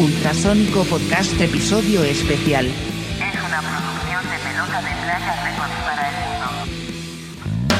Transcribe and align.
Ultrasónico 0.00 0.82
Podcast 0.84 1.38
Episodio 1.38 2.02
Especial. 2.02 2.64
Es 2.64 2.72
una 3.46 3.60
producción 3.60 4.24
de 4.30 4.38
pelota 4.38 4.80
de 4.80 4.92
playa 5.02 5.44
Records 5.44 5.74
para 5.84 6.08
el 6.08 6.14
mundo. 6.24 7.70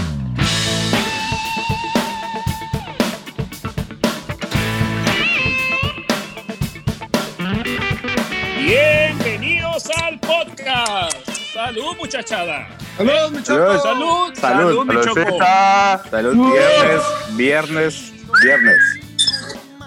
Bienvenidos 8.58 9.88
al 9.96 10.18
podcast. 10.20 11.16
Salud, 11.54 11.96
muchachada. 11.98 12.68
Saludos, 12.96 13.32
muchachos. 13.32 13.82
Salud, 13.82 14.34
salud, 14.34 14.34
Salud, 14.34 14.84
mi 14.86 14.94
choco. 14.94 15.14
saludcita. 15.14 16.02
Salud, 16.10 16.52
viernes, 16.52 17.02
viernes, 17.36 18.12
viernes. 18.42 18.80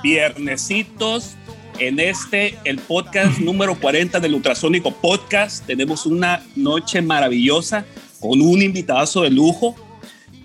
Viernesitos. 0.02 1.36
En 1.80 2.00
este, 2.00 2.55
el 2.66 2.77
podcast 2.77 3.40
número 3.40 3.80
40 3.80 4.20
del 4.20 4.36
Ultrasónico 4.36 4.91
Podcast, 4.91 5.66
tenemos 5.66 6.05
una 6.05 6.45
noche 6.55 7.02
maravillosa 7.02 7.84
con 8.20 8.41
un 8.41 8.62
invitadazo 8.62 9.23
de 9.23 9.31
lujo. 9.31 9.76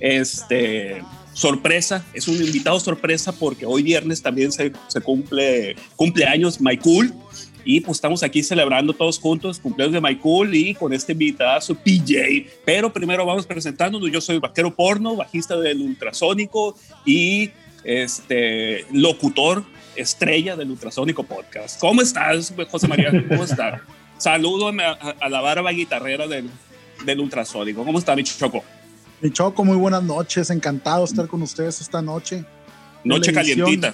Este, 0.00 1.02
sorpresa, 1.34 2.04
es 2.14 2.28
un 2.28 2.36
invitado 2.36 2.80
sorpresa 2.80 3.32
porque 3.32 3.66
hoy 3.66 3.82
viernes 3.82 4.22
también 4.22 4.50
se, 4.52 4.72
cumple 5.04 5.76
cumpleaños 5.96 6.58
Cool 6.82 7.12
y 7.64 7.80
pues 7.80 7.98
estamos 7.98 8.22
aquí 8.22 8.42
celebrando 8.42 8.94
todos 8.94 9.18
juntos 9.18 9.58
cumpleaños 9.58 10.02
de 10.02 10.18
Cool 10.18 10.54
y 10.54 10.74
con 10.74 10.94
este 10.94 11.12
invitadazo 11.12 11.74
PJ. 11.74 12.46
Pero 12.64 12.90
primero 12.90 13.26
vamos 13.26 13.46
presentándonos, 13.46 14.10
yo 14.10 14.22
soy 14.22 14.38
vaquero 14.38 14.74
porno, 14.74 15.14
bajista 15.14 15.60
del 15.60 15.82
Ultrasónico 15.82 16.74
y 17.04 17.50
este 17.84 18.86
locutor 18.92 19.64
estrella 20.00 20.56
del 20.56 20.70
Ultrasónico 20.70 21.24
Podcast. 21.24 21.80
¿Cómo 21.80 22.02
estás, 22.02 22.52
José 22.70 22.88
María? 22.88 23.10
¿Cómo 23.28 23.44
estás? 23.44 23.80
Saludo 24.18 24.68
a, 24.68 24.92
a 25.20 25.28
la 25.28 25.40
barba 25.40 25.70
guitarrera 25.70 26.26
del, 26.26 26.50
del 27.04 27.20
Ultrasónico. 27.20 27.84
¿Cómo 27.84 27.98
está, 27.98 28.16
mi 28.16 28.24
choco? 28.24 28.64
Mi 29.20 29.32
Choco, 29.32 29.64
muy 29.64 29.76
buenas 29.76 30.04
noches. 30.04 30.48
Encantado 30.50 31.00
de 31.00 31.06
estar 31.06 31.26
con 31.26 31.42
ustedes 31.42 31.80
esta 31.80 32.00
noche. 32.00 32.44
Noche 33.02 33.32
calientita. 33.32 33.92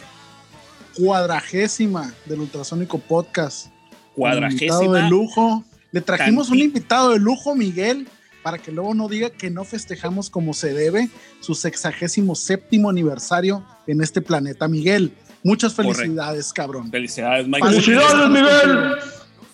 Cuadragésima 0.94 2.12
del 2.26 2.40
Ultrasónico 2.40 2.98
Podcast. 2.98 3.66
Un 3.66 3.72
Cuadragésima. 4.16 4.84
Invitado 4.84 4.92
de 4.92 5.02
lujo. 5.08 5.64
Le 5.92 6.00
trajimos 6.02 6.50
un 6.50 6.58
invitado 6.58 7.12
de 7.12 7.18
lujo, 7.20 7.54
Miguel, 7.54 8.06
para 8.42 8.58
que 8.58 8.70
luego 8.70 8.92
no 8.92 9.08
diga 9.08 9.30
que 9.30 9.48
no 9.48 9.64
festejamos 9.64 10.28
como 10.28 10.52
se 10.52 10.74
debe 10.74 11.08
su 11.40 11.54
sexagésimo 11.54 12.34
séptimo 12.34 12.90
aniversario 12.90 13.64
en 13.86 14.02
este 14.02 14.20
planeta. 14.20 14.68
Miguel, 14.68 15.14
muchas 15.44 15.72
Correcto. 15.74 15.98
felicidades, 15.98 16.52
cabrón. 16.52 16.90
Felicidades, 16.90 17.46
Michael. 17.46 17.74
¡Felicidades, 17.74 18.28
Miguel! 18.30 18.88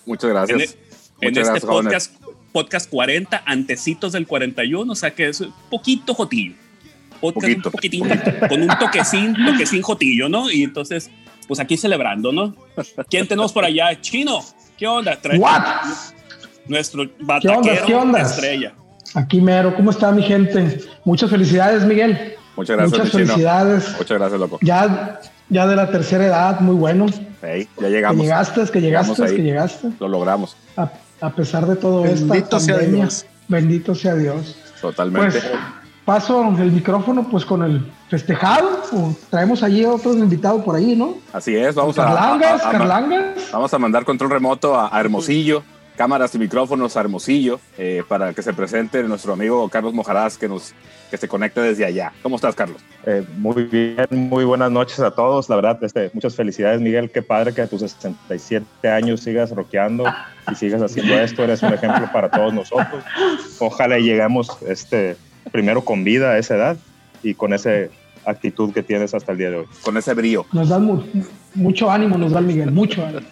Muchas 0.07 0.29
gracias. 0.31 0.59
En, 0.59 0.61
en 0.63 1.33
Muchas 1.33 1.47
este 1.55 1.67
gracias, 1.67 2.07
podcast, 2.09 2.15
podcast 2.51 2.89
40, 2.89 3.43
antecitos 3.45 4.13
del 4.13 4.25
41, 4.25 4.91
o 4.91 4.95
sea 4.95 5.11
que 5.13 5.27
es 5.29 5.41
un 5.41 5.53
poquito 5.69 6.15
jotillo. 6.15 6.55
Podcast 7.21 7.45
Poquito. 7.45 7.69
un 7.69 7.71
poquitín, 7.71 8.09
con 8.49 8.61
un 8.63 8.67
toquecín, 8.79 9.35
toquecín 9.45 9.83
jotillo, 9.83 10.27
¿no? 10.27 10.49
Y 10.49 10.63
entonces, 10.63 11.11
pues 11.47 11.59
aquí 11.59 11.77
celebrando, 11.77 12.31
¿no? 12.31 12.55
¿Quién 13.09 13.27
tenemos 13.27 13.53
por 13.53 13.63
allá? 13.63 13.99
Chino, 14.01 14.39
¿qué 14.75 14.87
onda? 14.87 15.19
What? 15.37 15.63
Nuestro 16.67 17.07
bataquero 17.19 17.85
¿Qué 17.85 17.93
ondas? 17.93 18.31
estrella. 18.31 18.73
Aquí 19.13 19.39
mero, 19.39 19.75
¿cómo 19.75 19.91
está 19.91 20.11
mi 20.11 20.23
gente? 20.23 20.79
Muchas 21.05 21.29
felicidades, 21.29 21.83
Miguel. 21.83 22.35
Muchas 22.55 22.77
gracias, 22.77 22.99
Muchas 22.99 23.11
felicidades. 23.11 23.95
Muchas 23.97 24.17
gracias, 24.17 24.39
loco. 24.39 24.59
Ya, 24.61 25.19
ya 25.49 25.67
de 25.67 25.75
la 25.75 25.89
tercera 25.89 26.25
edad, 26.25 26.59
muy 26.59 26.75
bueno. 26.75 27.05
Hey, 27.41 27.67
ya 27.77 27.83
Que 27.87 27.91
llegamos. 27.91 28.21
llegaste, 28.21 28.65
que 28.71 28.81
Llegamos 28.81 29.17
llegaste, 29.17 29.23
ahí. 29.31 29.35
que 29.37 29.43
llegaste. 29.43 29.89
Lo 29.99 30.07
logramos. 30.07 30.55
A, 30.77 30.91
a 31.21 31.29
pesar 31.31 31.65
de 31.65 31.75
todo 31.75 32.05
esto. 32.05 32.27
Bendito 32.27 32.59
sea 32.59 32.77
Dios. 32.79 33.25
Bendito 33.47 33.95
sea 33.95 34.15
Dios. 34.15 34.55
Totalmente. 34.81 35.39
Pues 35.39 35.51
paso 36.05 36.43
el 36.59 36.71
micrófono 36.71 37.27
pues 37.29 37.45
con 37.45 37.63
el 37.63 37.85
festejado. 38.09 38.81
o 38.91 39.15
traemos 39.29 39.63
allí 39.63 39.85
otro 39.85 40.13
invitado 40.13 40.63
por 40.63 40.75
ahí, 40.75 40.95
¿no? 40.95 41.15
Así 41.33 41.55
es. 41.55 41.73
Vamos 41.75 41.97
a, 41.99 42.05
Carlangas, 42.05 42.61
a- 42.61 42.65
a- 42.65 42.69
a- 42.69 42.71
Carlangas. 42.71 43.25
vamos 43.51 43.73
a 43.73 43.79
mandar 43.79 44.03
control 44.05 44.29
remoto 44.31 44.75
a, 44.79 44.95
a 44.95 44.99
Hermosillo. 44.99 45.63
Cámaras 46.01 46.33
y 46.33 46.39
micrófonos 46.39 46.97
a 46.97 47.01
Hermosillo 47.01 47.59
eh, 47.77 48.01
para 48.07 48.33
que 48.33 48.41
se 48.41 48.53
presente 48.53 49.03
nuestro 49.03 49.33
amigo 49.33 49.69
Carlos 49.69 49.93
Mojarás 49.93 50.35
que 50.35 50.47
nos 50.47 50.73
que 51.11 51.17
se 51.17 51.27
conecte 51.27 51.61
desde 51.61 51.85
allá. 51.85 52.11
¿Cómo 52.23 52.37
estás, 52.37 52.55
Carlos? 52.55 52.81
Eh, 53.05 53.23
muy 53.37 53.65
bien, 53.65 54.07
muy 54.09 54.43
buenas 54.43 54.71
noches 54.71 54.99
a 55.01 55.11
todos. 55.11 55.47
La 55.47 55.57
verdad, 55.57 55.77
este, 55.83 56.09
muchas 56.15 56.35
felicidades, 56.35 56.81
Miguel. 56.81 57.11
Qué 57.11 57.21
padre 57.21 57.53
que 57.53 57.61
a 57.61 57.67
tus 57.67 57.81
67 57.81 58.89
años 58.89 59.19
sigas 59.21 59.51
rockeando 59.51 60.05
y 60.51 60.55
sigas 60.55 60.81
haciendo 60.81 61.13
esto. 61.19 61.43
Eres 61.43 61.61
un 61.61 61.71
ejemplo 61.73 62.09
para 62.11 62.31
todos 62.31 62.51
nosotros. 62.51 63.03
Ojalá 63.59 63.99
y 63.99 64.03
lleguemos 64.05 64.57
este, 64.67 65.17
primero 65.51 65.81
con 65.85 66.03
vida 66.03 66.31
a 66.31 66.39
esa 66.39 66.55
edad 66.55 66.77
y 67.21 67.35
con 67.35 67.53
esa 67.53 67.69
actitud 68.25 68.73
que 68.73 68.81
tienes 68.81 69.13
hasta 69.13 69.33
el 69.33 69.37
día 69.37 69.51
de 69.51 69.57
hoy. 69.57 69.65
Con 69.83 69.97
ese 69.97 70.15
brío. 70.15 70.47
Nos 70.51 70.69
dan 70.69 70.83
mu- 70.83 71.03
mucho 71.53 71.91
ánimo, 71.91 72.17
nos 72.17 72.31
da 72.31 72.39
el 72.39 72.45
Miguel, 72.45 72.71
mucho 72.71 73.05
ánimo. 73.05 73.27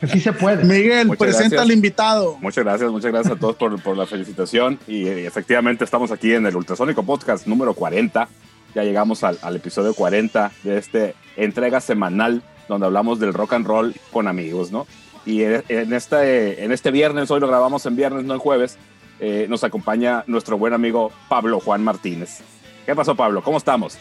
Que 0.00 0.06
sí 0.08 0.20
se 0.20 0.32
puede. 0.32 0.64
Miguel, 0.64 1.06
Muchas 1.06 1.18
presenta 1.18 1.48
gracias. 1.48 1.62
al 1.62 1.72
invitado. 1.72 2.38
Muchas 2.40 2.64
gracias, 2.64 2.90
muchas 2.90 3.12
gracias 3.12 3.36
a 3.36 3.38
todos 3.38 3.56
por, 3.56 3.80
por 3.82 3.96
la 3.96 4.06
felicitación. 4.06 4.78
Y, 4.86 5.06
eh, 5.06 5.26
efectivamente 5.26 5.84
estamos 5.84 6.10
aquí 6.10 6.32
en 6.32 6.46
el 6.46 6.56
Ultrasónico 6.56 7.02
Podcast 7.02 7.46
número 7.46 7.74
40. 7.74 8.28
Ya 8.74 8.82
llegamos 8.84 9.24
al, 9.24 9.38
al 9.42 9.56
episodio 9.56 9.94
40 9.94 10.52
de 10.62 10.78
este 10.78 11.14
entrega 11.36 11.80
semanal 11.80 12.42
donde 12.68 12.86
hablamos 12.86 13.20
del 13.20 13.32
rock 13.32 13.54
and 13.54 13.66
roll 13.66 13.94
con 14.12 14.28
amigos, 14.28 14.70
¿no? 14.72 14.86
Y 15.24 15.42
en, 15.42 15.64
en 15.68 15.92
este, 15.92 16.64
en 16.64 16.72
este 16.72 16.90
viernes, 16.90 17.30
hoy 17.30 17.40
lo 17.40 17.48
grabamos 17.48 17.86
en 17.86 17.96
viernes, 17.96 18.24
no 18.24 18.34
en 18.34 18.40
jueves, 18.40 18.76
eh, 19.18 19.46
nos 19.48 19.64
acompaña 19.64 20.24
nuestro 20.26 20.58
buen 20.58 20.72
amigo 20.74 21.10
Pablo 21.28 21.58
Juan 21.60 21.82
Martínez. 21.82 22.40
¿Qué 22.84 22.94
pasó, 22.94 23.14
Pablo? 23.14 23.42
¿Cómo 23.42 23.58
estamos? 23.58 23.96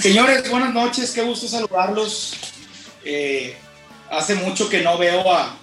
Señores, 0.00 0.48
buenas 0.50 0.72
noches, 0.72 1.10
qué 1.12 1.22
gusto 1.22 1.48
saludarlos. 1.48 2.34
Eh, 3.04 3.56
hace 4.16 4.34
mucho 4.34 4.68
que 4.68 4.80
no 4.80 4.96
veo 4.96 5.30
a, 5.30 5.58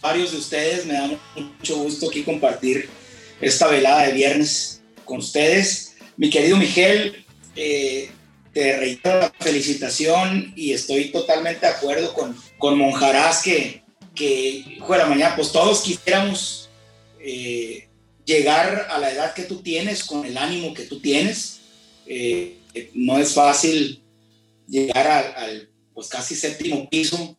varios 0.00 0.32
de 0.32 0.38
ustedes, 0.38 0.86
me 0.86 0.94
da 0.94 1.10
mucho 1.36 1.76
gusto 1.76 2.08
aquí 2.08 2.22
compartir 2.22 2.88
esta 3.38 3.66
velada 3.66 4.06
de 4.06 4.12
viernes 4.12 4.82
con 5.04 5.18
ustedes. 5.18 5.96
Mi 6.16 6.30
querido 6.30 6.56
Miguel, 6.56 7.26
eh, 7.54 8.10
te 8.54 8.78
reitero 8.78 9.18
la 9.18 9.34
felicitación 9.38 10.54
y 10.56 10.72
estoy 10.72 11.10
totalmente 11.10 11.66
de 11.66 11.72
acuerdo 11.72 12.14
con, 12.14 12.34
con 12.56 12.78
Monjarás 12.78 13.42
que, 13.42 13.82
que, 14.14 14.64
hijo 14.76 14.92
de 14.92 14.98
la 14.98 15.06
mañana, 15.06 15.36
pues 15.36 15.52
todos 15.52 15.82
quisiéramos 15.82 16.70
eh, 17.20 17.88
llegar 18.24 18.86
a 18.88 18.98
la 18.98 19.12
edad 19.12 19.34
que 19.34 19.42
tú 19.42 19.60
tienes, 19.60 20.02
con 20.02 20.24
el 20.24 20.38
ánimo 20.38 20.72
que 20.72 20.84
tú 20.84 20.98
tienes. 21.00 21.60
Eh, 22.06 22.56
no 22.94 23.18
es 23.18 23.34
fácil 23.34 24.02
llegar 24.66 25.06
al, 25.06 25.34
al, 25.34 25.68
pues 25.92 26.08
casi 26.08 26.34
séptimo 26.34 26.88
piso, 26.88 27.36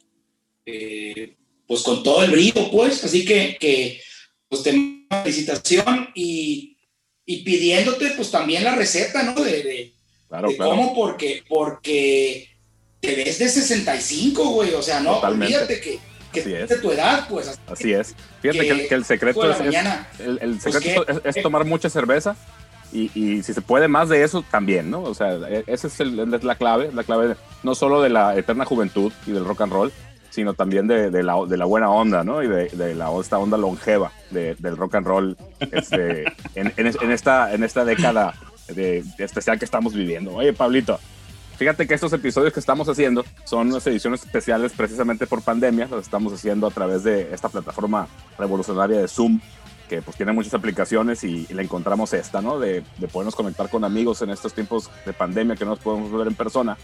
eh, 0.72 1.36
pues 1.68 1.82
con 1.84 2.02
todo 2.04 2.24
el 2.24 2.32
brillo, 2.32 2.70
pues, 2.72 3.04
así 3.04 3.26
que, 3.26 3.58
que 3.60 4.02
pues 4.48 4.64
te 4.64 5.06
felicitación 5.24 6.10
y, 6.16 6.78
y 7.26 7.44
pidiéndote 7.44 8.12
pues 8.16 8.32
también 8.32 8.64
la 8.64 8.76
receta, 8.76 9.24
¿no? 9.24 9.34
De, 9.36 9.64
de, 9.64 9.94
Claro, 10.28 10.50
de 10.50 10.56
claro. 10.58 10.72
cómo, 10.72 10.94
porque, 10.96 11.44
porque 11.50 12.50
te 13.00 13.16
ves 13.16 13.40
de 13.40 13.50
65, 13.50 14.50
güey, 14.50 14.74
o 14.76 14.82
sea, 14.82 15.00
no, 15.00 15.16
Totalmente. 15.16 15.56
olvídate 15.56 15.82
que, 15.82 16.00
que 16.32 16.42
Así 16.42 16.54
es. 16.54 16.70
de 16.70 16.78
tu 16.78 16.92
edad, 16.92 17.28
pues, 17.28 17.60
Así 17.68 17.94
es. 17.94 18.16
Fíjate 18.42 18.60
que, 18.60 18.66
Que- 18.68 18.72
el- 18.84 18.88
que 18.90 18.96
el 18.96 19.06
secreto 19.06 19.50
es, 19.52 19.60
mañana. 19.60 20.08
el, 20.20 20.58
Pues 20.62 20.76
secreto 20.76 21.08
es, 21.08 21.36
es 21.36 21.42
tomar 21.44 21.66
mucha 21.66 21.90
cerveza 21.90 22.36
y, 22.94 23.10
y 23.16 23.42
si 23.42 23.54
se 23.56 23.62
puede 23.62 23.88
más 23.88 24.10
de 24.10 24.24
eso 24.24 24.44
también, 24.52 24.92
¿no? 24.92 25.02
O 25.02 25.16
sea, 25.16 25.34
e- 25.50 25.64
esa 25.66 25.88
es, 25.88 26.00
el- 26.00 26.20
es 26.34 26.44
la 26.44 26.56
clave, 26.56 26.92
la 26.94 27.04
clave 27.04 27.36
no 27.64 27.74
solo 27.74 28.02
de 28.04 28.10
la 28.10 28.38
eterna 28.38 28.66
juventud 28.66 29.12
y 29.26 29.32
del 29.32 29.46
rock 29.46 29.62
and 29.62 29.74
roll, 29.74 29.92
sino 30.30 30.54
también 30.54 30.88
de, 30.88 31.10
de 31.12 31.24
la, 31.24 31.36
de 31.48 31.58
la 31.58 31.66
buena 31.66 31.90
onda, 31.90 32.24
¿no? 32.24 32.42
Y 32.44 32.48
de, 32.48 32.68
de 32.70 32.96
la, 32.96 33.10
esta 33.20 33.38
onda 33.40 33.58
longeva 33.58 34.12
de- 34.32 34.56
del 34.60 34.78
rock 34.78 34.96
and 34.96 35.08
roll 35.08 35.38
este, 35.72 36.26
en, 36.56 36.72
en 36.78 36.88
en 36.88 37.12
esta, 37.12 37.54
en 37.54 37.64
esta 37.64 37.84
década 37.86 38.34
de, 38.68 39.04
especial 39.18 39.58
que 39.60 39.66
estamos 39.66 39.94
viviendo. 39.94 40.34
Oye, 40.36 40.54
Pablito, 40.54 41.00
Fíjate 41.58 41.86
que 41.88 41.94
estos 41.94 42.14
episodios 42.14 42.54
que 42.54 42.62
estamos 42.62 42.88
haciendo 42.88 43.26
son 43.44 43.68
unas 43.68 43.86
ediciones 43.86 44.24
especiales 44.24 44.72
precisamente 44.72 45.28
por 45.28 45.42
pandemia. 45.42 45.90
Los 45.92 46.04
estamos 46.04 46.32
haciendo 46.32 46.68
a 46.68 46.72
través 46.72 47.04
de 47.04 47.34
esta 47.34 47.50
plataforma 47.50 48.08
revolucionaria 48.38 49.02
de 49.02 49.10
Zoom, 49.10 49.42
que 49.90 50.02
pues 50.02 50.16
tiene 50.16 50.32
muchas 50.32 50.54
aplicaciones 50.54 51.22
y, 51.26 51.46
y 51.50 51.54
le 51.54 51.62
encontramos 51.64 52.14
esta, 52.14 52.42
¿no? 52.42 52.60
De, 52.60 52.82
de 52.98 53.08
podernos 53.10 53.36
conectar 53.36 53.70
con 53.70 53.84
amigos 53.84 54.22
en 54.22 54.30
estos 54.30 54.54
tiempos 54.54 54.90
de 55.06 55.12
pandemia 55.12 55.58
que 55.58 55.66
no 55.66 55.72
nos 55.72 55.80
podemos 55.80 56.10
ver 56.14 56.28
en 56.28 56.36
persona 56.36 56.78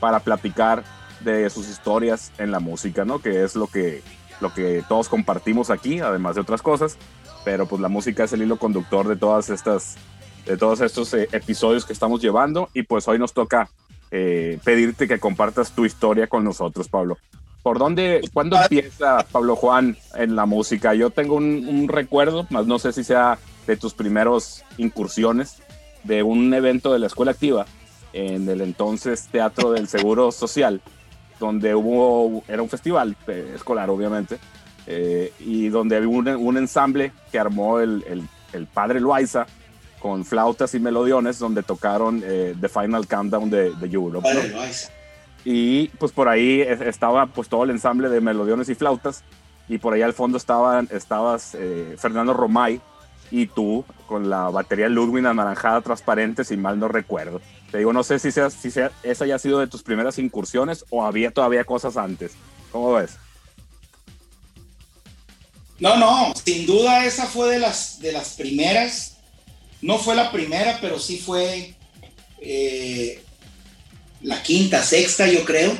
para 0.00 0.18
platicar 0.18 0.82
de 1.20 1.50
sus 1.50 1.68
historias 1.68 2.32
en 2.38 2.50
la 2.50 2.60
música, 2.60 3.04
¿no? 3.04 3.20
Que 3.20 3.44
es 3.44 3.56
lo 3.56 3.66
que, 3.66 4.02
lo 4.40 4.52
que 4.52 4.84
todos 4.88 5.08
compartimos 5.08 5.70
aquí, 5.70 6.00
además 6.00 6.34
de 6.34 6.42
otras 6.42 6.62
cosas. 6.62 6.96
Pero 7.44 7.66
pues 7.66 7.80
la 7.80 7.88
música 7.88 8.24
es 8.24 8.32
el 8.32 8.42
hilo 8.42 8.58
conductor 8.58 9.06
de 9.08 9.16
todas 9.16 9.50
estas, 9.50 9.96
de 10.44 10.56
todos 10.56 10.80
estos 10.80 11.12
eh, 11.14 11.28
episodios 11.32 11.84
que 11.84 11.92
estamos 11.92 12.20
llevando. 12.20 12.68
Y 12.74 12.82
pues 12.82 13.08
hoy 13.08 13.18
nos 13.18 13.32
toca 13.32 13.70
eh, 14.10 14.58
pedirte 14.64 15.08
que 15.08 15.18
compartas 15.18 15.72
tu 15.72 15.84
historia 15.84 16.26
con 16.26 16.44
nosotros, 16.44 16.88
Pablo. 16.88 17.16
¿Por 17.62 17.78
dónde, 17.78 18.22
cuándo 18.32 18.56
empieza 18.60 19.26
Pablo 19.30 19.56
Juan 19.56 19.96
en 20.14 20.36
la 20.36 20.46
música? 20.46 20.94
Yo 20.94 21.10
tengo 21.10 21.34
un, 21.34 21.66
un 21.68 21.88
recuerdo, 21.88 22.46
más 22.50 22.66
no 22.66 22.78
sé 22.78 22.92
si 22.92 23.04
sea 23.04 23.38
de 23.66 23.76
tus 23.76 23.94
primeros 23.94 24.64
incursiones, 24.78 25.60
de 26.04 26.22
un 26.22 26.54
evento 26.54 26.92
de 26.92 26.98
la 26.98 27.08
escuela 27.08 27.32
activa 27.32 27.66
en 28.12 28.48
el 28.48 28.60
entonces 28.60 29.28
Teatro 29.30 29.72
del 29.72 29.88
Seguro 29.88 30.32
Social, 30.32 30.80
donde 31.38 31.74
hubo, 31.74 32.42
era 32.48 32.62
un 32.62 32.68
festival 32.68 33.16
eh, 33.26 33.52
escolar 33.54 33.90
obviamente, 33.90 34.38
eh, 34.86 35.32
y 35.40 35.68
donde 35.68 35.96
había 35.96 36.08
un, 36.08 36.28
un 36.28 36.56
ensamble 36.56 37.12
que 37.30 37.38
armó 37.38 37.78
el, 37.80 38.04
el, 38.08 38.22
el 38.52 38.66
padre 38.66 39.00
Loaiza 39.00 39.46
con 40.00 40.24
flautas 40.24 40.74
y 40.74 40.80
melodiones, 40.80 41.38
donde 41.38 41.62
tocaron 41.62 42.22
eh, 42.24 42.54
The 42.60 42.68
Final 42.68 43.06
Countdown 43.06 43.50
de, 43.50 43.74
de 43.74 43.86
Europe. 43.88 44.28
¿no? 44.32 44.40
Y 45.44 45.88
pues 45.98 46.12
por 46.12 46.28
ahí 46.28 46.60
es- 46.60 46.80
estaba 46.80 47.26
pues 47.26 47.48
todo 47.48 47.64
el 47.64 47.70
ensamble 47.70 48.08
de 48.08 48.20
melodiones 48.20 48.68
y 48.68 48.74
flautas. 48.74 49.22
Y 49.68 49.78
por 49.78 49.92
ahí 49.92 50.02
al 50.02 50.14
fondo 50.14 50.38
estaban, 50.38 50.88
estabas 50.90 51.54
eh, 51.54 51.94
Fernando 51.98 52.32
Romay 52.32 52.80
y 53.30 53.46
tú 53.46 53.84
con 54.06 54.30
la 54.30 54.48
batería 54.48 54.88
Ludwig 54.88 55.26
anaranjada 55.26 55.82
transparente, 55.82 56.42
si 56.44 56.56
mal 56.56 56.78
no 56.78 56.88
recuerdo. 56.88 57.40
Te 57.70 57.78
digo, 57.78 57.92
no 57.92 58.02
sé 58.02 58.18
si, 58.18 58.32
sea, 58.32 58.50
si 58.50 58.70
sea, 58.70 58.90
esa 59.02 59.24
haya 59.24 59.38
sido 59.38 59.58
de 59.58 59.66
tus 59.66 59.82
primeras 59.82 60.18
incursiones 60.18 60.84
o 60.90 61.04
había 61.04 61.30
todavía 61.30 61.64
cosas 61.64 61.96
antes. 61.96 62.32
¿Cómo 62.72 62.94
ves? 62.94 63.12
No, 65.78 65.96
no, 65.96 66.32
sin 66.44 66.66
duda 66.66 67.04
esa 67.04 67.26
fue 67.26 67.52
de 67.52 67.58
las, 67.58 68.00
de 68.00 68.12
las 68.12 68.30
primeras. 68.30 69.18
No 69.80 69.98
fue 69.98 70.16
la 70.16 70.32
primera, 70.32 70.78
pero 70.80 70.98
sí 70.98 71.18
fue 71.18 71.74
eh, 72.40 73.22
la 74.22 74.42
quinta, 74.42 74.82
sexta, 74.82 75.28
yo 75.28 75.44
creo. 75.44 75.76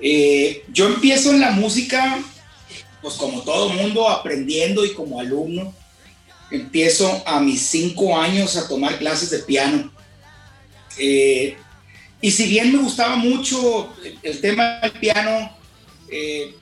Eh, 0.00 0.64
yo 0.72 0.88
empiezo 0.88 1.30
en 1.30 1.40
la 1.40 1.52
música, 1.52 2.18
pues 3.00 3.14
como 3.14 3.42
todo 3.42 3.68
mundo, 3.68 4.08
aprendiendo 4.08 4.84
y 4.84 4.92
como 4.94 5.20
alumno. 5.20 5.72
Empiezo 6.50 7.22
a 7.26 7.38
mis 7.40 7.62
cinco 7.62 8.18
años 8.18 8.56
a 8.56 8.66
tomar 8.66 8.98
clases 8.98 9.30
de 9.30 9.40
piano. 9.40 9.92
Eh, 10.98 11.56
y 12.20 12.30
si 12.30 12.48
bien 12.48 12.72
me 12.72 12.78
gustaba 12.78 13.16
mucho 13.16 13.94
el, 14.22 14.40
tema 14.40 14.80
del 14.80 14.92
piano, 14.92 15.56
eh, 16.10 16.54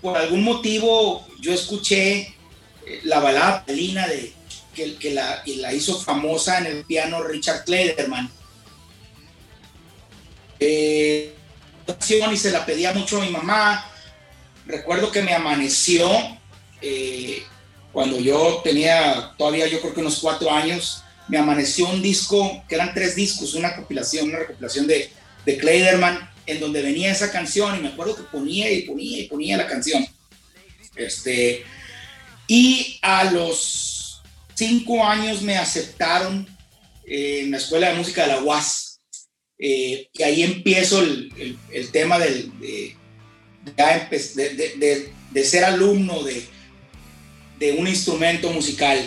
por 0.00 0.16
algún 0.16 0.44
motivo 0.44 1.26
yo 1.40 1.52
escuché 1.52 2.20
eh, 2.20 3.00
la 3.04 3.20
balada 3.20 3.64
Lina 3.68 4.06
de 4.06 4.32
que, 4.74 4.94
que 4.96 5.12
la, 5.12 5.42
y 5.44 5.56
la 5.56 5.72
hizo 5.72 6.00
famosa 6.00 6.58
en 6.58 6.66
el 6.66 6.84
piano 6.84 7.22
Richard 7.22 7.64
Kleiderman. 7.64 8.30
Eh, 10.60 11.34
y 12.08 12.36
se 12.36 12.52
la 12.52 12.64
pedía 12.64 12.92
mucho 12.92 13.18
a 13.20 13.24
mi 13.24 13.30
mamá. 13.30 13.84
Recuerdo 14.66 15.10
que 15.10 15.22
me 15.22 15.34
amaneció 15.34 16.08
cuando 17.92 18.18
yo 18.20 18.60
tenía 18.62 19.34
todavía 19.36 19.66
yo 19.66 19.80
creo 19.80 19.92
que 19.92 20.00
unos 20.00 20.20
cuatro 20.20 20.50
años. 20.50 21.02
Me 21.30 21.38
amaneció 21.38 21.88
un 21.88 22.02
disco, 22.02 22.62
que 22.68 22.74
eran 22.74 22.92
tres 22.92 23.14
discos, 23.14 23.54
una 23.54 23.74
compilación, 23.76 24.28
una 24.28 24.40
recopilación 24.40 24.86
de, 24.86 25.10
de 25.46 25.56
Kleiderman, 25.58 26.28
en 26.46 26.58
donde 26.60 26.82
venía 26.82 27.12
esa 27.12 27.30
canción 27.30 27.76
y 27.76 27.80
me 27.80 27.88
acuerdo 27.88 28.16
que 28.16 28.22
ponía 28.24 28.70
y 28.70 28.82
ponía 28.82 29.18
y 29.20 29.28
ponía 29.28 29.56
la 29.56 29.66
canción. 29.68 30.04
Este, 30.96 31.62
y 32.48 32.98
a 33.02 33.24
los 33.30 34.20
cinco 34.54 35.04
años 35.06 35.40
me 35.42 35.56
aceptaron 35.56 36.46
eh, 37.06 37.42
en 37.44 37.52
la 37.52 37.58
Escuela 37.58 37.90
de 37.90 37.96
Música 37.98 38.22
de 38.22 38.28
la 38.28 38.42
UAS. 38.42 39.00
Eh, 39.58 40.08
y 40.12 40.22
ahí 40.22 40.42
empiezo 40.42 41.00
el, 41.00 41.32
el- 41.38 41.58
el 41.72 41.90
tema 41.92 42.18
del, 42.18 42.50
de, 42.58 42.96
de, 44.34 44.74
de- 44.78 45.12
de- 45.32 45.44
ser 45.44 45.64
alumno 45.64 46.22
de 46.24 47.72
un 47.72 47.86
instrumento 47.86 48.50
musical. 48.52 48.98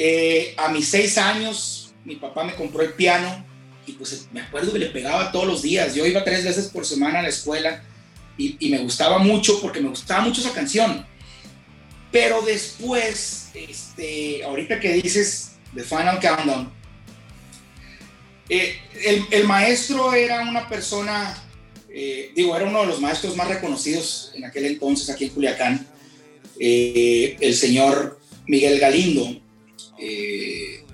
Eh, 0.00 0.54
a 0.56 0.68
mis 0.68 0.86
seis 0.86 1.18
años, 1.18 1.92
mi 2.04 2.14
papá 2.14 2.44
me 2.44 2.54
compró 2.54 2.82
el 2.82 2.92
piano 2.92 3.44
y 3.84 3.92
pues 3.92 4.28
me 4.32 4.42
acuerdo 4.42 4.72
que 4.72 4.78
le 4.78 4.86
pegaba 4.86 5.32
todos 5.32 5.44
los 5.44 5.60
días. 5.60 5.92
Yo 5.96 6.06
iba 6.06 6.22
tres 6.22 6.44
veces 6.44 6.68
por 6.68 6.86
semana 6.86 7.18
a 7.18 7.22
la 7.22 7.30
escuela 7.30 7.82
y, 8.36 8.56
y 8.60 8.70
me 8.70 8.78
gustaba 8.78 9.18
mucho 9.18 9.60
porque 9.60 9.80
me 9.80 9.88
gustaba 9.88 10.20
mucho 10.20 10.40
esa 10.40 10.52
canción. 10.52 11.04
Pero 12.12 12.42
después, 12.42 13.48
este, 13.54 14.44
ahorita 14.44 14.78
que 14.78 14.92
dices 14.94 15.56
The 15.74 15.82
Final 15.82 16.20
Countdown, 16.20 16.72
eh, 18.48 18.78
el, 19.04 19.26
el 19.32 19.44
maestro 19.48 20.14
era 20.14 20.42
una 20.42 20.68
persona, 20.68 21.42
eh, 21.90 22.30
digo, 22.36 22.56
era 22.56 22.66
uno 22.66 22.82
de 22.82 22.86
los 22.86 23.00
maestros 23.00 23.34
más 23.34 23.48
reconocidos 23.48 24.30
en 24.36 24.44
aquel 24.44 24.66
entonces 24.66 25.10
aquí 25.10 25.24
en 25.24 25.30
Culiacán, 25.30 25.86
eh, 26.60 27.36
el 27.40 27.54
señor 27.54 28.20
Miguel 28.46 28.78
Galindo. 28.78 29.47
Eh, 30.00 30.84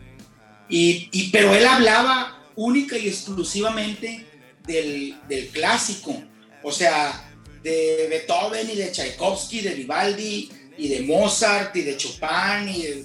y, 0.69 1.09
y- 1.12 1.31
pero 1.31 1.55
él 1.55 1.67
hablaba 1.67 2.43
única 2.56 2.97
y 2.97 3.09
exclusivamente 3.09 4.27
del, 4.67 5.17
del 5.29 5.49
clásico, 5.49 6.23
o 6.62 6.73
sea, 6.73 7.31
de 7.62 8.06
Beethoven 8.09 8.71
y 8.71 8.77
de 8.77 8.91
Tchaikovsky, 8.93 9.61
de 9.61 9.75
Vivaldi 9.75 10.51
y 10.79 10.89
de 10.89 11.03
Mozart 11.03 11.75
y 11.77 11.83
de 11.83 11.97
Chopin 11.97 12.69
y 12.69 12.83
de- 12.83 13.05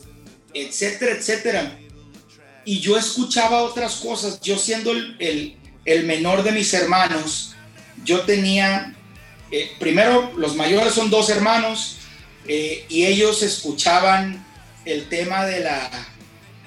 etcétera, 0.54 1.12
etcétera. 1.16 1.80
Y 2.66 2.80
yo 2.80 2.98
escuchaba 2.98 3.64
otras 3.64 3.96
cosas, 3.96 4.40
yo 4.42 4.58
siendo 4.58 4.92
el, 4.92 5.16
el- 5.20 5.56
el 5.86 6.06
menor 6.06 6.44
de 6.44 6.52
mis 6.52 6.74
hermanos, 6.74 7.56
yo 8.06 8.22
tenía, 8.22 8.96
eh, 9.52 9.72
primero 9.80 10.32
los 10.38 10.56
mayores 10.56 10.94
son 10.94 11.10
dos 11.10 11.30
hermanos 11.30 11.98
eh, 12.48 12.86
y 12.90 13.06
ellos 13.06 13.44
escuchaban 13.44 14.46
el 14.92 15.10
tema 15.10 15.46
de 15.46 15.62
la, 15.62 15.90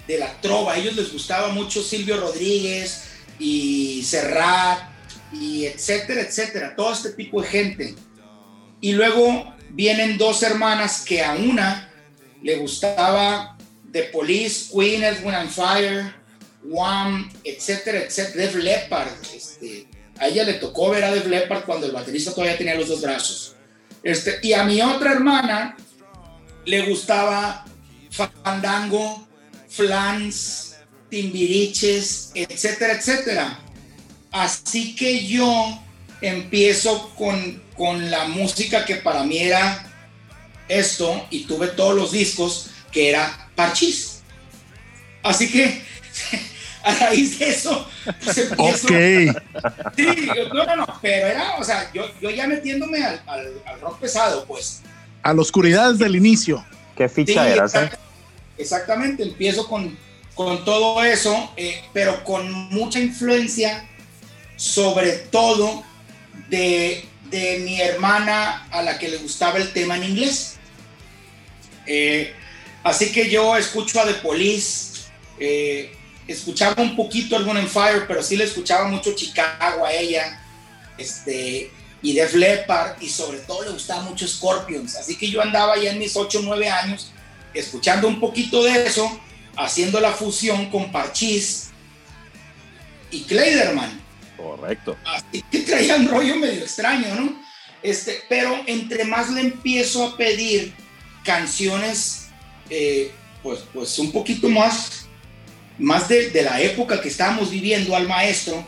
de 0.07 0.19
la 0.19 0.41
trova. 0.41 0.75
A 0.75 0.79
ellos 0.79 0.97
les 0.97 1.13
gustaba 1.13 1.49
mucho 1.49 1.83
Silvio 1.83 2.19
Rodríguez 2.21 3.05
y 3.39 4.03
Serrat 4.05 4.91
y 5.33 5.67
etcétera, 5.67 6.21
etcétera, 6.21 6.77
todo 6.77 6.93
este 6.93 7.11
tipo 7.11 7.43
de 7.43 7.49
gente. 7.49 7.95
Y 8.81 8.93
luego 8.93 9.55
vienen 9.71 10.19
dos 10.19 10.43
hermanas 10.43 11.05
que 11.05 11.23
a 11.23 11.35
una 11.35 11.91
le 12.43 12.57
gustaba 12.57 13.57
The 13.93 14.05
Police, 14.05 14.71
Queen, 14.73 15.03
Wind 15.23 15.35
and 15.35 15.51
Fire, 15.51 16.15
Wham, 16.65 17.31
etcétera, 17.45 17.99
etcétera, 18.01 18.45
Def 18.45 18.55
Leppard. 18.57 19.13
Este, 19.35 19.87
a 20.19 20.29
ella 20.29 20.45
le 20.45 20.55
tocó 20.55 20.91
ver 20.91 21.05
a 21.05 21.13
Def 21.13 21.27
Leppard 21.27 21.65
cuando 21.65 21.87
el 21.87 21.93
baterista 21.93 22.33
todavía 22.33 22.59
tenía 22.59 22.75
los 22.75 22.89
dos 22.89 23.01
brazos. 23.01 23.57
Este, 24.03 24.39
y 24.43 24.53
a 24.53 24.65
mi 24.65 24.81
otra 24.83 25.13
hermana 25.13 25.77
le 26.65 26.83
gustaba 26.89 27.65
Fandango, 28.13 29.27
Flans, 29.69 30.77
Timbiriches, 31.09 32.31
etcétera, 32.35 32.95
etcétera. 32.95 33.59
Así 34.31 34.95
que 34.95 35.27
yo 35.27 35.81
empiezo 36.21 37.11
con, 37.17 37.63
con 37.77 38.11
la 38.11 38.27
música 38.27 38.85
que 38.85 38.97
para 38.97 39.25
mí 39.25 39.39
era 39.39 39.89
esto 40.69 41.27
y 41.31 41.45
tuve 41.45 41.69
todos 41.69 41.95
los 41.95 42.13
discos 42.13 42.71
que 42.91 43.11
era 43.11 43.49
Parchís. 43.55 44.21
Así 45.23 45.51
que 45.51 45.83
a 46.85 46.95
raíz 46.95 47.39
de 47.39 47.49
eso, 47.51 47.89
pues 48.25 48.39
empiezo. 48.39 48.87
Ok. 48.89 49.43
Sí, 49.97 50.07
no, 50.55 50.65
no, 50.65 50.77
no, 50.77 50.99
pero 51.03 51.27
era, 51.27 51.57
o 51.57 51.65
sea, 51.65 51.91
yo, 51.93 52.11
yo 52.21 52.31
ya 52.31 52.47
metiéndome 52.47 53.05
al, 53.05 53.23
al- 53.27 53.63
al 53.67 53.81
rock 53.81 53.99
pesado, 54.01 54.45
pues. 54.47 54.81
A 55.23 55.33
la 55.35 55.43
oscuridad 55.43 55.93
desde 55.93 56.07
el 56.07 56.17
inicio. 56.17 56.65
¿Qué 56.97 57.09
ficha 57.09 57.45
Sí, 57.45 57.53
eras? 57.53 57.75
eh? 57.75 57.79
exact- 57.79 57.99
Exactamente, 58.59 59.23
empiezo 59.23 59.67
con, 59.67 59.99
con 60.35 60.65
todo 60.65 61.03
eso, 61.03 61.53
eh, 61.57 61.83
pero 61.93 62.23
con 62.25 62.51
mucha 62.71 63.01
influencia, 63.01 63.89
sobre 64.57 65.13
todo 65.13 65.83
de, 66.49 67.05
de 67.31 67.59
mi 67.61 67.81
hermana 67.81 68.67
a 68.71 68.83
la 68.83 68.99
que 68.99 69.09
le 69.09 69.17
gustaba 69.17 69.59
el 69.59 69.73
tema 69.73 69.97
en 69.97 70.05
inglés. 70.05 70.57
Eh, 71.87 72.33
así 72.85 73.11
que 73.11 73.29
yo 73.31 73.57
escucho 73.57 74.01
a 74.01 74.07
The 74.07 74.15
Police, 74.15 75.01
eh, 75.41 75.93
escuchaba 76.29 76.83
un 76.83 76.95
poquito 76.95 77.37
en 77.37 77.69
Fire, 77.69 78.05
pero 78.07 78.23
sí 78.23 78.37
le 78.37 78.45
escuchaba 78.45 78.87
mucho 78.87 79.15
Chicago 79.15 79.85
a 79.85 79.93
ella, 79.93 80.41
este, 80.99 81.71
y 82.03 82.15
Def 82.15 82.35
Leppard, 82.35 83.01
y 83.01 83.09
sobre 83.09 83.39
todo 83.39 83.63
le 83.63 83.71
gustaba 83.71 84.03
mucho 84.03 84.27
Scorpions. 84.27 84.97
Así 84.97 85.17
que 85.17 85.31
yo 85.31 85.41
andaba 85.41 85.77
ya 85.77 85.93
en 85.93 85.99
mis 85.99 86.17
8 86.17 86.41
o 86.41 86.43
9 86.43 86.69
años 86.69 87.13
escuchando 87.55 88.09
un 88.09 88.19
poquito 88.19 88.63
de 88.65 88.87
eso, 88.87 89.21
haciendo 89.57 90.01
la 90.01 90.13
fusión 90.13 90.71
con 90.71 90.91
Parchís 90.91 91.71
y 93.11 93.23
Kleiderman. 93.23 94.01
Correcto. 94.37 94.97
Así 95.05 95.45
que 95.51 95.61
traía 95.61 95.97
un 95.97 96.09
rollo 96.09 96.37
medio 96.37 96.63
extraño, 96.63 97.15
¿no? 97.15 97.41
Este, 97.83 98.23
pero 98.29 98.61
entre 98.67 99.05
más 99.05 99.31
le 99.31 99.41
empiezo 99.41 100.05
a 100.05 100.17
pedir 100.17 100.73
canciones, 101.25 102.29
eh, 102.71 103.13
pues, 103.43 103.61
pues 103.73 103.99
un 103.99 104.11
poquito 104.11 104.49
más, 104.49 105.07
más 105.79 106.09
de, 106.09 106.31
de 106.31 106.43
la 106.43 106.61
época 106.61 107.01
que 107.01 107.09
estábamos 107.09 107.51
viviendo 107.51 107.95
al 107.95 108.09
maestro, 108.09 108.65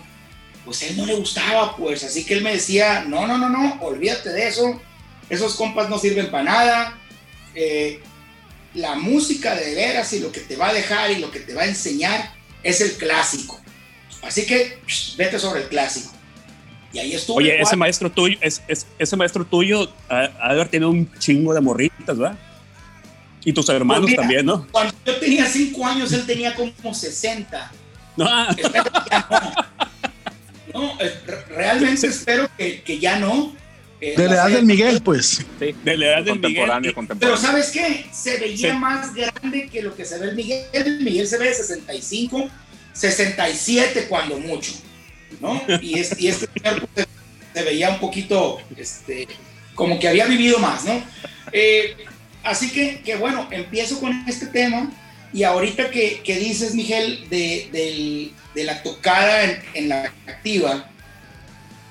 pues 0.64 0.82
a 0.82 0.86
él 0.86 0.96
no 0.96 1.06
le 1.06 1.14
gustaba, 1.14 1.76
pues, 1.76 2.02
así 2.04 2.24
que 2.24 2.34
él 2.34 2.42
me 2.42 2.52
decía, 2.52 3.04
no, 3.06 3.26
no, 3.26 3.36
no, 3.38 3.48
no, 3.48 3.78
olvídate 3.82 4.30
de 4.30 4.48
eso, 4.48 4.80
esos 5.28 5.54
compas 5.56 5.88
no 5.90 5.98
sirven 5.98 6.30
para 6.30 6.44
nada, 6.44 6.98
eh, 7.54 8.00
la 8.74 8.94
música 8.96 9.54
de 9.54 9.74
veras 9.74 10.12
y 10.12 10.20
lo 10.20 10.32
que 10.32 10.40
te 10.40 10.56
va 10.56 10.68
a 10.68 10.72
dejar 10.72 11.10
y 11.10 11.16
lo 11.16 11.30
que 11.30 11.40
te 11.40 11.54
va 11.54 11.62
a 11.62 11.66
enseñar 11.66 12.32
es 12.62 12.80
el 12.80 12.92
clásico. 12.94 13.60
Así 14.22 14.46
que 14.46 14.78
psh, 14.86 15.16
vete 15.16 15.38
sobre 15.38 15.62
el 15.62 15.68
clásico. 15.68 16.10
Y 16.92 16.98
ahí 16.98 17.12
estuvo. 17.14 17.36
Oye, 17.38 17.60
ese 17.60 17.76
maestro 17.76 18.10
tuyo, 18.10 18.38
es, 18.40 18.62
es- 18.68 18.86
ese 18.98 19.16
maestro 19.16 19.44
tuyo 19.44 19.92
ha, 20.08 20.30
ha 20.40 20.50
haber 20.50 20.68
tenido 20.68 20.90
un 20.90 21.12
chingo 21.18 21.52
de 21.52 21.60
morritas, 21.60 22.16
¿verdad? 22.18 22.38
Y 23.44 23.52
tus 23.52 23.68
hermanos 23.68 24.04
Pues 24.04 24.10
mira, 24.12 24.22
también, 24.22 24.46
¿no? 24.46 24.66
Cuando 24.72 24.94
yo 25.04 25.16
tenía 25.16 25.44
5 25.44 25.86
años, 25.86 26.12
él 26.12 26.24
tenía 26.24 26.54
como 26.54 26.94
60. 26.94 27.72
No, 28.16 28.24
no. 30.74 31.00
Eh, 31.00 31.14
re- 31.26 31.44
realmente 31.48 32.06
espero 32.08 32.48
que, 32.58 32.82
que 32.82 32.98
ya 32.98 33.18
no. 33.18 33.54
Eh, 34.00 34.14
De 34.16 34.26
la 34.26 34.34
edad 34.34 34.50
del 34.50 34.66
Miguel, 34.66 35.00
pues. 35.02 35.44
Sí, 35.58 35.74
de 35.84 35.96
la 35.96 36.06
edad 36.06 36.16
del 36.24 36.28
contemporáneo, 36.40 36.92
Miguel. 36.96 37.16
Pero. 37.18 37.36
¿sabes 37.38 37.70
qué? 37.70 38.04
Se 38.12 38.38
veía 38.38 38.72
Sí. 38.72 38.78
más 38.78 39.14
grande 39.14 39.68
que 39.70 39.80
lo 39.82 39.94
que 39.96 40.04
se 40.04 40.18
ve 40.18 40.26
el 40.30 40.34
Miguel. 40.36 40.64
El 40.72 41.00
Miguel 41.00 41.26
se 41.26 41.38
ve 41.38 41.48
de 41.48 41.54
65, 41.54 42.50
67 42.92 44.06
cuando 44.08 44.38
mucho, 44.38 44.72
¿no? 45.40 45.62
Y, 45.80 45.98
es- 45.98 46.18
y 46.20 46.28
este 46.28 46.48
pues, 46.94 47.06
se 47.54 47.62
veía 47.62 47.90
un 47.90 48.00
poquito, 48.00 48.58
este, 48.76 49.28
como 49.74 49.98
que 49.98 50.08
había 50.08 50.26
vivido 50.26 50.58
más, 50.58 50.84
¿no? 50.84 51.02
Eh, 51.52 51.96
así 52.42 52.70
que, 52.70 53.00
que 53.02 53.16
bueno, 53.16 53.46
empiezo 53.50 54.00
con 54.00 54.24
este 54.28 54.46
tema 54.46 54.90
y 55.34 55.42
ahorita 55.42 55.90
que, 55.90 56.22
que 56.24 56.38
dices, 56.38 56.74
Miguel, 56.74 57.26
de, 57.28 57.68
del- 57.72 58.32
de 58.54 58.64
la 58.64 58.82
tocada 58.82 59.42
en, 59.44 59.62
en 59.74 59.88
la 59.90 60.12
activa 60.28 60.88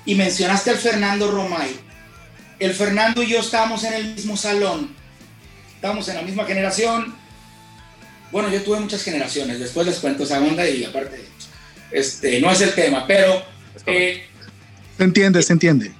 y 0.06 0.14
mencionaste 0.14 0.70
al 0.70 0.78
Fernando 0.78 1.30
Romay, 1.30 1.76
el 2.58 2.72
Fernando 2.74 3.22
y 3.22 3.28
yo 3.28 3.40
estábamos 3.40 3.84
en 3.84 3.92
el 3.92 4.14
mismo 4.14 4.36
salón, 4.36 4.94
estábamos 5.74 6.08
en 6.08 6.16
la 6.16 6.22
misma 6.22 6.44
generación. 6.46 7.14
Bueno, 8.32 8.48
yo 8.50 8.62
tuve 8.62 8.80
muchas 8.80 9.02
generaciones, 9.04 9.60
después 9.60 9.86
les 9.86 9.98
cuento 9.98 10.24
esa 10.24 10.40
onda 10.40 10.66
y 10.68 10.82
aparte, 10.84 11.24
este, 11.92 12.40
no 12.40 12.50
es 12.50 12.60
el 12.62 12.72
tema, 12.74 13.06
pero 13.06 13.44
eh, 13.86 14.24
Se 14.96 15.04
entiende, 15.04 15.42
se 15.42 15.52
entiende. 15.52 15.92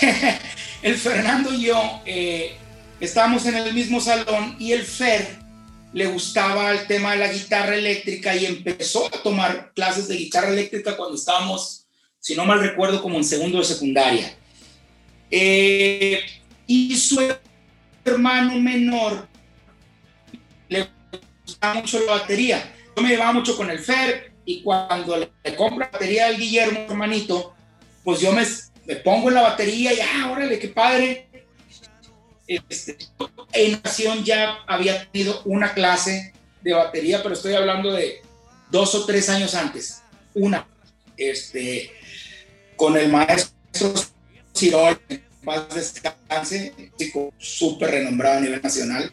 el 0.82 0.96
Fernando 0.96 1.52
y 1.54 1.62
yo 1.66 2.02
eh, 2.04 2.56
estábamos 3.00 3.46
en 3.46 3.56
el 3.56 3.72
mismo 3.72 4.00
salón 4.00 4.56
y 4.58 4.72
el 4.72 4.82
Fer 4.84 5.38
le 5.96 6.08
gustaba 6.08 6.72
el 6.72 6.86
tema 6.86 7.12
de 7.12 7.20
la 7.20 7.32
guitarra 7.32 7.74
eléctrica 7.74 8.36
y 8.36 8.44
empezó 8.44 9.06
a 9.06 9.22
tomar 9.22 9.72
clases 9.72 10.08
de 10.08 10.16
guitarra 10.18 10.50
eléctrica 10.50 10.94
cuando 10.94 11.16
estábamos, 11.16 11.86
si 12.20 12.34
no 12.36 12.44
mal 12.44 12.60
recuerdo, 12.60 13.00
como 13.00 13.16
en 13.16 13.24
segundo 13.24 13.56
de 13.56 13.64
secundaria. 13.64 14.36
Eh, 15.30 16.20
y 16.66 16.94
su 16.96 17.18
hermano 18.04 18.60
menor 18.60 19.26
le 20.68 20.86
gustaba 21.42 21.76
mucho 21.76 21.98
la 22.04 22.12
batería. 22.12 22.74
Yo 22.94 23.02
me 23.02 23.08
llevaba 23.08 23.32
mucho 23.32 23.56
con 23.56 23.70
el 23.70 23.78
Fer 23.78 24.34
y 24.44 24.60
cuando 24.60 25.16
le, 25.16 25.30
le 25.44 25.56
compro 25.56 25.88
batería 25.90 26.26
al 26.26 26.36
Guillermo, 26.36 26.80
hermanito, 26.90 27.54
pues 28.04 28.20
yo 28.20 28.32
me, 28.32 28.44
me 28.84 28.96
pongo 28.96 29.30
en 29.30 29.36
la 29.36 29.42
batería 29.44 29.94
y 29.94 30.00
ah, 30.00 30.30
órale, 30.30 30.58
qué 30.58 30.68
padre. 30.68 31.25
Este, 32.46 32.96
en 33.52 33.74
ocasión 33.74 34.24
ya 34.24 34.58
había 34.66 35.10
tenido 35.10 35.42
una 35.44 35.74
clase 35.74 36.32
de 36.62 36.72
batería, 36.72 37.22
pero 37.22 37.34
estoy 37.34 37.54
hablando 37.54 37.92
de 37.92 38.22
dos 38.70 38.94
o 38.94 39.04
tres 39.04 39.28
años 39.28 39.54
antes. 39.54 40.02
Una, 40.34 40.66
este, 41.16 41.92
con 42.76 42.96
el 42.96 43.10
maestro 43.10 43.94
Cirol, 44.54 44.98
paz 45.44 45.74
descanse, 45.74 46.72
súper 47.38 47.90
renombrado 47.90 48.38
a 48.38 48.40
nivel 48.40 48.62
nacional. 48.62 49.12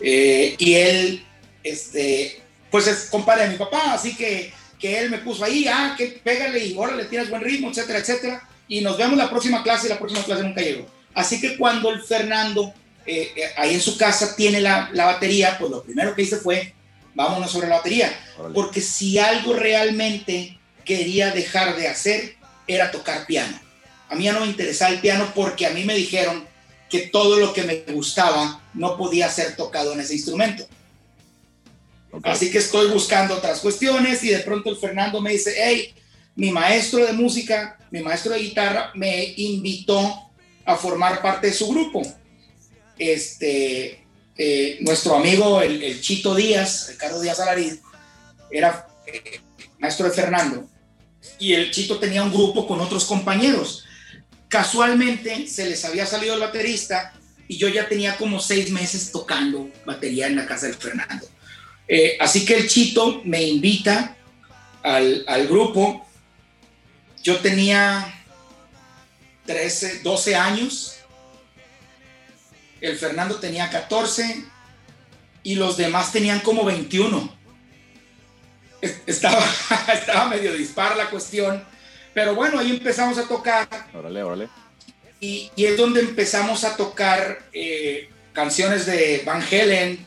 Eh, 0.00 0.56
y 0.58 0.74
él, 0.74 1.24
este, 1.62 2.42
pues 2.70 2.86
es 2.86 3.08
compadre 3.10 3.44
de 3.44 3.50
mi 3.50 3.56
papá, 3.56 3.94
así 3.94 4.16
que, 4.16 4.52
que 4.78 4.98
él 4.98 5.10
me 5.10 5.18
puso 5.18 5.44
ahí, 5.44 5.66
ah, 5.68 5.94
que 5.96 6.20
pégale 6.24 6.64
y 6.64 6.76
órale, 6.76 7.04
tienes 7.04 7.30
buen 7.30 7.42
ritmo, 7.42 7.70
etcétera, 7.70 8.00
etcétera. 8.00 8.48
Y 8.68 8.80
nos 8.80 8.96
vemos 8.96 9.16
la 9.16 9.30
próxima 9.30 9.62
clase 9.62 9.86
y 9.86 9.90
la 9.90 9.98
próxima 9.98 10.24
clase 10.24 10.42
nunca 10.42 10.60
llegó. 10.60 10.86
Así 11.14 11.40
que 11.40 11.56
cuando 11.56 11.90
el 11.90 12.02
Fernando 12.02 12.72
eh, 13.04 13.32
eh, 13.34 13.50
ahí 13.56 13.74
en 13.74 13.80
su 13.80 13.96
casa 13.96 14.36
tiene 14.36 14.60
la, 14.60 14.90
la 14.92 15.06
batería, 15.06 15.56
pues 15.58 15.70
lo 15.70 15.82
primero 15.82 16.14
que 16.14 16.22
hice 16.22 16.36
fue, 16.36 16.74
vámonos 17.14 17.50
sobre 17.50 17.68
la 17.68 17.76
batería. 17.76 18.12
Porque 18.54 18.80
si 18.80 19.18
algo 19.18 19.54
realmente 19.54 20.58
quería 20.84 21.30
dejar 21.30 21.76
de 21.76 21.88
hacer, 21.88 22.36
era 22.66 22.90
tocar 22.90 23.26
piano. 23.26 23.58
A 24.08 24.14
mí 24.14 24.24
ya 24.24 24.32
no 24.32 24.40
me 24.40 24.46
interesaba 24.46 24.92
el 24.92 25.00
piano 25.00 25.32
porque 25.34 25.66
a 25.66 25.70
mí 25.70 25.84
me 25.84 25.94
dijeron 25.94 26.46
que 26.88 27.08
todo 27.08 27.38
lo 27.38 27.52
que 27.52 27.62
me 27.62 27.76
gustaba 27.92 28.62
no 28.74 28.96
podía 28.96 29.30
ser 29.30 29.56
tocado 29.56 29.92
en 29.94 30.00
ese 30.00 30.14
instrumento. 30.14 30.66
Así 32.22 32.50
que 32.50 32.58
estoy 32.58 32.90
buscando 32.90 33.34
otras 33.34 33.60
cuestiones 33.60 34.22
y 34.22 34.28
de 34.28 34.40
pronto 34.40 34.68
el 34.68 34.76
Fernando 34.76 35.20
me 35.20 35.32
dice, 35.32 35.54
hey, 35.56 35.94
mi 36.34 36.50
maestro 36.50 37.04
de 37.04 37.14
música, 37.14 37.78
mi 37.90 38.00
maestro 38.00 38.32
de 38.32 38.40
guitarra 38.40 38.90
me 38.94 39.32
invitó 39.36 40.30
a 40.64 40.76
formar 40.76 41.22
parte 41.22 41.48
de 41.48 41.52
su 41.52 41.68
grupo. 41.68 42.02
Este, 42.98 44.04
eh, 44.36 44.78
nuestro 44.80 45.16
amigo, 45.16 45.60
el, 45.60 45.82
el 45.82 46.00
Chito 46.00 46.34
Díaz, 46.34 46.88
Ricardo 46.90 47.20
Díaz 47.20 47.40
Alariz, 47.40 47.80
era 48.50 48.86
eh, 49.06 49.40
maestro 49.78 50.06
de 50.08 50.12
Fernando 50.12 50.68
y 51.38 51.54
el 51.54 51.70
Chito 51.70 51.98
tenía 51.98 52.22
un 52.22 52.32
grupo 52.32 52.66
con 52.66 52.80
otros 52.80 53.04
compañeros. 53.04 53.84
Casualmente 54.48 55.46
se 55.46 55.68
les 55.68 55.84
había 55.84 56.06
salido 56.06 56.34
el 56.34 56.40
baterista 56.40 57.14
y 57.48 57.56
yo 57.56 57.68
ya 57.68 57.88
tenía 57.88 58.16
como 58.16 58.38
seis 58.38 58.70
meses 58.70 59.10
tocando 59.10 59.70
batería 59.84 60.26
en 60.26 60.36
la 60.36 60.46
casa 60.46 60.66
del 60.66 60.76
Fernando. 60.76 61.26
Eh, 61.88 62.16
así 62.20 62.44
que 62.44 62.54
el 62.54 62.68
Chito 62.68 63.22
me 63.24 63.42
invita 63.42 64.16
al, 64.82 65.24
al 65.26 65.48
grupo. 65.48 66.06
Yo 67.22 67.38
tenía 67.38 68.21
13, 69.46 70.00
12 70.00 70.36
años. 70.36 70.96
El 72.80 72.96
Fernando 72.96 73.36
tenía 73.36 73.70
14 73.70 74.44
y 75.42 75.54
los 75.54 75.76
demás 75.76 76.12
tenían 76.12 76.40
como 76.40 76.64
21. 76.64 77.36
Es- 78.80 79.00
Estaba, 79.06 79.44
estaba 79.92 80.28
medio 80.28 80.52
dispar 80.54 80.96
la 80.96 81.08
cuestión, 81.10 81.64
pero 82.14 82.34
bueno, 82.34 82.58
ahí 82.58 82.70
empezamos 82.70 83.18
a 83.18 83.28
tocar 83.28 83.68
Órale, 83.94 84.22
órale. 84.22 84.48
y, 85.20 85.50
y 85.54 85.64
es 85.66 85.76
donde 85.76 86.00
empezamos 86.00 86.64
a 86.64 86.76
tocar 86.76 87.48
eh, 87.52 88.10
canciones 88.32 88.86
de 88.86 89.22
Van 89.24 89.42
Halen, 89.42 90.04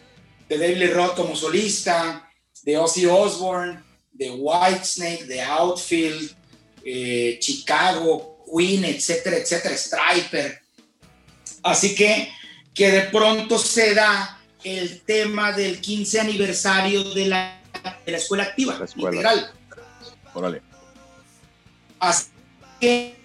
de 0.49 0.57
David 0.57 0.77
Lee 0.77 0.87
Roth 0.87 1.15
como 1.15 1.35
solista, 1.35 2.29
de 2.63 2.77
Ozzy 2.77 3.05
Osbourne, 3.05 3.81
de 4.11 4.31
Whitesnake, 4.31 5.23
de 5.25 5.41
Outfield, 5.41 6.35
eh, 6.83 7.37
Chicago, 7.39 8.34
Queen, 8.45 8.85
etcétera, 8.85 9.37
etcétera, 9.37 9.75
Striper. 9.75 10.61
Así 11.63 11.95
que, 11.95 12.31
que 12.73 12.91
de 12.91 13.01
pronto 13.03 13.57
se 13.57 13.93
da 13.93 14.39
el 14.63 15.01
tema 15.01 15.51
del 15.51 15.79
15 15.79 16.19
aniversario 16.21 17.03
de 17.13 17.25
la, 17.25 17.61
de 18.05 18.11
la 18.11 18.17
escuela 18.17 18.43
activa, 18.43 18.77
La 18.77 18.85
escuela. 18.85 19.09
integral. 19.09 19.51
Órale. 20.33 20.61
Así 21.99 22.25
que 22.79 23.15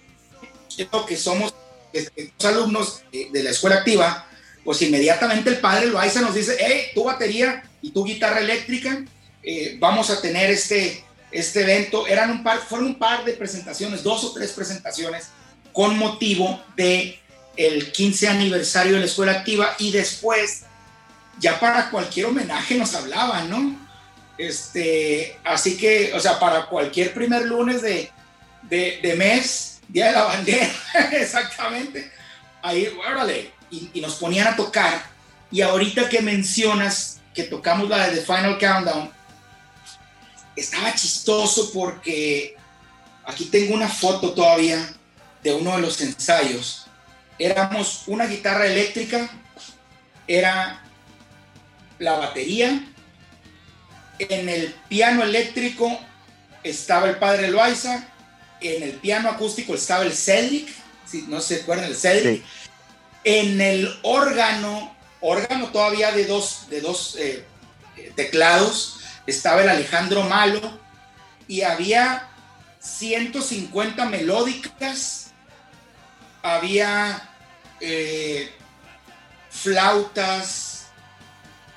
creo 0.75 1.05
que 1.05 1.17
somos 1.17 1.53
este, 1.93 2.33
alumnos 2.45 3.03
de, 3.11 3.29
de 3.31 3.43
la 3.43 3.49
escuela 3.51 3.77
activa, 3.77 4.27
pues 4.63 4.81
inmediatamente 4.81 5.49
el 5.49 5.59
padre 5.59 5.87
Loaiza 5.87 6.21
nos 6.21 6.35
dice, 6.35 6.55
hey, 6.59 6.91
tu 6.93 7.03
batería 7.03 7.63
y 7.81 7.91
tu 7.91 8.03
guitarra 8.03 8.39
eléctrica, 8.39 9.03
eh, 9.43 9.77
vamos 9.79 10.09
a 10.09 10.21
tener 10.21 10.49
este, 10.51 11.03
este 11.31 11.61
evento. 11.61 12.07
Eran 12.07 12.31
un 12.31 12.43
par, 12.43 12.59
fueron 12.59 12.87
un 12.87 12.95
par 12.95 13.23
de 13.25 13.33
presentaciones, 13.33 14.03
dos 14.03 14.23
o 14.23 14.33
tres 14.33 14.51
presentaciones 14.51 15.27
con 15.73 15.97
motivo 15.97 16.61
de 16.75 17.19
el 17.57 17.91
15 17.91 18.27
aniversario 18.27 18.93
de 18.93 18.99
la 18.99 19.05
escuela 19.05 19.31
activa 19.33 19.75
y 19.77 19.91
después 19.91 20.63
ya 21.39 21.59
para 21.59 21.89
cualquier 21.89 22.27
homenaje 22.27 22.75
nos 22.75 22.93
hablaban, 22.95 23.49
¿no? 23.49 23.75
Este, 24.37 25.37
así 25.43 25.77
que, 25.77 26.13
o 26.13 26.19
sea, 26.19 26.39
para 26.39 26.65
cualquier 26.65 27.13
primer 27.13 27.45
lunes 27.45 27.81
de, 27.81 28.11
de, 28.63 28.99
de 29.01 29.15
mes, 29.15 29.79
Día 29.87 30.07
de 30.07 30.11
la 30.13 30.23
Bandera, 30.23 30.71
exactamente. 31.11 32.11
Ahí, 32.61 32.87
órale, 33.07 33.51
y, 33.69 33.99
nos 34.01 34.15
ponían 34.15 34.47
a 34.47 34.55
tocar. 34.55 35.03
Y 35.51 35.61
ahorita 35.61 36.07
que 36.09 36.21
mencionas 36.21 37.19
que 37.33 37.43
tocamos 37.43 37.89
la 37.89 38.09
de 38.09 38.21
Final 38.21 38.57
Countdown, 38.57 39.11
estaba 40.55 40.93
chistoso 40.95 41.71
porque 41.73 42.55
aquí 43.25 43.45
tengo 43.45 43.73
una 43.73 43.89
foto 43.89 44.33
todavía 44.33 44.93
de 45.43 45.53
uno 45.53 45.75
de 45.75 45.81
los 45.81 46.01
ensayos. 46.01 46.87
Éramos 47.39 48.03
una 48.07 48.27
guitarra 48.27 48.67
eléctrica, 48.67 49.29
era 50.27 50.83
la 51.99 52.17
batería, 52.17 52.87
en 54.19 54.49
el 54.49 54.75
piano 54.87 55.23
eléctrico 55.23 55.99
estaba 56.63 57.09
el 57.09 57.17
padre 57.17 57.49
Loaiza 57.49 58.11
en 58.61 58.83
el 58.83 58.91
piano 58.93 59.29
acústico 59.29 59.73
estaba 59.73 60.03
el 60.03 60.13
Cedric, 60.13 60.69
si 61.05 61.23
no 61.23 61.41
se 61.41 61.61
acuerdan 61.61 61.85
el 61.85 61.95
Cedric. 61.95 62.43
Sí. 62.43 62.43
En 63.23 63.59
el 63.59 63.91
órgano, 64.03 64.95
órgano 65.19 65.67
todavía 65.67 66.11
de 66.11 66.25
dos, 66.25 66.67
de 66.69 66.81
dos 66.81 67.15
eh, 67.19 67.43
teclados, 68.15 68.99
estaba 69.27 69.61
el 69.61 69.69
Alejandro 69.69 70.23
Malo 70.23 70.59
y 71.47 71.61
había 71.61 72.27
150 72.79 74.05
melódicas, 74.05 75.33
había 76.41 77.29
eh, 77.79 78.49
flautas, 79.49 80.87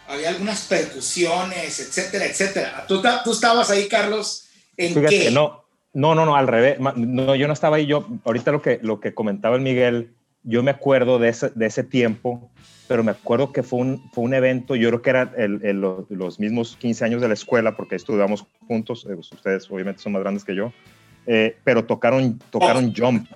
había 0.08 0.30
algunas 0.30 0.62
percusiones, 0.62 1.80
etcétera, 1.80 2.24
etcétera. 2.26 2.84
¿Tú, 2.86 3.00
ta- 3.02 3.22
tú 3.22 3.32
estabas 3.32 3.70
ahí, 3.70 3.88
Carlos? 3.88 4.46
¿En 4.76 4.94
Fíjate, 4.94 5.18
qué? 5.24 5.30
no, 5.30 5.64
no, 5.92 6.14
no, 6.14 6.24
no, 6.24 6.36
al 6.36 6.48
revés. 6.48 6.78
No, 6.78 7.34
yo 7.34 7.46
no 7.46 7.52
estaba 7.52 7.76
ahí. 7.76 7.86
Yo, 7.86 8.06
ahorita 8.24 8.52
lo 8.52 8.62
que, 8.62 8.78
lo 8.82 9.00
que 9.00 9.14
comentaba 9.14 9.56
el 9.56 9.62
Miguel, 9.62 10.14
yo 10.42 10.62
me 10.62 10.70
acuerdo 10.70 11.18
de 11.18 11.28
ese, 11.30 11.50
de 11.54 11.66
ese 11.66 11.84
tiempo, 11.84 12.50
pero 12.86 13.02
me 13.02 13.12
acuerdo 13.12 13.52
que 13.52 13.62
fue 13.62 13.80
un, 13.80 14.10
fue 14.12 14.24
un 14.24 14.34
evento, 14.34 14.76
yo 14.76 14.88
creo 14.90 15.02
que 15.02 15.10
era 15.10 15.32
el- 15.36 15.60
el- 15.64 15.80
los, 15.80 16.38
mismos 16.38 16.76
15 16.76 17.04
años 17.04 17.20
de 17.22 17.28
la 17.28 17.34
escuela, 17.34 17.76
porque 17.76 17.96
estudiamos 17.96 18.46
juntos, 18.66 19.06
eh, 19.08 19.14
pues 19.14 19.32
ustedes 19.32 19.70
obviamente 19.70 20.02
son 20.02 20.12
más 20.12 20.22
grandes 20.22 20.44
que 20.44 20.54
yo, 20.54 20.72
eh, 21.26 21.56
pero 21.64 21.84
tocaron, 21.84 22.38
tocaron 22.50 22.92
Jump. 22.94 23.26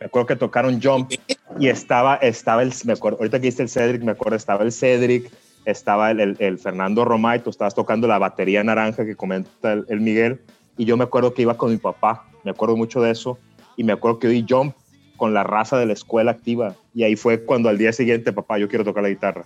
Me 0.00 0.06
acuerdo 0.06 0.26
que 0.26 0.36
tocaron 0.36 0.80
Jump 0.82 1.12
y 1.58 1.68
estaba, 1.68 2.16
estaba 2.16 2.62
el, 2.62 2.72
me 2.84 2.94
acuerdo, 2.94 3.18
ahorita 3.18 3.38
que 3.40 3.46
dice 3.46 3.62
el 3.62 3.68
Cedric, 3.68 4.02
me 4.02 4.12
acuerdo, 4.12 4.36
estaba 4.36 4.64
el 4.64 4.72
Cedric, 4.72 5.30
estaba 5.64 6.10
el, 6.10 6.36
el- 6.38 6.58
Fernando 6.58 7.04
Romay, 7.04 7.40
tú 7.42 7.50
estabas 7.50 7.74
tocando 7.74 8.08
la 8.08 8.18
batería 8.18 8.64
naranja 8.64 9.04
que 9.04 9.14
comenta 9.14 9.72
el 9.74 10.00
Miguel, 10.00 10.40
y 10.76 10.86
yo 10.86 10.96
me 10.96 11.04
acuerdo 11.04 11.34
que 11.34 11.42
iba 11.42 11.56
con 11.56 11.70
mi 11.70 11.76
papá, 11.76 12.24
me 12.44 12.50
acuerdo 12.50 12.76
mucho 12.76 13.00
de 13.00 13.10
eso, 13.10 13.38
y 13.76 13.84
me 13.84 13.92
acuerdo 13.92 14.18
que 14.18 14.28
oí 14.28 14.44
Jump 14.48 14.74
con 15.20 15.34
la 15.34 15.42
raza 15.44 15.76
de 15.76 15.84
la 15.84 15.92
escuela 15.92 16.30
activa, 16.30 16.74
y 16.94 17.02
ahí 17.02 17.14
fue 17.14 17.44
cuando 17.44 17.68
al 17.68 17.76
día 17.76 17.92
siguiente, 17.92 18.32
papá, 18.32 18.56
yo 18.56 18.68
quiero 18.70 18.84
tocar 18.86 19.02
la 19.02 19.10
guitarra. 19.10 19.44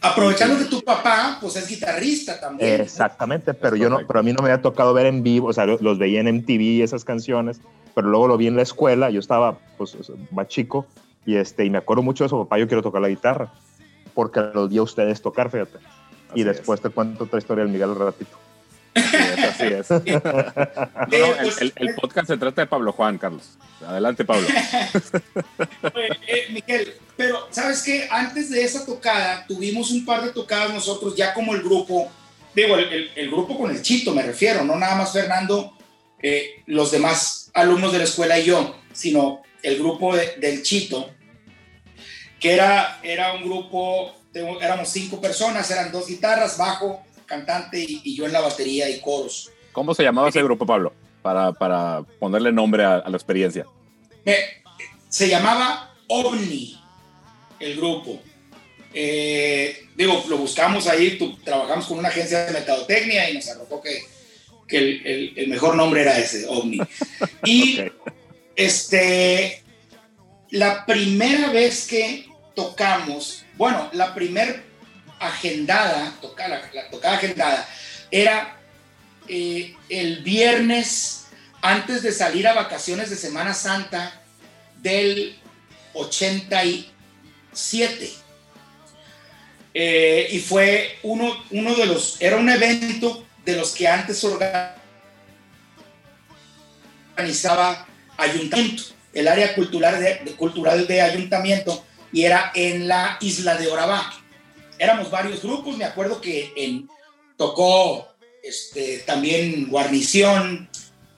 Aprovechando 0.00 0.58
que 0.58 0.64
tu 0.64 0.82
papá, 0.82 1.38
pues 1.40 1.54
es 1.54 1.68
guitarrista 1.68 2.40
también. 2.40 2.80
Exactamente, 2.80 3.54
pero 3.54 3.76
yo 3.76 3.88
no, 3.88 3.94
correcto. 3.94 4.08
pero 4.08 4.20
a 4.20 4.22
mí 4.24 4.32
no 4.32 4.42
me 4.42 4.50
había 4.50 4.60
tocado 4.60 4.92
ver 4.94 5.06
en 5.06 5.22
vivo, 5.22 5.46
o 5.46 5.52
sea, 5.52 5.66
lo- 5.66 5.78
los 5.80 5.98
veía 6.00 6.18
en 6.20 6.26
MTV 6.26 6.82
esas 6.82 7.04
canciones, 7.04 7.60
pero 7.94 8.08
luego 8.08 8.26
lo 8.26 8.36
vi 8.36 8.48
en 8.48 8.56
la 8.56 8.62
escuela, 8.62 9.08
yo 9.10 9.20
estaba 9.20 9.58
pues 9.76 9.96
más 10.32 10.48
chico 10.48 10.84
y 11.24 11.36
este 11.36 11.64
y 11.64 11.70
me 11.70 11.78
acuerdo 11.78 12.02
mucho 12.02 12.24
de 12.24 12.26
eso, 12.26 12.42
papá, 12.42 12.58
yo 12.58 12.66
quiero 12.66 12.82
tocar 12.82 13.00
la 13.00 13.08
guitarra, 13.08 13.52
porque 14.14 14.40
los 14.52 14.68
vi 14.68 14.78
a 14.78 14.82
ustedes 14.82 15.22
tocar, 15.22 15.48
fíjate. 15.48 15.78
y 16.34 16.42
después 16.42 16.80
te 16.80 16.90
cuento 16.90 17.22
otra 17.24 17.38
historia 17.38 17.62
del 17.62 17.72
Miguel 17.72 17.90
al 17.90 17.96
ratito. 18.00 18.36
Así 18.94 19.64
es, 19.64 19.90
así 19.90 20.10
es. 20.10 20.16
Eh, 20.16 20.20
el, 21.12 21.36
pues, 21.42 21.60
el- 21.60 21.72
el 21.76 21.94
podcast 21.94 22.26
se 22.28 22.36
trata 22.36 22.62
de 22.62 22.66
Pablo 22.66 22.92
Juan, 22.92 23.18
Carlos. 23.18 23.56
Adelante, 23.86 24.24
Pablo. 24.24 24.46
Eh, 26.26 26.46
Miguel, 26.50 26.94
pero 27.16 27.46
¿sabes 27.50 27.82
qué? 27.82 28.06
Antes 28.10 28.50
de 28.50 28.62
esa 28.62 28.84
tocada, 28.84 29.44
tuvimos 29.46 29.90
un 29.90 30.04
par 30.04 30.22
de 30.22 30.30
tocadas 30.32 30.72
nosotros 30.72 31.14
ya 31.16 31.32
como 31.34 31.54
el 31.54 31.62
grupo, 31.62 32.10
digo, 32.54 32.76
el, 32.76 32.92
el- 32.92 33.10
el 33.14 33.30
grupo 33.30 33.56
con 33.58 33.70
el 33.70 33.82
Chito 33.82 34.14
me 34.14 34.22
refiero, 34.22 34.64
no 34.64 34.76
nada 34.76 34.94
más 34.96 35.12
Fernando, 35.12 35.76
eh, 36.22 36.62
los 36.66 36.90
demás 36.90 37.50
alumnos 37.54 37.92
de 37.92 37.98
la 37.98 38.04
escuela 38.04 38.38
y 38.38 38.44
yo, 38.44 38.76
sino 38.92 39.42
el 39.62 39.78
grupo 39.78 40.14
de- 40.16 40.36
del 40.38 40.62
Chito, 40.62 41.10
que 42.40 42.52
era, 42.54 43.00
era 43.02 43.32
un 43.32 43.44
grupo, 43.44 44.14
de- 44.32 44.58
éramos 44.60 44.88
cinco 44.90 45.20
personas, 45.20 45.70
eran 45.70 45.90
dos 45.92 46.06
guitarras, 46.08 46.56
bajo, 46.58 47.02
cantante 47.28 47.78
y, 47.78 48.00
y 48.02 48.16
yo 48.16 48.26
en 48.26 48.32
la 48.32 48.40
batería 48.40 48.88
y 48.90 49.00
coros. 49.00 49.50
¿Cómo 49.72 49.94
se 49.94 50.02
llamaba 50.02 50.28
ese 50.30 50.42
grupo, 50.42 50.66
Pablo? 50.66 50.92
Para, 51.22 51.52
para 51.52 52.02
ponerle 52.18 52.50
nombre 52.50 52.84
a, 52.84 52.96
a 52.96 53.08
la 53.08 53.16
experiencia. 53.16 53.66
Me- 54.24 54.62
se 55.08 55.28
llamaba 55.28 55.94
OVNI, 56.08 56.80
el 57.60 57.76
grupo. 57.76 58.20
Eh, 58.94 59.86
digo, 59.94 60.24
lo 60.28 60.38
buscamos 60.38 60.86
ahí, 60.88 61.18
tu- 61.18 61.36
trabajamos 61.38 61.86
con 61.86 61.98
una 61.98 62.08
agencia 62.08 62.46
de 62.46 62.52
mercadotecnia 62.52 63.30
y 63.30 63.34
nos 63.34 63.48
arrojó 63.48 63.80
que, 63.82 64.00
que 64.66 64.78
el, 64.78 65.06
el- 65.06 65.32
el 65.36 65.48
mejor 65.48 65.76
nombre 65.76 66.00
era 66.02 66.18
ese, 66.18 66.46
OVNI. 66.48 66.80
Y 67.44 67.80
este, 68.56 69.62
la 70.50 70.84
primera 70.86 71.50
vez 71.50 71.86
que 71.86 72.26
tocamos, 72.54 73.44
bueno, 73.56 73.88
la 73.92 74.14
primer 74.14 74.64
agendada, 75.20 76.12
toca- 76.20 76.48
la, 76.48 76.60
tocada 76.90 77.16
agendada, 77.16 77.68
era 78.10 78.56
eh, 79.28 79.74
el 79.88 80.22
viernes 80.22 81.26
antes 81.60 82.02
de 82.02 82.12
salir 82.12 82.46
a 82.48 82.54
vacaciones 82.54 83.10
de 83.10 83.16
Semana 83.16 83.52
Santa 83.54 84.20
del 84.80 85.36
87. 85.94 88.12
Eh, 89.74 90.28
y 90.32 90.38
fue 90.40 90.98
uno, 91.02 91.36
uno 91.50 91.74
de 91.74 91.86
los, 91.86 92.20
era 92.20 92.36
un 92.36 92.48
evento 92.48 93.26
de 93.44 93.56
los 93.56 93.72
que 93.72 93.86
antes 93.86 94.24
organizaba 97.16 97.86
ayuntamiento, 98.16 98.82
el 99.12 99.28
área 99.28 99.54
cultural 99.54 100.00
de- 100.00 100.34
cultural 100.36 100.86
de 100.86 101.02
ayuntamiento, 101.02 101.84
y 102.12 102.24
era 102.24 102.50
en 102.54 102.88
la 102.88 103.18
isla 103.20 103.56
de 103.56 103.68
Orabá. 103.68 104.12
Éramos 104.78 105.10
varios 105.10 105.42
grupos, 105.42 105.76
me 105.76 105.84
acuerdo 105.84 106.20
que 106.20 106.52
tocó 107.36 108.06
este, 108.42 108.98
también 108.98 109.68
Guarnición, 109.68 110.68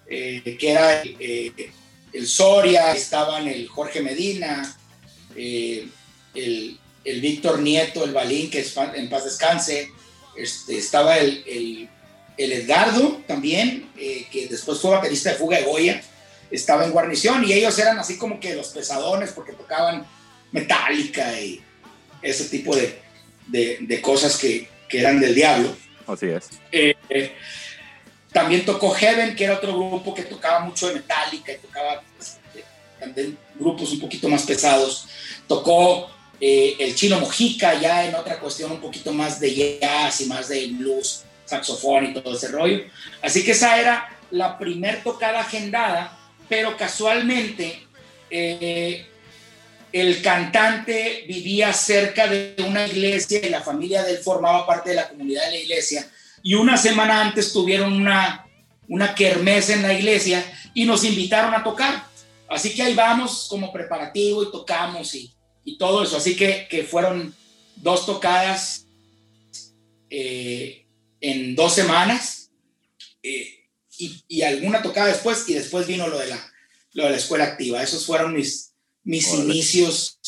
eh, 0.09 0.57
que 0.59 0.70
era 0.70 1.03
eh, 1.05 1.70
el 2.12 2.27
Soria, 2.27 2.92
estaban 2.92 3.46
el 3.46 3.68
Jorge 3.68 4.01
Medina, 4.01 4.77
eh, 5.37 5.88
el, 6.35 6.79
el 7.05 7.20
Víctor 7.20 7.61
Nieto, 7.61 8.05
el 8.05 8.12
Balín, 8.12 8.51
que 8.51 8.61
es 8.61 8.77
en 8.77 9.09
paz 9.09 9.25
descanse, 9.25 9.90
este, 10.37 10.79
estaba 10.79 11.18
el, 11.18 11.44
el, 11.46 11.88
el 12.37 12.53
Edgardo 12.53 13.23
también, 13.27 13.90
que 13.94 14.49
después 14.49 14.81
fue 14.81 14.90
baterista 14.92 15.31
de 15.31 15.37
Fuga 15.37 15.59
de 15.59 15.64
Goya, 15.64 16.03
estaba 16.51 16.85
en 16.85 16.92
guarnición 16.92 17.44
y 17.44 17.53
ellos 17.53 17.79
eran 17.79 17.99
así 17.99 18.18
como 18.18 18.40
que 18.40 18.55
los 18.55 18.68
pesadones 18.68 19.31
porque 19.33 19.53
tocaban 19.53 20.07
metálica 20.51 21.38
y 21.40 21.62
ese 22.23 22.46
tipo 22.46 22.75
de, 22.75 22.99
de- 23.51 23.79
de 23.81 24.01
cosas 24.01 24.37
que, 24.39 24.69
que 24.89 25.01
eran 25.01 25.21
del 25.21 25.35
diablo. 25.35 25.75
Así 26.07 26.27
es. 26.27 26.49
Eh, 26.73 26.95
eh, 27.09 27.33
también 28.33 28.65
tocó 28.65 28.91
Heaven, 28.91 29.35
que 29.37 29.45
era 29.45 29.55
otro 29.55 29.77
grupo 29.77 30.15
que 30.15 30.23
tocaba 30.23 30.61
mucho 30.61 30.89
de 30.89 30.95
Metallica 30.95 31.53
y 31.53 31.59
tocaba 31.59 32.03
pues, 32.17 32.39
eh, 32.55 32.65
también 32.99 33.37
grupos 33.59 33.93
un 33.93 34.01
poquito 34.01 34.29
más 34.29 34.43
pesados. 34.45 35.07
Tocó 35.47 36.11
eh, 36.41 36.77
el 36.79 36.95
Chino 36.95 37.19
Mojica, 37.21 37.79
ya 37.81 38.07
en 38.07 38.15
otra 38.15 38.39
cuestión 38.39 38.71
un 38.73 38.81
poquito 38.81 39.13
más 39.13 39.41
de 39.41 39.79
jazz 39.81 40.21
y 40.21 40.27
más 40.27 40.49
de 40.49 40.67
blues, 40.69 41.25
saxofón 41.45 42.07
y 42.07 42.15
todo 42.15 42.37
ese 42.37 42.49
rollo. 42.49 42.85
Así 43.21 43.45
que 43.45 43.51
esa 43.53 43.79
era 43.81 44.17
la 44.31 44.59
primer 44.59 45.03
tocada 45.03 45.41
agendada, 45.41 46.17
pero 46.49 46.77
casualmente 46.77 47.85
eh, 48.31 49.07
el 49.92 50.22
cantante 50.22 51.24
vivía 51.26 51.72
cerca 51.72 52.26
de 52.29 52.55
una 52.66 52.87
iglesia 52.87 53.40
y 53.44 53.50
la 53.50 53.61
familia 53.61 54.03
de 54.03 54.12
él 54.12 54.18
formaba 54.18 54.66
parte 54.66 54.90
de 54.90 54.96
la 54.96 55.09
comunidad 55.09 55.44
de 55.46 55.50
la 55.50 55.57
iglesia. 55.59 56.09
Y 56.42 56.55
una 56.55 56.76
semana 56.76 57.20
antes 57.20 57.53
tuvieron 57.53 57.92
una, 57.92 58.46
una 58.88 59.14
kermés 59.14 59.70
en 59.70 59.83
la 59.83 59.92
iglesia 59.92 60.44
y 60.74 60.85
nos 60.85 61.05
invitaron 61.05 61.55
a 61.55 61.64
tocar. 61.64 62.05
Así 62.48 62.74
que 62.74 62.83
ahí 62.83 62.94
vamos 62.94 63.46
como 63.48 63.72
preparativo 63.72 64.42
y 64.42 64.50
tocamos 64.50 65.14
y, 65.14 65.33
y 65.64 65.76
todo 65.76 66.03
eso. 66.03 66.16
Así 66.16 66.37
que, 66.37 66.66
que 66.68 66.85
fueron 66.85 67.35
dos 67.76 68.07
tocadas 68.07 68.87
eh, 70.09 70.87
en 71.20 71.55
dos 71.55 71.74
semanas 71.74 72.50
eh, 73.22 73.66
y, 73.98 74.24
y 74.29 74.42
alguna 74.42 74.83
tocada 74.83 75.09
después 75.09 75.48
y 75.48 75.55
después 75.55 75.87
vino 75.87 76.09
lo 76.09 76.18
de 76.18 76.29
la, 76.29 76.53
lo 76.92 77.05
de 77.05 77.11
la 77.11 77.16
escuela 77.16 77.44
activa. 77.44 77.83
Esos 77.83 78.07
fueron 78.07 78.35
mis, 78.35 78.70
mis 79.05 79.29
Órale. 79.33 79.45
inicios 79.45 80.19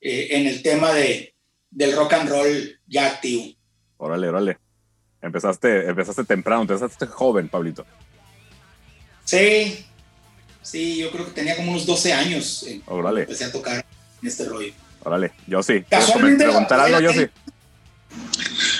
eh, 0.00 0.28
en 0.32 0.46
el 0.46 0.62
tema 0.62 0.92
de, 0.92 1.34
del 1.70 1.94
rock 1.96 2.12
and 2.14 2.28
roll 2.28 2.78
ya 2.86 3.06
activo. 3.08 3.44
Órale, 3.98 4.28
órale. 4.28 4.58
Empezaste, 5.22 5.88
empezaste 5.88 6.24
temprano, 6.24 6.62
empezaste 6.62 7.06
joven, 7.06 7.48
Pablito. 7.48 7.84
Sí, 9.24 9.84
sí, 10.62 10.98
yo 10.98 11.10
creo 11.10 11.24
que 11.26 11.32
tenía 11.32 11.56
como 11.56 11.70
unos 11.72 11.86
12 11.86 12.12
años. 12.12 12.62
eh, 12.68 12.80
Órale, 12.86 13.22
empecé 13.22 13.44
a 13.44 13.52
tocar 13.52 13.84
en 14.22 14.28
este 14.28 14.44
rollo. 14.44 14.72
órale. 15.02 15.32
Yo 15.46 15.62
sí. 15.62 15.82
Casualmente, 15.88 16.44
preguntar 16.44 16.80
algo? 16.80 17.00
Yo 17.00 17.12
sí. 17.12 17.26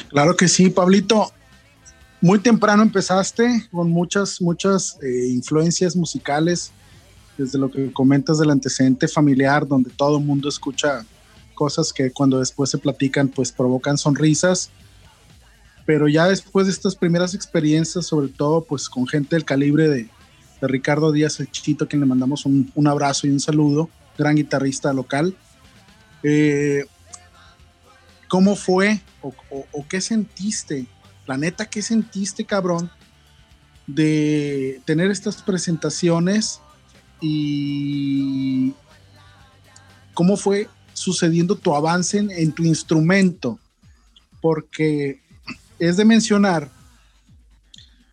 Claro 0.08 0.36
que 0.36 0.48
sí, 0.48 0.70
Pablito. 0.70 1.32
Muy 2.20 2.38
temprano 2.38 2.82
empezaste 2.82 3.68
con 3.70 3.90
muchas, 3.90 4.40
muchas 4.40 4.98
eh, 5.02 5.28
influencias 5.28 5.94
musicales, 5.94 6.72
desde 7.36 7.58
lo 7.58 7.70
que 7.70 7.92
comentas 7.92 8.38
del 8.38 8.50
antecedente 8.50 9.08
familiar, 9.08 9.66
donde 9.66 9.90
todo 9.90 10.18
el 10.18 10.24
mundo 10.24 10.48
escucha 10.48 11.04
cosas 11.54 11.92
que 11.92 12.10
cuando 12.10 12.38
después 12.38 12.70
se 12.70 12.78
platican, 12.78 13.28
pues 13.28 13.52
provocan 13.52 13.96
sonrisas. 13.98 14.70
Pero 15.84 16.08
ya 16.08 16.26
después 16.28 16.66
de 16.66 16.72
estas 16.72 16.96
primeras 16.96 17.34
experiencias, 17.34 18.06
sobre 18.06 18.28
todo 18.28 18.64
pues 18.64 18.88
con 18.88 19.06
gente 19.06 19.36
del 19.36 19.44
calibre 19.44 19.88
de, 19.88 20.08
de 20.60 20.68
Ricardo 20.68 21.12
Díaz 21.12 21.38
el 21.40 21.48
quien 21.48 22.00
le 22.00 22.06
mandamos 22.06 22.44
un, 22.44 22.70
un 22.74 22.86
abrazo 22.88 23.26
y 23.26 23.30
un 23.30 23.40
saludo, 23.40 23.88
gran 24.18 24.34
guitarrista 24.36 24.92
local. 24.92 25.36
Eh, 26.22 26.84
¿Cómo 28.28 28.56
fue 28.56 29.00
o, 29.22 29.32
o- 29.50 29.66
o 29.72 29.86
qué 29.88 30.00
sentiste? 30.00 30.86
La 31.26 31.36
neta, 31.36 31.66
¿qué 31.66 31.80
sentiste, 31.82 32.44
cabrón? 32.44 32.90
De 33.86 34.80
tener 34.84 35.10
estas 35.12 35.42
presentaciones 35.42 36.60
y 37.20 38.72
cómo 40.14 40.36
fue 40.36 40.68
sucediendo 40.92 41.56
tu 41.56 41.74
avance 41.74 42.18
en, 42.18 42.52
tu 42.52 42.64
instrumento. 42.64 43.58
Porque 44.40 45.20
es 45.78 45.96
de 45.96 46.04
mencionar 46.04 46.70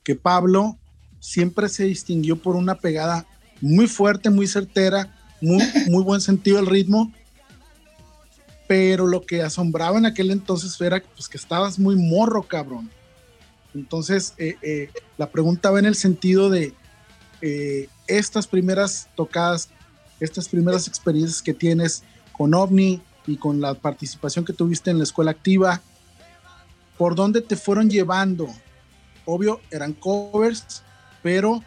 que 0.03 0.15
Pablo 0.15 0.77
siempre 1.19 1.69
se 1.69 1.85
distinguió 1.85 2.37
por 2.37 2.55
una 2.55 2.75
pegada 2.75 3.25
muy 3.61 3.87
fuerte, 3.87 4.29
muy 4.29 4.47
certera, 4.47 5.15
muy, 5.39 5.63
muy 5.87 6.03
buen 6.03 6.21
sentido 6.21 6.57
del 6.57 6.67
ritmo. 6.67 7.13
Pero 8.67 9.07
lo 9.07 9.25
que 9.25 9.41
asombraba 9.41 9.97
en 9.97 10.05
aquel 10.05 10.31
entonces 10.31 10.79
era 10.81 11.01
pues, 11.15 11.27
que 11.27 11.37
estabas 11.37 11.79
muy 11.79 11.95
morro, 11.95 12.43
cabrón. 12.43 12.89
Entonces, 13.73 14.33
eh, 14.37 14.55
eh, 14.61 14.89
la 15.17 15.29
pregunta 15.29 15.71
va 15.71 15.79
en 15.79 15.85
el 15.85 15.95
sentido 15.95 16.49
de 16.49 16.73
eh, 17.45 17.89
estas 18.07 18.47
primeras 18.47 19.09
tocadas, 19.17 19.67
estas 20.21 20.47
primeras 20.47 20.87
experiencias 20.87 21.41
que 21.41 21.53
tienes 21.53 22.03
con 22.31 22.53
OVNI 22.53 23.01
y 23.27 23.35
con 23.35 23.59
la 23.59 23.73
participación 23.73 24.45
que 24.45 24.53
tuviste 24.53 24.91
en 24.91 24.97
la 24.97 25.03
escuela 25.03 25.31
activa, 25.31 25.81
¿por 26.97 27.15
dónde 27.15 27.41
te 27.41 27.57
fueron 27.57 27.89
llevando? 27.89 28.47
Obvio, 29.25 29.59
eran 29.71 29.91
covers, 29.91 30.83
pero 31.21 31.61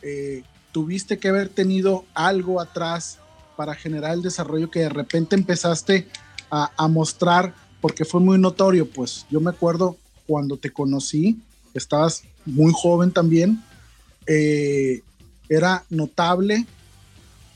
eh, 0.00 0.44
tuviste 0.72 1.18
que 1.18 1.28
haber 1.28 1.50
tenido 1.50 2.06
algo 2.14 2.58
atrás 2.58 3.18
para 3.54 3.74
generar 3.74 4.14
el 4.14 4.22
desarrollo 4.22 4.70
que 4.70 4.80
de 4.80 4.88
repente 4.88 5.36
empezaste 5.36 6.08
a, 6.50 6.88
mostrar, 6.88 7.54
porque 7.82 8.06
fue 8.06 8.22
muy 8.22 8.38
notorio, 8.38 8.88
pues 8.88 9.26
yo 9.28 9.40
me 9.40 9.50
acuerdo 9.50 9.98
cuando 10.26 10.56
te 10.56 10.70
conocí, 10.70 11.38
estabas 11.74 12.22
muy 12.46 12.72
joven 12.74 13.12
también, 13.12 13.62
eh, 14.26 15.02
era 15.48 15.84
notable 15.90 16.66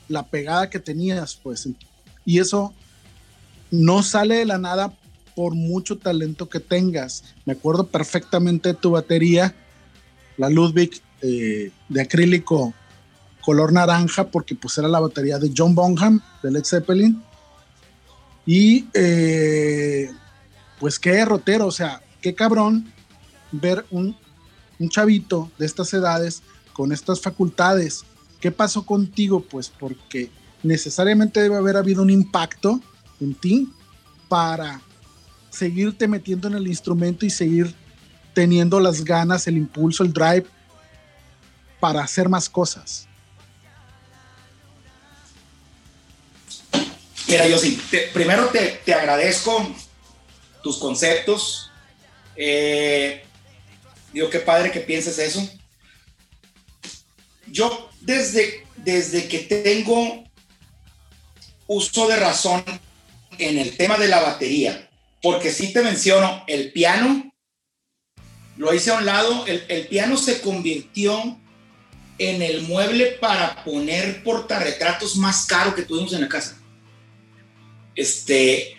la 0.07 0.27
pegada 0.27 0.69
que 0.69 0.79
tenías, 0.79 1.39
pues, 1.41 1.67
y 2.25 2.39
eso 2.39 2.73
no 3.71 4.03
sale 4.03 4.35
de 4.35 4.45
la 4.45 4.57
nada 4.57 4.93
por 5.35 5.55
mucho 5.55 5.97
talento 5.97 6.47
que 6.47 6.59
tengas. 6.59 7.23
Me 7.45 7.53
acuerdo 7.53 7.87
perfectamente 7.87 8.69
de 8.69 8.75
tu 8.75 8.91
batería, 8.91 9.55
la 10.37 10.49
Ludwig 10.49 11.01
eh, 11.21 11.71
de 11.89 12.01
acrílico 12.01 12.73
color 13.41 13.73
naranja, 13.73 14.25
porque 14.27 14.55
pues 14.55 14.77
era 14.77 14.87
la 14.87 14.99
batería 14.99 15.37
de 15.37 15.51
John 15.55 15.75
Bonham, 15.75 16.21
de 16.41 16.51
Led 16.51 16.63
Zeppelin. 16.63 17.21
Y 18.45 18.85
eh, 18.93 20.11
pues 20.79 20.99
qué 20.99 21.11
derrotero, 21.11 21.67
o 21.67 21.71
sea, 21.71 22.01
qué 22.21 22.35
cabrón 22.35 22.91
ver 23.51 23.85
un, 23.89 24.15
un 24.79 24.89
chavito 24.89 25.51
de 25.57 25.65
estas 25.65 25.93
edades 25.93 26.43
con 26.73 26.91
estas 26.91 27.21
facultades. 27.21 28.03
¿Qué 28.41 28.51
pasó 28.51 28.85
contigo? 28.85 29.41
Pues 29.41 29.69
porque 29.69 30.29
necesariamente 30.63 31.41
debe 31.41 31.55
haber 31.55 31.77
habido 31.77 32.01
un 32.01 32.09
impacto 32.09 32.81
en 33.21 33.35
ti 33.35 33.69
para 34.27 34.81
seguirte 35.49 36.07
metiendo 36.07 36.47
en 36.47 36.55
el 36.55 36.67
instrumento 36.67 37.25
y 37.25 37.29
seguir 37.29 37.73
teniendo 38.33 38.79
las 38.79 39.03
ganas, 39.03 39.47
el 39.47 39.57
impulso, 39.57 40.03
el 40.03 40.11
drive 40.11 40.45
para 41.79 42.03
hacer 42.03 42.27
más 42.27 42.49
cosas. 42.49 43.07
Mira, 47.27 47.47
yo 47.47 47.57
sí, 47.57 47.81
primero 48.13 48.47
te, 48.47 48.81
te 48.83 48.93
agradezco 48.93 49.73
tus 50.61 50.77
conceptos. 50.77 51.71
Eh, 52.35 53.23
digo, 54.11 54.29
qué 54.29 54.39
padre 54.39 54.71
que 54.71 54.79
pienses 54.79 55.19
eso. 55.19 55.47
Yo 57.53 57.87
desde, 58.01 58.65
desde 58.77 59.27
que 59.27 59.37
tengo 59.37 60.23
uso 61.67 62.07
de 62.07 62.15
razón 62.15 62.63
en 63.37 63.59
el 63.59 63.77
tema 63.77 63.97
de 63.99 64.07
la 64.07 64.21
batería, 64.21 64.89
porque 65.21 65.51
sí 65.51 65.71
te 65.71 65.83
menciono, 65.83 66.43
el 66.47 66.71
piano 66.71 67.31
lo 68.57 68.73
hice 68.73 68.89
a 68.89 68.97
un 68.97 69.05
lado, 69.05 69.45
el, 69.45 69.63
el 69.69 69.85
piano 69.87 70.17
se 70.17 70.41
convirtió 70.41 71.39
en 72.17 72.41
el 72.41 72.63
mueble 72.63 73.17
para 73.21 73.63
poner 73.63 74.23
portarretratos 74.23 75.15
más 75.17 75.45
caro 75.45 75.75
que 75.75 75.83
tuvimos 75.83 76.11
en 76.13 76.21
la 76.21 76.29
casa. 76.29 76.57
Este, 77.95 78.75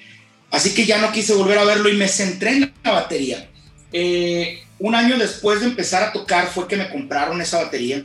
así 0.51 0.75
que 0.75 0.85
ya 0.85 0.99
no 0.99 1.13
quise 1.13 1.35
volver 1.35 1.59
a 1.59 1.65
verlo 1.65 1.89
y 1.89 1.97
me 1.97 2.09
centré 2.09 2.51
en 2.51 2.75
la 2.83 2.91
batería. 2.91 3.49
Eh, 3.93 4.65
un 4.81 4.97
año 4.97 5.17
después 5.17 5.61
de 5.61 5.67
empezar 5.67 6.03
a 6.03 6.13
tocar 6.13 6.49
fue 6.49 6.67
que 6.67 6.77
me 6.77 6.91
compraron 6.91 7.41
esa 7.41 7.63
batería. 7.63 8.05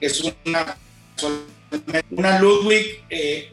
Es 0.00 0.20
una, 0.20 0.76
una 2.10 2.38
Ludwig 2.38 3.02
eh, 3.10 3.52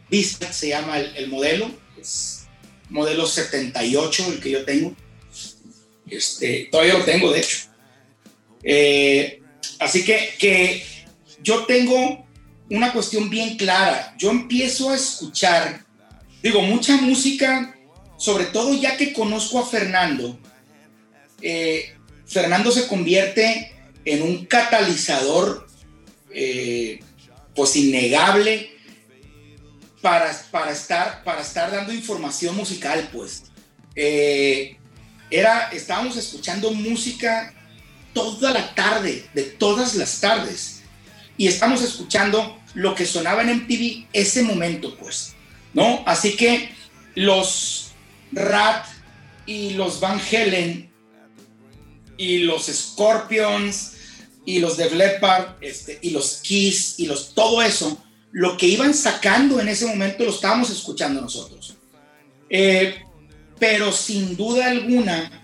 se 0.52 0.68
llama 0.68 1.00
el, 1.00 1.16
el 1.16 1.28
modelo. 1.28 1.72
Es 2.00 2.48
modelo 2.90 3.26
78, 3.26 4.26
el 4.34 4.40
que 4.40 4.52
yo 4.52 4.66
tengo. 4.66 4.96
Este, 6.10 6.70
todavía 6.72 6.98
lo 6.98 7.06
tengo, 7.06 7.32
de 7.32 7.40
hecho. 7.40 7.58
Eh, 8.64 9.42
así 9.80 10.06
que, 10.06 10.36
que 10.38 10.86
yo 11.42 11.66
tengo 11.66 12.26
una 12.70 12.94
cuestión 12.94 13.30
bien 13.30 13.58
clara. 13.58 14.16
Yo 14.18 14.32
empiezo 14.32 14.90
a 14.92 14.96
escuchar, 14.96 15.86
digo, 16.42 16.62
mucha 16.62 16.98
música, 16.98 17.76
sobre 18.18 18.46
todo 18.46 18.74
ya 18.80 18.96
que 18.96 19.14
conozco 19.14 19.60
a 19.60 19.66
Fernando. 19.66 20.40
eh, 21.42 21.94
Fernando 22.26 22.72
se 22.72 22.88
convierte 22.88 23.72
en 24.06 24.22
un 24.22 24.46
catalizador, 24.46 25.63
eh, 26.34 27.00
pues 27.56 27.76
innegable, 27.76 28.72
para, 30.02 30.32
para, 30.52 30.72
estar, 30.72 31.24
para 31.24 31.42
estar 31.42 31.72
dando 31.72 31.94
información 31.94 32.56
musical, 32.56 33.10
pues. 33.12 33.44
Eh, 33.96 34.78
era, 35.30 35.70
estábamos 35.70 36.18
escuchando 36.18 36.72
música 36.72 37.54
toda 38.14 38.52
la 38.52 38.76
tarde, 38.76 39.26
de 39.34 39.44
todas 39.44 39.96
las 39.96 40.20
tardes 40.20 40.84
y 41.38 41.48
estamos 41.48 41.82
escuchando 41.82 42.60
lo 42.74 42.96
que 42.96 43.06
sonaba 43.06 43.42
en 43.42 43.58
MTV 43.58 44.08
ese 44.14 44.44
momento, 44.44 44.96
pues, 44.98 45.34
¿no? 45.74 46.04
Así 46.06 46.36
que 46.36 46.70
los 47.16 47.92
Rat 48.32 48.86
y 49.46 49.72
los 49.72 50.00
Van 50.00 50.22
Helen 50.32 50.92
y 52.18 52.40
los 52.40 52.68
Scorpions 52.68 53.93
y 54.46 54.60
los 54.60 54.78
Def 54.78 54.94
Leppard 54.94 55.56
este, 55.62 56.00
y 56.02 56.10
los 56.12 56.40
Kiss 56.42 56.96
y 57.00 57.06
los 57.06 57.34
todo 57.34 57.62
eso, 57.62 58.04
lo 58.32 58.58
que 58.58 58.68
iban 58.68 58.94
sacando 58.94 59.60
en 59.60 59.70
ese 59.70 59.86
momento 59.86 60.24
lo 60.24 60.32
estábamos 60.32 60.70
escuchando 60.70 61.22
nosotros. 61.22 61.76
Eh, 62.50 63.02
pero 63.60 63.92
sin 63.92 64.36
duda 64.36 64.68
alguna, 64.70 65.44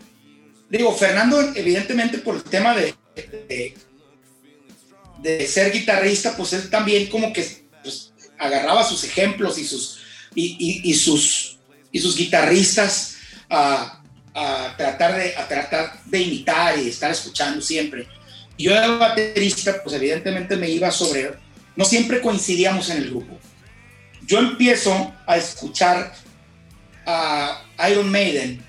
digo, 0.70 0.94
Fernando, 0.96 1.40
evidentemente 1.56 2.18
por 2.18 2.36
el 2.36 2.44
tema 2.44 2.76
de, 2.76 2.94
de 3.48 3.76
de 5.22 5.46
ser 5.48 5.72
guitarrista, 5.74 6.36
pues 6.38 6.54
él 6.54 6.70
también 6.70 7.08
como 7.08 7.34
que 7.34 7.66
pues, 7.84 8.14
agarraba 8.38 8.88
sus 8.88 9.04
ejemplos 9.04 9.58
y 9.58 9.66
sus, 9.66 10.00
y- 10.34 10.82
y 10.84 10.94
sus, 10.94 11.58
y 11.92 12.00
sus 12.00 12.16
guitarristas 12.16 13.16
a, 13.50 14.02
a 14.34 14.76
tratar 14.78 15.18
de, 15.18 15.36
a 15.36 15.46
tratar 15.48 16.02
de 16.06 16.22
imitar 16.22 16.80
y 16.80 16.88
estar 16.88 17.12
escuchando 17.12 17.62
siempre. 17.62 18.08
Yo 18.60 18.74
de 18.74 18.88
baterista, 18.98 19.82
pues 19.82 19.96
evidentemente 19.96 20.58
me 20.58 20.70
iba 20.70 20.92
sobre... 20.92 21.32
No 21.78 21.86
siempre 21.86 22.20
coincidíamos 22.20 22.90
en 22.90 22.98
el 22.98 23.10
grupo. 23.10 23.40
Yo 24.28 24.38
empiezo 24.40 25.14
a 25.26 25.38
escuchar 25.38 26.14
a 27.06 27.64
Iron 27.90 28.12
Maiden 28.12 28.62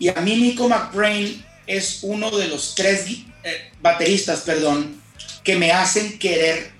y 0.00 0.08
a 0.08 0.14
mí 0.14 0.34
Nico 0.34 0.68
McBrain 0.68 1.44
es 1.64 2.00
uno 2.02 2.36
de 2.36 2.48
los 2.48 2.74
tres 2.74 3.06
eh, 3.44 3.70
bateristas, 3.80 4.40
perdón, 4.40 5.00
que 5.44 5.54
me 5.54 5.70
hacen 5.70 6.18
querer 6.18 6.72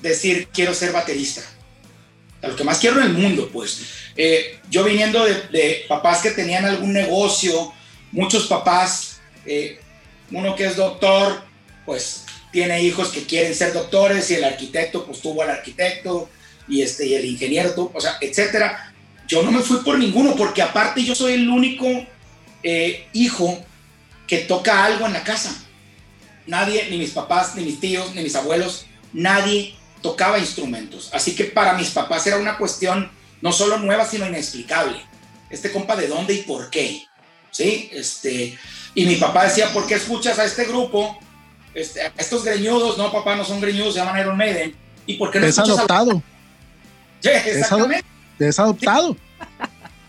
decir 0.00 0.48
quiero 0.52 0.72
ser 0.72 0.92
baterista. 0.92 1.42
A 2.40 2.46
lo 2.46 2.54
que 2.54 2.62
más 2.62 2.78
quiero 2.78 3.00
en 3.00 3.08
el 3.08 3.14
mundo, 3.14 3.50
pues. 3.52 3.80
Eh, 4.16 4.60
yo 4.70 4.84
viniendo 4.84 5.24
de 5.24 5.84
papás 5.88 6.22
que 6.22 6.30
tenían 6.30 6.64
algún 6.64 6.92
negocio, 6.92 7.72
muchos 8.12 8.46
papás, 8.46 9.07
eh, 9.48 9.80
uno 10.30 10.54
que 10.54 10.66
es 10.66 10.76
doctor, 10.76 11.42
pues 11.84 12.24
tiene 12.52 12.82
hijos 12.82 13.08
que 13.08 13.24
quieren 13.24 13.54
ser 13.54 13.72
doctores 13.72 14.30
y 14.30 14.34
el 14.34 14.44
arquitecto 14.44 15.04
pues 15.06 15.20
tuvo 15.20 15.42
al 15.42 15.50
arquitecto 15.50 16.28
y, 16.68 16.82
este, 16.82 17.06
y 17.06 17.14
el 17.14 17.24
ingeniero, 17.24 17.90
o 17.92 18.00
sea, 18.00 18.18
etcétera. 18.20 18.92
Yo 19.26 19.42
no 19.42 19.50
me 19.50 19.60
fui 19.60 19.78
por 19.78 19.98
ninguno 19.98 20.34
porque 20.36 20.62
aparte 20.62 21.04
yo 21.04 21.14
soy 21.14 21.34
el 21.34 21.48
único 21.48 21.86
eh, 22.62 23.06
hijo 23.12 23.62
que 24.26 24.38
toca 24.38 24.84
algo 24.84 25.06
en 25.06 25.12
la 25.12 25.24
casa. 25.24 25.54
Nadie, 26.46 26.88
ni 26.90 26.98
mis 26.98 27.10
papás, 27.10 27.54
ni 27.54 27.64
mis 27.64 27.80
tíos, 27.80 28.14
ni 28.14 28.22
mis 28.22 28.34
abuelos, 28.34 28.86
nadie 29.12 29.74
tocaba 30.02 30.38
instrumentos. 30.38 31.10
Así 31.12 31.34
que 31.34 31.44
para 31.44 31.74
mis 31.74 31.90
papás 31.90 32.26
era 32.26 32.38
una 32.38 32.56
cuestión 32.56 33.10
no 33.40 33.52
solo 33.52 33.78
nueva, 33.78 34.06
sino 34.06 34.26
inexplicable. 34.26 34.98
Este 35.50 35.70
compa, 35.70 35.96
¿de 35.96 36.08
dónde 36.08 36.34
y 36.34 36.42
por 36.42 36.70
qué? 36.70 37.06
¿Sí? 37.50 37.90
Este, 37.92 38.58
y 39.02 39.06
mi 39.06 39.16
papá 39.16 39.44
decía, 39.44 39.72
¿por 39.72 39.86
qué 39.86 39.94
escuchas 39.94 40.38
a 40.38 40.44
este 40.44 40.64
grupo? 40.64 41.18
Este, 41.74 42.02
a 42.02 42.12
estos 42.18 42.44
greñudos, 42.44 42.98
no, 42.98 43.12
papá, 43.12 43.36
no 43.36 43.44
son 43.44 43.60
greñudos, 43.60 43.94
se 43.94 44.00
llaman 44.00 44.20
Iron 44.20 44.36
Maiden. 44.36 44.74
¿Y 45.06 45.14
por 45.14 45.30
qué 45.30 45.38
no 45.40 45.46
Es 45.46 45.50
escuchas 45.56 45.76
a- 45.78 45.80
adoptado. 45.80 46.22
Sí, 47.20 47.28
exactamente. 47.30 48.04
Es 48.38 48.58
adoptado. 48.58 49.16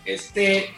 Este, 0.04 0.70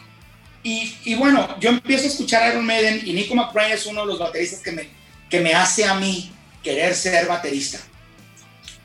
y, 0.63 0.95
y 1.05 1.15
bueno, 1.15 1.47
yo 1.59 1.69
empiezo 1.69 2.05
a 2.05 2.07
escuchar 2.07 2.51
Iron 2.51 2.65
Maiden 2.65 3.01
y 3.05 3.13
Nico 3.13 3.35
McBrain 3.35 3.71
es 3.73 3.85
uno 3.85 4.01
de 4.01 4.07
los 4.07 4.19
bateristas 4.19 4.59
que 4.61 4.71
me, 4.71 4.87
que 5.29 5.39
me 5.41 5.53
hace 5.53 5.85
a 5.85 5.93
mí 5.95 6.31
querer 6.63 6.95
ser 6.95 7.27
baterista. 7.27 7.79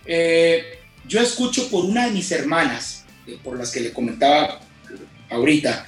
Eh, 0.04 0.78
yo 1.06 1.20
escucho 1.20 1.68
por 1.70 1.84
una 1.84 2.06
de 2.06 2.12
mis 2.12 2.30
hermanas, 2.32 3.04
eh, 3.26 3.38
por 3.42 3.56
las 3.58 3.70
que 3.70 3.80
le 3.80 3.92
comentaba 3.92 4.60
ahorita, 5.30 5.86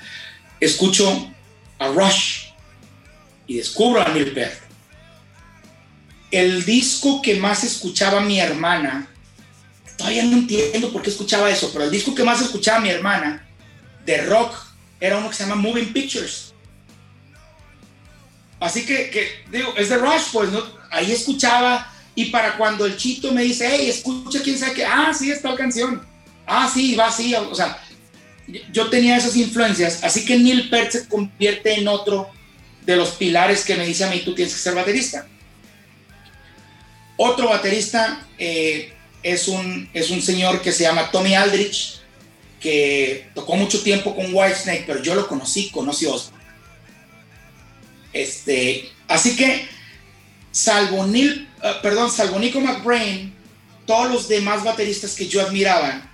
escucho 0.61 1.31
a 1.79 1.89
Rush 1.89 2.40
y 3.51 3.57
descubro 3.57 4.01
a 4.01 4.09
Neil 4.11 4.31
Peart. 4.31 4.55
El 6.31 6.65
disco 6.65 7.21
que 7.21 7.35
más 7.35 7.65
escuchaba 7.65 8.21
mi 8.21 8.39
hermana, 8.39 9.09
todavía 9.97 10.23
no 10.23 10.37
entiendo 10.37 10.93
por 10.93 11.03
qué 11.03 11.11
escuchaba 11.11 11.51
eso, 11.51 11.69
pero 11.73 11.87
el 11.87 11.91
disco 11.91 12.15
que 12.15 12.23
más 12.23 12.41
escuchaba 12.41 12.79
mi 12.79 12.91
hermana 12.91 13.45
de 14.07 14.19
rock 14.19 14.55
era 15.01 15.19
uno 15.19 15.29
que 15.29 15.35
se 15.35 15.43
llama 15.43 15.57
Moving 15.57 15.93
Pictures. 15.93 16.55
Así 18.61 18.87
que, 18.87 19.43
digo, 19.51 19.75
es 19.77 19.89
de 19.89 19.97
Rush, 19.97 20.31
pues, 20.33 20.51
¿no? 20.51 20.63
Ahí 20.93 21.11
escuchaba 21.11 21.93
y 22.15 22.27
para 22.27 22.57
cuando 22.57 22.87
el 22.87 22.97
chito 22.97 23.33
me 23.33 23.43
dice, 23.43 23.69
hey, 23.69 23.91
escucha 23.91 24.41
quién 24.45 24.57
sabe 24.57 24.75
qué, 24.75 24.85
ah, 24.85 25.13
sí, 25.13 25.33
está 25.33 25.51
la 25.51 25.57
canción, 25.57 26.07
ah, 26.47 26.71
sí, 26.73 26.95
va 26.95 27.09
así, 27.09 27.35
o 27.35 27.55
sea, 27.57 27.83
yo 28.73 28.89
tenía 28.91 29.17
esas 29.17 29.35
influencias, 29.35 30.05
así 30.05 30.25
que 30.25 30.39
Neil 30.39 30.71
Peart 30.71 30.93
se 30.93 31.09
convierte 31.09 31.75
en 31.75 31.89
otro 31.89 32.31
de 32.85 32.97
los 32.97 33.11
pilares 33.11 33.65
que 33.65 33.77
me 33.77 33.87
dice 33.87 34.05
a 34.05 34.11
mí, 34.11 34.21
tú 34.25 34.35
tienes 34.35 34.55
que 34.55 34.61
ser 34.61 34.75
baterista. 34.75 35.27
Otro 37.17 37.51
baterista 37.51 38.27
eh, 38.39 38.95
es, 39.23 39.49
un, 39.49 39.89
es 39.93 40.11
un 40.11 40.23
señor 40.23 40.63
que 40.63 40.73
se 40.73 40.85
llama 40.85 41.11
Tommy 41.11 41.35
Aldrich, 41.35 42.01
que 42.59 43.29
tocó 43.35 43.57
mucho 43.57 43.83
tiempo 43.83 44.15
con 44.15 44.35
Whitesnake, 44.35 44.85
pero 44.87 45.03
yo 45.03 45.15
lo 45.15 45.29
conocí, 45.29 45.71
conocí 45.71 46.07
a. 46.07 46.11
Este, 48.13 48.91
así 49.07 49.37
que, 49.37 49.69
salvo 50.51 51.07
Neil, 51.07 51.49
eh, 51.63 51.75
perdón, 51.83 52.11
salvo 52.11 52.39
Nico 52.39 52.61
McBrain, 52.61 53.35
todos 53.87 54.11
los 54.11 54.29
demás 54.29 54.65
bateristas 54.65 55.15
que 55.15 55.29
yo 55.29 55.41
admiraba 55.41 56.11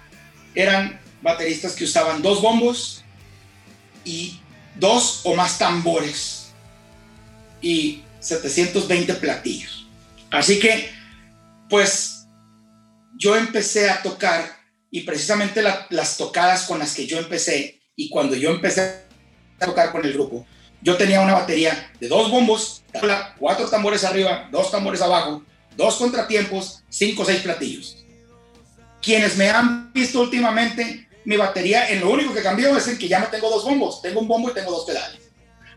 eran 0.55 1.00
bateristas 1.22 1.74
que 1.74 1.85
usaban 1.85 2.22
dos 2.22 2.42
bombos 2.42 3.05
y 4.05 4.38
dos 4.74 5.20
o 5.24 5.35
más 5.35 5.59
tambores 5.59 6.36
y 7.60 8.02
720 8.20 9.14
platillos. 9.14 9.86
Así 10.30 10.58
que, 10.58 10.90
pues, 11.68 12.26
yo 13.18 13.36
empecé 13.36 13.88
a 13.90 14.02
tocar 14.02 14.56
y 14.90 15.02
precisamente 15.02 15.62
la- 15.62 15.86
las 15.90 16.16
tocadas 16.16 16.64
con 16.64 16.78
las 16.78 16.94
que 16.94 17.06
yo 17.06 17.18
empecé 17.18 17.80
y 17.96 18.08
cuando 18.08 18.34
yo 18.36 18.50
empecé 18.50 19.04
a 19.60 19.66
tocar 19.66 19.90
con 19.92 20.04
el 20.04 20.12
grupo, 20.12 20.46
yo 20.82 20.96
tenía 20.96 21.20
una 21.20 21.32
batería 21.34 21.90
de 21.98 22.08
dos 22.08 22.30
bombos, 22.30 22.82
cuatro 23.38 23.68
tambores 23.68 24.04
arriba, 24.04 24.48
dos 24.52 24.70
tambores 24.70 25.00
abajo, 25.00 25.42
dos 25.76 25.96
contratiempos, 25.96 26.82
cinco 26.88 27.22
o 27.22 27.24
seis 27.24 27.40
platillos. 27.40 28.04
Quienes 29.02 29.36
me 29.36 29.48
han 29.50 29.92
visto 29.92 30.20
últimamente, 30.20 31.08
mi 31.24 31.36
batería, 31.36 31.88
en 31.90 32.00
lo 32.00 32.10
único 32.10 32.32
que 32.34 32.42
cambió 32.42 32.76
es 32.76 32.86
en 32.88 32.98
que 32.98 33.08
ya 33.08 33.20
no 33.20 33.26
tengo 33.28 33.48
dos 33.50 33.64
bombos, 33.64 34.02
tengo 34.02 34.20
un 34.20 34.28
bombo 34.28 34.50
y 34.50 34.54
tengo 34.54 34.70
dos 34.70 34.84
pedales. 34.84 35.20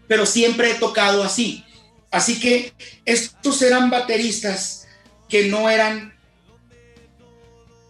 Pero 0.07 0.25
siempre 0.25 0.71
he 0.71 0.75
tocado 0.75 1.23
así. 1.23 1.63
Así 2.11 2.39
que 2.39 2.73
estos 3.05 3.61
eran 3.61 3.89
bateristas 3.89 4.87
que 5.27 5.47
no 5.47 5.69
eran, 5.69 6.13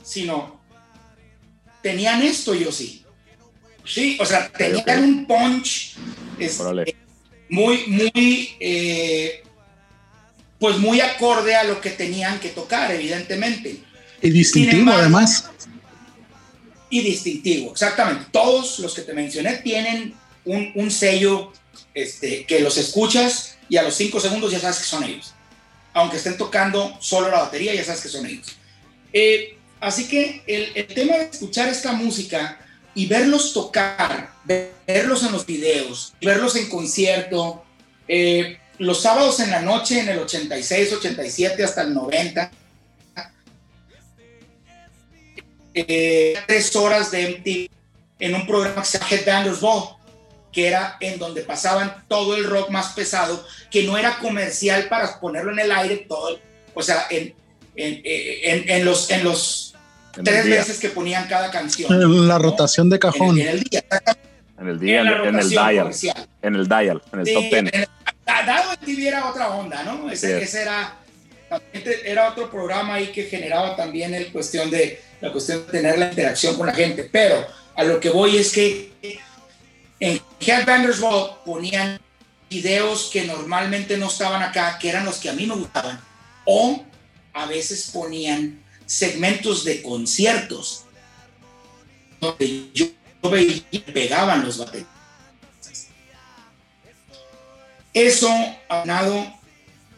sino 0.04 0.60
tenían 1.82 2.22
esto 2.22 2.54
yo 2.54 2.72
sí. 2.72 3.06
Sí, 3.86 4.18
o 4.20 4.26
sea, 4.26 4.52
tenían 4.52 5.04
un 5.04 5.26
punch 5.26 5.96
este, 6.38 6.62
Órale. 6.62 6.96
muy, 7.50 7.88
muy, 7.88 8.50
eh, 8.60 9.42
pues 10.60 10.78
muy 10.78 11.02
acorde 11.02 11.56
a 11.56 11.64
lo 11.64 11.82
que 11.82 11.90
tenían 11.92 12.40
que 12.40 12.50
tocar, 12.50 12.92
evidentemente. 12.92 13.80
Y 14.22 14.30
distintivo, 14.30 14.80
embargo, 14.80 15.02
además. 15.02 15.50
Y 16.90 17.02
distintivo, 17.02 17.72
exactamente. 17.72 18.26
Todos 18.32 18.80
los 18.80 18.94
que 18.94 19.02
te 19.02 19.14
mencioné 19.14 19.58
tienen 19.58 20.14
un, 20.46 20.72
un 20.76 20.92
sello 20.92 21.52
este, 21.94 22.46
que 22.46 22.60
los 22.60 22.78
escuchas 22.78 23.58
y 23.70 23.78
a 23.78 23.84
los 23.84 23.96
cinco 23.96 24.20
segundos 24.20 24.52
ya 24.52 24.60
sabes 24.60 24.78
que 24.80 24.84
son 24.86 25.04
ellos. 25.04 25.34
Aunque 25.94 26.18
estén 26.18 26.38
tocando 26.38 26.98
solo 27.00 27.30
la 27.30 27.42
batería, 27.42 27.74
ya 27.74 27.84
sabes 27.84 28.02
que 28.02 28.10
son 28.10 28.26
ellos. 28.26 28.56
Eh, 29.12 29.58
así 29.80 30.08
que 30.08 30.44
el, 30.48 30.88
tema 30.88 31.18
de 31.18 31.24
escuchar 31.26 31.68
esta 31.70 31.92
música 31.94 32.60
y 32.94 33.06
verlos 33.08 33.54
tocar, 33.54 34.32
ver- 34.44 34.74
verlos 34.86 35.24
en 35.24 35.32
los 35.32 35.46
videos, 35.46 36.14
verlos 36.22 36.56
en 36.56 36.70
concierto, 36.70 37.64
eh, 38.08 38.60
los 38.78 39.02
sábados 39.02 39.40
en 39.40 39.52
la 39.52 39.62
noche, 39.62 40.00
en 40.00 40.10
el 40.10 40.20
86, 40.20 40.94
87 40.94 41.64
hasta 41.64 41.82
el 41.82 41.94
90, 41.94 42.52
eh, 45.74 46.36
tres 46.48 46.76
horas 46.76 47.12
de 47.12 47.30
MTV 47.30 47.70
en 48.20 48.36
un 48.36 48.46
programa 48.48 48.82
que 48.82 48.88
se 48.88 48.98
llama 49.00 49.12
Headbangers 49.12 49.62
Ball, 49.62 49.96
que 50.52 50.68
era 50.68 50.98
en 51.00 51.20
donde 51.20 51.42
pasaban 51.42 52.04
todo 52.08 52.36
el 52.36 52.44
rock 52.46 52.70
más 52.70 52.94
pesado, 52.94 53.46
que 53.70 53.84
no 53.84 53.98
era 53.98 54.18
comercial 54.20 54.88
para 54.90 55.20
ponerlo 55.20 55.52
en 55.52 55.60
el 55.60 55.72
aire 55.72 56.06
todo, 56.10 56.30
el- 56.30 56.40
o 56.74 56.82
sea, 56.82 57.06
en, 57.10 57.34
en, 57.76 58.02
en- 58.04 58.70
en 58.70 58.86
los, 58.86 59.10
en 59.12 59.24
los 59.24 59.76
En 60.18 60.24
tres 60.24 60.46
el 60.46 60.52
veces 60.52 60.80
que 60.80 60.90
ponían 60.90 61.28
cada 61.28 61.52
canción. 61.52 61.92
En 61.94 62.28
la 62.28 62.38
¿no? 62.38 62.44
rotación 62.44 62.90
de 62.90 62.98
cajón. 63.00 63.40
en 63.40 63.48
el 63.48 63.64
día, 63.64 63.84
En 64.60 64.68
el 64.68 64.80
día, 64.80 65.02
en 65.02 65.08
en, 65.08 65.14
la 65.24 65.30
en 65.30 65.40
el 65.40 65.50
dial. 65.50 65.78
comercial. 65.80 66.28
En 66.42 66.56
el 66.56 66.68
dial, 66.68 67.02
en 67.14 67.20
el 67.20 67.26
Sí, 67.26 67.34
top 67.34 67.44
ten. 67.50 67.68
en 67.68 67.76
el- 67.82 67.88
da- 68.26 68.44
dado 68.46 68.74
en 68.74 68.80
TV 68.80 69.08
era 69.08 69.30
otra 69.30 69.50
onda, 69.50 69.84
¿no? 69.84 70.10
Ese, 70.12 70.38
Sí. 70.40 70.44
ese 70.44 70.62
era, 70.64 70.96
era 72.06 72.30
otro 72.30 72.50
programa 72.50 72.96
ahí 72.96 73.08
que 73.08 73.24
generaba 73.24 73.76
también 73.76 74.14
el 74.14 74.32
cuestión 74.32 74.70
de, 74.70 75.02
la 75.22 75.32
cuestión 75.32 75.66
de 75.66 75.72
tener 75.72 75.98
la 75.98 76.10
interacción 76.10 76.56
con 76.58 76.68
la 76.68 76.74
gente. 76.74 77.08
Pero 77.12 77.46
a 77.76 77.84
lo 77.84 78.00
que 78.00 78.10
voy 78.10 78.38
es 78.38 78.52
que 78.52 78.92
en 80.00 80.22
Headbangers 80.40 81.00
Ball 81.00 81.32
ponían 81.46 82.00
videos 82.50 83.10
que 83.12 83.26
normalmente 83.26 83.98
no 83.98 84.08
estaban 84.08 84.42
acá, 84.42 84.78
que 84.80 84.90
eran 84.90 85.06
los 85.06 85.18
que 85.18 85.30
a 85.30 85.34
mí 85.34 85.46
me 85.46 85.56
gustaban. 85.56 86.00
O 86.46 86.84
a 87.34 87.46
veces 87.46 87.92
ponían 87.94 88.64
segmentos 88.86 89.64
de 89.64 89.82
conciertos 89.82 90.86
donde 92.20 92.70
yo, 92.74 92.88
veía 93.30 93.62
que 93.70 93.80
pegaban 93.80 94.44
los 94.46 94.58
bateristas. 94.58 94.94
Eso 97.94 98.30
aunado 98.68 99.34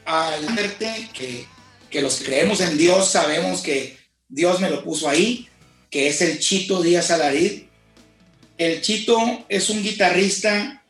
al 0.05 0.45
verte 0.55 1.09
que, 1.13 1.45
que 1.89 2.01
los 2.01 2.19
creemos 2.19 2.61
en 2.61 2.77
Dios 2.77 3.11
sabemos 3.11 3.61
que 3.61 3.97
Dios 4.27 4.59
me 4.59 4.69
lo 4.69 4.83
puso 4.83 5.09
ahí, 5.09 5.47
que 5.89 6.07
es 6.07 6.21
el 6.21 6.39
Chito 6.39 6.81
Díaz 6.81 7.11
Alarid. 7.11 7.63
El 8.61 8.79
Chito 8.79 9.17
es 9.49 9.71
un 9.71 9.81
guitarrista 9.81 10.83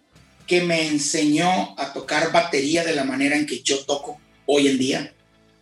que 0.45 0.62
me 0.62 0.88
enseñó 0.88 1.73
a 1.79 1.93
tocar 1.93 2.34
batería 2.34 2.84
de 2.84 2.93
la 2.93 3.05
manera 3.05 3.38
en 3.38 3.45
que 3.45 3.62
yo 3.62 3.86
toco 3.86 4.19
hoy 4.45 4.67
en 4.67 4.77
día, 4.77 5.13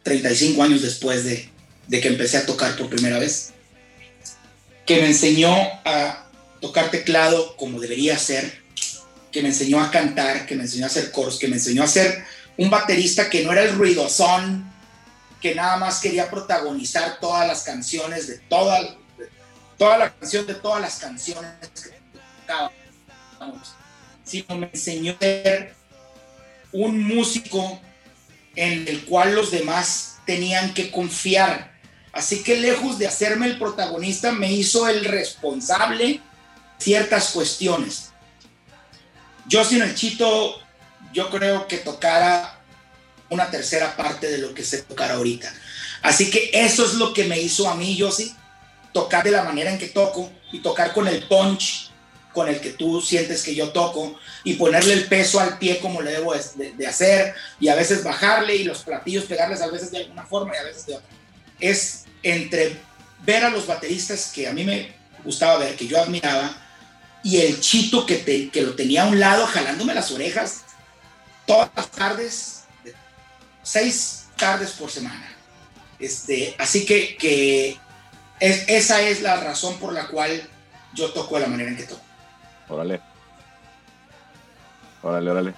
35 0.02 0.63
años 0.63 0.82
después 0.82 1.24
de, 1.24 1.48
de 1.86 2.02
que 2.02 2.08
empecé 2.08 2.38
a 2.38 2.48
tocar 2.48 2.76
por 2.76 2.89
primera 2.89 3.19
vez. 3.19 3.52
Que 4.88 5.02
me 5.02 5.06
enseñó 5.06 5.56
a 5.86 6.28
tocar 6.60 6.89
teclado 6.89 7.56
como 7.58 7.80
debería 7.80 8.17
ser, 8.17 8.60
que 9.32 9.43
me 9.43 9.50
enseñó 9.50 9.80
a 9.80 9.91
cantar, 9.91 10.48
que 10.48 10.56
me 10.56 10.63
enseñó 10.63 10.86
a 10.86 10.88
hacer 10.88 11.12
coros, 11.12 11.38
que 11.38 11.48
me 11.48 11.58
enseñó 11.58 11.84
a 11.84 11.88
ser 11.88 12.26
un 12.58 12.72
baterista 12.72 13.30
que 13.30 13.43
no 13.43 13.52
era 13.52 13.62
el 13.62 13.76
ruidosón, 13.76 14.67
que 15.39 15.54
nada 15.54 15.78
más 15.78 16.00
quería 16.00 16.28
protagonizar 16.32 17.19
todas 17.19 17.48
las 17.48 17.62
canciones 17.62 18.26
de 18.26 18.39
toda, 18.39 18.98
la 19.80 20.12
canción 20.15 20.48
de 20.48 20.56
todas 20.56 20.82
las 20.82 20.98
canciones 20.98 21.52
tocábamos, 22.50 23.76
sino 24.24 24.56
me 24.56 24.70
enseñó 24.74 25.14
a 25.14 25.20
ser 25.20 25.76
un 26.72 27.04
músico 27.04 27.80
en 28.56 28.88
el 28.88 29.06
cual 29.06 29.36
los 29.36 29.52
demás 29.52 30.18
tenían 30.26 30.74
que 30.74 30.92
confiar. 30.92 31.78
Así 32.12 32.44
que 32.44 32.60
lejos 32.60 32.98
de 32.98 33.08
hacerme 33.08 33.48
el 33.48 33.60
protagonista, 33.60 34.32
me 34.32 34.52
hizo 34.52 34.88
el 34.88 35.06
responsable 35.06 36.22
ciertas 36.78 37.30
cuestiones. 37.30 38.12
Yo 39.48 39.64
sin 39.64 39.82
el 39.82 39.96
chito 39.96 40.60
yo 41.14 41.30
creo 41.30 41.68
que 41.68 41.78
tocara 41.78 42.60
una 43.30 43.50
tercera 43.50 43.96
parte 43.96 44.30
de 44.30 44.40
lo 44.40 44.54
que 44.54 44.64
se 44.64 44.84
tocara 44.84 45.16
ahorita. 45.16 45.52
Así 46.02 46.30
que 46.30 46.50
eso 46.54 46.86
es 46.86 46.94
lo 46.96 47.14
que 47.14 47.26
me 47.26 47.40
hizo 47.40 47.70
a 47.70 47.76
mí, 47.76 47.96
yo 47.96 48.12
sí, 48.12 48.36
tocar 48.94 49.24
de 49.24 49.32
la 49.32 49.44
manera 49.44 49.72
en 49.72 49.78
que 49.78 49.88
toco 49.88 50.32
y 50.52 50.60
tocar 50.60 50.94
con 50.94 51.08
el 51.08 51.24
punch 51.24 51.88
con 52.39 52.47
el 52.47 52.62
que 52.62 52.69
tú 52.69 53.02
sientes 53.02 53.43
que 53.43 53.54
yo 53.54 53.73
toco 53.73 54.17
y 54.45 54.54
ponerle 54.54 54.93
el 54.93 55.08
peso 55.08 55.41
al 55.41 55.58
pie 55.58 55.80
como 55.80 56.02
le 56.02 56.12
debo 56.12 56.34
de, 56.34 56.88
hacer 56.88 57.36
y 57.60 57.67
a 57.67 57.75
veces 57.75 58.02
bajarle 58.02 58.56
y 58.56 58.63
los 58.63 58.84
platillos 58.84 59.25
pegarles 59.25 59.60
a 59.60 59.67
veces 59.67 59.91
de 59.91 59.97
alguna 59.97 60.25
forma 60.25 60.54
y 60.56 60.58
a 60.58 60.63
veces 60.63 60.86
de 60.86 60.95
otra. 60.95 61.10
Es 61.60 62.06
entre 62.23 62.78
ver 63.25 63.43
a 63.43 63.49
los 63.49 63.67
bateristas 63.67 64.32
que 64.34 64.47
a 64.47 64.54
mí 64.54 64.63
me 64.63 64.93
gustaba 65.25 65.58
ver, 65.58 65.75
que 65.75 65.86
yo 65.86 66.02
admiraba, 66.02 66.56
y 67.23 67.41
el 67.41 67.60
chito 67.60 68.06
que, 68.06 68.15
te, 68.15 68.49
que 68.49 68.62
lo 68.62 68.73
tenía 68.73 69.04
a 69.04 69.08
un 69.08 69.19
lado 69.19 69.45
jalándome 69.45 69.93
las 69.93 70.10
orejas 70.12 70.62
todas 71.45 71.69
las 71.75 71.91
tardes, 71.91 72.62
seis 73.63 74.28
tardes 74.38 74.71
por 74.71 74.89
semana. 74.89 75.30
Este, 75.99 76.56
así 76.58 76.86
que, 76.86 77.17
que 77.17 77.78
es, 78.39 78.63
esa 78.69 79.02
es 79.02 79.21
la 79.21 79.36
razón 79.41 79.78
por 79.78 79.91
la 79.91 80.08
cual 80.08 80.41
yo 80.93 81.12
toco 81.12 81.36
de 81.36 81.41
la 81.41 81.47
manera 81.47 81.69
en 81.69 81.75
que 81.75 81.84
toco. 81.84 82.09
Órale. 82.70 83.02
Órale, 85.02 85.32
órale. 85.32 85.54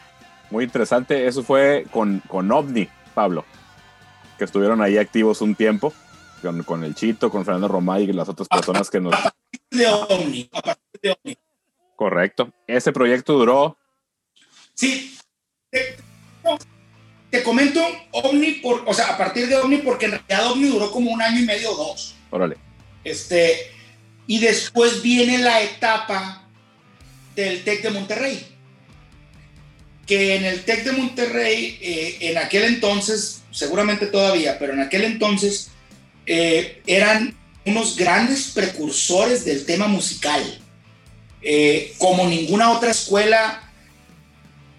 Muy 0.50 0.64
interesante. 0.64 1.28
Eso 1.28 1.44
fue 1.44 1.86
con, 1.92 2.22
con 2.28 2.52
OVNI, 2.52 2.90
Pablo, 3.14 3.46
que 4.38 4.46
estuvieron 4.46 4.82
ahí 4.82 4.98
activos 4.98 5.42
un 5.42 5.56
tiempo, 5.56 5.94
con, 6.42 6.64
con 6.64 6.84
el 6.84 6.96
Chito, 6.96 7.30
con 7.30 7.46
Fernando 7.46 7.68
Romay 7.68 8.04
y 8.04 8.14
las 8.14 8.30
otras 8.30 8.48
personas 8.48 8.90
que 8.90 9.00
nos... 9.00 9.14
A 9.14 9.24
partir 9.24 9.62
de 9.72 9.88
OVNI, 9.88 10.50
a 10.54 10.62
partir 10.62 11.02
de 11.02 11.12
OVNI. 11.12 11.38
Correcto. 11.96 12.52
Ese 12.68 12.92
proyecto 12.92 13.34
duró... 13.34 13.78
Sí. 14.74 15.18
Te, 15.70 15.98
te 17.30 17.44
comento 17.44 17.82
OVNI, 18.12 18.52
por, 18.54 18.84
o 18.86 18.94
sea, 18.94 19.14
a 19.14 19.18
partir 19.18 19.48
de 19.48 19.56
OVNI, 19.56 19.78
porque 19.78 20.06
en 20.06 20.12
realidad 20.12 20.52
OVNI 20.52 20.68
duró 20.70 20.92
como 20.92 21.12
un 21.12 21.22
año 21.22 21.40
y 21.40 21.46
medio 21.46 21.72
o 21.72 21.78
dos. 21.78 22.16
Órale. 22.30 22.58
Este, 23.04 23.72
y 24.28 24.40
después 24.40 25.02
viene 25.02 25.38
la 25.40 25.62
etapa 25.62 26.41
del 27.36 27.64
TEC 27.64 27.84
de 27.84 27.90
Monterrey. 27.92 28.46
Que 30.06 30.36
en 30.36 30.46
el 30.46 30.64
TEC 30.64 30.84
de 30.84 30.92
Monterrey, 30.92 31.78
eh, 31.82 32.18
en 32.22 32.38
aquel 32.38 32.64
entonces, 32.64 33.44
seguramente 33.52 34.08
todavía, 34.08 34.58
pero 34.60 34.74
en 34.74 34.82
aquel 34.82 35.04
entonces 35.04 35.70
eh, 36.26 36.82
eran 36.88 37.38
unos 37.66 37.96
grandes 37.96 38.52
precursores 38.54 39.46
del 39.46 39.66
tema 39.66 39.88
musical. 39.88 40.42
Eh, 41.44 41.94
como 41.98 42.28
ninguna 42.28 42.72
otra 42.72 42.92
escuela 42.92 43.72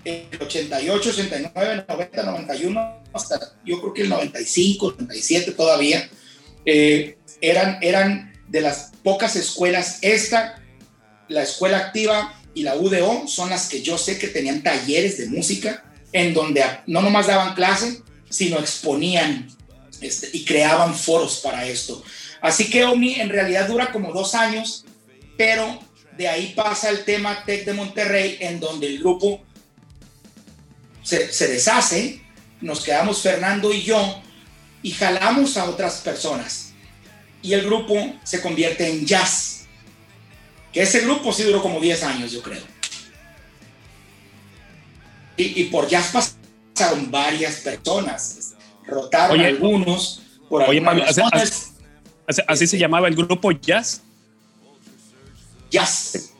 en 0.05 0.27
el 0.31 0.43
88, 0.43 1.11
89, 1.11 1.85
90, 1.89 2.23
91, 2.23 3.03
hasta 3.13 3.57
yo 3.65 3.81
creo 3.81 3.95
que 3.95 4.03
el 4.03 4.09
95, 4.09 4.95
97 4.99 5.53
todavía, 5.53 6.09
eh, 6.65 7.19
eran, 7.41 7.79
eran 7.83 8.33
de 8.49 8.61
las 8.61 8.93
pocas 9.03 9.37
escuelas, 9.37 9.99
esta, 10.03 10.63
la 11.29 11.43
escuela 11.43 11.79
activa 11.79 12.41
y 12.55 12.63
la 12.63 12.77
UDO 12.77 13.27
son 13.27 13.51
las 13.51 13.69
que 13.69 13.83
yo 13.83 13.99
sé 13.99 14.19
que 14.19 14.29
tenían 14.29 14.63
talleres 14.63 15.19
de 15.19 15.27
música 15.27 15.85
en 16.13 16.35
donde 16.35 16.63
no 16.87 17.03
nomás 17.03 17.27
daban 17.27 17.55
clase, 17.55 18.03
sino 18.29 18.59
exponían 18.59 19.49
este, 20.01 20.31
y 20.33 20.45
creaban 20.45 20.95
foros 20.95 21.41
para 21.43 21.67
esto. 21.67 22.03
Así 22.41 22.69
que 22.69 22.85
OMNI 22.85 23.21
en 23.21 23.29
realidad 23.29 23.69
dura 23.69 23.93
como 23.93 24.13
dos 24.13 24.35
años, 24.35 24.85
pero 25.37 25.79
de 26.17 26.29
ahí 26.29 26.53
pasa 26.55 26.91
el 26.91 27.05
tema 27.05 27.45
TEC 27.45 27.65
de 27.65 27.73
Monterrey, 27.73 28.37
en 28.41 28.61
donde 28.61 28.89
el 28.89 28.99
grupo 28.99 29.41
se, 31.03 31.33
se 31.33 31.49
deshace, 31.49 32.21
nos 32.61 32.85
quedamos 32.85 33.23
Fernando 33.23 33.73
y 33.73 33.83
yo 33.83 34.23
y 34.83 34.91
jalamos 34.91 35.57
a 35.57 35.65
otras 35.65 36.01
personas. 36.01 36.73
Y 37.43 37.55
el 37.55 37.65
grupo 37.65 38.15
se 38.25 38.41
convierte 38.41 38.89
en 38.89 39.07
jazz. 39.07 39.52
Que 40.73 40.83
ese 40.83 41.01
grupo 41.01 41.33
sí 41.33 41.43
duró 41.43 41.61
como 41.63 41.81
10 41.81 42.03
años, 42.05 42.33
yo 42.33 42.43
creo. 42.43 42.63
Y, 45.37 45.61
y 45.63 45.65
por 45.65 45.89
jazz 45.89 46.11
pasaron 46.75 47.11
varias 47.11 47.57
personas. 47.57 48.55
Rotaron 48.87 49.39
Oye, 49.39 49.47
algunos 49.49 50.23
por 50.49 50.63
Oye, 50.63 50.83
Pablo, 50.83 51.05
¿así, 51.07 51.21
así- 52.27 52.43
así 52.47 52.67
se 52.67 52.79
llamaba 52.79 53.09
el 53.09 53.15
grupo 53.17 53.51
Jazz? 53.53 54.03
Jazz. 55.71 56.31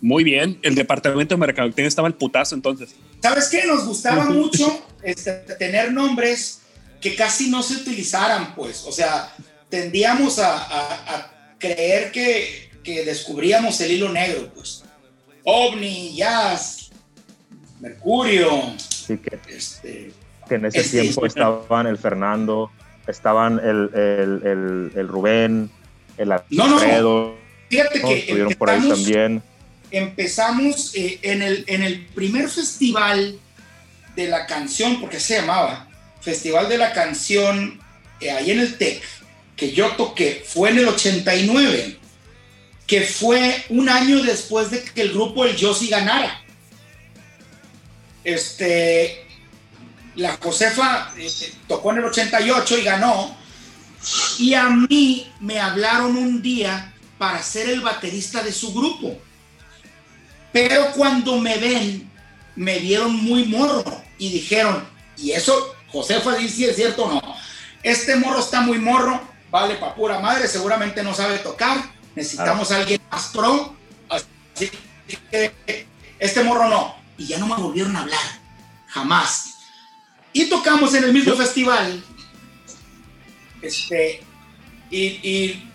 Muy 0.00 0.22
bien. 0.24 0.58
El 0.62 0.74
departamento 0.74 1.34
de 1.34 1.38
mercadotecnia 1.40 1.88
estaba 1.88 2.08
el 2.08 2.14
putazo 2.14 2.54
entonces. 2.54 2.90
¿Sabes 3.22 3.48
qué? 3.48 3.66
Nos 3.66 3.84
gustaba 3.86 4.24
mucho 4.30 4.86
este, 5.02 5.32
tener 5.58 5.92
nombres 5.92 6.60
que 7.00 7.14
casi 7.16 7.48
no 7.50 7.62
se 7.62 7.74
utilizaran, 7.76 8.54
pues. 8.54 8.84
O 8.86 8.92
sea, 8.92 9.34
tendíamos 9.68 10.38
a, 10.38 10.56
a- 10.58 11.16
a 11.16 11.54
creer 11.58 12.12
que, 12.12 12.67
que 12.88 13.04
descubríamos 13.04 13.78
el 13.82 13.90
hilo 13.90 14.08
negro, 14.08 14.48
pues. 14.54 14.82
OVNI, 15.44 16.16
Jazz, 16.16 16.88
Mercurio, 17.80 18.72
Sí, 18.88 19.18
que, 19.18 19.38
este, 19.54 20.10
que 20.48 20.54
en 20.54 20.64
ese 20.64 20.80
Este- 20.80 21.02
tiempo 21.02 21.26
estaban 21.26 21.86
el 21.86 21.98
Fernando, 21.98 22.70
estaban 23.06 23.58
el, 23.58 23.90
el, 23.94 24.42
el, 24.46 24.92
el 24.96 25.06
Rubén, 25.08 25.70
el 26.16 26.28
No, 26.50 26.66
no. 26.68 26.78
Alfredo, 26.78 27.36
Fíjate 27.68 28.00
que 28.00 28.18
estuvieron 28.20 28.54
por 28.54 28.70
ahí 28.70 28.88
también. 28.88 29.42
empezamos 29.90 30.94
eh, 30.94 31.18
en, 31.20 31.42
el, 31.42 31.64
en 31.66 31.82
el 31.82 32.06
primer 32.06 32.48
festival 32.48 33.38
de 34.16 34.28
la 34.28 34.46
canción, 34.46 34.98
porque 34.98 35.20
se 35.20 35.40
llamaba 35.40 35.88
Festival 36.22 36.70
de 36.70 36.78
la 36.78 36.94
Canción, 36.94 37.78
eh, 38.20 38.30
ahí 38.30 38.50
en 38.50 38.60
el 38.60 38.78
TEC, 38.78 39.02
que 39.56 39.72
yo 39.72 39.90
toqué, 39.90 40.42
fue 40.46 40.70
en 40.70 40.78
el 40.78 40.88
89, 40.88 41.97
que 42.88 43.02
fue 43.02 43.66
un 43.68 43.88
año 43.90 44.22
después 44.22 44.70
de 44.70 44.82
que 44.82 45.02
el 45.02 45.12
grupo 45.12 45.44
El 45.44 45.54
Yossi 45.54 45.88
ganara. 45.88 46.42
Este, 48.24 49.26
la 50.16 50.38
Josefa 50.42 51.12
eh, 51.18 51.30
tocó 51.68 51.92
en 51.92 51.98
el 51.98 52.06
88 52.06 52.78
y 52.78 52.82
ganó, 52.82 53.36
y 54.38 54.54
a 54.54 54.70
mí 54.70 55.30
me 55.38 55.60
hablaron 55.60 56.16
un 56.16 56.40
día 56.40 56.94
para 57.18 57.42
ser 57.42 57.68
el 57.68 57.82
baterista 57.82 58.42
de 58.42 58.52
su 58.52 58.72
grupo. 58.72 59.18
Pero 60.50 60.92
cuando 60.92 61.38
me 61.38 61.58
ven, 61.58 62.10
me 62.56 62.78
vieron 62.78 63.14
muy 63.14 63.44
morro 63.44 63.84
y 64.16 64.30
dijeron, 64.32 64.88
y 65.18 65.32
eso, 65.32 65.74
Josefa 65.88 66.36
dice 66.36 66.70
es 66.70 66.76
cierto 66.76 67.04
o 67.04 67.12
no, 67.12 67.36
este 67.82 68.16
morro 68.16 68.40
está 68.40 68.62
muy 68.62 68.78
morro, 68.78 69.20
vale 69.50 69.74
pa' 69.74 69.94
pura 69.94 70.20
madre, 70.20 70.48
seguramente 70.48 71.02
no 71.02 71.14
sabe 71.14 71.38
tocar, 71.38 71.97
necesitamos 72.18 72.72
a 72.72 72.78
alguien 72.78 73.00
más 73.10 73.28
pro, 73.28 73.76
así 74.10 74.70
que 75.30 75.54
este 76.18 76.42
morro 76.42 76.68
no. 76.68 76.96
Y 77.16 77.26
ya 77.26 77.38
no 77.38 77.46
me 77.46 77.54
volvieron 77.54 77.96
a 77.96 78.00
hablar, 78.00 78.18
jamás. 78.88 79.54
Y 80.32 80.46
tocamos 80.46 80.94
en 80.94 81.04
el 81.04 81.12
mismo 81.12 81.34
festival, 81.34 82.02
este, 83.62 84.20
y, 84.90 85.04
y 85.04 85.70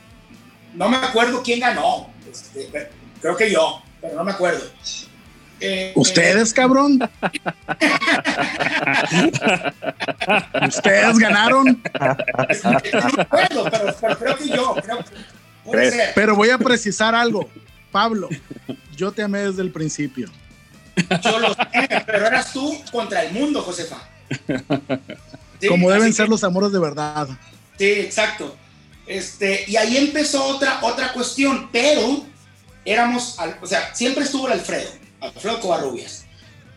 no 0.74 0.90
me 0.90 0.98
acuerdo 0.98 1.42
quién 1.42 1.60
ganó, 1.62 2.10
este, 2.30 2.90
creo 3.22 3.36
que 3.36 3.52
yo, 3.52 3.82
pero 4.02 4.16
no 4.16 4.24
me 4.24 4.32
acuerdo. 4.32 4.64
Eh, 5.60 5.94
Ustedes, 5.96 6.54
cabrón. 6.54 7.00
Ustedes 10.68 11.18
ganaron. 11.20 11.82
no 12.64 13.10
me 13.16 13.22
acuerdo, 13.22 13.70
pero, 13.72 13.96
pero 14.02 14.20
creo 14.20 14.38
que 14.38 14.50
yo, 14.50 14.76
creo 14.76 15.00
Pero 16.16 16.36
voy 16.36 16.50
a 16.50 16.58
precisar 16.58 17.16
algo. 17.16 17.50
Pablo, 17.92 18.30
yo 18.96 19.12
te 19.12 19.22
amé 19.22 19.40
desde 19.40 19.62
el 19.62 19.72
principio. 19.72 20.30
Yo 21.24 21.40
lo 21.40 21.54
sé, 21.54 21.60
pero 22.06 22.28
eras 22.28 22.52
tú 22.54 22.76
contra 22.92 23.24
el 23.24 23.34
mundo, 23.34 23.62
Josefa. 23.62 23.98
Sí, 25.60 25.68
Como 25.68 25.90
deben 25.90 26.08
así 26.08 26.14
ser 26.14 26.26
que- 26.26 26.32
los 26.32 26.44
amores 26.44 26.72
de 26.72 26.80
verdad. 26.80 27.28
Sí, 27.78 27.86
exacto. 27.86 28.56
Este, 29.08 29.66
y 29.68 29.76
ahí 29.76 29.98
empezó 29.98 30.44
otra, 30.46 30.80
otra 30.82 31.14
cuestión, 31.14 31.70
pero 31.72 32.26
éramos, 32.86 33.38
al- 33.40 33.58
o 33.62 33.68
sea, 33.68 33.94
siempre 33.94 34.24
estuvo 34.24 34.48
el 34.48 34.54
Alfredo, 34.54 34.90
Alfredo 35.22 35.60
Covarrubias, 35.60 36.26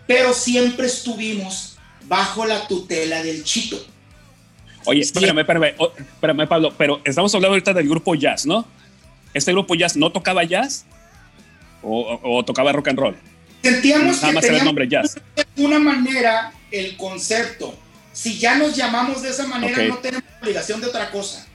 pero 0.06 0.32
siempre 0.32 0.86
estuvimos 0.86 1.76
bajo 2.04 2.44
la 2.46 2.66
tutela 2.68 3.22
del 3.22 3.42
Chito. 3.44 3.84
Oye, 4.87 5.03
Sí. 5.05 5.12
espérame, 5.14 5.41
espérame, 5.41 5.74
espérame, 5.99 6.47
Pablo, 6.49 6.72
pero 6.76 7.01
estamos 7.05 7.34
hablando 7.34 7.55
ahorita 7.55 7.72
del 7.74 7.89
grupo 7.89 8.14
Jazz, 8.14 8.47
¿no? 8.47 8.66
¿Este 9.34 9.53
grupo 9.53 9.74
Jazz 9.74 9.97
no 9.97 10.11
tocaba 10.11 10.45
jazz? 10.45 10.87
¿O, 11.82 12.18
o- 12.22 12.45
tocaba 12.45 12.72
rock 12.72 12.89
and 12.89 12.99
roll? 12.99 13.16
Sentíamos 13.62 14.16
Nada 14.22 14.28
que 14.28 14.34
más 14.34 14.45
era 14.45 14.59
el 14.59 14.64
nombre 14.64 14.89
Jazz. 14.89 15.16
de 15.55 15.64
una 15.64 15.78
manera 15.78 16.53
el 16.70 16.97
concepto. 16.97 17.74
Si 18.12 18.39
ya 18.39 18.57
nos 18.57 18.74
llamamos 18.76 19.22
de 19.22 19.30
esa 19.30 19.47
manera, 19.47 19.82
no 19.84 19.99
tenemos 19.99 20.24
obligación 20.41 20.80
de 20.80 20.87
otra 20.87 21.11
cosa. 21.11 21.47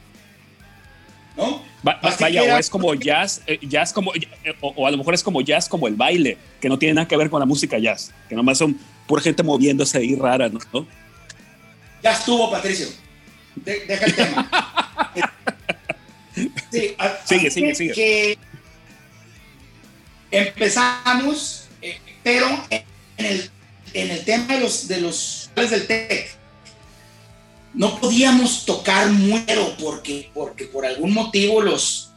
¿No? 1.35 1.63
Va- 1.87 1.99
vaya, 2.19 2.43
o 2.43 2.57
es 2.57 2.69
como 2.69 2.93
jazz, 2.93 3.41
eh, 3.47 3.57
jazz 3.61 3.91
como, 3.93 4.13
eh, 4.13 4.27
o, 4.59 4.67
o 4.75 4.85
a 4.87 4.91
lo 4.91 4.97
mejor 4.97 5.13
es 5.13 5.23
como 5.23 5.41
jazz 5.41 5.67
como 5.69 5.87
el 5.87 5.95
baile, 5.95 6.37
que 6.59 6.67
no 6.69 6.77
tiene 6.77 6.93
nada 6.93 7.07
que 7.07 7.15
ver 7.17 7.29
con 7.29 7.39
la 7.39 7.45
música 7.45 7.79
jazz, 7.79 8.13
que 8.29 8.35
nomás 8.35 8.57
son 8.57 8.77
pura 9.07 9.21
gente 9.23 9.41
moviéndose 9.41 9.97
ahí 9.97 10.13
rara, 10.15 10.49
¿no? 10.49 10.59
Ya 12.03 12.11
estuvo, 12.11 12.51
Patricio. 12.51 12.87
De- 13.55 13.85
deja 13.85 14.05
el 14.05 14.15
tema. 14.15 14.49
Sí, 16.71 16.95
a- 16.97 17.17
Sigue, 17.25 17.51
sigue, 17.51 17.67
que- 17.69 17.75
sigue. 17.75 17.93
que 17.93 18.37
empezamos, 20.31 21.65
eh, 21.81 21.99
pero 22.23 22.47
en 22.69 23.25
el, 23.25 23.49
en 23.93 24.11
el 24.11 24.23
tema 24.25 24.53
de 24.53 24.59
los, 24.61 24.87
de 24.87 25.01
los 25.01 25.49
del 25.55 25.85
TEC, 25.87 26.31
no 27.73 27.99
podíamos 27.99 28.65
tocar 28.65 29.09
muero 29.09 29.75
porque, 29.79 30.29
porque 30.33 30.65
por 30.65 30.85
algún 30.85 31.13
motivo 31.13 31.61
los, 31.61 32.11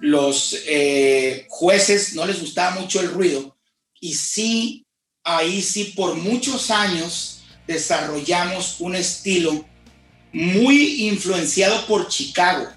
los 0.00 0.56
eh, 0.66 1.46
jueces 1.48 2.14
no 2.14 2.26
les 2.26 2.40
gustaba 2.40 2.80
mucho 2.80 3.00
el 3.00 3.10
ruido. 3.10 3.56
Y 4.00 4.14
sí, 4.14 4.86
ahí 5.24 5.60
sí, 5.62 5.92
por 5.96 6.14
muchos 6.14 6.70
años 6.70 7.42
desarrollamos 7.66 8.76
un 8.80 8.94
estilo 8.96 9.64
muy 10.32 11.08
influenciado 11.08 11.86
por 11.86 12.08
Chicago. 12.08 12.68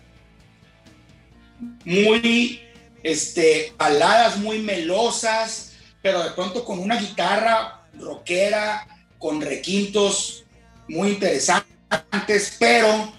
Muy, 1.86 2.62
este, 3.04 3.74
baladas 3.78 4.38
muy 4.38 4.60
melosas, 4.60 5.74
pero 6.02 6.24
de 6.24 6.32
pronto 6.32 6.64
con 6.66 6.80
una 6.80 7.00
guitarra 7.00 7.88
rockera, 7.94 8.88
con 9.20 9.42
requintos 9.42 10.44
muy 10.88 11.10
interesantes, 11.10 12.56
pero 12.60 13.14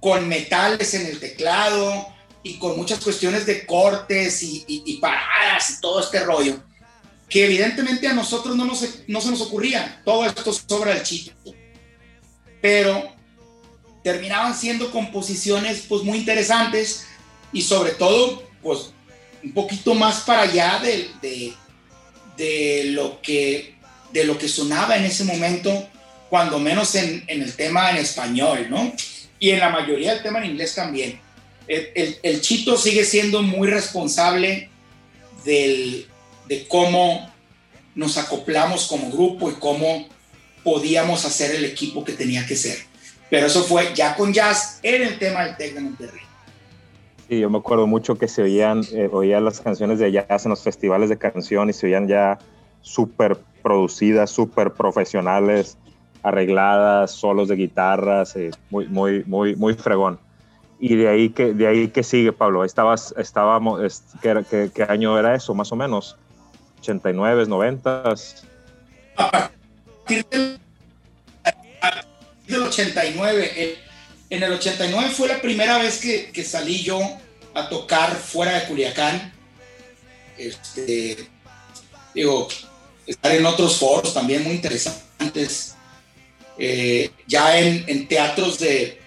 con 0.00 0.28
metales 0.28 0.94
en 0.94 1.06
el 1.06 1.20
teclado 1.20 2.08
y 2.42 2.58
con 2.58 2.76
muchas 2.76 2.98
cuestiones 3.00 3.46
de 3.46 3.64
cortes 3.64 4.42
y, 4.42 4.64
y- 4.66 4.82
y 4.86 4.96
paradas 4.98 5.70
y 5.70 5.80
todo 5.80 6.00
este 6.00 6.20
rollo, 6.20 6.62
que 7.28 7.44
evidentemente 7.46 8.06
a 8.08 8.12
nosotros 8.12 8.56
no, 8.56 8.64
nos, 8.64 8.84
no 9.06 9.20
se 9.20 9.30
nos 9.30 9.40
ocurría. 9.40 10.02
Todo 10.04 10.26
esto 10.26 10.50
es 10.50 10.64
obra 10.68 10.94
del 10.94 11.02
chito. 11.02 11.32
Pero 12.60 13.13
terminaban 14.04 14.54
siendo 14.56 14.92
composiciones 14.92 15.84
pues 15.88 16.04
muy 16.04 16.18
interesantes 16.18 17.06
y 17.52 17.62
sobre 17.62 17.92
todo 17.92 18.44
pues 18.62 18.90
un 19.42 19.52
poquito 19.52 19.94
más 19.94 20.20
para 20.20 20.42
allá 20.42 20.78
de, 20.78 21.10
de, 21.20 21.52
de 22.36 22.84
lo, 22.92 23.20
que, 23.22 23.74
de 24.12 24.24
lo 24.24 24.38
que 24.38 24.46
sonaba 24.48 24.96
en 24.96 25.04
ese 25.04 25.24
momento, 25.24 25.88
cuando 26.30 26.58
menos 26.60 26.94
en, 26.94 27.24
en 27.26 27.42
el 27.42 27.54
tema 27.54 27.90
en 27.90 27.96
español, 27.96 28.66
¿no? 28.70 28.92
Y 29.40 29.50
en 29.50 29.60
la 29.60 29.70
mayoría 29.70 30.14
del 30.14 30.22
tema 30.22 30.38
en 30.38 30.52
inglés 30.52 30.74
también. 30.74 31.20
El, 31.66 31.88
el- 31.94 32.18
el 32.22 32.40
Chito 32.40 32.76
sigue 32.76 33.04
siendo 33.04 33.42
muy 33.42 33.68
responsable 33.68 34.68
del, 35.44 36.06
de 36.48 36.66
cómo 36.68 37.32
nos 37.94 38.16
acoplamos 38.18 38.86
como 38.86 39.10
grupo 39.10 39.50
y 39.50 39.54
cómo 39.54 40.08
podíamos 40.62 41.24
hacer 41.24 41.54
el 41.54 41.64
equipo 41.64 42.04
que 42.04 42.12
tenía 42.12 42.46
que 42.46 42.56
ser. 42.56 42.78
Pero 43.34 43.46
eso 43.46 43.62
fue 43.62 43.92
ya 43.94 44.14
con 44.16 44.32
jazz 44.32 44.78
en 44.82 45.02
el 45.02 45.18
tema 45.18 45.44
del 45.44 45.56
Tec 45.56 45.74
de 45.74 45.80
Monterrey. 45.80 46.20
Sí, 47.28 47.40
yo 47.40 47.48
me 47.50 47.58
acuerdo 47.58 47.86
mucho 47.86 48.16
que 48.16 48.28
se 48.28 48.42
oían, 48.42 48.82
eh, 48.92 49.08
oía 49.10 49.40
las 49.40 49.60
canciones 49.60 49.98
de 49.98 50.12
jazz 50.12 50.44
en 50.44 50.50
los 50.50 50.62
festivales 50.62 51.08
de 51.08 51.16
canción 51.18 51.70
y 51.70 51.72
se 51.72 51.86
oían 51.86 52.06
ya 52.06 52.38
súper 52.82 53.38
producidas, 53.62 54.30
súper 54.30 54.72
profesionales, 54.72 55.78
arregladas, 56.22 57.12
solos 57.12 57.48
de 57.48 57.56
guitarras, 57.56 58.36
eh, 58.36 58.50
muy, 58.70 58.86
muy, 58.88 59.24
muy, 59.24 59.56
muy 59.56 59.74
fregón. 59.74 60.18
Y 60.78 60.96
de 60.96 61.08
ahí 61.08 61.30
que, 61.30 61.54
de 61.54 61.66
ahí 61.66 61.88
que 61.88 62.02
sigue, 62.02 62.32
Pablo. 62.32 62.62
Estabas, 62.64 63.14
estábamos, 63.16 63.82
es- 63.82 64.04
¿qué, 64.20 64.44
qué- 64.50 64.70
qué 64.74 64.82
año 64.82 65.18
era 65.18 65.34
eso, 65.34 65.54
más 65.54 65.72
o 65.72 65.76
menos? 65.76 66.16
89, 66.80 67.46
90. 67.46 68.02
A 69.16 69.30
partir 69.30 70.24
partir 70.24 70.60
del 72.46 72.62
89, 72.62 73.52
eh, 73.56 73.78
en 74.30 74.42
el 74.42 74.52
89 74.52 75.10
fue 75.10 75.28
la 75.28 75.40
primera 75.40 75.78
vez 75.78 75.98
que, 75.98 76.30
que 76.30 76.44
salí 76.44 76.82
yo 76.82 77.00
a 77.54 77.68
tocar 77.68 78.16
fuera 78.16 78.60
de 78.60 78.66
Culiacán. 78.66 79.32
Este, 80.36 81.28
digo, 82.14 82.48
estar 83.06 83.34
en 83.34 83.46
otros 83.46 83.76
foros 83.76 84.12
también 84.12 84.42
muy 84.42 84.54
interesantes. 84.54 85.74
Eh, 86.58 87.10
ya 87.26 87.58
en, 87.58 88.06
teatros 88.06 88.58
de, 88.58 89.00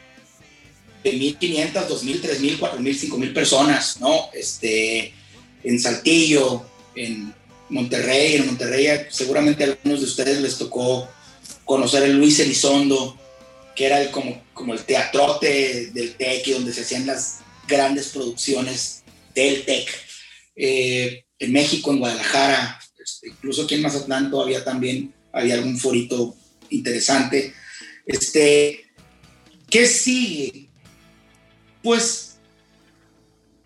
de 1.04 1.14
1500, 1.14 1.88
2000, 1.88 2.22
3000, 2.22 2.60
4000, 2.60 3.00
5000 3.00 3.34
personas, 3.34 4.00
¿no? 4.00 4.30
Este, 4.34 5.14
en 5.64 5.80
Saltillo, 5.80 6.66
en 6.96 7.34
Monterrey, 7.70 8.36
en 8.36 8.48
Monterrey 8.48 9.08
seguramente 9.10 9.64
a 9.64 9.68
algunos 9.68 10.00
de 10.00 10.06
ustedes 10.06 10.42
les 10.42 10.58
tocó 10.58 11.08
conocer 11.66 12.04
el 12.04 12.18
Luis 12.18 12.40
Elizondo, 12.40 13.18
que 13.78 13.86
era 13.86 14.02
el, 14.02 14.10
como, 14.10 14.44
como 14.56 14.74
el 14.74 14.84
teatrote 14.84 15.92
del 15.94 16.16
TEC 16.16 16.48
donde 16.48 16.74
se 16.74 16.82
hacían 16.82 17.06
las 17.06 17.42
grandes 17.68 18.08
producciones 18.08 19.04
del 19.36 19.64
TEC. 19.66 19.88
Eh, 20.56 21.24
en 21.38 21.52
México, 21.52 21.92
en 21.92 22.00
Guadalajara, 22.00 22.80
este, 22.98 23.28
incluso 23.30 23.64
aquí 23.64 23.76
en 23.76 23.84
Mazatlán 23.84 24.32
todavía 24.32 24.66
también 24.66 25.14
había 25.32 25.54
algún 25.54 25.78
forito 25.78 26.36
interesante. 26.72 27.54
Este, 28.08 28.88
¿Qué 29.70 29.86
sigue? 29.86 30.70
Pues 31.84 32.38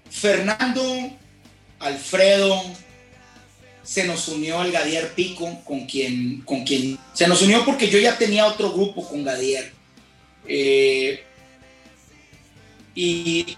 Fernando, 0.10 1.10
Alfredo, 1.80 2.62
se 3.82 4.04
nos 4.04 4.28
unió 4.28 4.62
el 4.62 4.74
Gadier 4.74 5.14
Pico, 5.14 5.64
con 5.64 5.86
quien, 5.86 6.42
con 6.42 6.66
quien 6.66 7.00
se 7.14 7.30
nos 7.30 7.42
unió 7.42 7.64
porque 7.64 7.90
yo 7.90 7.98
ya 7.98 8.18
tenía 8.18 8.46
otro 8.46 8.74
grupo 8.74 9.08
con 9.08 9.24
Gadier. 9.24 9.80
Eh, 10.48 11.24
y 12.96 13.58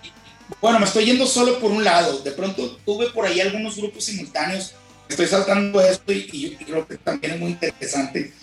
bueno, 0.61 0.79
me 0.79 0.85
estoy 0.85 1.05
yendo 1.05 1.25
solo 1.25 1.59
por 1.59 1.71
un 1.71 1.83
lado. 1.83 2.19
De 2.19 2.31
pronto 2.31 2.77
tuve 2.85 3.09
por 3.09 3.25
ahí 3.25 3.39
algunos 3.39 3.77
grupos 3.77 4.05
simultáneos. 4.05 4.73
Estoy 5.09 5.27
saltando 5.27 5.81
esto 5.81 6.11
y, 6.11 6.57
creo 6.65 6.87
que 6.87 6.97
también 6.97 7.33
es 7.33 7.39
muy 7.39 7.51
interesante. 7.51 8.33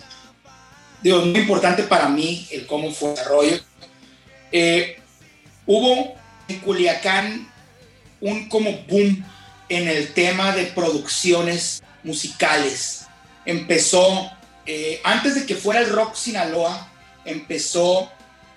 Digo, 1.01 1.21
muy 1.25 1.39
importante 1.39 1.83
para 1.83 2.07
mí 2.09 2.47
el 2.51 2.67
cómo 2.67 2.91
fue 2.91 3.09
el 3.09 3.15
desarrollo. 3.15 3.59
Eh, 4.51 4.97
hubo 5.65 6.15
en 6.47 6.59
Culiacán 6.59 7.51
un 8.19 8.49
como 8.49 8.71
boom 8.87 9.25
en 9.69 9.87
el 9.87 10.13
tema 10.13 10.55
de 10.55 10.65
producciones 10.65 11.81
musicales. 12.03 13.05
Empezó, 13.45 14.29
eh, 14.65 15.01
antes 15.03 15.35
de 15.35 15.45
que 15.45 15.55
fuera 15.55 15.79
el 15.79 15.89
rock 15.89 16.15
Sinaloa, 16.15 16.91
empezó, 17.25 18.11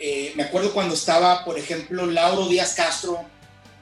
eh, 0.07 0.35
me 0.37 0.43
acuerdo 0.43 0.75
cuando 0.75 0.93
estaba, 0.95 1.47
por 1.47 1.59
ejemplo, 1.59 2.05
Lauro 2.05 2.47
Díaz 2.47 2.75
Castro 2.75 3.25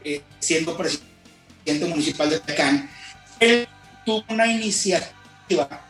eh, 0.04 0.22
siendo 0.38 0.76
presidente 0.76 1.84
municipal 1.84 2.30
de 2.30 2.38
Tecán, 2.38 2.88
él 3.40 3.66
tuvo 4.06 4.24
una 4.28 4.46
iniciativa 4.46 5.84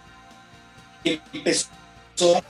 que 1.04 1.20
empezó 1.34 2.42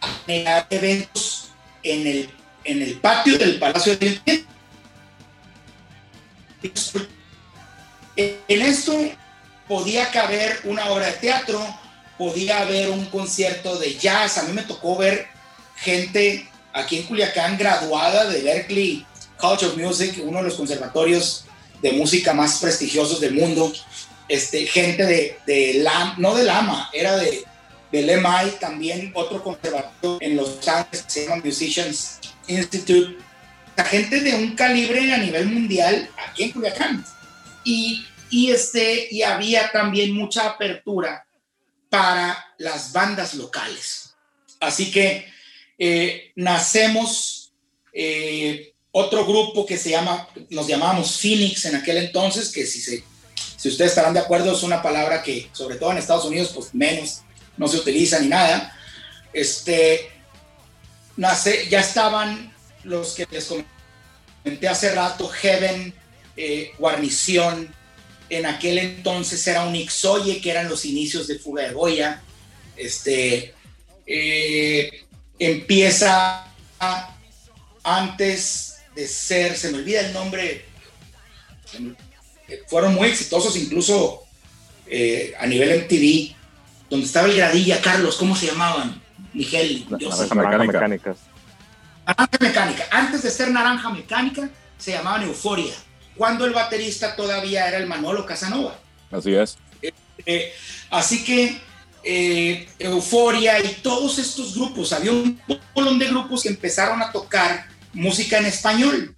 a 0.00 0.08
generar 0.24 0.66
eventos 0.70 1.50
en 1.82 2.06
el, 2.06 2.30
en 2.64 2.80
el 2.80 2.94
patio 3.00 3.36
del 3.36 3.58
Palacio 3.58 3.94
de 3.98 4.46
en 8.16 8.62
esto 8.62 8.98
podía 9.68 10.10
caber 10.10 10.58
una 10.64 10.86
obra 10.86 11.08
de 11.08 11.12
teatro, 11.18 11.62
podía 12.16 12.60
haber 12.60 12.88
un 12.88 13.04
concierto 13.10 13.78
de 13.78 13.94
jazz. 13.94 14.38
A 14.38 14.44
mí 14.44 14.54
me 14.54 14.62
tocó 14.62 14.96
ver 14.96 15.26
gente 15.76 16.48
aquí 16.72 16.98
en 16.98 17.02
Culiacán 17.04 17.58
graduada 17.58 18.26
de 18.26 18.42
Berkeley 18.42 19.06
College 19.38 19.66
of 19.66 19.76
Music, 19.76 20.20
uno 20.24 20.38
de 20.38 20.44
los 20.44 20.54
conservatorios 20.54 21.44
de 21.82 21.92
música 21.92 22.32
más 22.32 22.60
prestigiosos 22.60 23.20
del 23.20 23.34
mundo. 23.34 23.72
Este, 24.28 24.66
gente 24.66 25.04
de, 25.04 25.38
de 25.46 25.84
no 26.18 26.34
de 26.34 26.44
Lama, 26.44 26.88
era 26.92 27.16
de, 27.16 27.44
del 27.90 28.20
MI, 28.20 28.52
también 28.60 29.12
otro 29.14 29.42
conservatorio 29.42 30.18
en 30.20 30.36
Los 30.36 30.66
Ángeles 30.66 31.02
que 31.02 31.10
se 31.10 31.24
llama 31.26 31.42
Musicians 31.44 32.20
Institute. 32.46 33.18
La 33.76 33.84
gente 33.84 34.20
de 34.20 34.34
un 34.34 34.54
calibre 34.54 35.12
a 35.12 35.18
nivel 35.18 35.46
mundial 35.46 36.08
aquí 36.28 36.44
en 36.44 36.52
Culiacán. 36.52 37.04
Y, 37.64 38.06
y, 38.30 38.50
este, 38.50 39.08
y 39.10 39.22
había 39.22 39.70
también 39.72 40.14
mucha 40.14 40.48
apertura 40.48 41.26
para 41.90 42.54
las 42.58 42.92
bandas 42.92 43.34
locales. 43.34 44.14
Así 44.60 44.90
que 44.90 45.26
eh, 45.84 46.30
nacemos 46.36 47.52
eh, 47.92 48.72
otro 48.92 49.26
grupo 49.26 49.66
que 49.66 49.76
se 49.76 49.90
llama, 49.90 50.28
nos 50.48 50.68
llamábamos 50.68 51.18
Phoenix 51.20 51.64
en 51.64 51.74
aquel 51.74 51.96
entonces, 51.96 52.50
que 52.52 52.64
si, 52.66 52.80
se, 52.80 53.02
si 53.56 53.68
ustedes 53.68 53.90
estarán 53.90 54.14
de 54.14 54.20
acuerdo 54.20 54.52
es 54.52 54.62
una 54.62 54.80
palabra 54.80 55.24
que 55.24 55.50
sobre 55.52 55.74
todo 55.74 55.90
en 55.90 55.98
Estados 55.98 56.24
Unidos 56.24 56.52
pues 56.54 56.72
menos 56.72 57.22
no 57.56 57.66
se 57.66 57.78
utiliza 57.78 58.20
ni 58.20 58.28
nada. 58.28 58.78
Este, 59.32 60.08
nace, 61.16 61.66
ya 61.68 61.80
estaban 61.80 62.54
los 62.84 63.14
que 63.14 63.26
les 63.28 63.52
comenté 64.44 64.68
hace 64.68 64.94
rato, 64.94 65.26
Heaven, 65.26 65.92
eh, 66.36 66.70
Guarnición, 66.78 67.74
en 68.28 68.46
aquel 68.46 68.78
entonces 68.78 69.44
era 69.48 69.64
un 69.64 69.74
Ixoye, 69.74 70.40
que 70.40 70.52
eran 70.52 70.68
los 70.68 70.84
inicios 70.84 71.26
de 71.26 71.40
Fuga 71.40 71.64
de 71.64 71.72
Goya. 71.72 72.22
Este, 72.76 73.52
eh, 74.06 75.01
empieza 75.46 76.46
antes 77.82 78.82
de 78.94 79.08
ser, 79.08 79.56
se 79.56 79.70
me 79.70 79.78
olvida 79.78 80.00
el 80.00 80.12
nombre, 80.12 80.64
eh, 82.48 82.62
fueron 82.68 82.94
muy 82.94 83.08
exitosos 83.08 83.56
incluso 83.56 84.22
eh, 84.86 85.34
a 85.38 85.46
nivel 85.46 85.84
MTV, 85.84 86.36
donde 86.90 87.06
estaba 87.06 87.26
el 87.28 87.36
Gradilla, 87.36 87.80
Carlos, 87.80 88.16
¿cómo 88.16 88.36
se 88.36 88.46
llamaban? 88.46 89.00
Miguel, 89.32 89.86
yo 89.98 90.12
sé. 90.12 90.32
Naranja 90.34 90.64
Mecánica. 90.64 91.16
Naranja 92.06 92.38
Mecánica. 92.40 92.84
Antes 92.90 93.22
de 93.22 93.30
ser 93.30 93.50
Naranja 93.50 93.88
Mecánica, 93.90 94.50
se 94.78 94.92
llamaban 94.92 95.22
Euforia, 95.22 95.72
cuando 96.16 96.44
el 96.44 96.52
baterista 96.52 97.16
todavía 97.16 97.66
era 97.68 97.78
el 97.78 97.86
Manolo 97.86 98.26
Casanova. 98.26 98.78
Así 99.10 99.34
es. 99.34 99.56
Eh, 100.26 100.52
así 100.90 101.24
que 101.24 101.58
eh, 102.04 102.68
Euforia 102.78 103.60
y 103.60 103.74
todos 103.82 104.18
estos 104.18 104.54
grupos, 104.54 104.92
había 104.92 105.12
un 105.12 105.40
montón 105.74 105.98
de 105.98 106.08
grupos 106.08 106.42
que 106.42 106.48
empezaron 106.48 107.00
a 107.02 107.12
tocar 107.12 107.68
música 107.92 108.38
en 108.38 108.46
español. 108.46 109.14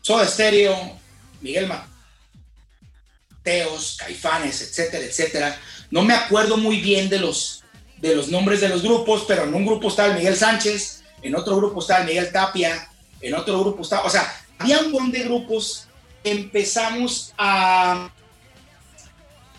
Soda 0.00 0.26
Stereo, 0.26 0.98
Miguel 1.40 1.68
Mateos, 3.42 3.96
Caifanes, 3.98 4.62
etcétera, 4.62 5.04
etcétera. 5.04 5.60
No 5.90 6.02
me 6.02 6.14
acuerdo 6.14 6.56
muy 6.56 6.80
bien 6.80 7.08
de 7.08 7.18
los, 7.18 7.64
de 7.98 8.14
los 8.14 8.28
nombres 8.28 8.60
de 8.60 8.68
los 8.68 8.82
grupos, 8.82 9.24
pero 9.26 9.44
en 9.44 9.54
un 9.54 9.66
grupo 9.66 9.88
estaba 9.88 10.08
el 10.08 10.18
Miguel 10.18 10.36
Sánchez, 10.36 11.02
en 11.22 11.34
otro 11.34 11.56
grupo 11.56 11.80
estaba 11.80 12.00
el 12.00 12.06
Miguel 12.06 12.32
Tapia, 12.32 12.88
en 13.20 13.34
otro 13.34 13.60
grupo 13.60 13.82
estaba, 13.82 14.04
o 14.04 14.10
sea, 14.10 14.32
había 14.58 14.78
un 14.80 14.92
montón 14.92 15.12
de 15.12 15.24
grupos 15.24 15.88
que 16.22 16.30
empezamos 16.30 17.32
a 17.36 18.10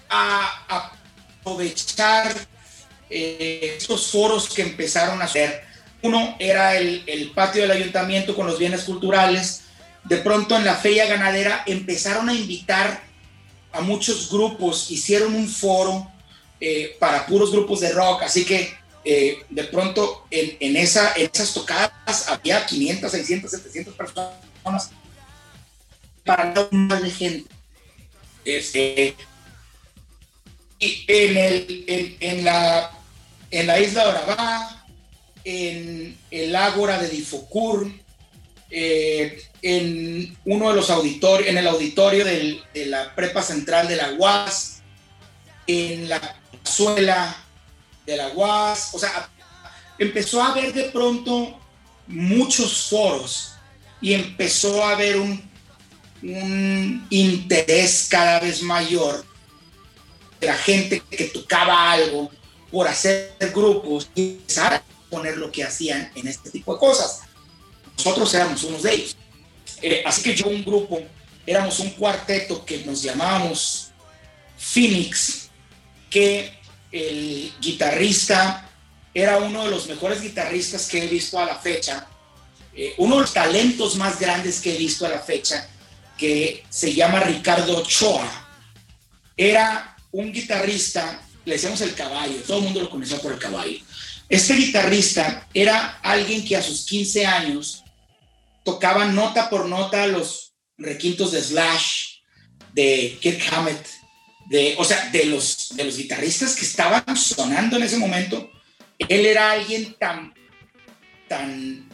a 0.10 0.97
aprovechar 1.48 2.36
eh, 3.10 3.76
estos 3.78 4.12
foros 4.12 4.50
que 4.54 4.62
empezaron 4.62 5.22
a 5.22 5.26
hacer. 5.26 5.64
Uno 6.02 6.36
era 6.40 6.78
el, 6.78 7.04
el 7.08 7.32
patio 7.32 7.62
del 7.62 7.72
ayuntamiento 7.72 8.36
con 8.36 8.48
los 8.48 8.60
bienes 8.60 8.84
culturales. 8.84 9.62
De 10.04 10.18
pronto 10.18 10.56
en 10.58 10.66
la 10.66 10.76
feria 10.76 11.06
ganadera 11.06 11.64
empezaron 11.66 12.30
a 12.30 12.34
invitar 12.34 13.02
a 13.72 13.82
muchos 13.82 14.30
grupos, 14.30 14.92
hicieron 14.92 15.36
un 15.36 15.48
foro 15.48 16.10
eh, 16.60 16.96
para 17.00 17.26
puros 17.26 17.52
grupos 17.52 17.82
de 17.82 17.92
rock, 17.92 18.24
así 18.24 18.46
que 18.46 18.74
eh, 19.04 19.44
de 19.50 19.64
pronto 19.66 20.26
en, 20.32 20.58
en 20.60 20.76
esa, 20.78 21.14
en 21.16 21.30
esas 21.32 21.54
tocadas 21.54 22.28
había 22.28 22.66
500, 22.66 23.12
600, 23.12 23.52
700 23.52 23.94
personas 23.94 24.92
para 26.26 26.68
un 26.72 26.88
más 26.88 27.02
de 27.02 27.12
gente. 27.12 27.50
Este, 28.44 29.16
y 30.80 31.06
en, 31.08 32.44
la, 32.44 32.92
isla 33.80 34.04
de 34.04 34.10
Orabá, 34.10 34.86
en 35.44 36.18
el 36.32 36.56
Ágora 36.56 37.00
de 37.00 37.10
Difocur, 37.10 37.92
eh, 38.70 39.42
en 39.62 40.38
uno 40.46 40.70
de 40.70 40.76
los 40.76 40.90
auditorios, 40.90 41.50
en 41.50 41.58
el 41.58 41.68
auditorio 41.68 42.26
de 42.26 42.86
la 42.86 43.16
Prepa 43.16 43.42
Central 43.42 43.88
de 43.88 43.96
la 43.96 44.12
UAS, 44.14 44.82
en 45.66 46.10
la 46.10 46.20
plazuela 46.52 47.36
de 48.06 48.18
la 48.18 48.30
UAS, 48.30 48.94
o 48.94 49.00
sea, 49.00 49.30
empezó 50.00 50.42
a 50.42 50.52
haber 50.52 50.74
de 50.74 50.86
pronto 50.86 51.60
muchos 52.08 52.88
foros 52.90 53.54
y 54.02 54.14
empezó 54.14 54.84
a 54.84 54.92
haber 54.92 55.18
un, 55.18 55.46
interés 57.10 58.08
cada 58.10 58.40
vez 58.40 58.64
mayor 58.64 59.24
la 60.42 60.56
gente 60.56 61.02
que 61.10 61.26
tocaba 61.26 61.92
algo 61.92 62.32
por 62.72 62.88
hacer 62.88 63.36
grupos 63.54 64.10
y 64.16 64.32
empezar 64.32 64.74
a 64.76 64.84
poner 65.10 65.38
lo 65.38 65.52
que 65.52 65.64
hacían 65.64 66.12
en 66.16 66.28
este 66.28 66.50
tipo 66.50 66.74
de 66.74 66.80
cosas. 66.80 67.22
Nosotros 67.98 68.34
éramos 68.34 68.64
unos 68.64 68.84
de 68.84 68.94
ellos. 68.94 69.18
Eh, 69.82 70.04
así 70.06 70.22
que 70.22 70.36
yo 70.36 70.48
un 70.48 70.64
grupo, 70.64 71.02
éramos 71.46 71.80
un 71.80 71.92
cuarteto 71.92 72.66
que 72.66 72.80
nos 72.80 73.02
llamábamos 73.02 73.92
Phoenix, 74.58 75.50
que 76.10 76.58
el 76.92 77.54
guitarrista 77.60 78.70
era 79.14 79.38
uno 79.38 79.66
de 79.66 79.72
los 79.72 79.88
mejores 79.88 80.22
guitarristas 80.22 80.88
que 80.88 81.04
he 81.04 81.08
visto 81.08 81.40
a 81.40 81.46
la 81.46 81.56
fecha, 81.56 82.08
eh, 82.76 82.94
uno 82.98 83.16
de 83.16 83.22
los 83.22 83.34
talentos 83.34 83.96
más 83.96 84.20
grandes 84.20 84.62
que 84.62 84.76
he 84.76 84.78
visto 84.78 85.06
a 85.06 85.10
la 85.10 85.20
fecha, 85.20 85.68
que 86.18 86.64
se 86.70 86.94
llama 86.94 87.20
Ricardo 87.22 87.78
Ochoa. 87.78 88.30
Era 89.36 89.97
un 90.18 90.34
guitarrista, 90.34 91.22
le 91.46 91.54
decíamos 91.54 91.80
el 91.82 91.94
caballo, 91.94 92.42
todo 92.48 92.58
el 92.58 92.64
mundo 92.64 92.82
lo 92.82 92.90
conocía 92.90 93.20
por 93.20 93.34
el 93.34 93.40
caballo. 93.40 93.78
Este 94.28 94.56
guitarrista 94.56 95.48
era 95.54 96.00
alguien 96.02 96.44
que 96.44 96.58
a 96.58 96.62
sus 96.62 96.86
15 96.86 97.26
años 97.26 97.84
tocaba 98.64 99.06
nota 99.06 99.48
por 99.48 99.68
nota 99.68 100.08
los 100.08 100.54
requintos 100.78 101.32
de 101.32 101.42
Slash, 101.42 102.18
de 102.74 103.18
Kirk 103.22 103.42
Hammett, 103.54 103.88
de, 104.50 104.76
o 104.80 104.84
sea, 104.84 105.08
de 105.12 105.26
los, 105.26 105.76
de 105.76 105.84
los 105.84 105.98
guitarristas 105.98 106.56
que 106.56 106.66
estaban 106.66 107.16
sonando 107.16 107.78
en 107.78 107.84
ese 107.84 107.98
momento. 107.98 108.50
Él 108.98 109.24
era 109.26 109.52
alguien 109.52 109.96
tan, 110.00 110.34
tan 111.30 111.88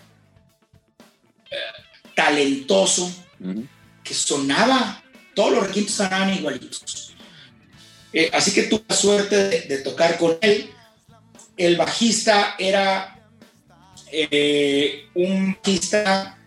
eh, 1.51 1.55
talentoso 2.15 3.13
que 4.01 4.13
sonaba, 4.13 5.03
todos 5.35 5.51
los 5.51 5.67
requintos 5.67 5.95
sonaban 5.95 6.33
igualitos. 6.33 7.12
Eh, 8.13 8.29
así 8.31 8.53
que 8.53 8.63
tuve 8.63 8.83
la 8.87 8.95
suerte 8.95 9.61
de, 9.61 9.77
tocar 9.79 10.17
con 10.17 10.37
él. 10.41 10.69
El 11.57 11.75
bajista 11.77 12.55
era 12.57 13.19
eh, 14.11 15.05
un 15.15 15.55
bajista 15.55 16.37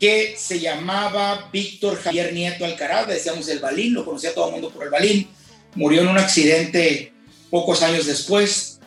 que 0.00 0.34
se 0.36 0.58
llamaba 0.58 1.48
Víctor 1.52 1.96
Javier 2.02 2.32
Nieto 2.32 2.64
Alcaraz, 2.64 3.06
decíamos 3.06 3.48
el 3.48 3.60
Balín, 3.60 3.94
lo 3.94 4.04
conocía 4.04 4.34
todo 4.34 4.46
el 4.46 4.52
mundo 4.52 4.70
por 4.70 4.84
el 4.84 4.90
Balín, 4.90 5.28
murió 5.74 6.02
en 6.02 6.08
un 6.08 6.18
accidente 6.18 7.12
pocos 7.50 7.82
años 7.82 8.06
después, 8.06 8.80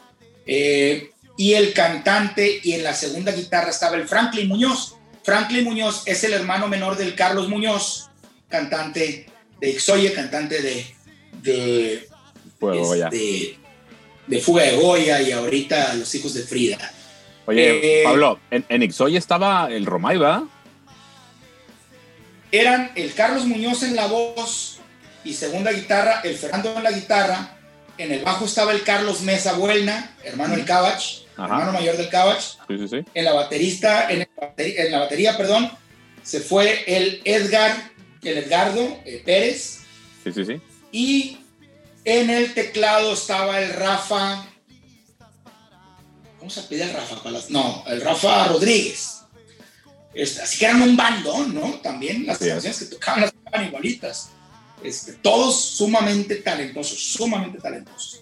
Eh, 0.45 1.09
y 1.37 1.53
el 1.53 1.73
cantante 1.73 2.59
y 2.63 2.73
en 2.73 2.83
la 2.83 2.93
segunda 2.93 3.31
guitarra 3.31 3.69
estaba 3.69 3.97
el 3.97 4.07
Franklin 4.07 4.47
Muñoz. 4.47 4.95
Franklin 5.23 5.63
Muñoz 5.63 6.03
es 6.05 6.23
el 6.23 6.33
hermano 6.33 6.67
menor 6.67 6.97
del 6.97 7.15
Carlos 7.15 7.49
Muñoz, 7.49 8.09
cantante 8.47 9.25
de 9.59 9.69
Ixoye, 9.69 10.13
cantante 10.13 10.61
de, 11.41 12.07
Fuego, 12.59 12.93
este, 12.95 13.57
de 14.27 14.39
Fuga 14.39 14.63
de 14.63 14.77
Goya 14.77 15.21
y 15.21 15.31
ahorita 15.31 15.93
Los 15.95 16.13
Hijos 16.15 16.33
de 16.33 16.43
Frida. 16.43 16.77
Oye, 17.47 18.01
eh, 18.01 18.03
Pablo, 18.03 18.39
en, 18.49 18.65
en 18.69 18.83
Ixoy 18.83 19.17
estaba 19.17 19.67
el 19.71 19.85
Romay, 19.85 20.17
¿verdad? 20.17 20.43
eran 22.51 22.91
el 22.95 23.13
Carlos 23.13 23.45
Muñoz 23.45 23.83
en 23.83 23.95
la 23.95 24.07
voz 24.07 24.77
y 25.23 25.33
segunda 25.33 25.71
guitarra, 25.71 26.21
el 26.23 26.35
Fernando 26.35 26.77
en 26.77 26.83
la 26.83 26.91
guitarra, 26.91 27.57
en 27.97 28.11
el 28.11 28.23
bajo 28.23 28.45
estaba 28.45 28.71
el 28.71 28.83
Carlos 28.83 29.21
Mesa 29.21 29.53
Buelna, 29.53 30.15
hermano 30.23 30.55
del 30.55 30.65
Cabach, 30.65 31.23
Ajá. 31.35 31.47
hermano 31.55 31.73
mayor 31.73 31.97
del 31.97 32.09
Cabach, 32.09 32.41
Sí, 32.67 32.77
sí, 32.77 32.87
sí. 32.87 32.97
en 33.13 33.25
la 33.25 33.33
baterista, 33.33 34.07
en 34.09 34.27
la 34.91 34.99
batería, 34.99 35.35
perdón, 35.35 35.69
se 36.23 36.39
fue 36.39 36.83
el 36.87 37.21
Edgar, 37.25 37.91
el 38.23 38.37
Edgardo 38.37 38.99
eh, 39.05 39.21
Pérez, 39.25 39.79
Sí, 40.23 40.31
sí, 40.31 40.45
sí. 40.45 40.61
y 40.91 41.37
en 42.05 42.29
el 42.29 42.53
teclado 42.53 43.13
estaba 43.13 43.59
el 43.59 43.73
Rafa, 43.73 44.45
¿cómo 46.37 46.51
se 46.51 46.61
pide 46.63 46.83
el 46.83 46.93
Rafa? 46.93 47.21
Palas? 47.21 47.49
No, 47.49 47.83
el 47.87 47.99
Rafa 47.99 48.47
Rodríguez. 48.47 49.23
Este, 50.13 50.43
así 50.43 50.59
que 50.59 50.65
eran 50.65 50.83
un 50.83 50.95
bandón, 50.95 51.53
¿no? 51.53 51.73
También 51.81 52.25
las 52.25 52.37
canciones 52.37 52.79
que 52.79 52.85
tocaban 52.85 53.21
las 53.21 53.33
tocaban 53.33 53.67
igualitas. 53.67 54.29
Este, 54.83 55.13
todos 55.13 55.59
sumamente 55.59 56.35
talentosos, 56.35 56.99
sumamente 56.99 57.59
talentosos. 57.59 58.21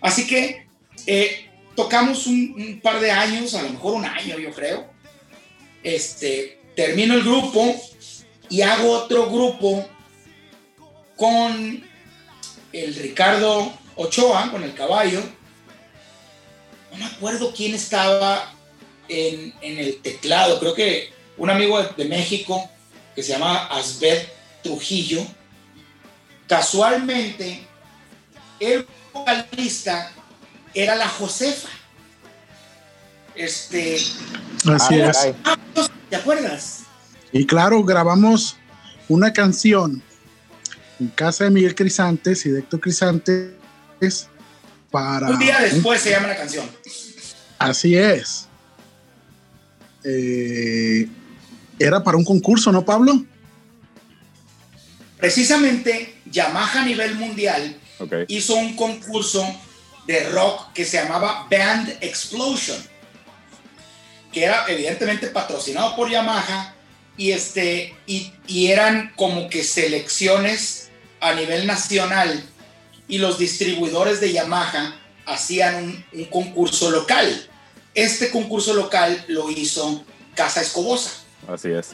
Así 0.00 0.26
que 0.26 0.66
eh, 1.06 1.48
tocamos 1.76 2.26
un, 2.26 2.54
un 2.58 2.80
par 2.80 3.00
de 3.00 3.12
años, 3.12 3.54
a 3.54 3.62
lo 3.62 3.70
mejor 3.70 3.94
un 3.94 4.04
año, 4.04 4.38
yo 4.38 4.50
creo. 4.50 4.90
Este, 5.82 6.60
termino 6.74 7.14
el 7.14 7.22
grupo 7.22 7.80
y 8.48 8.62
hago 8.62 8.90
otro 8.90 9.30
grupo 9.30 9.88
con 11.16 11.89
el 12.72 12.94
Ricardo 12.94 13.72
Ochoa, 13.96 14.50
con 14.50 14.62
el 14.62 14.74
caballo. 14.74 15.20
No 16.92 16.98
me 16.98 17.06
acuerdo 17.06 17.52
quién 17.54 17.74
estaba 17.74 18.52
en, 19.08 19.54
en 19.60 19.78
el 19.78 20.00
teclado, 20.00 20.58
creo 20.58 20.74
que 20.74 21.12
un 21.36 21.50
amigo 21.50 21.82
de, 21.82 21.88
de 21.96 22.04
México 22.04 22.68
que 23.14 23.22
se 23.22 23.32
llama 23.32 23.66
Asbeth 23.66 24.28
Trujillo. 24.62 25.24
Casualmente, 26.46 27.66
el 28.58 28.86
vocalista 29.12 30.12
era 30.74 30.94
la 30.96 31.08
Josefa. 31.08 31.68
Este, 33.34 33.96
Así 34.66 35.00
es. 35.00 35.32
¿te 36.08 36.16
acuerdas? 36.16 36.80
Y 37.32 37.46
claro, 37.46 37.82
grabamos 37.84 38.56
una 39.08 39.32
canción 39.32 40.02
en 41.00 41.08
casa 41.08 41.44
de 41.44 41.50
Miguel 41.50 41.74
Crisantes 41.74 42.44
y 42.46 42.50
de 42.50 42.60
Héctor 42.60 42.80
Crisantes 42.80 43.50
para... 44.90 45.28
Un 45.28 45.38
día 45.38 45.60
después 45.60 46.00
se 46.00 46.10
llama 46.10 46.28
la 46.28 46.36
canción. 46.36 46.68
Así 47.58 47.96
es. 47.96 48.46
Eh, 50.04 51.08
era 51.78 52.02
para 52.02 52.16
un 52.16 52.24
concurso, 52.24 52.70
¿no, 52.70 52.84
Pablo? 52.84 53.24
Precisamente, 55.18 56.14
Yamaha 56.26 56.82
a 56.82 56.84
nivel 56.84 57.14
mundial 57.16 57.76
hizo 58.28 58.54
un 58.54 58.76
concurso 58.76 59.46
de 60.06 60.28
rock 60.30 60.72
que 60.72 60.84
se 60.84 61.02
llamaba 61.02 61.46
Band 61.50 61.98
Explosion, 62.00 62.78
que 64.32 64.44
era 64.44 64.64
evidentemente 64.68 65.28
patrocinado 65.28 65.94
por 65.96 66.10
Yamaha 66.10 66.74
y, 67.16 67.32
este, 67.32 67.94
y, 68.06 68.32
y 68.46 68.68
eran 68.68 69.12
como 69.16 69.50
que 69.50 69.62
selecciones 69.62 70.89
a 71.20 71.34
nivel 71.34 71.66
nacional 71.66 72.42
y 73.08 73.18
los 73.18 73.38
distribuidores 73.38 74.20
de 74.20 74.32
Yamaha 74.32 74.96
hacían 75.26 75.74
un, 75.84 76.04
un 76.12 76.24
concurso 76.26 76.90
local. 76.90 77.48
Este 77.94 78.30
concurso 78.30 78.74
local 78.74 79.24
lo 79.28 79.50
hizo 79.50 80.04
Casa 80.34 80.60
Escobosa. 80.60 81.10
Así 81.48 81.68
es. 81.70 81.88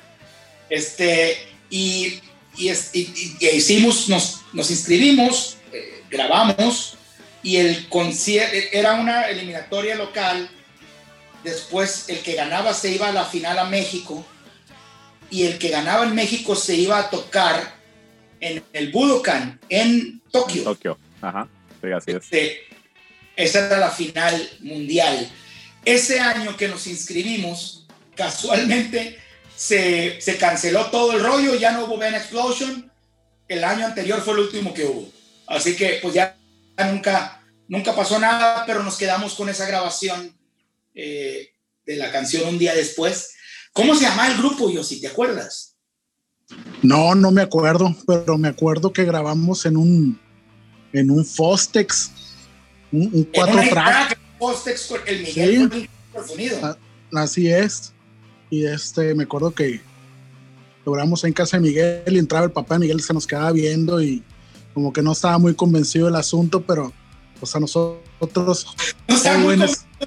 Este, 0.69 1.49
y, 1.71 2.21
y, 2.57 2.69
es- 2.69 2.91
y- 2.93 3.37
y- 3.41 3.45
y 3.45 3.49
hicimos, 3.51 4.09
nos, 4.09 4.41
nos 4.53 4.71
inscribimos, 4.71 5.57
eh, 5.73 6.03
grabamos, 6.11 6.95
y 7.43 7.57
el 7.57 7.89
concierto 7.89 8.55
era 8.73 8.95
una 8.95 9.29
eliminatoria 9.29 9.95
local. 9.95 10.51
Después, 11.45 12.05
el 12.09 12.19
que 12.21 12.35
ganaba 12.35 12.75
se 12.75 12.91
iba 12.91 13.09
a 13.09 13.13
la 13.13 13.25
final 13.25 13.59
a 13.59 13.65
México, 13.65 14.25
y 15.31 15.45
el 15.47 15.59
que 15.59 15.69
ganaba 15.69 16.05
en 16.05 16.15
México 16.15 16.55
se 16.57 16.75
iba 16.75 16.99
a 16.99 17.09
tocar 17.11 17.76
en 18.41 18.63
el 18.73 18.93
Budokan, 18.93 19.59
en 19.69 20.21
Tokio. 20.31 20.63
Tokio. 20.65 20.99
Ajá. 21.21 21.49
Sí, 21.81 21.93
así 21.93 22.11
es. 22.11 22.17
Este, 22.17 22.61
esa 23.37 23.67
era 23.67 23.79
la 23.79 23.91
final 23.91 24.51
mundial. 24.61 25.31
Ese 25.85 26.19
año 26.21 26.57
que 26.57 26.69
nos 26.69 26.87
inscribimos, 26.87 27.87
casualmente 28.15 29.19
se, 29.55 30.21
se 30.21 30.37
canceló 30.37 30.87
todo 30.87 31.13
el 31.13 31.23
rollo, 31.23 31.55
ya 31.55 31.73
no 31.73 31.85
hubo 31.85 31.99
Band 31.99 32.17
Explosion. 32.17 32.91
El 33.49 33.63
año 33.63 33.87
anterior 33.87 34.21
fue 34.23 34.35
el 34.35 34.41
último 34.41 34.75
que 34.75 34.85
hubo. 34.85 35.09
Así 35.47 35.77
que 35.77 36.01
pues 36.03 36.15
ya 36.15 36.37
nunca, 36.91 37.41
nunca 37.69 37.95
pasó 37.95 38.19
nada, 38.19 38.65
pero 38.67 38.83
nos 38.83 38.97
quedamos 38.97 39.35
con 39.35 39.49
esa 39.49 39.67
grabación 39.67 40.37
eh, 40.95 41.53
de 41.85 41.97
la 41.97 42.11
canción 42.11 42.49
un 42.49 42.59
día 42.59 42.75
después. 42.75 43.35
¿Cómo 43.73 43.95
se 43.95 44.05
llama 44.05 44.29
el 44.29 44.39
grupo, 44.39 44.71
yo 44.71 44.83
si 44.83 45.01
te 45.01 45.09
acuerdas? 45.09 45.76
No, 46.83 47.15
no 47.15 47.31
me 47.31 47.43
acuerdo, 47.43 47.95
pero 48.07 48.39
me 48.39 48.49
acuerdo 48.49 48.93
que 48.93 49.05
grabamos 49.05 49.67
en 49.67 49.77
un 49.77 50.19
en 50.93 51.11
un 51.11 51.25
Fostex, 51.25 52.11
un, 52.93 53.11
un 53.13 53.25
cuatro 53.25 53.61
track, 53.69 54.19
Fostex 54.39 54.87
con 54.87 55.01
el 55.07 55.23
Miguel 55.23 55.71
Sí. 55.73 56.51
Ah. 56.63 56.77
así 57.15 57.49
es. 57.51 57.93
Y 58.49 58.65
este, 58.65 59.15
me 59.15 59.25
acuerdo 59.25 59.51
que 59.51 59.81
logramos 60.87 61.25
en 61.25 61.33
casa 61.35 61.57
de 61.59 61.63
Miguel 61.65 62.03
y 62.07 62.19
entraba 62.19 62.47
el 62.47 62.53
papá 62.53 62.75
de 62.77 62.81
Miguel, 62.81 63.03
se 63.03 63.13
nos 63.13 63.27
quedaba 63.27 63.53
viendo 63.53 64.01
y 64.01 64.23
como 64.73 64.93
que 64.93 65.03
no 65.03 65.13
estaba 65.13 65.37
muy 65.39 65.55
convencido 65.55 66.07
del 66.07 66.17
asunto, 66.17 66.63
pero 66.63 66.93
pues 67.41 67.55
a 67.55 67.61
nosotros, 67.61 68.67
No 69.09 69.15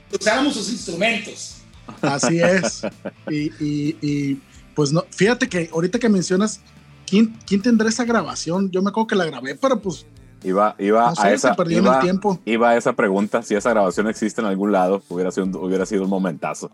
que 0.09 0.17
usáramos 0.19 0.53
sus 0.55 0.71
instrumentos. 0.71 1.57
así 2.01 2.39
es. 2.39 2.81
Y, 3.29 3.51
y- 3.63 3.97
y, 4.01 4.41
pues 4.79 4.93
no, 4.93 5.03
fíjate 5.11 5.49
que 5.49 5.69
ahorita 5.73 5.99
que 5.99 6.07
mencionas, 6.07 6.61
¿quién, 7.05 7.37
¿quién 7.45 7.61
tendrá 7.61 7.89
esa 7.89 8.05
grabación? 8.05 8.71
Yo 8.71 8.81
me 8.81 8.91
acuerdo 8.91 9.07
que 9.07 9.15
la 9.15 9.25
grabé, 9.25 9.55
pero 9.55 9.81
pues 9.81 10.05
Iba, 10.41 10.73
iba 10.79 11.09
no 11.09 11.15
sé, 11.17 11.21
a 11.27 11.33
esa. 11.33 11.53
perdió 11.53 11.79
iba- 11.79 11.95
el 11.97 12.01
tiempo. 12.01 12.39
Iba 12.45 12.69
a 12.69 12.77
esa 12.77 12.93
pregunta, 12.93 13.43
si 13.43 13.55
esa 13.55 13.71
grabación 13.71 14.07
existe 14.07 14.39
en 14.39 14.47
algún 14.47 14.71
lado, 14.71 15.03
hubiera 15.09 15.31
sido 15.31 15.47
un, 15.47 15.55
hubiera 15.57 15.85
sido 15.85 16.03
un 16.03 16.09
momentazo. 16.09 16.71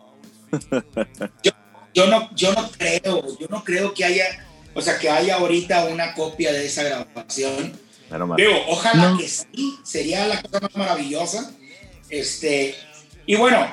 Yo 1.96 2.06
no, 2.08 2.30
yo 2.36 2.54
no 2.54 2.70
creo, 2.78 3.40
yo 3.40 3.48
no 3.50 3.64
creo 3.64 3.92
que 3.96 4.06
haya, 4.06 4.26
o 4.76 4.82
sea, 4.82 5.00
que 5.00 5.10
haya 5.10 5.38
ahorita 5.38 5.86
una 5.86 6.14
copia 6.14 6.54
de 6.54 6.68
esa 6.68 6.84
grabación. 6.84 7.72
Digo, 8.38 8.52
ojalá 8.68 9.12
No. 9.14 9.18
que 9.18 9.28
sí, 9.28 9.80
sería 9.84 10.28
la 10.28 10.44
cosa 10.44 10.60
más 10.60 10.76
maravillosa. 10.76 11.52
Este, 12.12 12.76
y 13.26 13.36
bueno, 13.36 13.66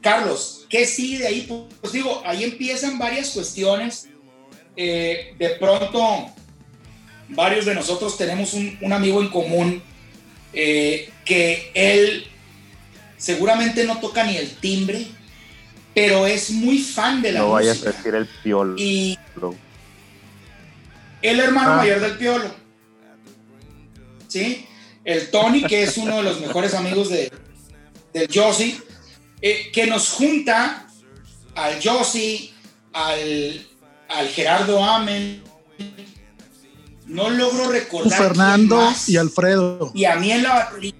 Carlos, 0.00 0.57
¿qué 0.68 0.86
sigue 0.86 1.18
de 1.18 1.26
ahí? 1.28 1.66
Pues 1.80 1.92
digo, 1.92 2.22
ahí 2.24 2.44
empiezan 2.44 2.98
varias 2.98 3.30
cuestiones. 3.30 4.08
Eh, 4.76 5.34
de 5.38 5.48
pronto, 5.50 6.26
varios 7.30 7.64
de 7.66 7.74
nosotros 7.74 8.16
tenemos 8.16 8.54
un, 8.54 8.78
un 8.80 8.92
amigo 8.92 9.20
en 9.20 9.28
común 9.28 9.82
eh, 10.52 11.10
que 11.24 11.70
él 11.74 12.26
seguramente 13.16 13.84
no 13.84 13.98
toca 13.98 14.24
ni 14.24 14.36
el 14.36 14.50
timbre, 14.56 15.06
pero 15.94 16.26
es 16.26 16.50
muy 16.50 16.78
fan 16.78 17.20
de 17.22 17.32
la 17.32 17.40
No 17.40 17.50
vayas 17.52 17.78
a 17.82 17.86
música. 17.86 17.96
decir 17.96 18.14
el 18.14 18.26
piolo. 18.26 18.74
Y 18.78 19.18
el 21.22 21.40
hermano 21.40 21.72
Ah. 21.72 21.76
mayor 21.78 22.00
del 22.00 22.16
Piolo. 22.16 22.54
¿Sí? 24.28 24.66
El 25.04 25.30
Tony, 25.30 25.62
que 25.64 25.82
es 25.82 25.96
uno 25.96 26.18
de 26.18 26.22
los 26.22 26.40
mejores 26.40 26.74
amigos 26.74 27.08
de, 27.08 27.32
del 28.12 28.28
Josie, 28.32 28.78
eh, 29.40 29.70
que 29.72 29.86
nos 29.86 30.08
junta 30.08 30.86
al 31.54 31.80
Josie, 31.82 32.52
al, 32.92 33.66
al 34.08 34.28
Gerardo 34.28 34.82
Amen. 34.82 35.42
No 37.06 37.30
logro 37.30 37.70
recordar. 37.70 38.18
Fernando 38.18 38.92
y 39.06 39.16
Alfredo. 39.16 39.92
Y 39.94 40.04
a 40.04 40.16
mí 40.16 40.30
en 40.30 40.42
la 40.42 40.54
batería. 40.54 40.94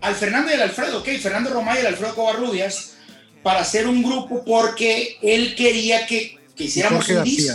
Al 0.00 0.14
Fernando 0.14 0.50
y 0.50 0.54
al 0.54 0.62
Alfredo, 0.62 1.00
ok, 1.00 1.08
Fernando 1.20 1.50
Romay 1.50 1.76
y 1.76 1.80
el 1.80 1.86
Alfredo 1.88 2.14
Covarrubias, 2.14 2.94
para 3.42 3.60
hacer 3.60 3.86
un 3.86 4.02
grupo 4.02 4.42
porque 4.44 5.18
él 5.20 5.54
quería 5.54 6.06
que, 6.06 6.38
que 6.56 6.64
hiciéramos 6.64 7.04
Jorge 7.04 7.18
un 7.18 7.24
disco. 7.24 7.52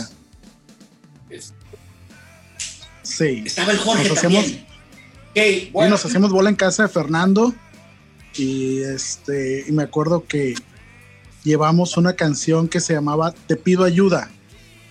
García. 1.28 1.56
Sí. 3.02 3.42
Estaba 3.46 3.72
el 3.72 3.78
Jorge 3.78 4.08
Nos 4.08 4.20
también. 4.20 4.66
Y 5.34 5.70
nos 5.74 6.04
hacemos 6.04 6.30
bola 6.30 6.50
en 6.50 6.56
casa 6.56 6.84
de 6.84 6.88
Fernando. 6.88 7.52
Y 8.38 8.82
este, 8.82 9.64
y 9.66 9.72
me 9.72 9.82
acuerdo 9.84 10.26
que 10.26 10.54
llevamos 11.44 11.96
una 11.96 12.14
canción 12.14 12.68
que 12.68 12.80
se 12.80 12.92
llamaba 12.94 13.32
Te 13.46 13.56
pido 13.56 13.84
ayuda. 13.84 14.28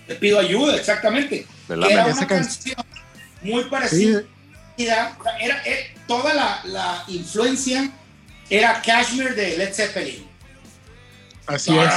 te 0.06 0.14
pido 0.16 0.38
ayuda, 0.40 0.76
exactamente. 0.76 1.46
De 1.68 1.78
Que 1.78 1.92
era 1.92 2.06
una 2.06 2.14
can- 2.14 2.26
canción 2.28 2.76
muy 3.42 3.62
Sí, 3.64 3.68
parecida. 3.70 4.22
Era, 4.78 5.62
eh, 5.64 5.94
toda 6.06 6.34
la, 6.34 6.60
la 6.64 7.04
influencia 7.08 7.90
era 8.50 8.80
Cashmere 8.82 9.34
de 9.34 9.56
Led 9.58 9.72
Zeppelin. 9.74 10.26
así 11.46 11.76
es. 11.78 11.90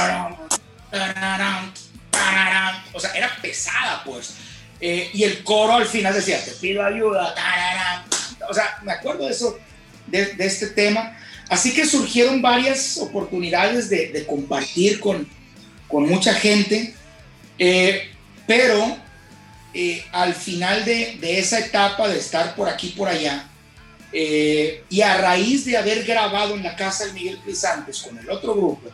O 2.92 3.00
sea, 3.00 3.12
era 3.14 3.30
pesada, 3.40 4.02
pues. 4.04 4.34
Eh, 4.80 5.10
y 5.12 5.24
el 5.24 5.44
coro 5.44 5.74
al 5.74 5.86
final 5.86 6.14
decía, 6.14 6.42
te 6.44 6.52
pido 6.52 6.84
ayuda. 6.84 7.34
tararán. 7.34 8.04
O 8.48 8.54
sea, 8.54 8.78
me 8.82 8.92
acuerdo 8.92 9.26
de 9.26 9.32
eso, 9.32 9.58
de, 10.06 10.26
de 10.34 10.46
este 10.46 10.68
tema. 10.68 11.16
Así 11.50 11.74
que 11.74 11.84
surgieron 11.84 12.40
varias 12.40 12.96
oportunidades 12.98 13.90
de, 13.90 14.08
de 14.08 14.24
compartir 14.24 15.00
con, 15.00 15.28
con 15.88 16.08
mucha 16.08 16.32
gente, 16.32 16.94
eh, 17.58 18.08
pero 18.46 18.96
eh, 19.74 20.04
al 20.12 20.32
final 20.34 20.84
de, 20.84 21.18
de 21.20 21.38
esa 21.40 21.58
etapa 21.58 22.08
de 22.08 22.18
estar 22.18 22.54
por 22.54 22.68
aquí, 22.68 22.94
por 22.96 23.08
allá, 23.08 23.48
eh, 24.12 24.82
y 24.88 25.00
a 25.02 25.16
raíz 25.18 25.64
de 25.64 25.76
haber 25.76 26.04
grabado 26.04 26.54
en 26.54 26.62
la 26.62 26.76
casa 26.76 27.04
del 27.04 27.14
Miguel 27.14 27.38
Crisantes 27.44 28.00
con 28.00 28.16
el 28.16 28.30
otro 28.30 28.54
grupo, 28.54 28.88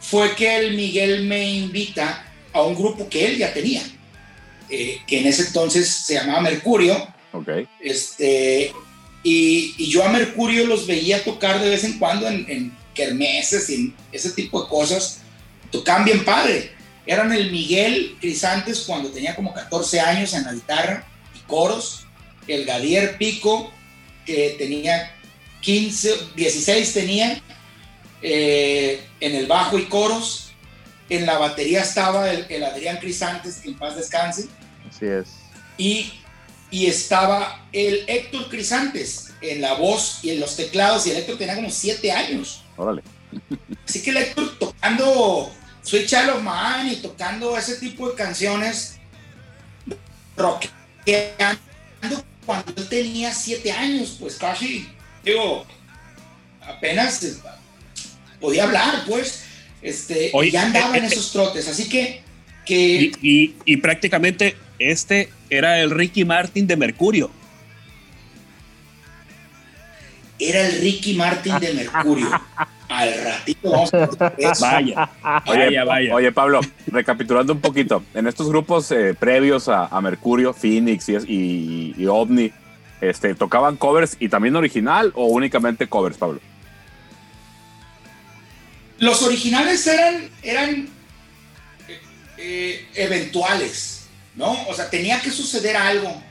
fue 0.00 0.34
que 0.34 0.58
el 0.58 0.76
Miguel 0.76 1.24
me 1.24 1.50
invita 1.50 2.26
a 2.52 2.62
un 2.62 2.74
grupo 2.74 3.08
que 3.08 3.26
él 3.26 3.38
ya 3.38 3.52
tenía, 3.54 3.82
eh, 4.68 5.00
que 5.06 5.20
en 5.20 5.26
ese 5.26 5.46
entonces 5.46 5.88
se 5.88 6.14
llamaba 6.14 6.42
Mercurio, 6.42 7.08
Ok. 7.32 7.48
este, 7.80 8.72
y, 9.22 9.74
y 9.78 9.90
yo 9.90 10.04
a 10.04 10.08
Mercurio 10.08 10.66
los 10.66 10.86
veía 10.86 11.22
tocar 11.24 11.60
de 11.60 11.70
vez 11.70 11.84
en 11.84 11.98
cuando 11.98 12.26
en, 12.26 12.44
en 12.48 12.72
kermeses 12.94 13.70
y 13.70 13.74
en 13.74 13.94
ese 14.12 14.30
tipo 14.30 14.62
de 14.62 14.68
cosas, 14.68 15.20
tocaban 15.70 16.04
bien 16.04 16.24
padre. 16.24 16.72
Eran 17.06 17.32
el 17.32 17.50
Miguel 17.50 18.16
Crisantes 18.20 18.80
cuando 18.86 19.10
tenía 19.10 19.34
como 19.34 19.52
14 19.54 20.00
años 20.00 20.34
en 20.34 20.44
la 20.44 20.52
guitarra 20.52 21.06
y 21.34 21.38
coros, 21.46 22.06
el 22.46 22.64
Gadier 22.64 23.16
Pico 23.18 23.72
que 24.26 24.56
tenía 24.58 25.12
15, 25.62 26.14
16 26.36 26.92
tenía 26.92 27.42
eh, 28.22 29.02
en 29.20 29.34
el 29.34 29.46
bajo 29.46 29.78
y 29.78 29.84
coros, 29.86 30.52
en 31.08 31.26
la 31.26 31.38
batería 31.38 31.82
estaba 31.82 32.30
el, 32.30 32.46
el 32.48 32.64
Adrián 32.64 32.98
Crisantes, 32.98 33.56
que 33.56 33.68
en 33.68 33.76
paz 33.76 33.96
descanse, 33.96 34.46
Así 34.88 35.06
es. 35.06 35.28
y, 35.76 36.12
y 36.70 36.86
estaba 36.86 37.66
el 37.72 38.04
Héctor 38.06 38.48
Crisantes 38.48 39.32
en 39.40 39.60
la 39.60 39.74
voz 39.74 40.20
y 40.22 40.30
en 40.30 40.40
los 40.40 40.56
teclados, 40.56 41.06
y 41.06 41.10
el 41.10 41.16
Héctor 41.18 41.38
tenía 41.38 41.54
como 41.56 41.70
7 41.70 42.12
años. 42.12 42.62
Órale. 42.76 43.02
Así 43.88 44.02
que 44.02 44.10
el 44.10 44.16
Héctor 44.18 44.58
tocando 44.58 45.50
Sweet 45.82 46.06
Child 46.06 46.28
of 46.30 46.42
Mine 46.42 46.92
y 46.92 46.96
tocando 46.96 47.56
ese 47.56 47.76
tipo 47.76 48.08
de 48.08 48.14
canciones, 48.14 48.96
rockeando 50.36 51.58
cuando 52.46 52.72
él 52.76 52.88
tenía 52.88 53.32
siete 53.34 53.70
años, 53.70 54.16
pues 54.18 54.36
casi, 54.36 54.88
digo, 55.24 55.64
apenas 56.62 57.22
eh, 57.22 57.34
podía 58.40 58.64
hablar, 58.64 59.04
pues, 59.06 59.44
este, 59.82 60.30
Oye, 60.32 60.50
ya 60.50 60.62
andaba 60.62 60.94
eh, 60.96 60.98
en 60.98 61.04
eh, 61.04 61.08
esos 61.08 61.30
trotes, 61.32 61.68
así 61.68 61.88
que, 61.88 62.22
Y, 62.66 63.10
que 63.10 63.18
y- 63.22 63.56
y 63.64 63.76
prácticamente 63.76 64.56
este 64.80 65.28
era 65.50 65.78
el 65.80 65.90
Ricky 65.90 66.24
Martin 66.24 66.66
de 66.66 66.76
Mercurio. 66.76 67.30
era 70.38 70.66
el 70.66 70.80
Ricky 70.80 71.14
Martin 71.14 71.58
de 71.60 71.74
Mercurio. 71.74 72.28
Al 72.88 73.14
ratito 73.22 73.70
vamos 73.70 73.94
a 73.94 73.98
ver 74.08 74.34
eso. 74.38 74.60
Vaya, 74.64 75.10
Oye, 75.46 75.64
vaya, 75.66 75.84
vaya. 75.84 76.14
oye, 76.14 76.32
Pablo, 76.32 76.60
recapitulando 76.88 77.52
un 77.52 77.60
poquito, 77.60 78.02
en 78.14 78.26
estos 78.26 78.48
grupos 78.48 78.90
eh, 78.90 79.14
previos 79.14 79.68
a, 79.68 79.86
a 79.86 80.00
Mercurio, 80.00 80.52
Phoenix 80.52 81.08
y, 81.08 81.12
y- 81.28 81.94
y 81.96 82.06
OVNI, 82.06 82.50
este, 83.00 83.36
¿tocaban 83.36 83.76
covers 83.76 84.16
y 84.18 84.28
también 84.28 84.56
original 84.56 85.12
o 85.14 85.26
únicamente 85.26 85.86
covers, 85.86 86.16
Pablo? 86.16 86.40
Los 88.98 89.22
originales 89.22 89.86
eran, 89.86 90.28
eran 90.42 90.88
eh, 91.86 92.00
eh, 92.38 92.88
eventuales, 92.94 93.99
¿no? 94.34 94.66
O 94.68 94.74
sea, 94.74 94.90
tenía 94.90 95.20
que 95.20 95.30
suceder 95.30 95.76
algo 95.76 96.22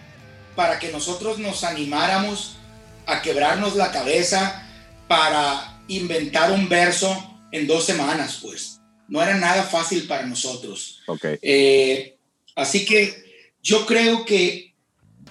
para 0.55 0.79
que 0.79 0.91
nosotros 0.91 1.39
nos 1.39 1.63
animáramos 1.63 2.57
a 3.05 3.21
quebrarnos 3.21 3.75
la 3.75 3.91
cabeza 3.91 4.67
para 5.07 5.81
inventar 5.87 6.51
un 6.51 6.69
verso 6.69 7.41
en 7.51 7.67
dos 7.67 7.85
semanas, 7.85 8.39
pues. 8.41 8.79
No 9.07 9.21
era 9.21 9.35
nada 9.35 9.63
fácil 9.63 10.07
para 10.07 10.25
nosotros. 10.25 11.01
Ok. 11.07 11.25
Eh, 11.41 12.17
así 12.55 12.85
que 12.85 13.23
yo 13.63 13.85
creo 13.85 14.23
que 14.25 14.75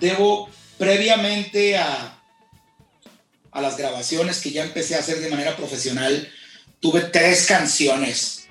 debo, 0.00 0.50
previamente 0.78 1.76
a, 1.76 2.20
a 3.52 3.60
las 3.60 3.76
grabaciones 3.76 4.40
que 4.40 4.50
ya 4.50 4.64
empecé 4.64 4.96
a 4.96 5.00
hacer 5.00 5.20
de 5.20 5.30
manera 5.30 5.56
profesional, 5.56 6.28
tuve 6.80 7.02
tres 7.02 7.46
canciones, 7.46 8.48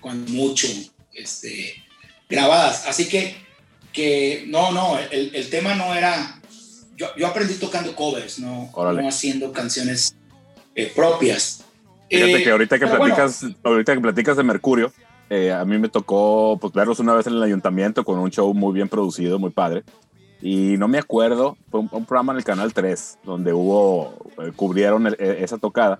con 0.00 0.24
mucho, 0.32 0.68
este, 1.12 1.82
grabadas. 2.28 2.86
Así 2.86 3.08
que, 3.08 3.36
que 3.94 4.44
no, 4.48 4.72
no, 4.72 4.98
el, 4.98 5.34
el 5.34 5.48
tema 5.50 5.74
no 5.74 5.94
era... 5.94 6.40
Yo, 6.96 7.06
yo 7.16 7.26
aprendí 7.26 7.54
tocando 7.54 7.94
covers, 7.96 8.38
no, 8.38 8.70
no 8.76 9.08
haciendo 9.08 9.52
canciones 9.52 10.14
eh, 10.74 10.92
propias. 10.94 11.64
Fíjate 12.10 12.36
Eh, 12.36 12.44
que 12.44 12.50
ahorita 12.50 12.78
que 12.78 12.86
pero 12.86 12.98
bueno, 12.98 13.14
platicas, 13.16 13.46
ahorita 13.64 13.94
que 13.94 14.00
platicas 14.00 14.36
de 14.36 14.42
Mercurio, 14.44 14.92
eh, 15.30 15.50
a 15.52 15.64
mí 15.64 15.78
me 15.78 15.88
tocó 15.88 16.56
pues, 16.60 16.72
verlos 16.72 17.00
una 17.00 17.14
vez 17.14 17.26
en 17.26 17.32
el 17.32 17.42
ayuntamiento 17.42 18.04
con 18.04 18.18
un 18.18 18.30
show 18.30 18.52
muy 18.54 18.72
bien 18.74 18.88
producido, 18.88 19.38
muy 19.38 19.50
padre. 19.50 19.82
Y 20.40 20.76
no 20.76 20.86
me 20.88 20.98
acuerdo, 20.98 21.56
fue 21.70 21.80
un, 21.80 21.88
un 21.90 22.04
programa 22.04 22.32
en 22.34 22.38
el 22.38 22.44
Canal 22.44 22.72
3 22.74 23.18
donde 23.24 23.52
hubo, 23.52 24.14
eh, 24.42 24.52
cubrieron 24.54 25.06
el- 25.08 25.16
eh, 25.18 25.38
esa 25.40 25.56
tocada. 25.58 25.98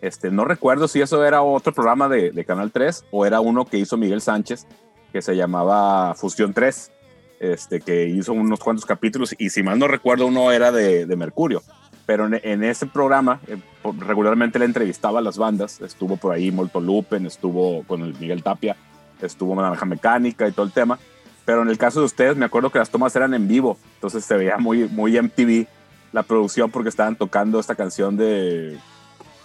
Este, 0.00 0.30
no 0.30 0.44
recuerdo 0.44 0.86
si 0.86 1.00
eso 1.00 1.24
era 1.24 1.42
otro 1.42 1.72
programa 1.72 2.08
de, 2.08 2.30
de 2.30 2.44
Canal 2.44 2.70
3 2.70 3.06
o 3.10 3.26
era 3.26 3.40
uno 3.40 3.64
que 3.64 3.78
hizo 3.78 3.96
Miguel 3.96 4.20
Sánchez 4.20 4.66
que 5.12 5.20
se 5.22 5.34
llamaba 5.34 6.14
Fusión 6.14 6.52
3, 6.54 6.92
este, 7.40 7.80
que 7.80 8.06
hizo 8.06 8.32
unos 8.32 8.60
cuantos 8.60 8.84
capítulos 8.84 9.34
y 9.38 9.50
si 9.50 9.62
mal 9.62 9.78
no 9.78 9.88
recuerdo 9.88 10.26
uno 10.26 10.50
era 10.52 10.72
de, 10.72 11.06
de 11.06 11.16
Mercurio. 11.16 11.62
Pero 12.06 12.26
en, 12.26 12.40
en 12.42 12.64
ese 12.64 12.86
programa 12.86 13.40
eh, 13.46 13.58
regularmente 13.98 14.58
le 14.58 14.64
entrevistaba 14.64 15.18
a 15.18 15.22
las 15.22 15.38
bandas. 15.38 15.80
Estuvo 15.80 16.16
por 16.16 16.34
ahí 16.34 16.50
Molto 16.50 16.80
Lupen, 16.80 17.26
estuvo 17.26 17.82
con 17.84 18.02
el 18.02 18.14
Miguel 18.18 18.42
Tapia, 18.42 18.76
estuvo 19.20 19.54
Naranja 19.54 19.84
Mecánica 19.84 20.48
y 20.48 20.52
todo 20.52 20.66
el 20.66 20.72
tema. 20.72 20.98
Pero 21.44 21.62
en 21.62 21.68
el 21.68 21.78
caso 21.78 22.00
de 22.00 22.06
ustedes, 22.06 22.36
me 22.36 22.44
acuerdo 22.44 22.70
que 22.70 22.78
las 22.78 22.90
tomas 22.90 23.14
eran 23.16 23.32
en 23.32 23.48
vivo, 23.48 23.78
entonces 23.94 24.22
se 24.24 24.36
veía 24.36 24.58
muy, 24.58 24.86
muy 24.86 25.18
MTV 25.20 25.66
la 26.12 26.22
producción 26.22 26.70
porque 26.70 26.88
estaban 26.88 27.16
tocando 27.16 27.58
esta 27.60 27.74
canción 27.74 28.16
de. 28.16 28.78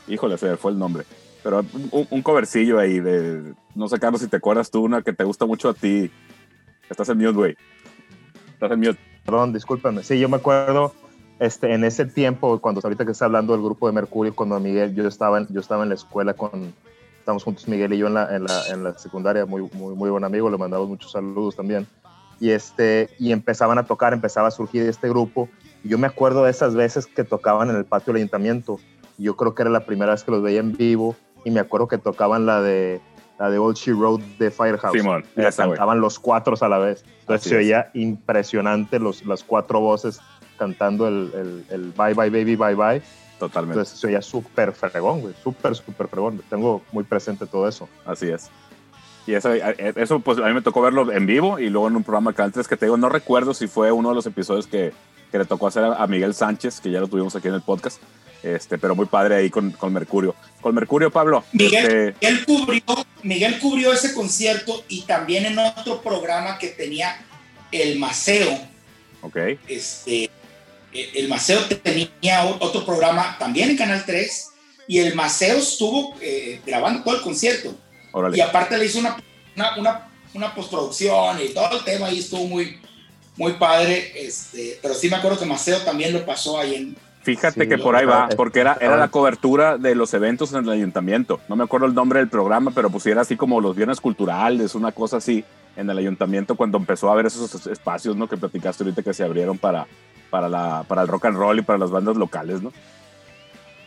Híjole, 0.07 0.37
se 0.37 0.57
fue 0.57 0.71
el 0.71 0.79
nombre. 0.79 1.05
Pero 1.43 1.65
un, 1.91 2.07
un 2.09 2.21
covercillo 2.21 2.79
ahí 2.79 2.99
de. 2.99 3.53
No 3.75 3.87
sé, 3.87 3.99
Carlos, 3.99 4.21
si 4.21 4.27
te 4.27 4.37
acuerdas 4.37 4.71
tú, 4.71 4.81
una 4.81 5.01
que 5.01 5.13
te 5.13 5.23
gusta 5.23 5.45
mucho 5.45 5.69
a 5.69 5.73
ti. 5.73 6.11
Estás 6.89 7.09
en 7.09 7.17
mute, 7.17 7.31
güey. 7.31 7.57
Estás 8.53 8.71
en 8.71 8.79
mute. 8.79 8.99
Perdón, 9.25 9.53
discúlpame. 9.53 10.03
Sí, 10.03 10.19
yo 10.19 10.29
me 10.29 10.37
acuerdo 10.37 10.93
este, 11.39 11.73
en 11.73 11.83
ese 11.83 12.05
tiempo, 12.05 12.59
cuando 12.59 12.81
ahorita 12.83 13.05
que 13.05 13.11
está 13.11 13.25
hablando 13.25 13.53
del 13.53 13.61
grupo 13.61 13.87
de 13.87 13.93
Mercurio, 13.93 14.35
cuando 14.35 14.59
Miguel, 14.59 14.93
yo 14.95 15.07
estaba 15.07 15.39
en, 15.39 15.47
yo 15.47 15.59
estaba 15.59 15.83
en 15.83 15.89
la 15.89 15.95
escuela 15.95 16.33
con, 16.33 16.73
estábamos 17.19 17.43
juntos 17.43 17.67
Miguel 17.67 17.93
y 17.93 17.97
yo 17.97 18.07
en 18.07 18.13
la, 18.13 18.35
en 18.35 18.43
la, 18.43 18.67
en 18.67 18.83
la 18.83 18.97
secundaria, 18.97 19.45
muy, 19.45 19.61
muy, 19.73 19.95
muy 19.95 20.09
buen 20.09 20.23
amigo, 20.23 20.49
le 20.49 20.57
mandamos 20.57 20.87
muchos 20.87 21.11
saludos 21.11 21.55
también. 21.55 21.87
Y, 22.39 22.49
este, 22.49 23.09
y 23.19 23.31
empezaban 23.31 23.77
a 23.77 23.83
tocar, 23.83 24.13
empezaba 24.13 24.49
a 24.49 24.51
surgir 24.51 24.83
este 24.83 25.07
grupo. 25.07 25.49
Y 25.83 25.89
yo 25.89 25.97
me 25.97 26.07
acuerdo 26.07 26.43
de 26.43 26.51
esas 26.51 26.75
veces 26.75 27.05
que 27.05 27.23
tocaban 27.23 27.69
en 27.69 27.77
el 27.77 27.85
patio 27.85 28.11
del 28.11 28.21
ayuntamiento. 28.21 28.79
Yo 29.17 29.37
creo 29.37 29.55
que 29.55 29.61
era 29.61 29.71
la 29.71 29.85
primera 29.85 30.11
vez 30.11 30.23
que 30.23 30.31
los 30.31 30.41
veía 30.41 30.59
en 30.59 30.73
vivo. 30.73 31.15
Y 31.45 31.51
me 31.51 31.59
acuerdo 31.59 31.87
que 31.87 31.97
tocaban 31.97 32.45
la 32.45 32.61
de, 32.61 33.01
la 33.43 33.49
de 33.49 33.57
Old 33.57 33.75
She 33.75 33.91
Road 33.91 34.21
de 34.39 34.49
Firehouse. 34.49 34.93
Simón, 34.93 35.25
esa, 35.35 35.65
güey. 35.65 35.75
cantaban 35.75 35.99
los 35.99 36.17
cuatro 36.17 36.55
a 36.59 36.69
la 36.69 36.77
vez. 36.77 37.03
Entonces 37.19 37.41
Así 37.41 37.49
se 37.49 37.55
es. 37.55 37.65
oía 37.65 37.91
impresionante 37.93 38.99
los, 38.99 39.25
las 39.25 39.43
cuatro 39.43 39.81
voces 39.81 40.21
cantando 40.57 41.09
el, 41.09 41.29
el, 41.35 41.65
el 41.69 41.91
Bye 41.91 42.13
Bye 42.13 42.29
Baby 42.29 42.55
Bye 42.55 42.75
Bye. 42.75 43.01
Totalmente. 43.39 43.79
Entonces 43.79 43.99
se 43.99 44.07
oía 44.07 44.21
súper 44.21 44.71
fregón, 44.71 45.19
güey. 45.19 45.33
Súper, 45.43 45.75
súper 45.75 46.07
fregón. 46.07 46.41
Tengo 46.49 46.81
muy 46.93 47.03
presente 47.03 47.45
todo 47.45 47.67
eso. 47.67 47.89
Así 48.05 48.29
es. 48.29 48.49
Y 49.27 49.33
eso, 49.33 49.53
eh, 49.53 49.93
eso, 49.97 50.21
pues 50.21 50.37
a 50.37 50.47
mí 50.47 50.53
me 50.53 50.61
tocó 50.61 50.81
verlo 50.81 51.11
en 51.11 51.25
vivo 51.25 51.59
y 51.59 51.69
luego 51.69 51.89
en 51.89 51.97
un 51.97 52.03
programa 52.03 52.31
de 52.31 52.35
Canal 52.37 52.53
3 52.53 52.65
que 52.65 52.77
te 52.77 52.85
digo, 52.85 52.95
no 52.95 53.09
recuerdo 53.09 53.53
si 53.53 53.67
fue 53.67 53.91
uno 53.91 54.07
de 54.09 54.15
los 54.15 54.25
episodios 54.25 54.67
que, 54.67 54.93
que 55.31 55.37
le 55.37 55.43
tocó 55.43 55.67
hacer 55.67 55.83
a, 55.83 55.95
a 56.01 56.07
Miguel 56.07 56.33
Sánchez, 56.33 56.79
que 56.79 56.91
ya 56.91 57.01
lo 57.01 57.09
tuvimos 57.09 57.35
aquí 57.35 57.49
en 57.49 57.55
el 57.55 57.61
podcast, 57.61 58.01
este, 58.43 58.77
pero 58.77 58.95
muy 58.95 59.05
padre 59.05 59.35
ahí 59.35 59.49
con, 59.49 59.71
con 59.71 59.93
Mercurio. 59.93 60.35
Con 60.61 60.75
Mercurio, 60.75 61.09
Pablo. 61.09 61.43
Miguel, 61.53 61.85
este, 61.85 62.15
Miguel 62.21 62.45
cubrió, 62.45 63.05
Miguel 63.23 63.59
cubrió 63.59 63.93
ese 63.93 64.13
concierto 64.13 64.83
y 64.87 65.01
también 65.01 65.45
en 65.45 65.57
otro 65.57 66.01
programa 66.01 66.57
que 66.59 66.67
tenía 66.67 67.25
el 67.71 67.97
Maceo. 67.97 68.59
ok, 69.21 69.37
Este, 69.67 70.25
eh, 70.93 71.11
el 71.15 71.27
Maceo 71.27 71.65
tenía 71.65 72.45
otro 72.59 72.85
programa 72.85 73.37
también 73.39 73.71
en 73.71 73.77
Canal 73.77 74.03
3 74.05 74.49
y 74.87 74.99
el 74.99 75.15
Maceo 75.15 75.57
estuvo 75.57 76.15
eh, 76.21 76.61
grabando 76.65 77.03
todo 77.03 77.15
el 77.15 77.21
concierto. 77.21 77.75
órale. 78.11 78.37
Y 78.37 78.41
aparte 78.41 78.77
le 78.77 78.85
hizo 78.85 78.99
una, 78.99 79.17
una, 79.55 79.77
una, 79.77 80.09
una 80.33 80.55
postproducción 80.55 81.41
y 81.41 81.49
todo 81.49 81.79
el 81.79 81.83
tema 81.83 82.07
ahí 82.07 82.19
estuvo 82.19 82.45
muy, 82.45 82.79
muy 83.37 83.53
padre. 83.53 84.11
Este, 84.15 84.77
pero 84.81 84.93
sí 84.93 85.09
me 85.09 85.15
acuerdo 85.15 85.39
que 85.39 85.45
Maceo 85.45 85.79
también 85.79 86.13
lo 86.13 86.25
pasó 86.25 86.59
ahí 86.59 86.75
en, 86.75 86.97
Fíjate 87.23 87.63
Sí, 87.63 87.69
que 87.69 87.77
por 87.77 87.95
ahí 87.95 88.05
va, 88.05 88.27
porque 88.35 88.59
era, 88.59 88.71
era 88.73 88.81
estaba- 88.81 88.97
la 88.97 89.07
cobertura 89.07 89.77
de 89.77 89.95
los 89.95 90.13
eventos 90.13 90.51
en 90.53 90.65
el 90.65 90.69
ayuntamiento. 90.69 91.39
No 91.47 91.55
me 91.55 91.63
acuerdo 91.63 91.85
el 91.85 91.93
nombre 91.93 92.19
del 92.19 92.27
programa, 92.29 92.71
pero 92.75 92.89
pues 92.89 93.03
sí 93.03 93.11
era 93.11 93.21
así 93.21 93.37
como 93.37 93.61
los 93.61 93.75
viernes 93.75 94.01
culturales, 94.01 94.75
una 94.75 94.91
cosa 94.91 95.17
así, 95.17 95.45
en 95.77 95.89
el 95.89 95.97
ayuntamiento 95.97 96.55
cuando 96.55 96.77
empezó 96.77 97.09
a 97.09 97.13
haber 97.13 97.25
esos 97.27 97.65
espacios, 97.67 98.15
¿no? 98.17 98.27
Que 98.27 98.35
platicaste 98.37 98.83
ahorita 98.83 99.01
que 99.03 99.13
se 99.13 99.23
abrieron 99.23 99.57
para, 99.57 99.87
para, 100.29 100.49
la, 100.49 100.83
para 100.87 101.01
el 101.03 101.07
rock 101.07 101.25
and 101.25 101.37
roll 101.37 101.57
y 101.57 101.61
para 101.61 101.79
las 101.79 101.91
bandas 101.91 102.17
locales, 102.17 102.61
¿no? 102.61 102.71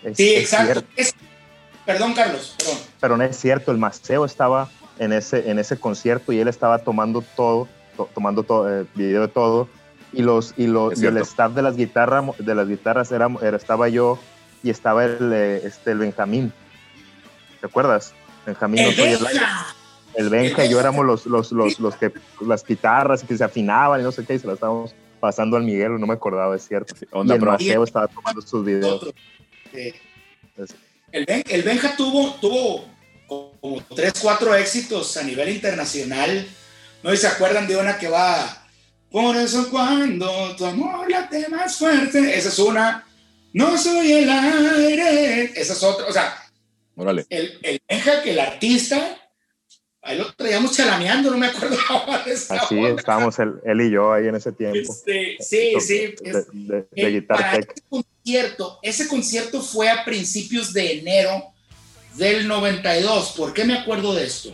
Es- 0.02 0.16
Sí, 0.16 0.34
es 0.34 0.52
exacto. 0.52 0.82
Es- 0.96 1.14
perdón, 1.84 2.14
Carlos, 2.14 2.54
perdón. 2.58 2.78
pero 3.00 3.16
no 3.16 3.22
es 3.24 3.36
cierto, 3.36 3.70
el 3.70 3.78
Maceo 3.78 4.24
estaba 4.24 4.68
en 4.98 5.12
ese, 5.12 5.50
en 5.50 5.58
ese 5.58 5.78
concierto 5.78 6.32
y 6.32 6.38
él 6.40 6.48
estaba 6.48 6.78
tomando 6.78 7.22
todo, 7.36 7.68
to- 7.96 8.08
tomando 8.14 8.42
todo, 8.44 8.80
eh, 8.80 8.86
video 8.94 9.20
de 9.22 9.28
todo, 9.28 9.68
y, 10.16 10.22
los, 10.22 10.54
y, 10.56 10.66
los, 10.66 11.00
y 11.00 11.06
el 11.06 11.16
staff 11.18 11.52
de 11.52 11.62
las, 11.62 11.76
guitarras 11.76 12.24
de 12.38 12.54
las 12.54 12.66
guitarras 12.68 13.12
era, 13.12 13.28
era- 13.42 13.56
estaba 13.56 13.88
yo 13.88 14.18
y 14.62 14.70
estaba 14.70 15.04
el, 15.04 15.32
eh, 15.32 15.60
este, 15.64 15.92
el 15.92 15.98
Benjamín. 15.98 16.52
¿Te 17.60 17.66
acuerdas? 17.66 18.14
Benjamín 18.44 18.80
El 18.80 18.92
Otoy, 18.92 19.08
el, 19.12 19.18
Benja. 19.24 19.66
el 20.14 20.28
Benja 20.30 20.64
y 20.64 20.70
yo 20.70 20.80
éramos 20.80 21.04
los, 21.04 21.26
los, 21.26 21.52
los, 21.52 21.78
los 21.80 21.94
que 21.96 22.12
las 22.40 22.64
guitarras 22.64 23.22
que 23.22 23.36
se 23.36 23.44
afinaban 23.44 24.00
y 24.00 24.04
no 24.04 24.12
sé 24.12 24.24
qué, 24.24 24.34
y 24.34 24.38
se 24.38 24.46
las 24.46 24.54
estábamos 24.54 24.94
pasando 25.20 25.56
al 25.56 25.64
Miguel, 25.64 25.98
no 25.98 26.06
me 26.06 26.14
acordaba, 26.14 26.54
es 26.56 26.66
cierto. 26.66 26.94
Sí, 26.96 27.06
onda 27.12 27.36
y 27.58 27.70
el 27.70 27.82
estaba 27.82 28.06
tomando 28.08 28.40
sus 28.42 28.64
videos. 28.64 28.94
Otro. 28.94 29.12
Eh, 29.72 29.94
el, 31.12 31.24
Ben- 31.26 31.44
el 31.48 31.62
Benja 31.62 31.96
tuvo, 31.96 32.34
tuvo 32.40 32.84
como 33.26 33.82
tres, 33.94 34.14
cuatro 34.20 34.54
éxitos 34.54 35.16
a 35.16 35.22
nivel 35.22 35.48
internacional. 35.48 36.46
No 37.02 37.10
sé 37.10 37.16
si 37.16 37.22
se 37.22 37.28
acuerdan 37.28 37.66
de 37.66 37.76
una 37.76 37.98
que 37.98 38.08
va. 38.08 38.65
Por 39.10 39.36
eso 39.36 39.70
cuando 39.70 40.54
tu 40.56 40.64
amor 40.66 41.10
late 41.10 41.48
más 41.48 41.76
fuerte. 41.78 42.36
Esa 42.36 42.48
es 42.48 42.58
una. 42.58 43.06
No 43.52 43.78
soy 43.78 44.12
el 44.12 44.28
aire. 44.30 45.44
Esa 45.58 45.72
es 45.72 45.82
otra. 45.82 46.06
O 46.06 46.12
sea, 46.12 46.36
Órale. 46.96 47.24
el, 47.30 47.58
el 47.62 47.80
Benja, 47.88 48.22
que 48.22 48.32
el 48.32 48.40
artista, 48.40 49.18
ahí 50.02 50.18
lo 50.18 50.32
traíamos 50.34 50.76
chalameando, 50.76 51.30
no 51.30 51.38
me 51.38 51.46
acuerdo 51.46 51.76
ahora 51.88 52.24
de 52.24 52.32
esa 52.32 52.56
Así 52.56 52.76
onda. 52.76 53.00
estábamos 53.00 53.38
él, 53.38 53.54
él 53.64 53.80
y 53.82 53.90
yo 53.90 54.12
ahí 54.12 54.26
en 54.28 54.34
ese 54.36 54.52
tiempo. 54.52 54.78
Este, 54.92 55.36
sí, 55.40 55.72
sí. 55.80 55.98
De, 56.20 56.30
es- 56.30 56.46
de, 56.52 56.76
de 56.76 56.86
Eh, 56.96 57.10
Guitar 57.10 57.36
para 57.38 57.52
Tech. 57.52 57.72
ese 57.72 57.82
concierto, 57.88 58.78
ese 58.82 59.08
concierto 59.08 59.62
fue 59.62 59.88
a 59.88 60.04
principios 60.04 60.72
de 60.72 60.98
enero 60.98 61.44
del 62.14 62.46
92. 62.48 63.32
¿Por 63.36 63.52
qué 63.54 63.64
me 63.64 63.78
acuerdo 63.78 64.14
de 64.14 64.24
esto? 64.26 64.50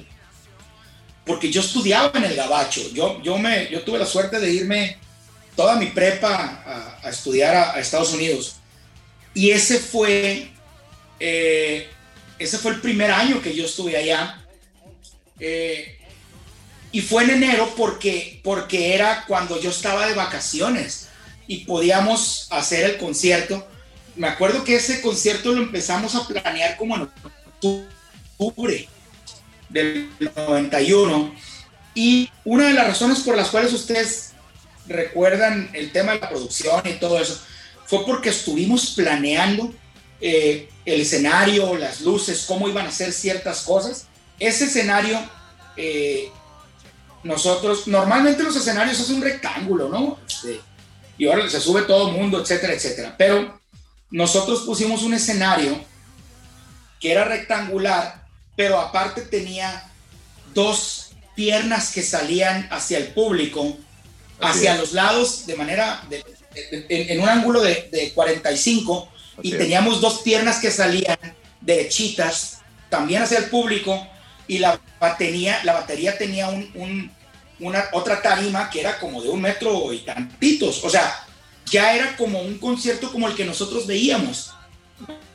Porque 1.24 1.50
yo 1.50 1.60
estudiaba 1.60 2.10
en 2.14 2.24
el 2.24 2.36
Gabacho. 2.36 2.82
Yo, 2.92 3.20
yo, 3.22 3.38
me, 3.38 3.68
yo 3.70 3.82
tuve 3.82 3.98
la 3.98 4.06
suerte 4.06 4.40
de 4.40 4.52
irme 4.52 4.98
toda 5.54 5.76
mi 5.76 5.86
prepa 5.86 6.62
a, 6.66 7.06
a 7.06 7.10
estudiar 7.10 7.54
a, 7.54 7.74
a, 7.74 7.80
Estados 7.80 8.12
Unidos. 8.12 8.56
Y 9.34 9.50
ese 9.50 9.78
fue, 9.78 10.50
eh, 11.20 11.88
ese 12.38 12.58
fue 12.58 12.72
el 12.72 12.80
primer 12.80 13.10
año 13.10 13.40
que 13.40 13.54
yo 13.54 13.64
estuve 13.64 13.96
allá. 13.96 14.44
Eh, 15.38 15.98
y 16.90 17.00
fue 17.00 17.24
en 17.24 17.30
enero 17.30 17.72
porque, 17.76 18.40
porque 18.44 18.94
era 18.94 19.24
cuando 19.26 19.60
yo 19.60 19.70
estaba 19.70 20.06
de 20.06 20.14
vacaciones 20.14 21.08
y 21.46 21.64
podíamos 21.64 22.48
hacer 22.50 22.84
el 22.84 22.98
concierto. 22.98 23.66
Me 24.14 24.28
acuerdo 24.28 24.62
que 24.62 24.76
ese 24.76 25.00
concierto 25.00 25.52
lo 25.52 25.62
empezamos 25.62 26.14
a 26.14 26.26
planear 26.26 26.76
como 26.76 26.96
en 26.96 27.08
octubre 27.62 28.88
del 29.72 30.10
91. 30.36 31.34
Y 31.94 32.30
una 32.44 32.68
de 32.68 32.74
las 32.74 32.86
razones 32.86 33.20
por 33.20 33.36
las 33.36 33.48
cuales 33.48 33.72
ustedes 33.72 34.32
recuerdan 34.86 35.70
el 35.72 35.92
tema 35.92 36.12
de 36.12 36.20
la 36.20 36.28
producción 36.28 36.82
y 36.84 36.94
todo 36.94 37.20
eso 37.20 37.40
fue 37.86 38.04
porque 38.04 38.30
estuvimos 38.30 38.92
planeando 38.92 39.72
eh, 40.20 40.68
el 40.84 41.00
escenario, 41.00 41.76
las 41.76 42.00
luces, 42.00 42.44
cómo 42.46 42.68
iban 42.68 42.86
a 42.86 42.90
ser 42.90 43.12
ciertas 43.12 43.62
cosas. 43.62 44.06
Ese 44.38 44.64
escenario 44.64 45.18
eh, 45.76 46.30
nosotros, 47.22 47.86
normalmente 47.86 48.42
los 48.42 48.56
escenarios 48.56 48.98
es 48.98 49.10
un 49.10 49.22
rectángulo, 49.22 49.88
¿no? 49.88 50.18
Este, 50.26 50.60
y 51.18 51.28
ahora 51.28 51.48
se 51.48 51.60
sube 51.60 51.82
todo 51.82 52.08
el 52.10 52.16
mundo, 52.16 52.40
etcétera, 52.40 52.72
etcétera. 52.72 53.14
Pero 53.16 53.60
nosotros 54.10 54.62
pusimos 54.62 55.02
un 55.02 55.14
escenario 55.14 55.78
que 57.00 57.12
era 57.12 57.24
rectangular, 57.24 58.21
pero 58.56 58.78
aparte 58.78 59.22
tenía 59.22 59.90
dos 60.54 61.12
piernas 61.34 61.92
que 61.92 62.02
salían 62.02 62.68
hacia 62.70 62.98
el 62.98 63.08
público, 63.08 63.76
hacia 64.40 64.76
los 64.76 64.92
lados 64.92 65.46
de 65.46 65.56
manera, 65.56 66.02
de, 66.08 66.18
de, 66.18 66.86
en, 66.88 67.10
en, 67.10 67.20
un 67.20 67.28
ángulo 67.28 67.62
de, 67.62 67.88
de 67.90 68.12
45, 68.12 69.08
Así 69.38 69.48
y 69.48 69.52
teníamos 69.52 70.00
dos 70.00 70.20
piernas 70.20 70.58
que 70.58 70.70
salían 70.70 71.16
derechitas, 71.60 72.58
también 72.90 73.22
hacia 73.22 73.38
el 73.38 73.46
público, 73.46 74.06
y 74.46 74.58
la 74.58 74.78
batería, 75.00 75.60
la 75.64 75.72
batería 75.72 76.18
tenía 76.18 76.48
un, 76.48 76.70
un, 76.74 77.10
una 77.60 77.84
otra 77.92 78.20
tarima 78.20 78.68
que 78.68 78.80
era 78.80 78.98
como 78.98 79.22
de 79.22 79.28
un 79.28 79.40
metro 79.40 79.92
y 79.92 80.00
tantitos. 80.00 80.84
O 80.84 80.90
sea, 80.90 81.24
ya 81.70 81.94
era 81.94 82.16
como 82.16 82.42
un 82.42 82.58
concierto 82.58 83.10
como 83.10 83.28
el 83.28 83.34
que 83.34 83.44
nosotros 83.44 83.86
veíamos. 83.86 84.52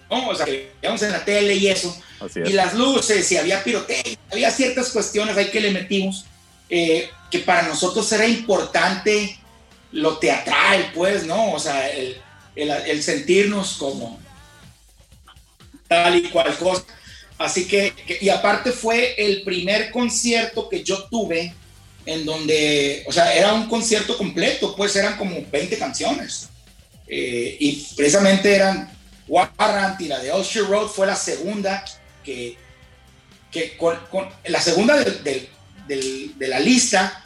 ¿No? 0.10 0.30
O 0.30 0.36
sea, 0.36 0.46
que 0.46 0.72
veíamos 0.82 1.02
en 1.04 1.12
la 1.12 1.24
tele 1.24 1.56
y 1.56 1.68
eso. 1.68 1.96
Y 2.36 2.54
las 2.54 2.74
luces, 2.74 3.32
y 3.32 3.38
había 3.38 3.64
pirotecnia, 3.64 4.18
había 4.32 4.52
ciertas 4.52 4.90
cuestiones 4.90 5.38
ahí 5.38 5.48
que 5.48 5.62
le 5.62 5.72
metimos, 5.72 6.26
eh, 6.70 7.10
que 7.30 7.40
para 7.40 7.64
nosotros 7.64 8.12
era 8.12 8.28
importante 8.28 9.38
lo 9.92 10.18
teatral, 10.18 10.92
pues, 10.94 11.26
¿no? 11.26 11.54
O 11.54 11.60
sea, 11.60 11.90
el, 11.90 12.18
el, 12.56 12.70
el 12.70 13.04
sentirnos 13.04 13.74
como 13.74 14.20
tal 15.88 16.16
y 16.18 16.24
cual 16.30 16.58
cosa. 16.58 16.84
Así 17.38 17.68
que, 17.68 17.94
que, 17.94 18.18
y 18.20 18.30
aparte 18.30 18.72
fue 18.72 19.14
el 19.18 19.44
primer 19.44 19.92
concierto 19.92 20.68
que 20.68 20.84
yo 20.84 21.04
tuve 21.04 21.54
en 22.06 22.26
donde, 22.26 23.04
o 23.06 23.12
sea, 23.12 23.36
era 23.36 23.54
un 23.54 23.68
concierto 23.68 24.18
completo, 24.18 24.76
pues 24.76 24.96
eran 24.96 25.18
como 25.18 25.46
20 25.52 25.78
canciones. 25.78 26.50
Eh, 27.08 27.58
y 27.60 27.88
precisamente 27.96 28.54
eran 28.54 28.97
Warrant 29.28 30.00
y 30.02 30.08
la 30.08 30.20
de 30.20 30.34
Usher 30.34 30.66
Road 30.68 30.88
fue 30.88 31.08
la 31.08 31.16
segunda 31.16 31.84
que, 32.24 32.58
que 33.52 33.78
con, 33.78 33.98
con 34.10 34.28
la 34.46 34.62
segunda 34.62 34.96
de, 34.98 35.50
de, 35.88 36.48
la 36.48 36.60
lista, 36.60 37.24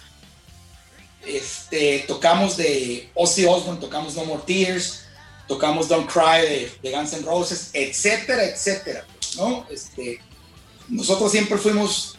este, 1.26 2.06
tocamos 2.08 2.58
de 2.58 3.10
Ozzy 3.14 3.46
Osbourne, 3.46 3.80
tocamos 3.80 4.16
No 4.16 4.26
More 4.26 4.44
Tears, 4.46 5.04
tocamos 5.48 5.88
Don't 5.88 6.10
Cry 6.12 6.42
de, 6.42 6.72
de 6.82 6.92
Guns 6.92 7.14
N' 7.14 7.26
Roses, 7.26 7.70
etcétera, 7.74 8.46
etcétera. 8.46 9.06
¿no? 9.38 9.66
Este, 9.70 10.20
nosotros 10.88 11.32
siempre 11.32 11.58
fuimos 11.58 12.18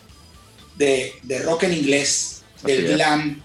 de, 0.76 1.12
de 1.22 1.38
rock 1.40 1.64
en 1.64 1.74
inglés, 1.74 2.42
del 2.62 2.86
glam 2.88 3.42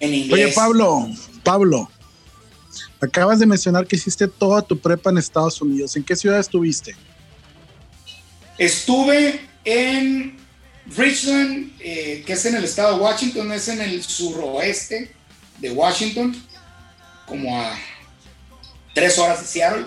en 0.00 0.14
inglés. 0.14 0.46
Oye, 0.46 0.54
Pablo, 0.54 1.08
Pablo, 1.42 1.90
acabas 3.00 3.38
de 3.38 3.46
mencionar 3.46 3.86
que 3.86 3.96
hiciste 3.96 4.28
toda 4.28 4.62
tu 4.62 4.78
prepa 4.78 5.10
en 5.10 5.18
Estados 5.18 5.60
Unidos. 5.60 5.96
¿En 5.96 6.04
qué 6.04 6.16
ciudad 6.16 6.38
estuviste? 6.38 6.94
Estuve 8.58 9.40
en 9.64 10.36
Richland, 10.86 11.72
eh, 11.80 12.22
que 12.26 12.34
es 12.34 12.46
en 12.46 12.56
el 12.56 12.64
estado 12.64 12.96
de 12.96 13.02
Washington, 13.02 13.52
es 13.52 13.68
en 13.68 13.80
el 13.80 14.02
suroeste 14.02 15.12
de 15.58 15.70
Washington, 15.70 16.34
como 17.26 17.58
a 17.58 17.76
tres 18.94 19.18
horas 19.18 19.40
de 19.40 19.46
Seattle. 19.46 19.86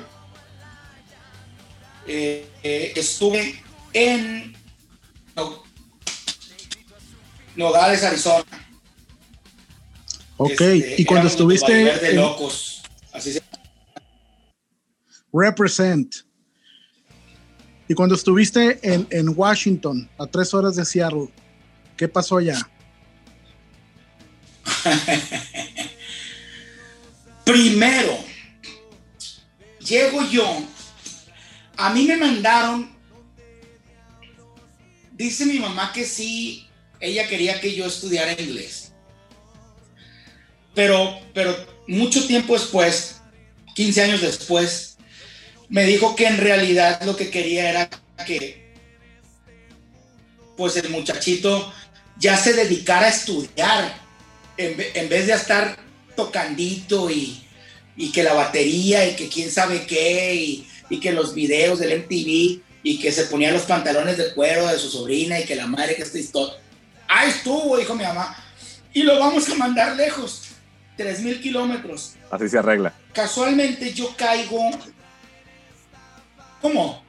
Eh, 2.08 2.48
eh, 2.64 2.94
estuve 2.96 3.62
en 3.94 4.56
Nogales, 7.56 8.04
Arizona. 8.04 8.46
Ok, 10.38 10.52
este, 10.52 10.96
y 11.00 11.06
cuando 11.06 11.28
estuviste... 11.28 11.74
De 11.74 12.14
locos. 12.14 12.77
Represent. 15.34 16.16
Y 17.88 17.94
cuando 17.94 18.16
estuviste 18.16 18.80
en, 18.82 19.08
en, 19.10 19.30
Washington, 19.36 20.10
a 20.18 20.28
tres 20.28 20.54
horas 20.54 20.76
de 20.76 20.84
Seattle, 20.84 21.30
¿qué 21.96 22.08
pasó 22.08 22.38
allá? 22.38 22.58
Primero, 27.46 28.18
llego 29.80 30.22
yo 30.30 30.68
a 31.78 31.92
mí 31.92 32.06
me 32.06 32.18
mandaron, 32.18 32.90
dice 35.12 35.46
mi 35.46 35.60
mamá 35.60 35.94
que 35.94 36.04
sí, 36.04 36.68
ella 37.00 37.28
quería 37.28 37.62
que 37.62 37.76
yo 37.76 37.86
estudiara 37.86 38.34
inglés. 38.34 38.92
Pero, 40.74 41.20
pero 41.34 41.56
mucho 41.88 42.26
tiempo 42.26 42.54
después, 42.54 43.22
15 43.76 44.02
años 44.02 44.22
después, 44.22 44.87
me 45.70 45.86
dijo 45.86 46.16
que 46.16 46.28
en 46.28 46.38
realidad 46.38 47.02
lo 47.04 47.16
que 47.16 47.30
quería 47.30 47.70
era 47.70 47.90
que, 48.26 48.74
pues 50.56 50.76
el 50.78 50.90
muchachito 50.90 51.74
ya 52.18 52.38
se 52.38 52.54
dedicara 52.54 53.08
a 53.08 53.10
estudiar, 53.10 54.08
en, 54.58 54.76
en 54.94 55.10
vez 55.10 55.28
de 55.28 55.34
estar 55.34 55.78
tocandito 56.16 57.12
y, 57.12 57.46
y 57.96 58.12
que 58.12 58.24
la 58.24 58.34
batería 58.34 59.08
y 59.08 59.16
que 59.16 59.30
quién 59.30 59.52
sabe 59.52 59.86
qué 59.86 60.34
y 60.34 60.68
y 60.90 61.00
que 61.00 61.12
los 61.12 61.34
videos 61.34 61.80
del 61.80 62.00
MTV 62.00 62.62
y 62.84 63.00
que 63.00 63.12
se 63.12 63.26
ponía 63.26 63.52
los 63.52 63.64
pantalones 63.64 64.18
de 64.18 64.34
cuero 64.34 64.68
de 64.68 64.78
su 64.78 64.90
sobrina 64.90 65.40
y 65.40 65.46
que 65.46 65.56
la 65.56 65.68
madre 65.68 65.96
que 65.96 66.04
está 66.04 66.18
historia. 66.18 66.56
Ahí 67.08 67.30
estuvo, 67.30 67.78
dijo 67.78 67.96
mi 67.96 68.04
mamá. 68.04 68.36
Y 68.94 69.04
lo 69.04 69.20
vamos 69.20 69.50
a 69.50 69.56
mandar 69.56 69.96
lejos, 69.96 70.44
3.000 70.98 71.42
kilómetros. 71.42 72.14
Así 72.32 72.48
se 72.48 72.58
arregla. 72.58 72.94
Casualmente 73.14 73.94
yo 73.94 74.16
caigo... 74.16 74.72
¿Cómo? 76.62 77.04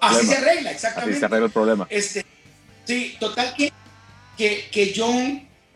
Así 0.00 0.26
se 0.26 0.36
arregla, 0.36 0.70
exactamente. 0.70 1.12
Así 1.12 1.20
se 1.20 1.26
arregla 1.26 1.46
el 1.46 1.52
problema. 1.52 1.86
Este, 1.90 2.24
sí, 2.84 3.16
total 3.18 3.54
que, 3.56 3.72
que, 4.36 4.68
que 4.70 4.92
yo 4.92 5.12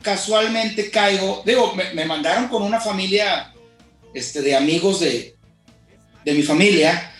casualmente 0.02 0.90
caigo, 0.90 1.42
digo, 1.44 1.74
me, 1.74 1.92
me, 1.94 2.04
mandaron 2.04 2.48
con 2.48 2.62
una 2.62 2.80
familia 2.80 3.52
este, 4.14 4.42
de 4.42 4.56
amigos 4.56 5.00
de, 5.00 5.36
de 6.24 6.34
mi 6.34 6.42
familia, 6.42 7.12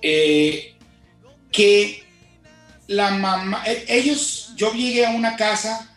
eh, 0.00 0.74
que 1.50 2.04
la 2.86 3.10
mamá, 3.10 3.62
e, 3.66 3.84
ellos, 3.88 4.52
yo 4.56 4.72
llegué 4.72 5.06
a 5.06 5.10
una 5.10 5.36
casa 5.36 5.94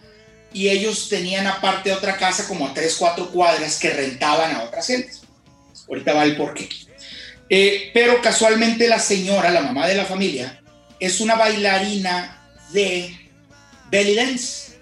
y 0.54 0.70
ellos 0.70 1.10
tenían 1.10 1.48
aparte 1.48 1.92
otra 1.92 2.18
casa 2.18 2.48
como 2.48 2.68
a 2.68 2.74
tres, 2.74 2.96
cuatro 2.98 3.30
cuadras 3.30 3.80
que 3.80 3.90
rentaban 3.90 4.56
a 4.56 4.64
otras 4.64 4.88
gentes. 4.88 5.22
Ahorita 5.88 6.14
va 6.14 6.24
el 6.24 6.38
porqué. 6.38 6.70
Eh, 7.50 7.92
pero 7.94 8.22
casualmente 8.22 8.88
la 8.88 9.00
señora, 9.00 9.52
la 9.52 9.62
mamá 9.62 9.88
de 9.88 9.96
la 9.96 10.06
familia, 10.06 10.62
es 11.00 11.20
una 11.22 11.36
bailarina 11.36 12.50
de 12.72 13.16
belly 13.90 14.16
dance. 14.16 14.80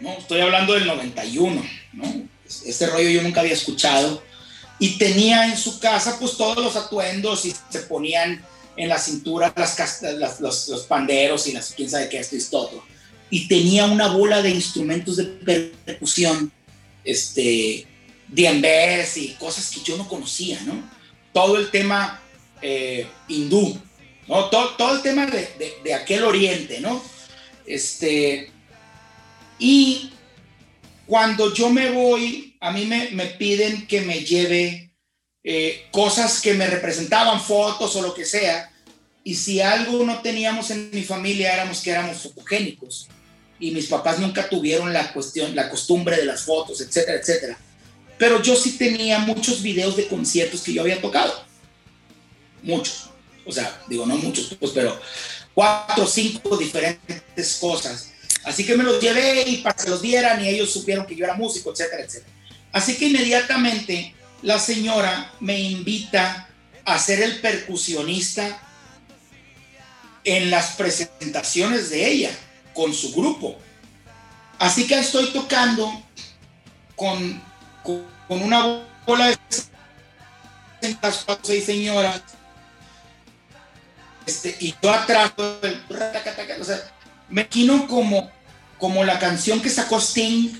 ¿no? 0.00 0.12
Estoy 0.12 0.40
hablando 0.40 0.74
del 0.74 0.86
91. 0.86 1.64
¿no? 1.92 2.28
Este 2.64 2.86
rollo 2.86 3.08
yo 3.08 3.22
nunca 3.22 3.40
había 3.40 3.52
escuchado 3.52 4.22
y 4.78 4.98
tenía 4.98 5.46
en 5.46 5.56
su 5.56 5.78
casa 5.78 6.18
pues 6.18 6.36
todos 6.36 6.62
los 6.62 6.76
atuendos 6.76 7.44
y 7.44 7.54
se 7.70 7.80
ponían 7.80 8.44
en 8.76 8.88
la 8.88 8.98
cintura 8.98 9.52
las, 9.56 10.02
las 10.02 10.40
los, 10.40 10.68
los, 10.68 10.82
panderos 10.82 11.46
y 11.46 11.52
las 11.52 11.72
quién 11.72 11.88
sabe 11.88 12.08
qué 12.08 12.18
esto 12.18 12.36
y 12.36 12.42
todo. 12.42 12.84
Y 13.30 13.48
tenía 13.48 13.86
una 13.86 14.08
bola 14.08 14.42
de 14.42 14.50
instrumentos 14.50 15.16
de 15.16 15.24
percusión, 15.84 16.52
este, 17.04 17.86
diembés 18.28 19.16
y 19.16 19.28
cosas 19.38 19.70
que 19.70 19.80
yo 19.82 19.96
no 19.96 20.08
conocía, 20.08 20.60
¿no? 20.62 20.82
Todo 21.34 21.58
el 21.58 21.70
tema 21.70 22.22
eh, 22.62 23.06
hindú, 23.28 23.78
¿no? 24.26 24.48
Todo, 24.48 24.70
todo 24.76 24.96
el 24.96 25.02
tema 25.02 25.26
de, 25.26 25.46
de, 25.84 25.92
aquel 25.92 26.24
oriente, 26.24 26.80
¿no? 26.80 27.04
Este, 27.66 28.50
Y 29.58 30.10
cuando 31.06 31.52
yo 31.52 31.68
me 31.68 31.90
voy, 31.90 32.56
a 32.60 32.70
mí 32.70 32.86
me, 32.86 33.10
me 33.10 33.26
piden 33.26 33.86
que 33.86 34.00
me 34.00 34.20
lleve 34.20 34.84
eh, 35.46 35.88
cosas 35.90 36.40
que 36.40 36.54
me 36.54 36.66
representaban, 36.66 37.38
fotos 37.38 37.94
o 37.96 38.02
lo 38.02 38.14
que 38.14 38.24
sea. 38.24 38.72
Y 39.22 39.34
si 39.34 39.60
algo 39.60 40.04
no 40.04 40.22
teníamos 40.22 40.70
en 40.70 40.90
mi 40.90 41.02
familia, 41.02 41.52
éramos 41.52 41.82
que 41.82 41.90
éramos 41.90 42.22
fotogénicos. 42.22 43.08
Y 43.60 43.70
mis 43.70 43.86
papás 43.86 44.18
nunca 44.18 44.48
tuvieron 44.48 44.92
la 44.92 45.12
cuestión, 45.12 45.54
la 45.54 45.68
costumbre 45.68 46.16
de 46.16 46.24
las 46.24 46.42
fotos, 46.42 46.80
etcétera, 46.80 47.18
etcétera. 47.18 47.58
Pero 48.18 48.42
yo 48.42 48.56
sí 48.56 48.72
tenía 48.72 49.18
muchos 49.18 49.62
videos 49.62 49.96
de 49.96 50.06
conciertos 50.06 50.62
que 50.62 50.72
yo 50.72 50.82
había 50.82 51.00
tocado. 51.00 51.44
Muchos. 52.62 53.10
O 53.46 53.52
sea, 53.52 53.82
digo, 53.88 54.06
no 54.06 54.16
muchos, 54.16 54.56
pues, 54.58 54.72
pero 54.72 54.98
cuatro 55.52 56.04
o 56.04 56.06
cinco 56.06 56.56
diferentes 56.56 57.56
cosas. 57.60 58.12
Así 58.44 58.64
que 58.64 58.76
me 58.76 58.84
los 58.84 59.00
llevé 59.00 59.44
y 59.46 59.56
para 59.58 59.76
que 59.76 59.90
los 59.90 60.02
dieran 60.02 60.42
y 60.44 60.48
ellos 60.48 60.70
supieron 60.70 61.06
que 61.06 61.16
yo 61.16 61.24
era 61.24 61.34
músico, 61.34 61.72
etcétera, 61.72 62.04
etcétera. 62.04 62.32
Así 62.72 62.96
que 62.96 63.06
inmediatamente 63.06 64.14
la 64.42 64.58
señora 64.58 65.32
me 65.40 65.58
invita 65.58 66.48
a 66.84 66.98
ser 66.98 67.22
el 67.22 67.40
percusionista 67.40 68.60
en 70.24 70.50
las 70.50 70.72
presentaciones 70.72 71.90
de 71.90 72.06
ella 72.06 72.30
con 72.74 72.92
su 72.92 73.12
grupo. 73.14 73.58
Así 74.58 74.86
que 74.86 74.98
estoy 74.98 75.30
tocando 75.30 76.02
con, 76.96 77.42
con, 77.84 78.04
una 78.28 78.82
bola 79.06 79.28
de 79.28 79.38
seis 81.42 81.64
señoras 81.64 82.20
este, 84.26 84.56
y 84.58 84.74
yo 84.82 84.90
atrás 84.90 85.32
o 85.38 86.64
sea, 86.64 86.80
me 87.28 87.46
quino 87.46 87.86
como, 87.86 88.30
como 88.78 89.04
la 89.04 89.18
canción 89.18 89.60
que 89.60 89.70
sacó 89.70 90.00
Sting 90.00 90.50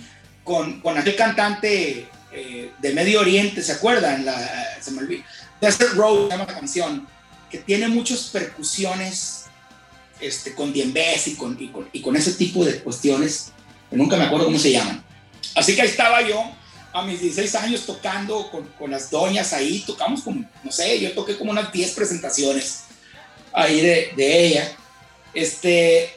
con, 0.44 0.80
con 0.80 0.98
aquel 0.98 1.16
cantante 1.16 2.08
eh, 2.32 2.72
de 2.78 2.92
Medio 2.92 3.20
Oriente, 3.20 3.62
¿se 3.62 3.72
acuerdan? 3.72 4.24
La, 4.24 4.36
se 4.80 4.90
me 4.90 4.98
olvidó. 4.98 5.24
Desert 5.60 5.94
Road 5.94 6.24
se 6.24 6.30
llama 6.30 6.44
la 6.46 6.54
canción, 6.54 7.08
que 7.50 7.58
tiene 7.58 7.88
muchas 7.88 8.24
percusiones 8.24 9.44
este, 10.20 10.54
con 10.54 10.72
diembés 10.72 11.26
y 11.28 11.36
con, 11.36 11.56
y, 11.58 11.68
con, 11.68 11.88
y 11.92 12.02
con 12.02 12.16
ese 12.16 12.32
tipo 12.32 12.64
de 12.64 12.80
cuestiones, 12.80 13.52
que 13.88 13.96
nunca 13.96 14.16
me 14.16 14.24
acuerdo 14.24 14.46
cómo 14.46 14.58
se 14.58 14.72
llaman. 14.72 15.02
Así 15.54 15.74
que 15.74 15.82
ahí 15.82 15.88
estaba 15.88 16.20
yo 16.20 16.54
a 16.94 17.02
mis 17.02 17.20
16 17.20 17.54
años 17.56 17.86
tocando 17.86 18.48
con, 18.50 18.68
con, 18.78 18.92
las 18.92 19.10
doñas 19.10 19.52
ahí, 19.52 19.80
tocamos 19.80 20.22
como, 20.22 20.48
no 20.62 20.70
sé, 20.70 21.00
yo 21.00 21.12
toqué 21.12 21.36
como 21.36 21.50
unas 21.50 21.72
10 21.72 21.90
presentaciones 21.90 22.84
ahí 23.52 23.80
de, 23.80 24.46
ella. 24.46 24.76
Este, 25.34 26.16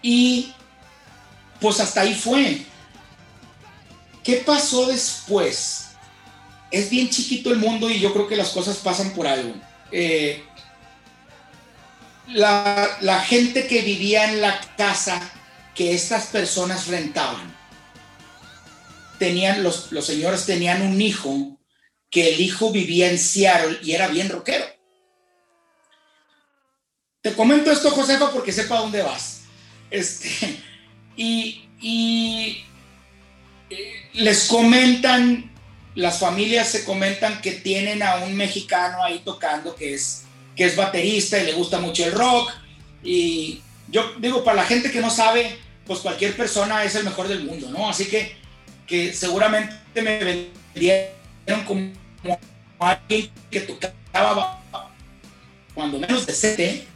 y 0.00 0.54
pues 1.60 1.80
hasta 1.80 2.02
ahí 2.02 2.14
fue. 2.14 2.62
¿Qué 4.22 4.36
pasó 4.36 4.86
después? 4.86 5.88
Es 6.70 6.88
bien 6.88 7.10
chiquito 7.10 7.50
el 7.50 7.58
mundo 7.58 7.90
y 7.90 7.98
yo 7.98 8.12
creo 8.12 8.28
que 8.28 8.36
las 8.36 8.50
cosas 8.50 8.76
pasan 8.76 9.10
por 9.10 9.26
algo. 9.26 9.54
Eh, 9.90 10.44
la, 12.28 12.96
la, 13.00 13.20
gente 13.22 13.66
que 13.66 13.82
vivía 13.82 14.30
en 14.30 14.40
la 14.40 14.60
casa 14.76 15.20
que 15.74 15.94
estas 15.94 16.26
personas 16.26 16.86
rentaban, 16.86 17.52
tenían, 19.20 19.62
los, 19.62 19.92
los 19.92 20.06
señores 20.06 20.46
tenían 20.46 20.80
un 20.80 20.98
hijo 21.00 21.60
que 22.10 22.34
el 22.34 22.40
hijo 22.40 22.72
vivía 22.72 23.10
en 23.10 23.18
Seattle 23.18 23.78
y 23.82 23.92
era 23.92 24.08
bien 24.08 24.30
rockero. 24.30 24.64
Te 27.20 27.34
comento 27.34 27.70
esto, 27.70 27.90
Josefa, 27.90 28.32
porque 28.32 28.50
sepa 28.50 28.78
dónde 28.78 29.02
vas. 29.02 29.42
Este, 29.90 30.28
y, 31.16 31.68
y 31.82 32.64
eh, 33.68 34.08
les 34.14 34.48
comentan, 34.48 35.52
las 35.94 36.18
familias 36.18 36.68
se 36.70 36.84
comentan 36.84 37.42
que 37.42 37.52
tienen 37.52 38.02
a 38.02 38.16
un 38.24 38.34
mexicano 38.34 39.04
ahí 39.04 39.20
tocando 39.22 39.74
que 39.74 39.92
es, 39.92 40.22
que 40.56 40.64
es 40.64 40.76
baterista 40.76 41.38
y 41.38 41.44
le 41.44 41.52
gusta 41.52 41.78
mucho 41.78 42.06
el 42.06 42.12
rock. 42.12 42.50
Y 43.04 43.60
yo 43.88 44.14
digo, 44.18 44.42
para 44.42 44.62
la 44.62 44.64
gente 44.64 44.90
que 44.90 45.02
no 45.02 45.10
sabe, 45.10 45.58
pues 45.86 46.00
cualquier 46.00 46.34
persona 46.34 46.84
es 46.84 46.94
el 46.94 47.04
mejor 47.04 47.28
del 47.28 47.44
mundo, 47.44 47.68
¿no? 47.70 47.90
Así 47.90 48.06
que, 48.06 48.39
que 48.90 49.14
seguramente 49.14 50.02
me 50.02 50.18
vendieron 50.74 51.64
como 51.64 51.92
alguien 52.80 53.30
que 53.48 53.60
tocaba 53.60 54.60
cuando 55.72 56.00
menos 56.00 56.26
de 56.26 56.32
sete. 56.32 56.86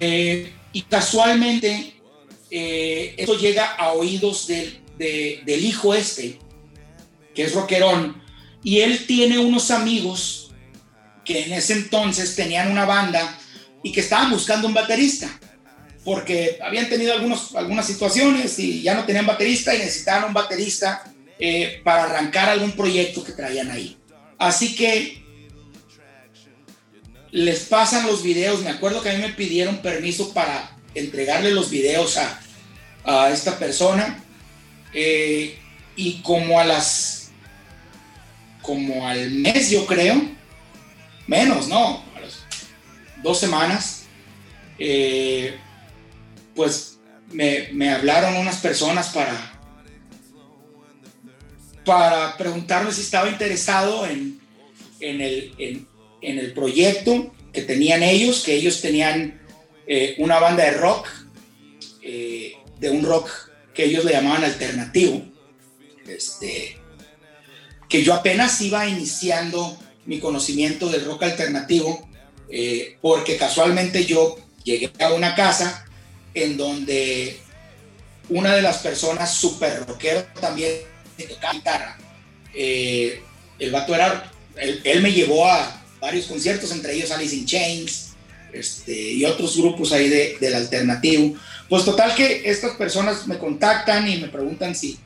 Eh, 0.00 0.52
y 0.72 0.82
casualmente 0.82 1.92
eh, 2.50 3.14
esto 3.18 3.36
llega 3.36 3.74
a 3.74 3.92
oídos 3.92 4.46
del, 4.46 4.80
de, 4.96 5.42
del 5.44 5.64
hijo 5.64 5.92
este, 5.94 6.38
que 7.34 7.44
es 7.44 7.52
rockerón, 7.52 8.22
y 8.62 8.80
él 8.80 9.06
tiene 9.06 9.38
unos 9.38 9.70
amigos 9.70 10.50
que 11.24 11.44
en 11.44 11.52
ese 11.52 11.74
entonces 11.74 12.34
tenían 12.34 12.70
una 12.70 12.86
banda 12.86 13.38
y 13.82 13.92
que 13.92 14.00
estaban 14.00 14.30
buscando 14.30 14.66
un 14.66 14.74
baterista, 14.74 15.28
porque 16.04 16.58
habían 16.62 16.88
tenido 16.88 17.12
algunos, 17.12 17.54
algunas 17.54 17.86
situaciones 17.86 18.58
y 18.58 18.80
ya 18.82 18.94
no 18.94 19.04
tenían 19.04 19.26
baterista 19.26 19.74
y 19.74 19.78
necesitaban 19.78 20.24
un 20.28 20.32
baterista 20.32 21.04
eh, 21.38 21.80
para 21.84 22.04
arrancar 22.04 22.48
algún 22.48 22.72
proyecto 22.72 23.24
que 23.24 23.32
traían 23.32 23.70
ahí. 23.70 23.96
Así 24.38 24.74
que 24.74 25.22
les 27.30 27.60
pasan 27.60 28.06
los 28.06 28.22
videos, 28.22 28.62
me 28.62 28.70
acuerdo 28.70 29.02
que 29.02 29.10
a 29.10 29.14
mí 29.14 29.20
me 29.20 29.30
pidieron 29.30 29.78
permiso 29.78 30.32
para 30.32 30.76
entregarle 30.94 31.50
los 31.50 31.70
videos 31.70 32.16
a, 32.16 32.40
a 33.04 33.30
esta 33.30 33.58
persona. 33.58 34.22
Eh, 34.92 35.58
y 35.96 36.22
como 36.22 36.60
a 36.60 36.64
las, 36.64 37.30
como 38.62 39.06
al 39.06 39.30
mes 39.30 39.70
yo 39.70 39.84
creo, 39.84 40.22
menos, 41.26 41.68
no, 41.68 42.04
a 42.16 42.20
las 42.20 42.44
dos 43.22 43.38
semanas, 43.38 44.04
eh, 44.78 45.58
pues 46.54 46.98
me, 47.32 47.68
me, 47.72 47.90
hablaron 47.92 48.36
unas 48.36 48.58
personas 48.58 49.08
para, 49.08 49.57
para 51.88 52.36
preguntarme 52.36 52.92
si 52.92 53.00
estaba 53.00 53.30
interesado 53.30 54.04
en, 54.04 54.38
en, 55.00 55.22
el, 55.22 55.86
en, 56.20 56.38
el 56.38 56.52
proyecto 56.52 57.32
que 57.50 57.62
tenían 57.62 58.02
ellos, 58.02 58.42
que 58.42 58.52
ellos 58.52 58.82
tenían 58.82 59.40
eh, 59.86 60.14
una 60.18 60.38
banda 60.38 60.64
de 60.64 60.72
rock, 60.72 61.08
eh, 62.02 62.52
de 62.78 62.90
un 62.90 63.02
rock 63.06 63.30
que 63.72 63.86
ellos 63.86 64.04
le 64.04 64.12
llamaban 64.12 64.44
alternativo, 64.44 65.22
este, 66.06 66.76
que 67.88 68.02
yo 68.04 68.12
apenas 68.12 68.60
iba 68.60 68.86
iniciando 68.86 69.78
mi 70.04 70.20
conocimiento 70.20 70.90
del 70.90 71.06
rock 71.06 71.22
alternativo, 71.22 72.06
eh, 72.50 72.98
porque 73.00 73.38
casualmente 73.38 74.04
yo 74.04 74.36
llegué 74.62 74.92
a 75.00 75.14
una 75.14 75.34
casa 75.34 75.86
en 76.34 76.58
donde 76.58 77.38
una 78.28 78.54
de 78.54 78.60
las 78.60 78.76
personas 78.78 79.32
super 79.32 79.86
rockero 79.86 80.26
también 80.38 80.97
tocaba 81.24 81.54
guitarra. 81.54 81.98
Eh, 82.54 83.22
el 83.58 83.70
vato 83.70 83.94
era, 83.94 84.30
él, 84.56 85.02
me 85.02 85.12
llevó 85.12 85.46
a 85.46 85.82
varios 86.00 86.26
conciertos, 86.26 86.70
entre 86.72 86.94
ellos 86.94 87.10
Alice 87.10 87.34
in 87.34 87.46
Chains 87.46 88.10
este, 88.52 89.12
y 89.12 89.24
otros 89.24 89.56
grupos 89.56 89.92
ahí 89.92 90.08
de, 90.08 90.36
del 90.40 90.54
alternativo. 90.54 91.34
Pues 91.68 91.84
total 91.84 92.14
que 92.14 92.48
estas 92.48 92.76
personas 92.76 93.26
me 93.26 93.38
contactan 93.38 94.08
y 94.08 94.16
me 94.18 94.28
preguntan 94.28 94.74
si, 94.74 94.98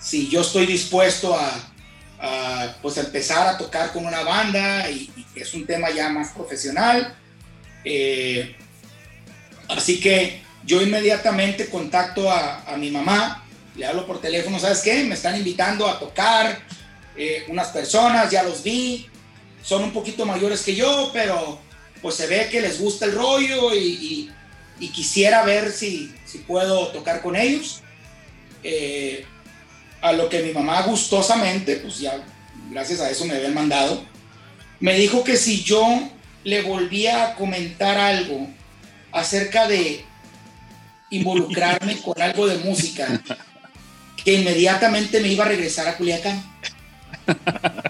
si 0.00 0.28
yo 0.28 0.40
estoy 0.40 0.66
dispuesto 0.66 1.36
a, 1.36 1.72
a 2.22 2.76
pues 2.80 2.96
empezar 2.98 3.48
a 3.48 3.58
tocar 3.58 3.92
con 3.92 4.06
una 4.06 4.22
banda 4.22 4.88
y, 4.88 5.10
es 5.34 5.54
un 5.54 5.66
tema 5.66 5.90
ya 5.90 6.08
más 6.08 6.30
profesional. 6.32 7.14
Eh, 7.84 8.54
así 9.68 9.98
que 9.98 10.42
yo 10.64 10.80
inmediatamente 10.80 11.66
contacto 11.66 12.30
a, 12.30 12.76
mi 12.78 12.90
mamá, 12.90 13.44
le 13.76 13.86
hablo 13.86 14.06
por 14.06 14.20
teléfono, 14.20 14.58
¿sabes 14.58 14.80
qué? 14.80 15.04
Me 15.04 15.14
están 15.14 15.36
invitando 15.36 15.86
a 15.86 15.98
tocar 15.98 16.60
eh, 17.16 17.44
unas 17.48 17.68
personas, 17.68 18.30
ya 18.30 18.42
los 18.42 18.62
vi, 18.62 19.06
son 19.62 19.84
un 19.84 19.92
poquito 19.92 20.26
mayores 20.26 20.62
que 20.62 20.74
yo, 20.74 21.10
pero 21.12 21.58
pues 22.00 22.16
se 22.16 22.26
ve 22.26 22.48
que 22.50 22.60
les 22.60 22.80
gusta 22.80 23.04
el 23.06 23.14
rollo 23.14 23.74
y, 23.74 23.78
y 23.78 24.30
y 24.82 24.88
quisiera 24.88 25.44
ver 25.44 25.70
si, 25.70 26.12
si 26.24 26.38
puedo 26.38 26.88
tocar 26.88 27.22
con 27.22 27.36
ellos. 27.36 27.80
Eh, 28.64 29.24
a 30.00 30.12
lo 30.12 30.28
que 30.28 30.42
mi 30.42 30.52
mamá 30.52 30.82
gustosamente, 30.82 31.76
pues 31.76 32.00
ya 32.00 32.20
gracias 32.70 33.00
a 33.00 33.08
eso 33.08 33.24
me 33.24 33.36
habían 33.36 33.54
mandado, 33.54 34.04
me 34.80 34.94
dijo 34.94 35.22
que 35.22 35.36
si 35.36 35.62
yo 35.62 35.86
le 36.42 36.62
volvía 36.62 37.26
a 37.26 37.34
comentar 37.36 37.96
algo 37.96 38.48
acerca 39.12 39.68
de 39.68 40.04
involucrarme 41.10 41.98
con 42.04 42.20
algo 42.20 42.48
de 42.48 42.58
música, 42.58 43.22
que 44.24 44.34
inmediatamente 44.34 45.20
me 45.20 45.28
iba 45.28 45.44
a 45.44 45.48
regresar 45.48 45.88
a 45.88 45.96
Culiacán. 45.96 46.42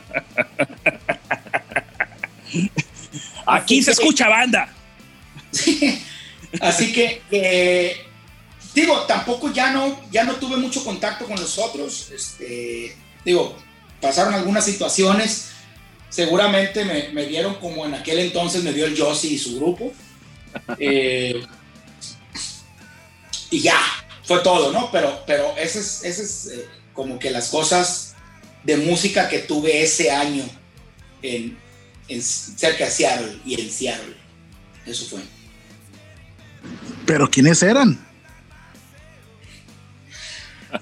Aquí 3.46 3.82
se 3.82 3.92
escucha 3.92 4.28
banda. 4.28 4.72
Así 6.60 6.92
que 6.92 7.22
eh, 7.30 7.96
digo, 8.74 9.00
tampoco 9.02 9.52
ya 9.52 9.72
no, 9.72 10.00
ya 10.10 10.24
no 10.24 10.34
tuve 10.34 10.56
mucho 10.56 10.84
contacto 10.84 11.26
con 11.26 11.38
los 11.38 11.58
otros. 11.58 12.10
Este, 12.10 12.96
digo, 13.24 13.56
pasaron 14.00 14.34
algunas 14.34 14.64
situaciones. 14.64 15.50
Seguramente 16.08 16.84
me, 16.84 17.08
me 17.10 17.24
vieron 17.26 17.54
como 17.56 17.86
en 17.86 17.94
aquel 17.94 18.18
entonces 18.18 18.62
me 18.62 18.72
vio 18.72 18.86
el 18.86 18.94
Yossi 18.94 19.34
y 19.34 19.38
su 19.38 19.56
grupo. 19.56 19.92
Eh, 20.78 21.42
y 23.50 23.60
ya, 23.60 23.80
fue 24.24 24.40
todo, 24.40 24.72
¿no? 24.72 24.90
Pero, 24.92 25.22
pero 25.26 25.54
ese 25.56 25.80
es, 25.80 26.04
ese 26.04 26.22
es 26.22 26.46
eh, 26.58 26.66
como 26.94 27.18
que 27.18 27.30
las 27.30 27.48
cosas 27.48 28.14
de 28.64 28.76
música 28.76 29.28
que 29.28 29.40
tuve 29.40 29.82
ese 29.82 30.10
año 30.10 30.44
en, 31.22 31.56
en 32.08 32.22
cerca 32.22 32.84
de 32.84 32.90
Seattle 32.90 33.38
y 33.44 33.60
en 33.60 33.70
Seattle. 33.70 34.14
Eso 34.86 35.04
fue. 35.06 35.20
Pero 37.06 37.28
¿quiénes 37.28 37.62
eran? 37.62 37.98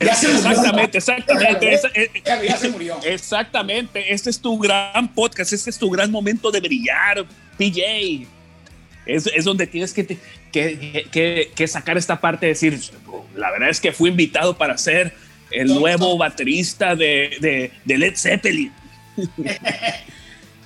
Ya 0.00 0.14
se 0.14 0.28
murió. 0.28 0.50
Exactamente, 0.50 0.98
exactamente. 0.98 1.74
esa- 1.74 1.88
eh, 1.94 2.10
Ya, 2.24 2.42
ya 2.42 2.56
se 2.56 2.68
murió. 2.68 3.00
Exactamente, 3.02 4.12
este 4.12 4.30
es 4.30 4.40
tu 4.40 4.56
gran 4.58 5.12
podcast, 5.12 5.52
este 5.52 5.70
es 5.70 5.78
tu 5.78 5.90
gran 5.90 6.10
momento 6.10 6.50
de 6.52 6.60
brillar, 6.60 7.26
PJ. 7.58 8.26
Es, 9.06 9.26
es 9.26 9.44
donde 9.44 9.66
tienes 9.66 9.92
que, 9.92 10.06
que, 10.52 11.06
que- 11.10 11.50
que 11.54 11.66
sacar 11.68 11.96
esta 11.98 12.20
parte 12.20 12.46
de 12.46 12.52
decir, 12.52 12.78
la 13.34 13.50
verdad 13.50 13.70
es 13.70 13.80
que 13.80 13.92
fui 13.92 14.10
invitado 14.10 14.56
para 14.56 14.76
ser 14.78 15.14
el 15.50 15.68
No, 15.68 15.80
nuevo 15.80 16.08
no. 16.10 16.18
baterista 16.18 16.94
de, 16.94 17.36
de- 17.40 17.72
de 17.84 17.98
Led 17.98 18.16
Zeppelin. 18.16 18.72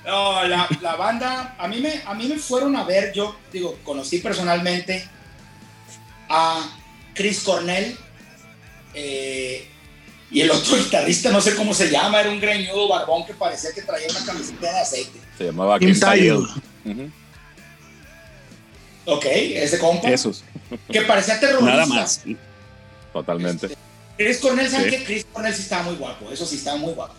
No, 0.06 0.44
la, 0.46 0.68
la 0.82 0.96
banda, 0.96 1.54
a 1.58 1.66
mí, 1.66 1.80
me, 1.80 2.02
a 2.04 2.12
mí 2.12 2.26
me 2.28 2.36
fueron 2.38 2.76
a 2.76 2.84
ver, 2.84 3.14
yo 3.14 3.34
digo, 3.50 3.78
conocí 3.82 4.18
personalmente 4.18 5.02
a 6.28 6.76
Chris 7.14 7.40
Cornell 7.42 7.96
eh, 8.92 9.66
y 10.30 10.42
el 10.42 10.50
otro 10.50 10.76
guitarrista, 10.76 11.30
no 11.30 11.40
sé 11.40 11.54
cómo 11.56 11.72
se 11.72 11.90
llama, 11.90 12.20
era 12.20 12.30
un 12.30 12.38
greñudo 12.38 12.86
barbón 12.86 13.24
que 13.24 13.32
parecía 13.32 13.70
que 13.74 13.80
traía 13.80 14.06
una 14.10 14.26
camiseta 14.26 14.72
de 14.74 14.78
aceite. 14.80 15.18
Se 15.38 15.44
llamaba 15.44 15.78
Kim 15.78 15.94
Sayed. 15.94 16.34
Sayed. 16.84 17.08
Ok, 19.06 19.24
ese 19.26 19.78
compa. 19.78 20.08
Esos, 20.10 20.42
Que 20.90 21.02
parecía 21.02 21.38
terrorista. 21.40 21.70
nada 21.72 21.86
más. 21.86 22.22
Totalmente. 23.12 23.68
Chris 24.16 24.38
Cornell, 24.38 24.68
¿saben 24.68 24.90
Sí. 24.90 24.96
qué? 24.98 25.04
Chris 25.04 25.26
Cornell 25.32 25.54
sí 25.54 25.62
estaba 25.62 25.82
muy 25.84 25.94
guapo, 25.96 26.30
eso 26.30 26.46
sí 26.46 26.56
estaba 26.56 26.76
muy 26.78 26.92
guapo. 26.92 27.14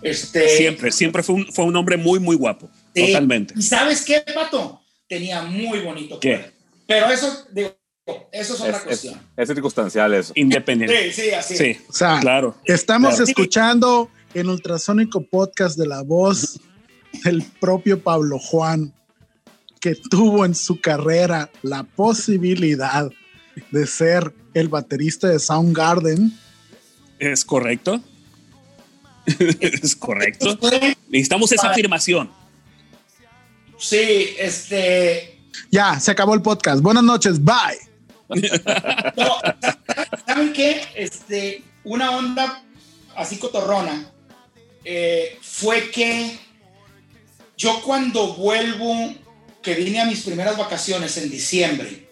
Este, 0.00 0.56
Siempre, 0.56 0.90
siempre 0.90 1.22
fue 1.22 1.36
un, 1.36 1.46
fue 1.52 1.64
un 1.64 1.76
hombre 1.76 1.96
muy, 1.96 2.18
muy 2.18 2.34
guapo. 2.36 2.68
Sí. 2.94 3.06
Totalmente. 3.06 3.54
¿Y 3.56 3.62
sabes 3.62 4.02
qué, 4.04 4.20
Pato? 4.34 4.80
Tenía 5.08 5.42
muy 5.42 5.80
bonito 5.80 6.18
¿Qué? 6.18 6.38
cuerpo. 6.38 6.50
Pero 6.88 7.10
eso, 7.10 7.46
digo, 7.52 7.76
eso 8.32 8.54
es 8.54 8.60
otra 8.60 8.70
Es, 8.70 8.76
es, 8.78 8.82
cuestión. 8.84 9.20
es 9.36 9.48
circunstancial 9.48 10.14
eso. 10.14 10.32
Independiente. 10.34 11.12
Sí, 11.12 11.22
sí, 11.22 11.30
así. 11.30 11.56
Sí, 11.56 11.76
O 11.88 11.92
sea, 11.92 12.18
claro. 12.20 12.56
estamos 12.64 13.10
Claro. 13.14 13.24
escuchando 13.24 14.10
en 14.34 14.48
Ultrasónico 14.48 15.22
Podcast 15.24 15.78
de 15.78 15.86
la 15.86 16.02
voz 16.02 16.58
del 17.24 17.42
propio 17.60 18.02
Pablo 18.02 18.38
Juan, 18.40 18.92
que 19.82 19.96
tuvo 19.96 20.46
en 20.46 20.54
su 20.54 20.80
carrera 20.80 21.50
la 21.62 21.82
posibilidad 21.82 23.10
de 23.72 23.86
ser 23.88 24.32
el 24.54 24.68
baterista 24.68 25.26
de 25.26 25.40
Soundgarden. 25.40 26.32
Es 27.18 27.44
correcto. 27.44 28.00
es 29.60 29.96
correcto. 29.96 30.56
Necesitamos 31.08 31.50
esa 31.50 31.70
afirmación. 31.70 32.30
Sí, 33.76 34.36
este. 34.38 35.40
Ya, 35.72 35.98
se 35.98 36.12
acabó 36.12 36.34
el 36.34 36.42
podcast. 36.42 36.80
Buenas 36.80 37.02
noches, 37.02 37.42
bye. 37.42 37.78
no, 39.16 39.36
¿Saben 40.24 40.52
qué? 40.52 40.80
Este, 40.94 41.64
una 41.82 42.12
onda 42.12 42.62
así 43.16 43.36
cotorrona 43.36 44.06
eh, 44.84 45.38
fue 45.42 45.90
que 45.90 46.38
yo 47.56 47.82
cuando 47.82 48.34
vuelvo, 48.34 49.12
que 49.62 49.74
vine 49.74 50.00
a 50.00 50.04
mis 50.04 50.22
primeras 50.22 50.56
vacaciones 50.56 51.16
en 51.16 51.30
diciembre, 51.30 52.08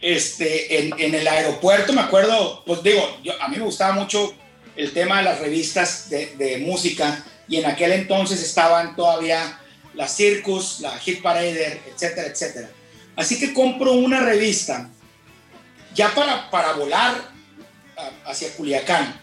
este, 0.00 0.88
en, 0.88 1.14
el 1.14 1.28
aeropuerto, 1.28 1.92
me 1.92 2.00
acuerdo, 2.00 2.64
pues 2.66 2.82
digo, 2.82 3.18
a 3.40 3.48
mí 3.48 3.56
me 3.56 3.64
gustaba 3.64 3.94
mucho 3.94 4.34
el 4.74 4.92
tema 4.92 5.18
de 5.18 5.24
las 5.24 5.38
revistas 5.38 6.10
de, 6.10 6.62
música 6.66 7.24
y 7.46 7.58
en 7.58 7.66
aquel 7.66 7.92
entonces 7.92 8.42
estaban 8.42 8.96
todavía 8.96 9.60
la 9.94 10.08
Circus, 10.08 10.80
la 10.80 10.98
Hit 10.98 11.22
Parader, 11.22 11.80
etcétera, 11.86 12.28
etcétera. 12.28 12.68
Así 13.14 13.38
que 13.38 13.52
compro 13.52 13.92
una 13.92 14.20
revista 14.20 14.90
ya 15.94 16.14
para, 16.14 16.50
para 16.50 16.72
volar 16.72 17.14
hacia 18.24 18.52
Culiacán. 18.54 19.20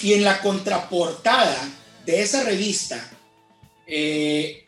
Y 0.00 0.14
en 0.14 0.24
la 0.24 0.40
contraportada 0.40 1.56
de 2.04 2.20
esa 2.20 2.42
revista 2.42 3.08
eh, 3.86 4.66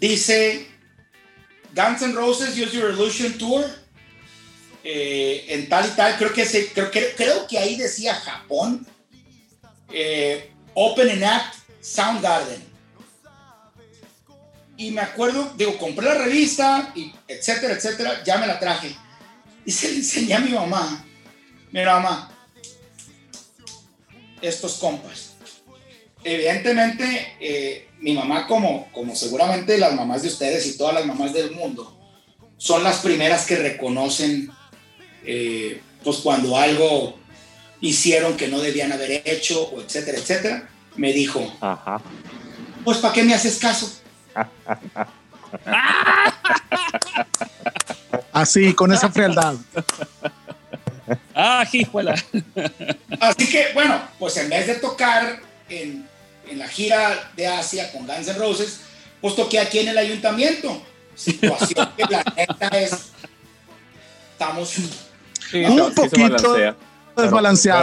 dice 0.00 0.66
Guns 1.74 2.02
N' 2.02 2.14
Roses 2.14 2.56
Use 2.56 2.76
Your 2.76 2.90
Illusion 2.90 3.38
Tour 3.38 3.64
eh, 4.82 5.46
en 5.48 5.68
tal 5.68 5.86
y 5.86 5.90
tal. 5.90 6.16
Creo 6.16 6.32
que, 6.32 6.44
se, 6.44 6.72
creo, 6.72 6.90
que, 6.90 7.14
creo 7.14 7.46
que 7.46 7.58
ahí 7.58 7.76
decía 7.76 8.14
Japón. 8.14 8.86
eh, 9.92 10.52
Open 10.74 11.10
and 11.10 11.24
Act 11.24 11.54
Soundgarden. 11.80 12.70
Y 14.76 14.92
me 14.92 15.02
acuerdo, 15.02 15.52
digo, 15.56 15.76
compré 15.76 16.06
la 16.06 16.14
revista, 16.14 16.92
y 16.94 17.12
etcétera, 17.28 17.74
etcétera, 17.74 18.24
ya 18.24 18.38
me 18.38 18.46
la 18.46 18.58
traje. 18.58 18.96
Y 19.66 19.70
se 19.72 19.90
la 19.90 19.96
enseñé 19.96 20.34
a 20.34 20.38
mi 20.40 20.52
mamá. 20.52 21.04
Mira, 21.70 22.00
mamá, 22.00 22.30
estos 24.40 24.74
compas. 24.78 25.29
Evidentemente, 26.22 27.36
eh, 27.40 27.88
mi 28.00 28.14
mamá, 28.14 28.46
como, 28.46 28.90
como 28.92 29.14
seguramente 29.14 29.78
las 29.78 29.94
mamás 29.94 30.22
de 30.22 30.28
ustedes 30.28 30.66
y 30.66 30.76
todas 30.76 30.94
las 30.94 31.06
mamás 31.06 31.32
del 31.32 31.52
mundo, 31.52 31.96
son 32.56 32.82
las 32.84 32.98
primeras 32.98 33.46
que 33.46 33.56
reconocen, 33.56 34.50
eh, 35.24 35.80
pues 36.04 36.18
cuando 36.18 36.56
algo 36.56 37.18
hicieron 37.80 38.36
que 38.36 38.48
no 38.48 38.60
debían 38.60 38.92
haber 38.92 39.22
hecho, 39.24 39.62
o 39.70 39.80
etcétera, 39.80 40.18
etcétera. 40.18 40.68
Me 40.96 41.12
dijo, 41.12 41.56
Ajá. 41.60 42.00
pues 42.84 42.98
¿para 42.98 43.14
qué 43.14 43.22
me 43.22 43.34
haces 43.34 43.58
caso? 43.58 43.90
Así, 48.32 48.74
con 48.74 48.92
esa 48.92 49.10
frialdad. 49.10 49.54
Ah, 51.34 51.66
hijuela. 51.72 52.14
Así 53.20 53.48
que, 53.48 53.72
bueno, 53.74 54.00
pues 54.18 54.36
en 54.36 54.48
vez 54.48 54.66
de 54.66 54.74
tocar 54.76 55.40
en, 55.68 56.06
en 56.50 56.58
la 56.58 56.68
gira 56.68 57.30
de 57.36 57.46
Asia 57.46 57.90
con 57.92 58.06
Guns 58.06 58.28
N' 58.28 58.38
Roses, 58.38 58.80
pues 59.20 59.36
toqué 59.36 59.58
aquí 59.60 59.78
en 59.80 59.88
el 59.88 59.98
ayuntamiento. 59.98 60.82
Situación 61.14 61.90
que 61.96 62.04
la 62.08 62.24
neta 62.36 62.68
es. 62.78 63.10
Estamos. 64.32 64.68
Sí, 64.70 65.64
Un 65.64 65.88
se 65.94 65.94
poquito 65.94 66.22
balancea. 66.52 66.76
desbalanceado. 67.16 67.82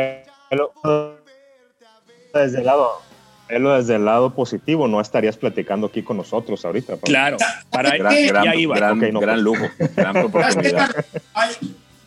Desde 2.34 2.60
el 2.60 2.66
lado, 2.66 3.02
desde 3.50 3.96
el 3.96 4.06
lado 4.06 4.34
positivo, 4.34 4.88
no 4.88 5.02
estarías 5.02 5.38
platicando 5.38 5.88
aquí 5.88 6.04
con 6.04 6.18
nosotros 6.18 6.64
ahorita. 6.66 6.94
Pablo. 6.94 7.06
Claro, 7.06 7.38
para 7.70 7.92
¿Qué? 7.92 7.98
Gran, 7.98 8.28
gran, 8.28 8.44
ya 8.46 8.56
iba. 8.56 8.76
gran, 8.76 8.98
Ok, 9.04 9.12
no, 9.12 9.20
gran 9.20 9.36
pues. 9.36 9.44
lujo, 9.44 9.66
gran 9.96 10.18
oportunidad. 10.26 11.06
hay, 11.34 11.56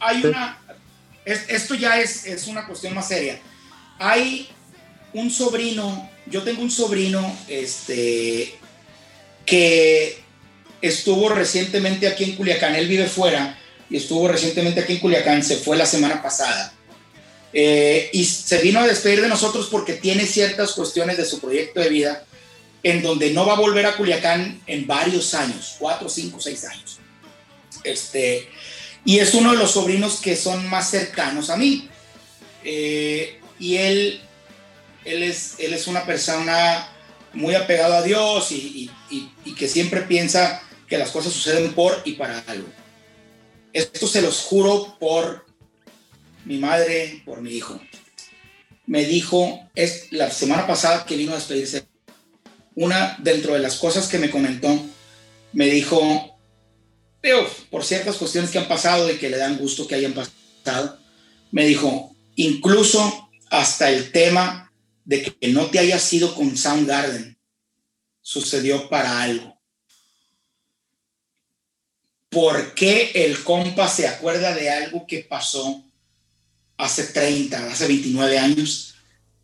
hay 0.00 0.24
una. 0.24 0.58
es- 1.24 1.48
esto 1.48 1.74
ya 1.74 1.98
es, 2.00 2.26
es 2.26 2.46
una 2.46 2.66
cuestión 2.66 2.94
más 2.94 3.08
seria. 3.08 3.38
Hay 3.98 4.48
un 5.12 5.30
sobrino, 5.30 6.10
yo 6.26 6.42
tengo 6.42 6.62
un 6.62 6.70
sobrino 6.70 7.36
este, 7.48 8.54
que 9.44 10.18
estuvo 10.80 11.28
recientemente 11.28 12.06
aquí 12.06 12.24
en 12.24 12.36
Culiacán. 12.36 12.74
Él 12.74 12.88
vive 12.88 13.06
fuera 13.06 13.58
y 13.88 13.96
estuvo 13.96 14.28
recientemente 14.28 14.80
aquí 14.80 14.94
en 14.94 15.00
Culiacán. 15.00 15.42
Se 15.42 15.56
fue 15.56 15.76
la 15.76 15.86
semana 15.86 16.22
pasada. 16.22 16.72
Eh, 17.52 18.10
y 18.12 18.24
se 18.24 18.58
vino 18.58 18.80
a 18.80 18.86
despedir 18.86 19.20
de 19.20 19.28
nosotros 19.28 19.68
porque 19.70 19.94
tiene 19.94 20.24
ciertas 20.24 20.72
cuestiones 20.72 21.16
de 21.16 21.24
su 21.24 21.40
proyecto 21.40 21.80
de 21.80 21.88
vida 21.88 22.24
en 22.82 23.02
donde 23.02 23.30
no 23.30 23.44
va 23.44 23.54
a 23.54 23.60
volver 23.60 23.86
a 23.86 23.96
Culiacán 23.96 24.62
en 24.66 24.86
varios 24.86 25.34
años, 25.34 25.76
cuatro, 25.78 26.08
cinco, 26.08 26.40
seis 26.40 26.64
años. 26.64 26.98
Este, 27.84 28.48
y 29.04 29.18
es 29.18 29.34
uno 29.34 29.52
de 29.52 29.58
los 29.58 29.72
sobrinos 29.72 30.20
que 30.20 30.36
son 30.36 30.68
más 30.68 30.90
cercanos 30.90 31.50
a 31.50 31.56
mí. 31.56 31.88
Eh, 32.64 33.38
y 33.58 33.76
él, 33.76 34.20
él, 35.04 35.22
es, 35.22 35.54
él 35.58 35.72
es 35.74 35.86
una 35.86 36.04
persona 36.06 36.88
muy 37.32 37.54
apegada 37.54 37.98
a 37.98 38.02
Dios 38.02 38.50
y, 38.52 38.56
y- 38.56 38.90
y- 39.16 39.30
y 39.44 39.54
que 39.54 39.68
siempre 39.68 40.02
piensa 40.02 40.62
que 40.88 40.98
las 40.98 41.10
cosas 41.10 41.32
suceden 41.32 41.72
por 41.74 42.02
y 42.04 42.12
para 42.12 42.40
algo. 42.46 42.68
Esto 43.72 44.06
se 44.08 44.20
los 44.22 44.40
juro 44.40 44.96
por 44.98 45.46
mi 46.44 46.58
madre, 46.58 47.22
por 47.24 47.40
mi 47.40 47.52
hijo. 47.52 47.80
Me 48.86 49.04
dijo, 49.04 49.68
es 49.76 50.10
la 50.10 50.30
semana 50.30 50.66
pasada 50.66 51.04
que 51.06 51.16
vino 51.16 51.32
a 51.32 51.36
despedirse, 51.36 51.86
una 52.74 53.16
dentro 53.20 53.52
de 53.54 53.60
las 53.60 53.76
cosas 53.76 54.08
que 54.08 54.18
me 54.18 54.30
comentó, 54.30 54.68
me 55.52 55.66
dijo, 55.66 56.36
por 57.22 57.50
por 57.70 57.84
ciertas 57.84 58.16
cuestiones 58.16 58.50
que 58.50 58.58
han 58.58 58.66
pasado 58.68 59.08
y 59.10 59.18
que 59.18 59.30
le 59.30 59.36
dan 59.36 59.58
gusto 59.58 59.86
que 59.86 59.94
hayan 59.94 60.14
pasado, 60.14 60.98
me 61.52 61.64
dijo, 61.66 62.16
incluso 62.34 63.28
hasta 63.50 63.90
el 63.90 64.10
tema 64.10 64.69
de 65.04 65.22
que 65.22 65.48
no 65.48 65.66
te 65.66 65.78
hayas 65.78 66.12
ido 66.12 66.34
con 66.34 66.56
Soundgarden 66.56 67.38
sucedió 68.20 68.88
para 68.88 69.22
algo. 69.22 69.58
¿Por 72.28 72.74
qué 72.74 73.10
el 73.14 73.42
compa 73.42 73.88
se 73.88 74.06
acuerda 74.06 74.54
de 74.54 74.70
algo 74.70 75.04
que 75.06 75.26
pasó 75.28 75.82
hace 76.76 77.04
30, 77.04 77.72
hace 77.72 77.88
29 77.88 78.38
años, 78.38 78.94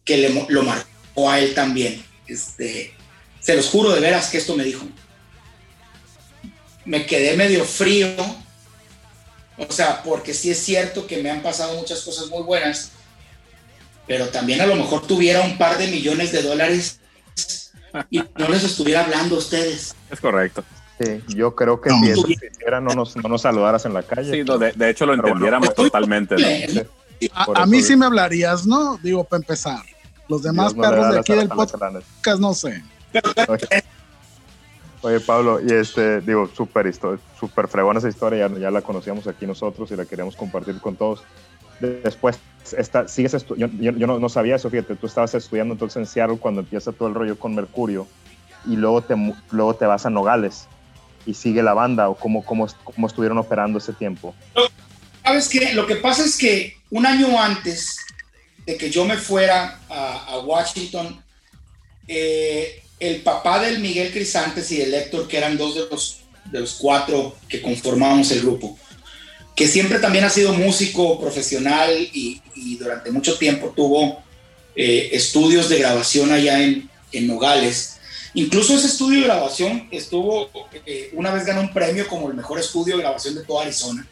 que 0.05 0.19
le, 0.19 0.47
lo 0.49 0.63
marcó 0.63 1.29
a 1.29 1.41
él 1.41 1.53
también? 1.53 2.05
Este, 2.29 2.95
se 3.41 3.57
los 3.57 3.67
juro 3.67 3.93
de 3.93 4.01
veras 4.01 4.29
que 4.29 4.39
esto 4.39 4.55
me 4.55 4.63
dijo. 4.63 4.87
Me 6.85 7.07
quedé 7.07 7.37
medio 7.37 7.65
frío, 7.65 8.15
o 9.59 9.73
sea, 9.73 10.03
porque 10.05 10.33
sí 10.33 10.51
es 10.51 10.59
cierto 10.59 11.09
que 11.09 11.17
me 11.17 11.31
han 11.31 11.43
pasado 11.43 11.75
muchas 11.75 12.03
cosas 12.03 12.29
muy 12.29 12.45
buenas, 12.45 12.93
pero 14.07 14.27
también 14.29 14.61
a 14.61 14.67
lo 14.67 14.77
mejor 14.77 15.07
tuviera 15.07 15.41
un 15.43 15.59
par 15.59 15.79
de 15.79 15.89
millones 15.89 16.33
de 16.33 16.43
dólares 16.43 17.01
y 18.11 18.19
no 18.37 18.49
les 18.49 18.65
estuviera 18.65 19.05
hablando 19.05 19.37
a 19.37 19.39
ustedes. 19.39 19.95
Es 20.11 20.21
correcto. 20.21 20.63
Sí, 21.01 21.23
yo 21.29 21.55
creo 21.55 21.81
que 21.81 21.91
No. 21.91 21.99
si 22.01 22.11
eso 22.11 22.27
hiciera, 22.29 22.81
no 22.81 22.95
nos, 22.95 23.17
no 23.17 23.29
nos 23.29 23.43
saludaras 23.43 23.85
en 23.85 23.93
la 23.95 24.03
calle. 24.03 24.31
Sí, 24.33 24.45
no, 24.45 24.57
de, 24.59 24.73
de 24.73 24.91
hecho 24.91 25.05
lo 25.05 25.13
Pero 25.13 25.23
bueno. 25.23 25.35
entendiéramos 25.37 25.75
totalmente. 25.75 26.37
¿no? 26.37 26.83
A, 27.35 27.63
a 27.63 27.67
mí 27.67 27.77
digo. 27.79 27.89
sí 27.89 27.97
me 27.97 28.07
hablarías, 28.07 28.67
¿no? 28.67 28.99
Digo, 29.03 29.25
para 29.25 29.43
empezar. 29.43 29.81
Los 30.29 30.43
demás 30.43 30.75
Dios 30.75 30.87
perros 30.87 31.13
de 31.13 31.19
aquí 31.21 31.33
del 31.35 31.49
podcast, 31.49 32.41
no 32.41 32.55
sé. 32.55 32.83
Oye, 35.03 35.21
Pablo, 35.21 35.61
y 35.65 35.73
este, 35.73 36.21
digo, 36.23 36.51
súper 36.57 36.93
súper 37.39 37.69
fregona 37.69 37.99
esa 38.01 38.09
historia, 38.09 38.49
ya, 38.49 38.59
ya 38.59 38.71
la 38.71 38.83
conocíamos 38.83 39.27
aquí 39.29 39.47
nosotros 39.47 39.91
y 39.93 39.97
la 39.97 40.05
queríamos 40.05 40.35
compartir 40.35 40.81
con 40.81 40.97
todos. 40.97 41.23
De- 41.81 42.01
Después, 42.03 42.39
sigues 43.07 43.35
estu- 43.35 43.57
yo, 43.57 44.07
no, 44.19 44.29
sabía 44.29 44.57
eso, 44.57 44.71
fíjate, 44.71 44.97
tú 44.97 45.07
estabas 45.07 45.35
estudiando 45.35 45.75
entonces 45.75 45.97
en 45.99 46.07
Seattle 46.07 46.39
cuando 46.39 46.61
empieza 46.63 46.93
todo 46.93 47.09
el 47.09 47.15
rollo 47.15 47.39
con 47.39 47.55
Mercurio 47.55 48.07
y 48.67 48.77
luego 48.77 49.03
te, 49.03 49.15
luego 49.51 49.75
te 49.75 49.87
vas 49.87 50.05
a 50.07 50.11
Nogales 50.11 50.67
y 51.27 51.35
sigue 51.35 51.63
la 51.63 51.75
banda 51.75 52.09
o 52.09 52.15
cómo, 52.17 52.45
cómo, 52.45 52.67
cómo 52.85 53.07
estuvieron 53.07 53.39
operando 53.39 53.79
ese 53.79 53.93
tiempo. 53.93 54.35
¿Sabes 55.25 55.49
qué? 55.49 55.73
Lo 55.75 55.87
que 55.87 55.97
pasa 55.97 56.25
es 56.25 56.37
que 56.37 56.77
un 56.91 57.05
año 57.07 57.41
antes 57.41 57.99
de 58.65 58.77
que 58.77 58.91
yo 58.91 59.05
me 59.05 59.17
fuera 59.17 59.81
a, 59.89 60.25
a 60.35 60.39
Washington, 60.41 61.21
eh, 62.09 62.83
el 62.99 63.23
papá 63.23 63.61
del 63.61 63.81
Miguel 63.81 64.13
Crisantes 64.13 64.71
y 64.73 64.79
del 64.79 64.95
Héctor, 64.95 65.29
que 65.29 65.37
eran 65.39 65.57
dos 65.59 65.75
de 65.75 65.83
los, 65.91 66.21
de 66.47 66.61
los 66.61 66.75
cuatro 66.75 67.35
que 67.49 67.61
conformábamos 67.61 68.31
el 68.33 68.41
grupo, 68.43 68.79
que 69.57 69.67
siempre 69.67 69.99
también 69.99 70.23
ha 70.25 70.31
sido 70.31 70.53
músico 70.53 71.19
profesional 71.19 71.91
y, 72.13 72.43
durante 72.79 73.11
mucho 73.11 73.39
tiempo 73.39 73.73
tuvo 73.75 74.23
eh, 74.77 75.09
estudios 75.13 75.71
de 75.71 75.79
grabación 75.79 76.31
allá 76.31 76.63
en, 76.63 76.91
en 77.11 77.27
Nogales. 77.27 77.97
Incluso 78.35 78.77
ese 78.77 78.89
estudio 78.89 79.21
de 79.21 79.27
grabación 79.27 79.89
estuvo, 79.91 80.51
eh, 80.85 81.09
una 81.15 81.33
vez 81.33 81.47
ganó 81.47 81.63
un 81.63 81.73
premio 81.73 82.07
como 82.07 82.29
el 82.29 82.35
mejor 82.35 82.61
estudio 82.61 82.97
de 82.97 83.03
grabación 83.03 83.35
de 83.35 83.45
toda 83.45 83.63
Arizona. 83.63 84.07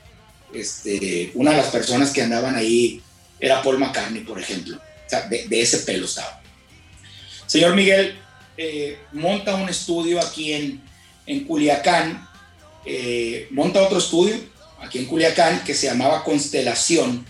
Este, 0.55 1.31
una 1.35 1.51
de 1.51 1.59
las 1.59 1.67
personas 1.67 2.11
que 2.11 2.23
andaban 2.23 2.57
ahí 2.57 3.03
era 3.39 3.63
Paul 3.63 3.79
McCartney, 3.79 4.23
por 4.23 4.41
ejemplo. 4.41 4.79
O 4.79 5.11
sea, 5.11 5.29
de, 5.29 5.47
ese 5.51 5.81
pelo 5.81 6.07
estaba. 6.07 6.41
Señor 7.47 7.77
Miguel 7.77 8.19
eh, 8.57 8.99
monta 9.13 9.57
un 9.57 9.69
estudio 9.69 10.21
aquí 10.21 10.55
en, 10.55 10.83
en 11.27 11.45
Culiacán, 11.45 12.27
monta 13.51 13.83
otro 13.83 13.99
estudio 13.99 14.54
aquí 14.85 14.99
en 14.99 15.07
Culiacán 15.07 15.65
que 15.65 15.75
se 15.75 15.87
llamaba 15.87 16.25
Constelación, 16.25 17.25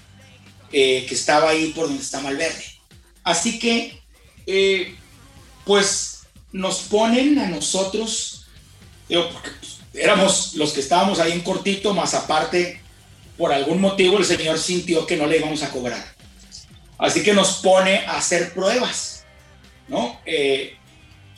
eh, 0.72 1.06
que 1.09 1.14
estaba 1.14 1.51
ahí 1.51 1.72
por 1.74 1.86
donde 1.86 2.02
está 2.02 2.20
Malverde. 2.20 2.64
Así 3.22 3.59
que, 3.59 4.01
eh, 4.47 4.94
pues 5.64 6.22
nos 6.52 6.81
ponen 6.82 7.39
a 7.39 7.47
nosotros, 7.47 8.47
digo, 9.09 9.28
pues, 9.31 9.78
éramos 9.94 10.55
los 10.55 10.72
que 10.72 10.81
estábamos 10.81 11.20
ahí 11.20 11.32
en 11.32 11.40
cortito, 11.40 11.94
más 11.94 12.14
aparte, 12.14 12.81
por 13.36 13.52
algún 13.52 13.81
motivo 13.81 14.18
el 14.18 14.24
señor 14.24 14.59
sintió 14.59 15.06
que 15.06 15.16
no 15.16 15.26
le 15.26 15.39
íbamos 15.39 15.62
a 15.62 15.70
cobrar. 15.70 16.14
Así 16.98 17.22
que 17.22 17.35
nos 17.35 17.55
pone 17.55 18.05
a 18.06 18.16
hacer 18.16 18.52
pruebas, 18.52 19.24
¿no? 19.89 20.20
Eh, 20.24 20.76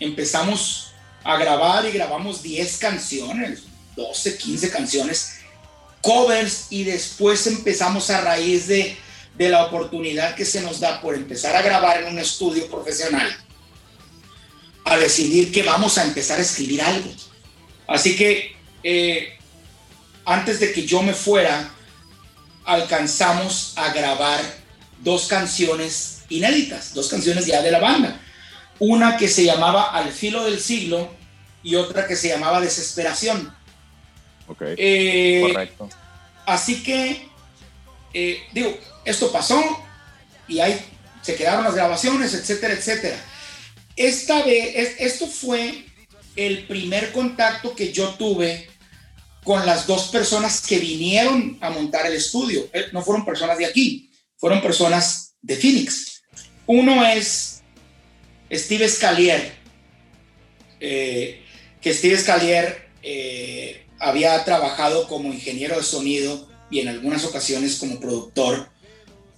empezamos 0.00 0.92
a 1.24 1.36
grabar 1.38 1.86
y 1.86 1.92
grabamos 1.92 2.42
10 2.42 2.76
canciones, 2.78 3.62
12, 3.96 4.36
15 4.36 4.70
canciones, 4.70 5.35
covers, 6.02 6.66
y 6.70 6.84
después 6.84 7.46
empezamos 7.46 8.10
a 8.10 8.20
raíz 8.20 8.68
de, 8.68 8.96
de 9.36 9.48
la 9.48 9.64
oportunidad 9.64 10.34
que 10.34 10.44
se 10.44 10.62
nos 10.62 10.80
da 10.80 11.00
por 11.00 11.14
empezar 11.14 11.54
a 11.56 11.62
grabar 11.62 12.02
en 12.02 12.12
un 12.12 12.18
estudio 12.18 12.68
profesional, 12.68 13.28
a 14.84 14.96
decidir 14.96 15.52
que 15.52 15.62
vamos 15.62 15.98
a 15.98 16.04
empezar 16.04 16.38
a 16.38 16.42
escribir 16.42 16.80
algo. 16.82 17.10
Así 17.86 18.16
que 18.16 18.56
eh, 18.82 19.36
antes 20.24 20.60
de 20.60 20.72
que 20.72 20.86
yo 20.86 21.02
me 21.02 21.12
fuera, 21.12 21.70
alcanzamos 22.64 23.72
a 23.76 23.92
grabar 23.92 24.40
dos 24.98 25.26
canciones 25.26 26.22
inéditas, 26.28 26.94
dos 26.94 27.08
canciones 27.08 27.46
ya 27.46 27.62
de 27.62 27.70
la 27.70 27.78
banda. 27.78 28.20
Una 28.78 29.16
que 29.16 29.28
se 29.28 29.44
llamaba 29.44 29.90
Al 29.90 30.12
filo 30.12 30.44
del 30.44 30.60
siglo 30.60 31.14
y 31.62 31.76
otra 31.76 32.06
que 32.06 32.16
se 32.16 32.28
llamaba 32.28 32.60
Desesperación. 32.60 33.54
Ok, 34.48 34.62
Eh, 34.76 35.40
Correcto. 35.42 35.88
Así 36.46 36.82
que, 36.82 37.26
eh, 38.14 38.40
digo, 38.52 38.76
esto 39.04 39.32
pasó 39.32 39.60
y 40.48 40.60
ahí 40.60 40.78
se 41.22 41.34
quedaron 41.34 41.64
las 41.64 41.74
grabaciones, 41.74 42.34
etcétera, 42.34 42.74
etcétera. 42.74 43.16
Esta 43.96 44.44
vez, 44.44 44.76
es- 44.76 45.00
esto 45.00 45.26
fue 45.26 45.84
el 46.36 46.66
primer 46.66 47.12
contacto 47.12 47.74
que 47.74 47.92
yo 47.92 48.10
tuve 48.10 48.68
con 49.42 49.64
las 49.66 49.86
dos 49.86 50.08
personas 50.08 50.60
que 50.64 50.78
vinieron 50.78 51.56
a 51.60 51.70
montar 51.70 52.06
el 52.06 52.12
estudio. 52.14 52.68
Eh, 52.72 52.86
No 52.92 53.02
fueron 53.02 53.24
personas 53.24 53.58
de 53.58 53.66
aquí, 53.66 54.10
fueron 54.36 54.60
personas 54.60 55.34
de 55.42 55.56
Phoenix. 55.56 56.22
Uno 56.66 57.04
es 57.06 57.62
Steve 58.52 58.88
Scalier, 58.88 59.52
eh, 60.80 61.42
que 61.80 61.94
Steve 61.94 62.18
Scalier 62.18 62.86
eh, 63.02 63.85
había 63.98 64.44
trabajado 64.44 65.06
como 65.08 65.32
ingeniero 65.32 65.76
de 65.76 65.82
sonido 65.82 66.48
y 66.70 66.80
en 66.80 66.88
algunas 66.88 67.24
ocasiones 67.24 67.76
como 67.76 68.00
productor 68.00 68.68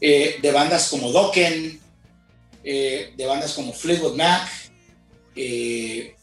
eh, 0.01 0.39
de 0.41 0.53
bandas 0.53 0.89
como 0.89 1.11
Dokken, 1.11 1.81
eh, 2.65 3.13
de 3.17 3.27
bandas 3.27 3.53
como 3.53 3.73
Fleetwood 3.73 4.17
Mac. 4.17 4.49
eh, 5.37 6.15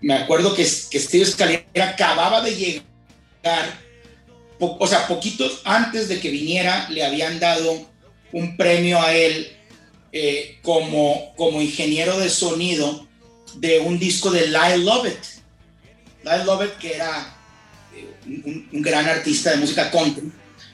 me 0.00 0.14
acuerdo 0.14 0.54
que, 0.54 0.62
que 0.62 1.00
Steve 1.00 1.24
Scalier 1.24 1.66
acababa 1.82 2.42
de 2.42 2.54
llegar, 2.54 3.80
o 4.60 4.86
sea, 4.86 5.08
poquitos 5.08 5.62
antes 5.64 6.08
de 6.08 6.20
que 6.20 6.30
viniera, 6.30 6.88
le 6.90 7.04
habían 7.04 7.40
dado 7.40 7.86
un 8.32 8.56
premio 8.56 9.00
a 9.00 9.16
él 9.16 9.52
como, 10.62 11.34
como 11.36 11.62
ingeniero 11.62 12.18
de 12.18 12.28
sonido 12.28 13.06
de 13.56 13.80
un 13.80 13.98
disco 13.98 14.30
de 14.30 14.48
Lyle 14.48 14.84
Lovett. 14.84 15.18
Lyle 16.22 16.44
Lovett, 16.44 16.76
que 16.78 16.94
era 16.94 17.35
un, 18.26 18.82
gran 18.82 19.06
artista 19.06 19.50
de 19.50 19.56
música 19.58 19.90
country, 19.90 20.30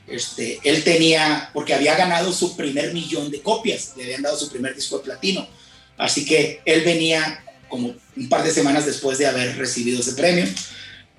este, 0.06 0.60
él 0.64 0.82
tenía, 0.84 1.50
porque 1.52 1.74
había 1.74 1.96
ganado 1.96 2.32
su 2.32 2.56
primer 2.56 2.92
millón 2.92 3.30
de 3.30 3.40
copias, 3.40 3.92
le 3.96 4.04
habían 4.04 4.22
dado 4.22 4.36
su 4.36 4.50
primer 4.50 4.74
disco 4.74 4.98
de 4.98 5.04
platino. 5.04 5.46
Así 5.96 6.24
que 6.24 6.60
él 6.64 6.82
venía 6.82 7.44
como 7.68 7.94
un 8.16 8.28
par 8.28 8.42
de 8.42 8.50
semanas 8.50 8.84
después 8.84 9.18
de 9.18 9.26
haber 9.26 9.56
recibido 9.56 10.00
ese 10.00 10.12
premio. 10.14 10.44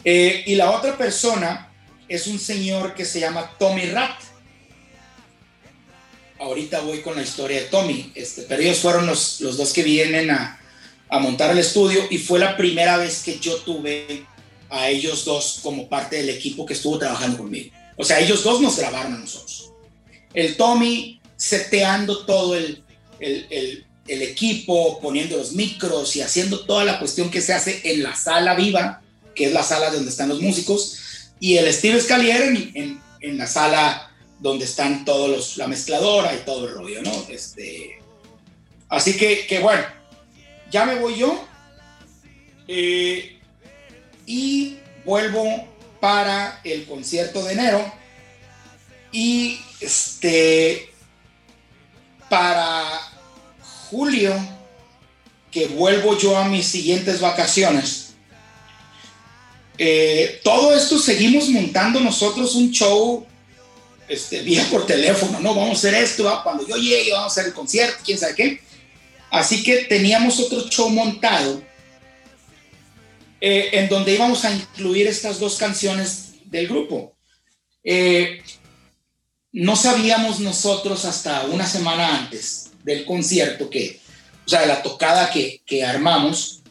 Eh, 0.03 0.43
y 0.45 0.55
la 0.55 0.71
otra 0.71 0.97
persona 0.97 1.71
es 2.07 2.27
un 2.27 2.39
señor 2.39 2.93
que 2.93 3.05
se 3.05 3.19
llama 3.19 3.51
Tommy 3.57 3.85
Ratt. 3.87 4.19
Ahorita 6.39 6.81
voy 6.81 7.01
con 7.01 7.15
la 7.15 7.21
historia 7.21 7.61
de 7.61 7.67
Tommy, 7.67 8.11
este, 8.15 8.43
pero 8.43 8.61
ellos 8.61 8.79
fueron 8.79 9.07
los, 9.07 9.39
los 9.39 9.55
dos 9.55 9.71
que 9.71 9.81
vienen 9.81 10.29
a, 10.29 10.59
a 11.09 11.19
montar 11.19 11.51
el 11.51 11.59
estudio 11.59 12.05
y 12.09 12.17
fue 12.17 12.39
la 12.39 12.57
primera 12.57 12.97
vez 12.97 13.23
que 13.23 13.39
yo 13.39 13.55
tuve 13.57 14.25
a 14.73 14.89
ellos 14.89 15.23
dos 15.23 15.59
como 15.61 15.87
parte 15.87 16.15
del 16.15 16.29
equipo 16.29 16.65
que 16.65 16.73
estuvo 16.73 16.97
trabajando 16.97 17.37
conmigo. 17.37 17.71
O 17.95 18.03
sea, 18.03 18.19
ellos 18.19 18.43
dos 18.43 18.59
nos 18.59 18.75
grabaron 18.77 19.13
a 19.13 19.19
nosotros. 19.19 19.71
El 20.33 20.57
Tommy 20.57 21.21
seteando 21.37 22.25
todo 22.25 22.55
el, 22.55 22.83
el, 23.19 23.85
el, 24.07 24.21
equipo, 24.23 24.99
poniendo 24.99 25.37
los 25.37 25.53
micros 25.53 26.15
y 26.15 26.21
haciendo 26.21 26.61
toda 26.61 26.83
la 26.85 26.97
cuestión 26.97 27.29
que 27.29 27.41
se 27.41 27.53
hace 27.53 27.81
en 27.83 28.01
la 28.01 28.15
sala 28.15 28.55
viva, 28.55 29.03
que 29.35 29.45
es 29.45 29.53
la 29.53 29.61
sala 29.61 29.91
donde 29.91 30.09
están 30.09 30.29
los 30.29 30.41
músicos, 30.41 30.97
y 31.39 31.57
el 31.57 31.71
Steve 31.71 32.01
Scalier 32.01 32.41
en, 32.41 32.71
en, 32.73 33.01
en 33.21 33.37
la 33.37 33.45
sala 33.45 34.11
donde 34.39 34.65
están 34.65 35.05
todos 35.05 35.29
los, 35.29 35.57
la 35.57 35.67
mezcladora 35.67 36.33
y 36.35 36.39
todo 36.39 36.67
el 36.67 36.73
rollo, 36.73 37.03
¿no? 37.03 37.25
Este, 37.29 37.99
así 38.89 39.15
que, 39.17 39.45
que 39.45 39.59
bueno, 39.59 39.83
ya 40.71 40.85
me 40.85 40.95
voy 40.95 41.19
yo 41.19 41.47
eh, 42.67 43.32
y 44.25 44.77
vuelvo 45.05 45.67
para 45.99 46.59
el 46.63 46.85
concierto 46.85 47.43
de 47.43 47.53
enero 47.53 47.93
y 49.11 49.59
este 49.79 50.89
para 52.29 52.83
julio 53.89 54.33
que 55.51 55.67
vuelvo 55.67 56.17
yo 56.17 56.37
a 56.37 56.47
mis 56.47 56.65
siguientes 56.65 57.19
vacaciones 57.19 58.03
eh, 59.77 60.39
todo 60.43 60.75
esto 60.75 60.99
seguimos 60.99 61.49
montando 61.49 61.99
nosotros 61.99 62.55
un 62.55 62.71
show 62.71 63.25
este, 64.07 64.41
vía 64.41 64.65
por 64.69 64.85
teléfono, 64.85 65.39
¿no? 65.39 65.55
Vamos 65.55 65.71
a 65.71 65.89
hacer 65.89 65.95
esto, 65.95 66.25
¿va? 66.25 66.43
cuando 66.43 66.67
yo 66.67 66.75
llegue 66.75 67.11
vamos 67.11 67.25
a 67.25 67.31
hacer 67.31 67.47
el 67.47 67.53
concierto, 67.53 67.97
quién 68.05 68.17
sabe 68.17 68.35
qué. 68.35 68.61
Así 69.31 69.63
que 69.63 69.85
teníamos 69.85 70.39
otro 70.39 70.67
show 70.69 70.89
montado 70.89 71.63
eh, 73.45 73.77
en 73.77 73.89
donde 73.89 74.13
íbamos 74.13 74.45
a 74.45 74.53
incluir 74.53 75.05
estas 75.05 75.37
dos 75.37 75.57
canciones 75.57 76.35
del 76.45 76.65
grupo. 76.65 77.13
Eh, 77.83 78.41
no 79.51 79.75
sabíamos 79.75 80.39
nosotros 80.39 81.03
hasta 81.03 81.43
una 81.47 81.67
semana 81.67 82.19
antes 82.19 82.71
del 82.85 83.03
concierto 83.03 83.69
que, 83.69 83.99
o 84.45 84.49
sea, 84.49 84.61
de 84.61 84.67
la 84.67 84.81
tocada 84.81 85.29
que, 85.29 85.61
que 85.65 85.83
armamos, 85.83 86.61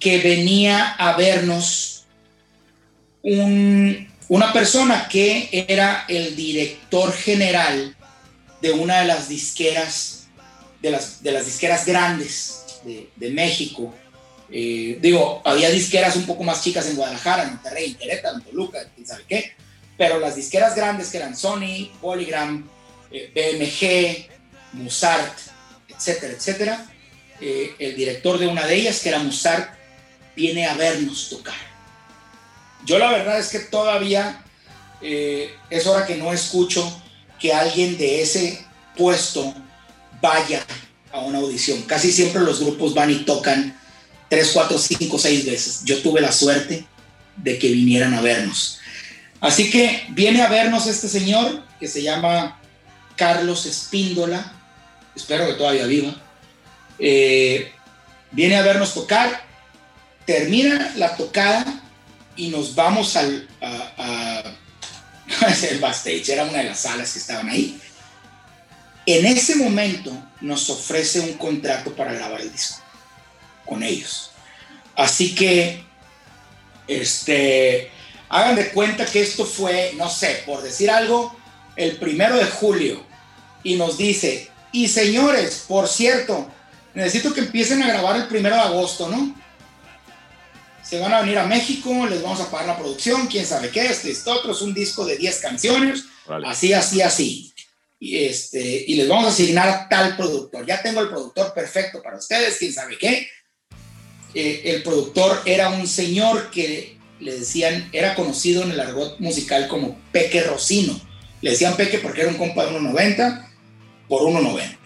que 0.00 0.18
venía 0.18 0.94
a 0.94 1.16
vernos 1.16 2.06
un, 3.22 4.12
una 4.26 4.52
persona 4.52 5.06
que 5.08 5.64
era 5.68 6.06
el 6.08 6.34
director 6.34 7.12
general 7.12 7.94
de 8.60 8.72
una 8.72 8.98
de 8.98 9.06
las 9.06 9.28
disqueras, 9.28 10.26
de 10.82 10.90
las, 10.90 11.22
de 11.22 11.30
las 11.30 11.46
disqueras 11.46 11.86
grandes 11.86 12.64
de, 12.84 13.10
de 13.14 13.30
México. 13.30 13.94
Eh, 14.50 14.98
digo, 15.00 15.42
había 15.44 15.70
disqueras 15.70 16.16
un 16.16 16.26
poco 16.26 16.44
más 16.44 16.62
chicas 16.62 16.86
en 16.86 16.96
Guadalajara, 16.96 17.44
en 17.44 17.50
Monterrey, 17.50 17.86
en 17.86 17.94
Querétaro, 17.96 18.36
en 18.36 18.44
Toluca, 18.44 18.78
quién 18.94 19.06
sabe 19.06 19.24
qué, 19.28 19.52
pero 19.96 20.20
las 20.20 20.36
disqueras 20.36 20.76
grandes 20.76 21.08
que 21.08 21.16
eran 21.16 21.36
Sony, 21.36 21.90
Polygram, 22.00 22.68
eh, 23.10 23.30
BMG, 23.34 24.80
Mozart, 24.80 25.38
etcétera, 25.88 26.32
etcétera, 26.34 26.86
eh, 27.40 27.74
el 27.78 27.96
director 27.96 28.38
de 28.38 28.46
una 28.46 28.66
de 28.66 28.76
ellas, 28.76 29.00
que 29.00 29.08
era 29.08 29.18
Mozart, 29.18 29.74
viene 30.36 30.66
a 30.66 30.74
vernos 30.74 31.28
tocar. 31.28 31.54
Yo 32.84 32.98
la 32.98 33.10
verdad 33.10 33.38
es 33.38 33.48
que 33.48 33.58
todavía 33.58 34.42
es 35.00 35.86
hora 35.86 36.06
que 36.06 36.16
no 36.16 36.32
escucho 36.32 37.02
que 37.38 37.52
alguien 37.52 37.98
de 37.98 38.22
ese 38.22 38.64
puesto 38.96 39.54
vaya 40.20 40.64
a 41.12 41.20
una 41.20 41.38
audición. 41.38 41.82
Casi 41.82 42.12
siempre 42.12 42.42
los 42.42 42.60
grupos 42.60 42.94
van 42.94 43.10
y 43.10 43.24
tocan 43.24 43.78
tres, 44.28 44.50
cuatro, 44.52 44.78
cinco, 44.78 45.18
seis 45.18 45.44
veces. 45.46 45.82
Yo 45.84 46.00
tuve 46.02 46.20
la 46.20 46.32
suerte 46.32 46.86
de 47.36 47.58
que 47.58 47.68
vinieran 47.68 48.14
a 48.14 48.20
vernos. 48.20 48.78
Así 49.40 49.70
que 49.70 50.06
viene 50.10 50.42
a 50.42 50.48
vernos 50.48 50.86
este 50.86 51.08
señor 51.08 51.62
que 51.78 51.88
se 51.88 52.02
llama 52.02 52.58
Carlos 53.16 53.66
Espíndola, 53.66 54.52
espero 55.14 55.46
que 55.46 55.54
todavía 55.54 55.86
viva. 55.86 56.14
Eh, 56.98 57.72
viene 58.30 58.56
a 58.56 58.62
vernos 58.62 58.94
tocar, 58.94 59.44
termina 60.24 60.92
la 60.96 61.16
tocada 61.16 61.82
y 62.34 62.48
nos 62.48 62.74
vamos 62.74 63.16
al 63.16 63.46
a, 63.60 63.92
a, 63.98 65.54
el 65.70 65.78
backstage, 65.78 66.28
era 66.30 66.44
una 66.44 66.58
de 66.58 66.64
las 66.64 66.80
salas 66.80 67.12
que 67.12 67.18
estaban 67.18 67.48
ahí. 67.48 67.78
En 69.04 69.24
ese 69.26 69.54
momento 69.56 70.12
nos 70.40 70.68
ofrece 70.70 71.20
un 71.20 71.34
contrato 71.34 71.94
para 71.94 72.12
grabar 72.12 72.40
el 72.40 72.50
disco 72.50 72.85
con 73.66 73.82
ellos. 73.82 74.30
Así 74.94 75.34
que, 75.34 75.84
este, 76.88 77.90
hagan 78.28 78.56
de 78.56 78.70
cuenta 78.70 79.04
que 79.04 79.20
esto 79.20 79.44
fue, 79.44 79.92
no 79.96 80.08
sé, 80.08 80.42
por 80.46 80.62
decir 80.62 80.90
algo, 80.90 81.36
el 81.76 81.98
primero 81.98 82.36
de 82.36 82.46
julio. 82.46 83.04
Y 83.62 83.74
nos 83.74 83.98
dice, 83.98 84.48
y 84.72 84.88
señores, 84.88 85.64
por 85.68 85.88
cierto, 85.88 86.48
necesito 86.94 87.34
que 87.34 87.40
empiecen 87.40 87.82
a 87.82 87.88
grabar 87.88 88.16
el 88.16 88.28
primero 88.28 88.54
de 88.54 88.62
agosto, 88.62 89.08
¿no? 89.08 89.34
se 90.88 91.00
van 91.00 91.12
a 91.12 91.20
venir 91.20 91.36
a 91.38 91.46
México, 91.46 92.06
les 92.06 92.22
vamos 92.22 92.40
a 92.40 92.50
pagar 92.50 92.68
la 92.68 92.78
producción, 92.78 93.26
quién 93.26 93.44
sabe 93.44 93.70
qué, 93.70 93.86
este, 93.86 94.12
esto, 94.12 94.32
otro, 94.32 94.52
es 94.52 94.62
un 94.62 94.72
disco 94.72 95.04
de 95.04 95.16
10 95.16 95.40
canciones, 95.40 96.04
vale. 96.26 96.46
así, 96.46 96.72
así, 96.72 97.02
así. 97.02 97.52
Y, 97.98 98.24
este, 98.24 98.84
y 98.86 98.94
les 98.94 99.08
vamos 99.08 99.24
a 99.24 99.28
asignar 99.30 99.88
tal 99.88 100.16
productor. 100.16 100.64
Ya 100.64 100.80
tengo 100.82 101.00
el 101.00 101.08
productor 101.08 101.52
perfecto 101.54 102.00
para 102.02 102.18
ustedes, 102.18 102.58
quién 102.58 102.72
sabe 102.72 102.96
qué. 102.98 103.28
Eh, 104.38 104.74
el 104.74 104.82
productor 104.82 105.40
era 105.46 105.70
un 105.70 105.86
señor 105.86 106.50
que 106.50 106.98
le 107.20 107.38
decían, 107.38 107.88
era 107.90 108.14
conocido 108.14 108.62
en 108.64 108.72
el 108.72 108.78
argot 108.78 109.18
musical 109.18 109.66
como 109.66 109.98
Peque 110.12 110.42
Rocino. 110.42 111.00
Le 111.40 111.52
decían 111.52 111.74
Peque 111.74 112.00
porque 112.00 112.20
era 112.20 112.30
un 112.30 112.36
compa 112.36 112.66
de 112.66 112.78
1.90 112.78 113.48
por 114.06 114.20
1.90. 114.20 114.76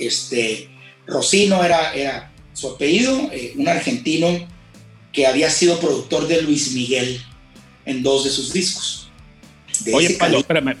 Este, 0.00 0.68
Rocino 1.06 1.62
era, 1.62 1.94
era 1.94 2.32
su 2.54 2.70
apellido, 2.70 3.30
eh, 3.30 3.52
un 3.56 3.68
argentino 3.68 4.48
que 5.12 5.28
había 5.28 5.48
sido 5.48 5.78
productor 5.78 6.26
de 6.26 6.42
Luis 6.42 6.72
Miguel 6.72 7.22
en 7.84 8.02
dos 8.02 8.24
de 8.24 8.30
sus 8.30 8.52
discos. 8.52 9.12
De 9.84 9.94
Oye, 9.94 10.16
Pablo, 10.18 10.38
espérame. 10.38 10.74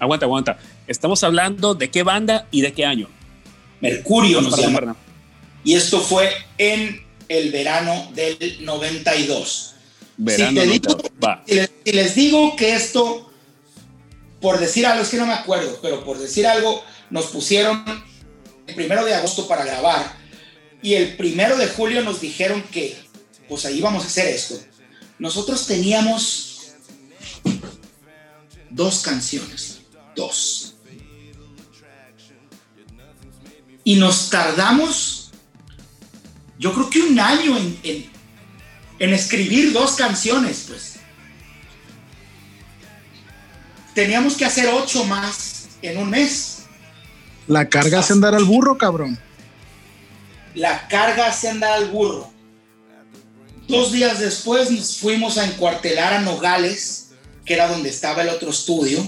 Aguanta, 0.00 0.26
aguanta. 0.26 0.58
Estamos 0.88 1.22
hablando 1.22 1.76
de 1.76 1.88
qué 1.88 2.02
banda 2.02 2.48
y 2.50 2.62
de 2.62 2.72
qué 2.72 2.84
año. 2.84 3.08
Mercurio 3.80 4.40
nos 4.40 4.58
llama. 4.58 4.96
Y 5.62 5.74
esto 5.74 6.00
fue 6.00 6.30
en 6.56 7.06
el 7.28 7.50
verano 7.50 8.10
del 8.14 8.64
92. 8.64 9.74
Verano 10.16 10.62
si, 10.62 10.68
digo, 10.68 10.98
si, 11.46 11.54
les, 11.54 11.70
si 11.84 11.92
les 11.92 12.14
digo 12.14 12.56
que 12.56 12.74
esto, 12.74 13.30
por 14.40 14.58
decir 14.58 14.86
algo, 14.86 15.02
es 15.02 15.08
que 15.08 15.16
no 15.16 15.26
me 15.26 15.34
acuerdo, 15.34 15.78
pero 15.80 16.04
por 16.04 16.18
decir 16.18 16.46
algo, 16.46 16.82
nos 17.10 17.26
pusieron 17.26 17.84
el 18.66 18.74
primero 18.74 19.04
de 19.04 19.14
agosto 19.14 19.46
para 19.46 19.64
grabar 19.64 20.16
y 20.82 20.94
el 20.94 21.16
primero 21.16 21.56
de 21.56 21.68
julio 21.68 22.02
nos 22.02 22.20
dijeron 22.20 22.62
que 22.70 22.96
pues 23.48 23.64
ahí 23.64 23.80
vamos 23.80 24.04
a 24.04 24.06
hacer 24.06 24.26
esto. 24.26 24.58
Nosotros 25.18 25.66
teníamos 25.66 26.74
dos 28.70 29.00
canciones, 29.00 29.80
dos. 30.14 30.74
Y 33.84 33.96
nos 33.96 34.28
tardamos, 34.28 35.27
yo 36.58 36.72
creo 36.74 36.90
que 36.90 37.00
un 37.00 37.18
año 37.18 37.56
en, 37.56 37.78
en, 37.82 38.10
en 38.98 39.14
escribir 39.14 39.72
dos 39.72 39.92
canciones, 39.92 40.64
pues. 40.68 40.94
Teníamos 43.94 44.36
que 44.36 44.44
hacer 44.44 44.68
ocho 44.68 45.04
más 45.04 45.68
en 45.82 45.98
un 45.98 46.10
mes. 46.10 46.58
La 47.46 47.68
carga 47.68 48.00
hace 48.00 48.12
andar 48.12 48.34
al 48.34 48.44
burro, 48.44 48.76
cabrón. 48.76 49.18
La 50.54 50.86
carga 50.88 51.26
hace 51.26 51.48
andar 51.48 51.72
al 51.72 51.90
burro. 51.90 52.30
Dos 53.68 53.92
días 53.92 54.18
después 54.18 54.70
nos 54.70 54.96
fuimos 54.96 55.38
a 55.38 55.46
encuartelar 55.46 56.14
a 56.14 56.20
Nogales, 56.20 57.10
que 57.44 57.54
era 57.54 57.68
donde 57.68 57.90
estaba 57.90 58.22
el 58.22 58.30
otro 58.30 58.50
estudio, 58.50 59.06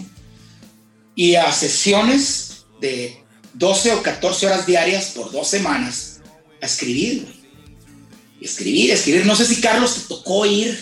y 1.15 1.35
a 1.35 1.51
sesiones 1.53 2.67
de 2.81 3.25
12 3.55 3.93
o 3.93 4.03
14 4.03 4.47
horas 4.47 4.67
diarias 4.67 5.13
por 5.15 5.33
dos 5.33 5.49
semanas 5.49 6.21
a 6.61 6.67
escribir. 6.67 7.40
Escribir, 8.41 8.93
escribir. 8.93 9.27
No 9.27 9.35
sé 9.35 9.45
si 9.45 9.61
Carlos 9.61 9.95
te 9.95 10.15
tocó 10.15 10.47
ir. 10.47 10.79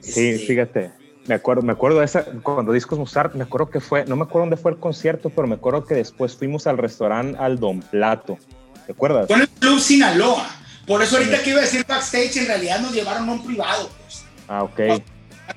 Sí, 0.00 0.28
este... 0.28 0.46
fíjate. 0.46 0.90
Me 1.26 1.34
acuerdo, 1.34 1.62
me 1.62 1.72
acuerdo 1.72 2.00
de 2.00 2.04
esa, 2.04 2.24
cuando 2.42 2.72
Discos 2.72 2.98
Mozart, 2.98 3.34
me 3.34 3.44
acuerdo 3.44 3.70
que 3.70 3.80
fue, 3.80 4.04
no 4.04 4.14
me 4.14 4.24
acuerdo 4.24 4.40
dónde 4.40 4.58
fue 4.58 4.72
el 4.72 4.78
concierto, 4.78 5.30
pero 5.30 5.48
me 5.48 5.54
acuerdo 5.54 5.86
que 5.86 5.94
después 5.94 6.36
fuimos 6.36 6.66
al 6.66 6.76
restaurante 6.76 7.38
al 7.38 7.58
Don 7.58 7.80
Plato. 7.80 8.36
¿Te 8.84 8.92
acuerdas? 8.92 9.26
Con 9.26 9.40
el 9.40 9.48
Club 9.48 9.80
Sinaloa. 9.80 10.46
Por 10.86 11.02
eso 11.02 11.16
ahorita 11.16 11.42
que 11.42 11.50
iba 11.50 11.60
a 11.60 11.62
decir 11.62 11.86
backstage, 11.88 12.36
en 12.36 12.46
realidad 12.46 12.80
nos 12.80 12.92
llevaron 12.92 13.26
a 13.26 13.32
un 13.32 13.46
privado. 13.46 13.88
Pues. 14.02 14.24
Ah, 14.48 14.64
ok. 14.64 15.02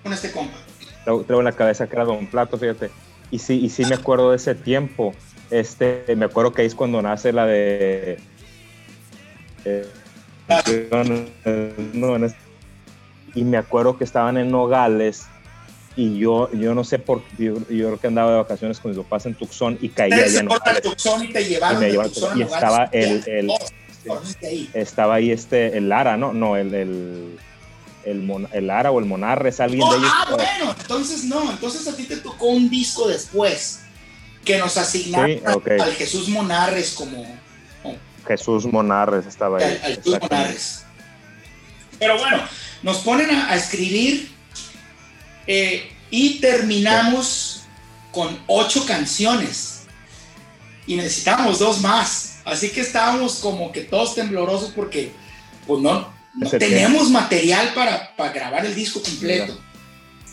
Con 0.01 0.13
este 0.13 0.31
compa. 0.31 0.57
Traigo 1.03 1.39
en 1.39 1.43
la 1.45 1.51
cabeza 1.51 1.87
que 1.87 1.95
era 1.97 2.05
Don 2.05 2.27
Plato, 2.27 2.57
fíjate. 2.57 2.89
Y 3.29 3.39
sí, 3.39 3.59
y 3.61 3.69
sí 3.69 3.83
me 3.85 3.95
acuerdo 3.95 4.31
de 4.31 4.37
ese 4.37 4.55
tiempo. 4.55 5.13
Este, 5.51 6.05
me 6.15 6.25
acuerdo 6.25 6.53
que 6.53 6.63
es 6.63 6.75
cuando 6.75 7.01
nace 7.01 7.33
la 7.33 7.45
de... 7.45 8.19
Eh, 9.65 9.85
no, 11.93 12.17
no, 12.17 12.27
y 13.35 13.43
me 13.43 13.57
acuerdo 13.57 13.97
que 13.97 14.03
estaban 14.03 14.37
en 14.37 14.49
Nogales 14.49 15.25
y 15.95 16.17
yo, 16.17 16.51
yo 16.51 16.73
no 16.73 16.83
sé 16.83 16.99
por 16.99 17.23
yo, 17.37 17.55
yo 17.55 17.87
creo 17.87 17.99
que 17.99 18.07
andaba 18.07 18.31
de 18.31 18.37
vacaciones 18.37 18.79
con 18.79 18.91
mis 18.91 18.99
papás 18.99 19.25
en 19.25 19.35
Tucson 19.35 19.77
y 19.81 19.89
caía 19.89 20.15
allá 20.15 20.39
en 20.39 20.45
Nogales. 20.45 20.81
Tucson 20.81 21.23
y 21.23 21.33
te 21.33 21.45
llevaron, 21.45 21.81
y, 21.81 21.85
me 21.85 21.91
llevaron 21.91 22.13
Tucson 22.13 22.37
y 22.37 22.41
estaba 22.43 22.85
el, 22.91 23.23
el, 23.27 23.49
el 23.49 23.51
estaba 24.73 25.15
ahí 25.15 25.31
este, 25.31 25.77
el 25.77 25.89
Lara, 25.89 26.17
¿no? 26.17 26.33
No, 26.33 26.55
el, 26.55 26.73
el, 26.73 27.39
el, 28.05 28.21
Mon, 28.21 28.47
el 28.53 28.67
Lara 28.67 28.91
o 28.91 28.99
el 28.99 29.05
Monarres, 29.05 29.59
alguien 29.59 29.83
oh, 29.83 29.91
de 29.91 29.97
ellos. 29.97 30.11
Ah, 30.13 30.35
bueno, 30.35 30.75
entonces 30.79 31.25
no, 31.25 31.51
entonces 31.51 31.87
a 31.87 31.95
ti 31.95 32.03
te 32.03 32.17
tocó 32.17 32.47
un 32.47 32.69
disco 32.69 33.07
después 33.07 33.81
que 34.45 34.57
nos 34.57 34.77
asignaron 34.77 35.29
sí, 35.29 35.41
okay. 35.53 35.79
al 35.79 35.93
Jesús 35.93 36.29
Monarres 36.29 36.93
como... 36.93 37.25
Jesús 38.27 38.65
Monarres 38.65 39.25
estaba 39.25 39.59
ahí. 39.59 39.79
Jesús 39.95 40.17
Monarres. 40.21 40.85
Pero 41.97 42.17
bueno, 42.19 42.39
nos 42.83 42.97
ponen 42.97 43.31
a, 43.31 43.51
a 43.51 43.55
escribir 43.55 44.35
Eh, 45.49 45.89
y 46.11 46.41
terminamos 46.41 47.61
con 48.11 48.37
ocho 48.47 48.85
canciones 48.85 49.83
y 50.85 50.97
necesitábamos 50.97 51.59
dos 51.59 51.79
más. 51.79 52.39
Así 52.43 52.69
que 52.69 52.81
estábamos 52.81 53.39
como 53.39 53.71
que 53.71 53.81
todos 53.87 54.13
temblorosos 54.15 54.71
porque 54.75 55.13
pues 55.65 55.81
no, 55.81 56.13
no 56.35 56.49
tenemos 56.49 57.09
material 57.09 57.73
para, 57.73 58.13
para 58.17 58.33
grabar 58.33 58.65
el 58.65 58.75
disco 58.75 59.01
completo. 59.01 59.57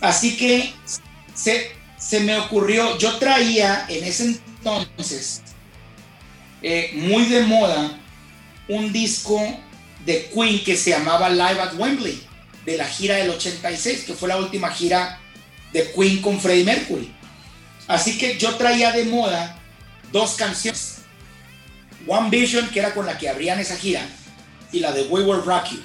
Así 0.00 0.36
que 0.36 0.74
se, 1.32 1.70
se 1.96 2.18
me 2.18 2.36
ocurrió, 2.38 2.98
yo 2.98 3.16
traía 3.18 3.86
en 3.88 4.02
ese 4.02 4.24
entonces 4.24 5.42
eh, 6.66 6.92
muy 6.94 7.26
de 7.26 7.42
moda 7.42 8.00
un 8.68 8.90
disco 8.90 9.38
de 10.06 10.30
Queen 10.34 10.64
que 10.64 10.78
se 10.78 10.90
llamaba 10.90 11.28
Live 11.28 11.60
at 11.60 11.74
Wembley, 11.74 12.26
de 12.64 12.78
la 12.78 12.86
gira 12.86 13.16
del 13.16 13.28
86, 13.28 14.04
que 14.04 14.14
fue 14.14 14.30
la 14.30 14.38
última 14.38 14.70
gira 14.70 15.20
de 15.74 15.92
Queen 15.92 16.22
con 16.22 16.40
Freddie 16.40 16.64
Mercury. 16.64 17.12
Así 17.86 18.16
que 18.16 18.38
yo 18.38 18.54
traía 18.54 18.92
de 18.92 19.04
moda 19.04 19.58
dos 20.10 20.36
canciones. 20.36 21.00
One 22.06 22.30
Vision, 22.30 22.70
que 22.70 22.78
era 22.78 22.94
con 22.94 23.04
la 23.04 23.18
que 23.18 23.28
abrían 23.28 23.60
esa 23.60 23.76
gira, 23.76 24.00
y 24.72 24.80
la 24.80 24.92
de 24.92 25.02
We 25.02 25.22
Will 25.22 25.44
Rock 25.44 25.72
You. 25.72 25.82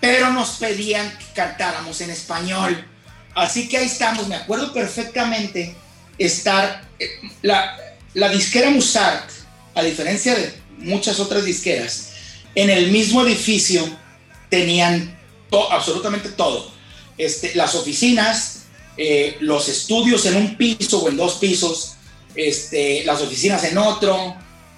Pero 0.00 0.30
nos 0.32 0.52
pedían 0.52 1.10
que 1.18 1.26
cantáramos 1.34 2.00
en 2.00 2.08
español. 2.08 2.88
Así 3.34 3.68
que 3.68 3.76
ahí 3.76 3.86
estamos, 3.86 4.28
me 4.28 4.36
acuerdo 4.36 4.72
perfectamente 4.72 5.76
estar, 6.16 6.88
eh, 6.98 7.20
la, 7.42 7.76
la 8.14 8.30
disquera 8.30 8.70
Musart, 8.70 9.33
a 9.74 9.82
diferencia 9.82 10.34
de 10.34 10.52
muchas 10.78 11.20
otras 11.20 11.44
disqueras, 11.44 12.10
en 12.54 12.70
el 12.70 12.90
mismo 12.90 13.24
edificio 13.24 13.84
tenían 14.48 15.18
absolutamente 15.70 16.30
todo. 16.30 16.72
Este, 17.16 17.54
las 17.54 17.74
oficinas, 17.74 18.64
eh, 18.96 19.36
los 19.40 19.68
estudios 19.68 20.26
en 20.26 20.36
un 20.36 20.56
piso 20.56 21.02
o 21.02 21.08
en 21.08 21.16
dos 21.16 21.34
pisos, 21.34 21.94
este, 22.34 23.04
las 23.04 23.20
oficinas 23.20 23.64
en 23.64 23.78
otro, 23.78 24.36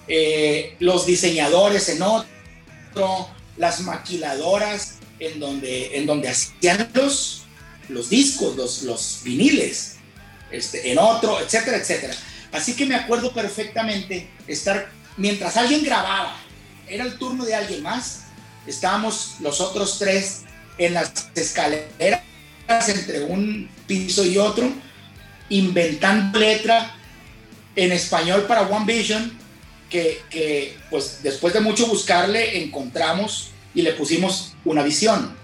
eh, 0.09 0.77
los 0.81 1.07
diseñadores 1.07 1.89
en 1.89 2.03
otro, 2.03 3.29
las 3.57 3.81
maquiladoras 3.81 4.97
en 5.19 5.41
donde, 5.41 6.29
hacían 6.29 6.91
los, 6.95 8.11
discos, 8.11 8.57
los, 8.57 8.83
los 8.83 9.21
viniles, 9.25 9.97
este, 10.51 10.93
en 10.93 10.99
otro, 10.99 11.41
etcétera, 11.41 11.79
etcétera. 11.79 12.15
Así 12.57 12.75
que 12.75 12.87
me 12.87 12.95
acuerdo 12.95 13.33
perfectamente 13.33 14.31
estar, 14.47 14.89
mientras 15.19 15.59
alguien 15.59 15.85
grababa, 15.85 16.39
era 16.89 17.05
el 17.05 17.19
turno 17.19 17.45
de 17.45 17.55
alguien 17.55 17.83
más, 17.83 18.23
estábamos 18.67 19.37
los 19.41 19.61
otros 19.61 19.99
tres 19.99 20.45
en 20.79 20.95
las 20.95 21.13
escaleras 21.35 22.23
entre 22.89 23.25
un 23.25 23.69
piso 23.87 24.25
y 24.25 24.39
otro, 24.39 24.73
inventando 25.51 26.39
letra 26.39 26.95
en 27.77 27.93
español 27.93 28.47
para 28.49 28.63
One 28.63 28.87
Vision, 28.87 29.39
que, 29.91 30.23
que, 30.31 30.79
pues 30.89 31.23
después 31.23 31.53
de 31.53 31.61
mucho 31.61 31.87
buscarle 31.87 32.63
encontramos 32.63 33.51
y 33.75 33.83
le 33.83 33.93
pusimos 33.93 34.55
una 34.65 34.83
visión. 34.83 35.37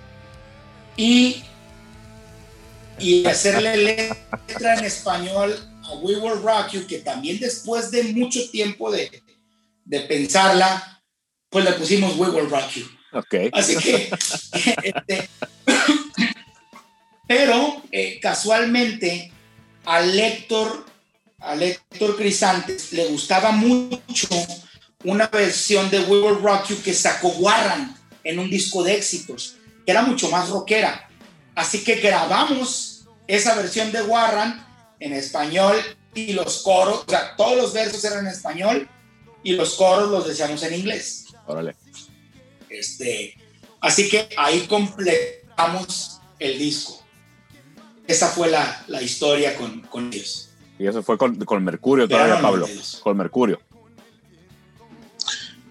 Y, 0.97 1.45
y 2.99 3.27
hacerle 3.27 3.77
letra 3.77 4.79
en 4.79 4.85
español 4.85 5.72
a 5.85 5.95
We 5.95 6.17
Will 6.17 6.43
Rock 6.43 6.73
You, 6.73 6.87
que 6.87 6.99
también 6.99 7.39
después 7.39 7.91
de 7.91 8.05
mucho 8.05 8.51
tiempo 8.51 8.91
de, 8.91 9.23
de 9.85 10.01
pensarla, 10.01 11.03
pues 11.49 11.65
le 11.65 11.73
pusimos 11.73 12.17
We 12.17 12.31
Will 12.31 12.49
Rock 12.49 12.71
You. 12.77 12.87
Ok. 13.13 13.35
Así 13.53 13.77
que, 13.77 14.11
este, 14.83 15.29
pero 17.29 17.83
eh, 17.91 18.19
casualmente 18.21 19.31
al 19.85 20.19
Héctor, 20.19 20.87
al 21.41 21.63
Héctor 21.63 22.17
Crisantes 22.17 22.93
le 22.93 23.07
gustaba 23.07 23.53
mucho 23.53 24.29
una 25.05 25.27
versión 25.27 25.91
de 25.91 26.01
We 26.01 26.21
Will 26.21 26.43
Rock 26.43 26.69
You 26.69 26.83
que 26.83 26.95
sacó 26.95 27.29
Warren 27.29 27.95
en 28.25 28.39
un 28.39 28.49
disco 28.49 28.83
de 28.83 28.95
éxitos, 28.95 29.57
que 29.85 29.93
era 29.93 30.03
mucho 30.03 30.31
más 30.31 30.49
rockera. 30.49 31.09
Así 31.55 31.83
que 31.85 31.97
grabamos 31.97 33.05
esa 33.27 33.55
versión 33.55 33.93
de 33.93 34.03
Warren 34.03 34.55
en 35.03 35.13
español 35.15 35.77
y 36.15 36.33
los 36.33 36.63
coros, 36.63 37.05
o 37.07 37.11
sea, 37.11 37.35
todos 37.37 37.57
los 37.57 37.73
versos 37.73 38.05
eran 38.05 38.27
en 38.27 38.33
español 38.33 38.89
y 39.43 39.53
los 39.53 39.75
coros 39.75 40.11
los 40.11 40.29
decíamos 40.29 40.63
en 40.63 40.75
inglés. 40.75 41.27
Órale. 41.47 41.75
Este, 42.71 43.37
así 43.81 44.09
que 44.09 44.29
ahí 44.37 44.61
completamos 44.69 46.21
el 46.39 46.57
disco. 46.59 47.03
Esa 48.07 48.29
fue 48.29 48.49
la, 48.49 48.85
la 48.87 49.03
historia 49.03 49.57
con, 49.57 49.81
con 49.83 50.13
ellos. 50.13 50.51
Y 50.79 50.87
eso 50.87 51.03
fue 51.03 51.19
con, 51.19 51.37
con 51.45 51.65
Mercurio 51.65 52.09
todavía, 52.09 52.41
Pablo. 52.41 52.61
92. 52.61 53.01
Con 53.03 53.17
Mercurio. 53.17 53.61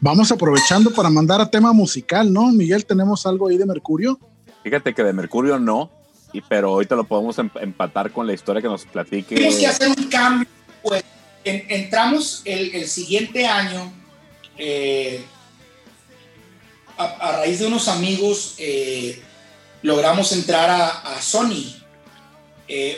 Vamos 0.01 0.31
aprovechando 0.31 0.91
para 0.91 1.09
mandar 1.09 1.39
a 1.39 1.49
tema 1.49 1.71
musical, 1.73 2.31
¿no? 2.33 2.51
Miguel, 2.51 2.85
tenemos 2.85 3.25
algo 3.25 3.47
ahí 3.47 3.57
de 3.57 3.65
Mercurio. 3.65 4.19
Fíjate 4.63 4.93
que 4.93 5.03
de 5.03 5.13
Mercurio 5.13 5.59
no, 5.59 5.91
y, 6.33 6.41
pero 6.41 6.69
ahorita 6.69 6.95
lo 6.95 7.03
podemos 7.03 7.37
em- 7.39 7.49
empatar 7.59 8.11
con 8.11 8.25
la 8.25 8.33
historia 8.33 8.61
que 8.61 8.67
nos 8.67 8.85
platique. 8.85 9.35
Tuvimos 9.35 9.55
que 9.55 9.67
hacer 9.67 9.89
un 9.89 10.09
cambio. 10.09 10.47
Pues, 10.81 11.03
En- 11.43 11.65
entramos 11.69 12.41
el, 12.45 12.87
siguiente 12.87 13.47
año, 13.47 13.91
eh, 14.57 15.23
a, 16.97 17.37
raíz 17.37 17.59
de 17.59 17.65
unos 17.65 17.87
amigos, 17.87 18.55
eh, 18.59 19.19
logramos 19.81 20.31
entrar 20.33 20.69
a, 20.69 21.19
Sony. 21.19 21.75
Eh, 22.67 22.95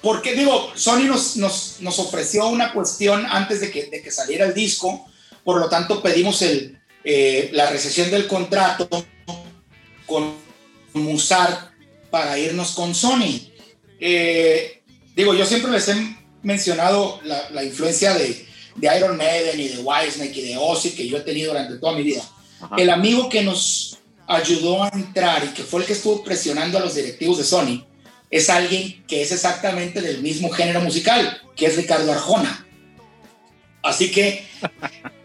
porque 0.00 0.34
digo, 0.34 0.70
Sony 0.74 1.04
nos, 1.04 1.36
nos, 1.36 1.76
nos 1.80 1.98
ofreció 1.98 2.48
una 2.48 2.72
cuestión 2.72 3.26
antes 3.26 3.60
de 3.60 3.70
que, 3.70 3.86
de 3.86 4.02
que 4.02 4.10
saliera 4.10 4.46
el 4.46 4.54
disco, 4.54 5.06
por 5.42 5.58
lo 5.58 5.68
tanto 5.68 6.00
pedimos 6.00 6.42
el, 6.42 6.78
la 7.52 7.70
recesión 7.70 8.10
del 8.10 8.28
contrato 8.28 8.88
con 10.06 10.34
Musart 10.94 11.71
para 12.12 12.38
irnos 12.38 12.72
con 12.72 12.94
Sony. 12.94 13.40
Eh, 13.98 14.82
digo, 15.16 15.34
yo 15.34 15.46
siempre 15.46 15.70
les 15.72 15.88
he 15.88 15.94
mencionado 16.42 17.18
la, 17.24 17.48
la 17.50 17.64
influencia 17.64 18.12
de, 18.14 18.46
de 18.76 18.96
Iron 18.96 19.16
Maiden 19.16 19.58
y 19.58 19.68
de 19.68 19.78
Whitesnake 19.78 20.36
y 20.36 20.48
de 20.48 20.56
Ozzy 20.58 20.90
que 20.90 21.08
yo 21.08 21.16
he 21.16 21.22
tenido 21.22 21.52
durante 21.52 21.78
toda 21.78 21.94
mi 21.96 22.02
vida. 22.02 22.22
Ajá. 22.60 22.76
El 22.78 22.90
amigo 22.90 23.28
que 23.30 23.42
nos 23.42 23.98
ayudó 24.26 24.84
a 24.84 24.88
entrar 24.90 25.42
y 25.44 25.48
que 25.48 25.62
fue 25.62 25.80
el 25.80 25.86
que 25.86 25.94
estuvo 25.94 26.22
presionando 26.22 26.78
a 26.78 26.80
los 26.82 26.94
directivos 26.94 27.38
de 27.38 27.44
Sony 27.44 27.84
es 28.30 28.48
alguien 28.50 29.02
que 29.06 29.22
es 29.22 29.32
exactamente 29.32 30.00
del 30.00 30.20
mismo 30.22 30.50
género 30.50 30.80
musical, 30.82 31.40
que 31.56 31.66
es 31.66 31.76
Ricardo 31.76 32.12
Arjona. 32.12 32.66
Así 33.82 34.10
que 34.10 34.46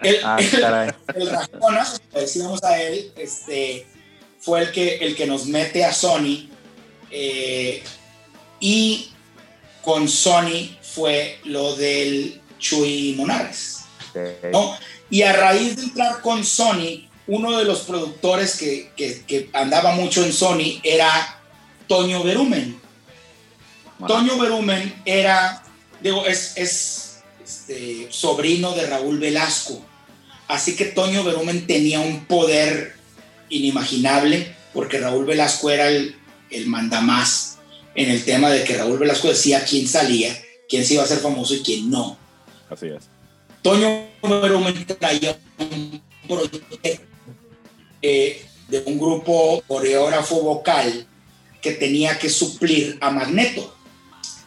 el, 0.02 0.18
Ah, 0.24 0.38
el- 0.40 1.22
el 1.22 1.30
Arjona, 1.36 1.86
decíamos 2.14 2.64
a 2.64 2.82
él, 2.82 3.12
este, 3.18 3.86
fue 4.40 4.62
el 4.62 4.72
que, 4.72 4.98
el 4.98 5.16
que 5.16 5.26
nos 5.28 5.46
mete 5.48 5.84
a 5.86 5.94
Sony 5.94 6.50
eh, 7.12 7.84
y 8.60 9.10
con 9.84 10.08
Sony 10.10 10.76
fue 10.82 11.40
lo 11.46 11.76
del 11.76 12.42
Chuy 12.60 13.14
Monares. 13.18 13.80
¿no? 14.52 14.76
Y 15.10 15.22
a 15.22 15.34
raíz 15.34 15.76
de 15.78 15.84
entrar 15.84 16.22
con 16.22 16.44
Sony, 16.44 17.08
uno 17.28 17.58
de 17.58 17.66
los 17.66 17.82
productores 17.82 18.56
que, 18.58 18.92
que- 18.98 19.24
que 19.26 19.50
andaba 19.54 19.92
mucho 19.94 20.24
en 20.26 20.34
Sony 20.34 20.80
era 20.84 21.40
Toño 21.88 22.24
Berumen. 22.24 22.80
Toño 24.08 24.38
Berumen 24.38 24.94
era, 25.06 25.64
digo, 26.02 26.26
es, 26.26 26.54
es 26.58 27.20
este, 27.44 28.08
sobrino 28.12 28.74
de 28.74 28.86
Raúl 28.88 29.20
Velasco. 29.20 29.84
Así 30.48 30.76
que 30.76 30.86
Toño 30.86 31.24
Berumen 31.24 31.66
tenía 31.68 32.00
un 32.00 32.26
poder 32.26 32.96
inimaginable, 33.50 34.56
porque 34.74 35.00
Raúl 35.00 35.26
Velasco 35.26 35.70
era 35.70 35.88
el, 35.88 36.16
el 36.52 36.68
mandamás 36.68 37.58
en 37.96 38.10
el 38.10 38.24
tema 38.24 38.50
de 38.50 38.64
que 38.64 38.78
Raúl 38.78 39.00
Velasco 39.00 39.28
decía 39.28 39.66
quién 39.66 39.88
salía, 39.88 40.38
quién 40.70 40.86
se 40.86 40.94
iba 40.94 41.04
a 41.04 41.06
hacer 41.06 41.20
famoso 41.20 41.56
y 41.56 41.62
quién 41.62 41.90
no. 41.90 42.18
Así 42.70 42.88
es. 42.88 43.10
Toño 43.62 44.08
Berumen 44.22 44.86
traía 44.86 45.38
un 45.58 46.02
proyecto 46.28 46.80
eh, 48.02 48.46
de 48.68 48.84
un 48.86 49.00
grupo 49.00 49.64
coreógrafo 49.68 50.42
vocal 50.42 51.08
que 51.62 51.72
tenía 51.72 52.20
que 52.20 52.30
suplir 52.30 52.98
a 53.02 53.10
Magneto. 53.10 53.76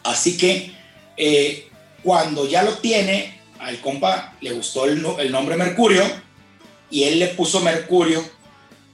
Así 0.03 0.37
que 0.37 0.71
eh, 1.17 1.67
cuando 2.03 2.47
ya 2.47 2.63
lo 2.63 2.77
tiene, 2.77 3.39
al 3.59 3.79
compa 3.81 4.37
le 4.41 4.53
gustó 4.53 4.85
el, 4.85 5.05
el 5.19 5.31
nombre 5.31 5.57
Mercurio 5.57 6.03
y 6.89 7.03
él 7.03 7.19
le 7.19 7.27
puso 7.27 7.59
Mercurio. 7.59 8.23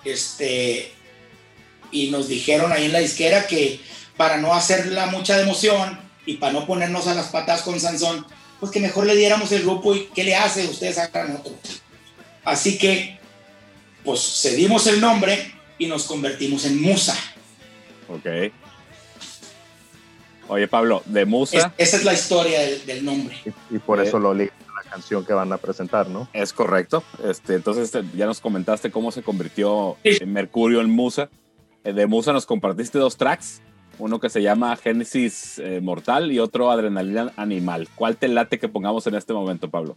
Este, 0.03 0.91
y 2.06 2.10
nos 2.11 2.28
dijeron 2.28 2.72
ahí 2.72 2.86
en 2.86 2.94
la 2.94 2.99
disquera 2.99 3.48
que 3.48 3.80
para 4.15 4.38
no 4.38 4.53
hacerla 4.53 5.07
mucha 5.07 5.40
emoción 5.41 5.99
y 6.26 6.36
para 6.38 6.53
no 6.53 6.65
ponernos 6.65 7.07
a 7.07 7.14
las 7.14 7.28
patas 7.28 7.61
con 7.61 7.80
Sansón, 7.80 8.26
pues 8.60 8.72
que 8.72 8.80
mejor 8.80 9.06
le 9.06 9.15
diéramos 9.15 9.52
el 9.52 9.61
grupo 9.64 9.94
y 9.95 10.10
¿qué 10.15 10.24
le 10.24 10.36
hace? 10.36 10.65
Ustedes 10.68 10.98
hagan 10.98 11.38
otro. 11.38 11.53
Así 12.44 12.78
que, 12.78 13.18
pues 14.03 14.19
cedimos 14.41 14.88
el 14.88 14.99
nombre 15.02 15.53
y 15.78 15.86
nos 15.88 16.03
convertimos 16.06 16.65
en 16.65 16.82
Musa. 16.82 17.15
Ok. 18.10 18.26
Oye, 20.49 20.68
Pablo, 20.68 21.03
de 21.06 21.22
Es- 21.22 21.28
Musa 21.28 21.74
esa 21.78 21.98
es 21.98 22.03
la 22.06 22.14
historia 22.14 22.61
del, 22.61 22.86
del 22.86 23.06
nombre. 23.06 23.36
Y, 23.69 23.76
y 23.76 23.80
por 23.80 23.99
Eh. 23.99 24.07
eso 24.07 24.18
lo 24.19 24.34
liga 24.34 24.53
la 24.84 24.90
canción 24.90 25.26
que 25.26 25.34
van 25.34 25.52
a 25.52 25.57
presentar, 25.57 26.07
¿no? 26.07 26.30
es 26.34 26.53
correcto. 26.53 27.03
Este, 27.28 27.56
entonces 27.56 27.86
este, 27.86 28.03
ya 28.15 28.26
nos 28.26 28.40
comentaste 28.40 28.91
cómo 28.91 29.11
se 29.11 29.22
convirtió 29.24 29.98
Sí. 30.03 30.18
en 30.22 30.32
Mercurio 30.34 30.80
en 30.82 30.90
Musa. 30.90 31.30
Eh, 31.88 31.93
De 31.93 32.05
Musa 32.05 32.34
nos 32.34 32.45
compartiste 32.45 32.97
dos 32.99 33.15
tracks. 33.15 33.61
Uno 33.99 34.19
que 34.19 34.30
se 34.30 34.41
llama 34.43 34.76
Génesis 34.76 35.57
eh, 35.57 35.80
Mortal 35.81 36.31
y 36.31 36.38
otro 36.39 36.69
Adrenalina 36.69 37.34
Animal. 37.35 37.88
¿Cuál 37.95 38.18
te 38.18 38.27
late 38.27 38.59
que 38.59 38.68
pongamos 38.68 39.07
en 39.07 39.15
este 39.15 39.34
momento, 39.34 39.72
Pablo? 39.72 39.95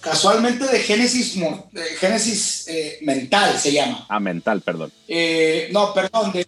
Casualmente 0.00 0.64
de 0.66 0.78
Génesis, 0.78 1.36
Mo- 1.36 1.68
de 1.72 1.82
Génesis 1.96 2.68
eh, 2.68 2.98
Mental 3.02 3.58
se 3.58 3.72
llama. 3.72 4.06
Ah, 4.08 4.20
Mental, 4.20 4.62
perdón. 4.62 4.92
Eh, 5.08 5.68
no, 5.72 5.92
perdón, 5.92 6.32
de, 6.32 6.46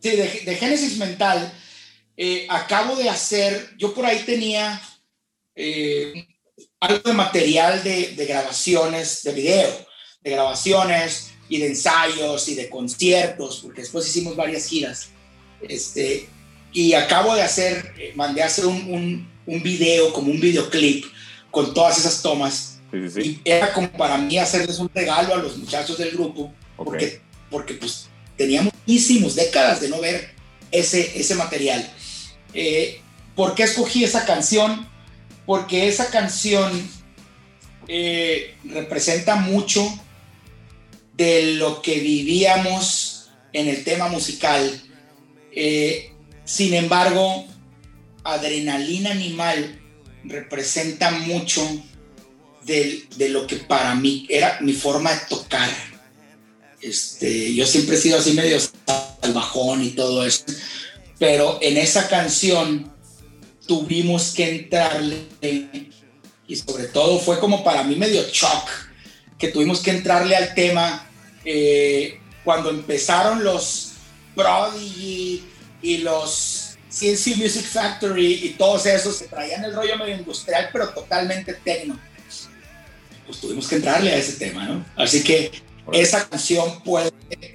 sí, 0.00 0.10
de, 0.10 0.42
de 0.44 0.54
Génesis 0.56 0.98
Mental, 0.98 1.50
acabo 2.50 2.94
de 2.96 3.08
hacer, 3.08 3.70
yo 3.78 3.92
por 3.94 4.04
ahí 4.06 4.20
tenía 4.20 4.80
algo 6.80 7.00
de 7.08 7.12
material 7.14 7.82
de, 7.82 8.08
de 8.14 8.26
grabaciones, 8.26 9.22
de 9.22 9.32
video, 9.32 9.86
de 10.20 10.30
grabaciones 10.30 11.30
y 11.48 11.58
de 11.58 11.68
ensayos 11.68 12.48
y 12.48 12.54
de 12.54 12.68
conciertos, 12.68 13.60
porque 13.62 13.82
después 13.82 14.06
hicimos 14.06 14.36
varias 14.36 14.66
giras. 14.66 15.08
Este, 15.62 16.28
y 16.72 16.92
acabo 16.94 17.34
de 17.34 17.42
hacer, 17.42 17.94
eh, 17.98 18.12
mandé 18.14 18.42
a 18.42 18.46
hacer 18.46 18.66
un, 18.66 18.92
un, 18.92 19.28
un 19.46 19.62
video, 19.62 20.12
como 20.12 20.30
un 20.30 20.40
videoclip, 20.40 21.04
con 21.50 21.72
todas 21.72 21.98
esas 21.98 22.22
tomas. 22.22 22.78
Sí, 22.90 23.08
sí, 23.08 23.22
sí. 23.22 23.40
Y 23.44 23.50
era 23.50 23.72
como 23.72 23.90
para 23.92 24.18
mí 24.18 24.38
hacerles 24.38 24.78
un 24.78 24.90
regalo 24.94 25.34
a 25.34 25.38
los 25.38 25.56
muchachos 25.56 25.98
del 25.98 26.10
grupo 26.12 26.52
porque, 26.76 27.20
porque 27.50 27.74
pues 27.74 28.08
teníamos 28.36 28.72
muchísimos 28.86 29.34
décadas 29.34 29.80
de 29.80 29.88
no 29.88 30.00
ver 30.00 30.34
ese, 30.70 31.18
ese 31.18 31.34
material. 31.34 31.90
Eh, 32.52 33.00
¿Por 33.34 33.54
qué 33.54 33.64
escogí 33.64 34.04
esa 34.04 34.24
canción? 34.24 34.88
Porque 35.44 35.88
esa 35.88 36.10
canción 36.10 36.88
eh, 37.88 38.54
representa 38.64 39.36
mucho 39.36 39.82
de 41.16 41.54
lo 41.54 41.80
que 41.82 41.98
vivíamos 42.00 43.28
en 43.52 43.68
el 43.68 43.84
tema 43.84 44.08
musical. 44.08 44.80
Eh, 45.52 46.12
sin 46.44 46.74
embargo, 46.74 47.46
Adrenalina 48.24 49.12
Animal 49.12 49.80
representa 50.24 51.10
mucho 51.10 51.62
del- 52.64 53.08
de, 53.16 53.28
lo 53.28 53.46
que 53.46 53.56
para 53.56 53.94
mí 53.94 54.26
era 54.28 54.58
mi 54.60 54.72
forma 54.72 55.12
de 55.12 55.20
tocar. 55.28 55.70
Este, 56.82 57.54
yo 57.54 57.66
siempre 57.66 57.96
he 57.96 58.00
sido 58.00 58.18
así 58.18 58.32
medio 58.32 58.58
salvajón 59.22 59.82
y 59.82 59.90
todo 59.90 60.26
eso, 60.26 60.44
pero 61.18 61.58
en 61.62 61.76
esa 61.78 62.08
canción 62.08 62.92
tuvimos 63.66 64.32
que 64.34 64.50
entrarle 64.50 65.16
y 66.46 66.56
sobre 66.56 66.84
todo 66.84 67.18
fue 67.18 67.40
como 67.40 67.64
para 67.64 67.82
mí 67.82 67.96
medio 67.96 68.22
shock 68.30 68.68
que 69.38 69.48
tuvimos 69.48 69.80
que 69.80 69.90
entrarle 69.90 70.36
al 70.36 70.54
tema 70.54 71.05
eh, 71.46 72.20
cuando 72.44 72.68
empezaron 72.70 73.42
los 73.42 73.92
Prodigy 74.34 75.42
y 75.82 75.98
los 75.98 76.76
CNC 76.90 77.36
Music 77.36 77.64
Factory 77.64 78.40
y 78.44 78.48
todos 78.58 78.84
esos 78.86 79.18
que 79.22 79.28
traían 79.28 79.64
el 79.64 79.74
rollo 79.74 79.96
medio 79.98 80.16
industrial 80.16 80.68
pero 80.72 80.90
totalmente 80.90 81.54
tecno 81.54 81.98
pues 83.26 83.40
tuvimos 83.40 83.66
que 83.66 83.76
entrarle 83.76 84.12
a 84.12 84.16
ese 84.18 84.34
tema, 84.34 84.66
¿no? 84.66 84.86
Así 84.94 85.22
que 85.24 85.50
esa 85.92 86.28
canción 86.28 86.80
puede 86.84 87.10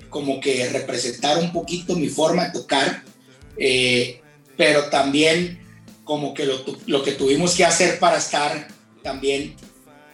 como 0.09 0.41
que 0.41 0.67
representar 0.69 1.37
un 1.37 1.53
poquito 1.53 1.95
mi 1.95 2.09
forma 2.09 2.45
de 2.47 2.51
tocar, 2.59 3.03
eh, 3.57 4.19
pero 4.57 4.89
también 4.89 5.61
como 6.03 6.33
que 6.33 6.45
lo, 6.45 6.65
lo 6.87 7.03
que 7.03 7.13
tuvimos 7.13 7.55
que 7.55 7.63
hacer 7.63 7.99
para 7.99 8.17
estar 8.17 8.67
también 9.01 9.55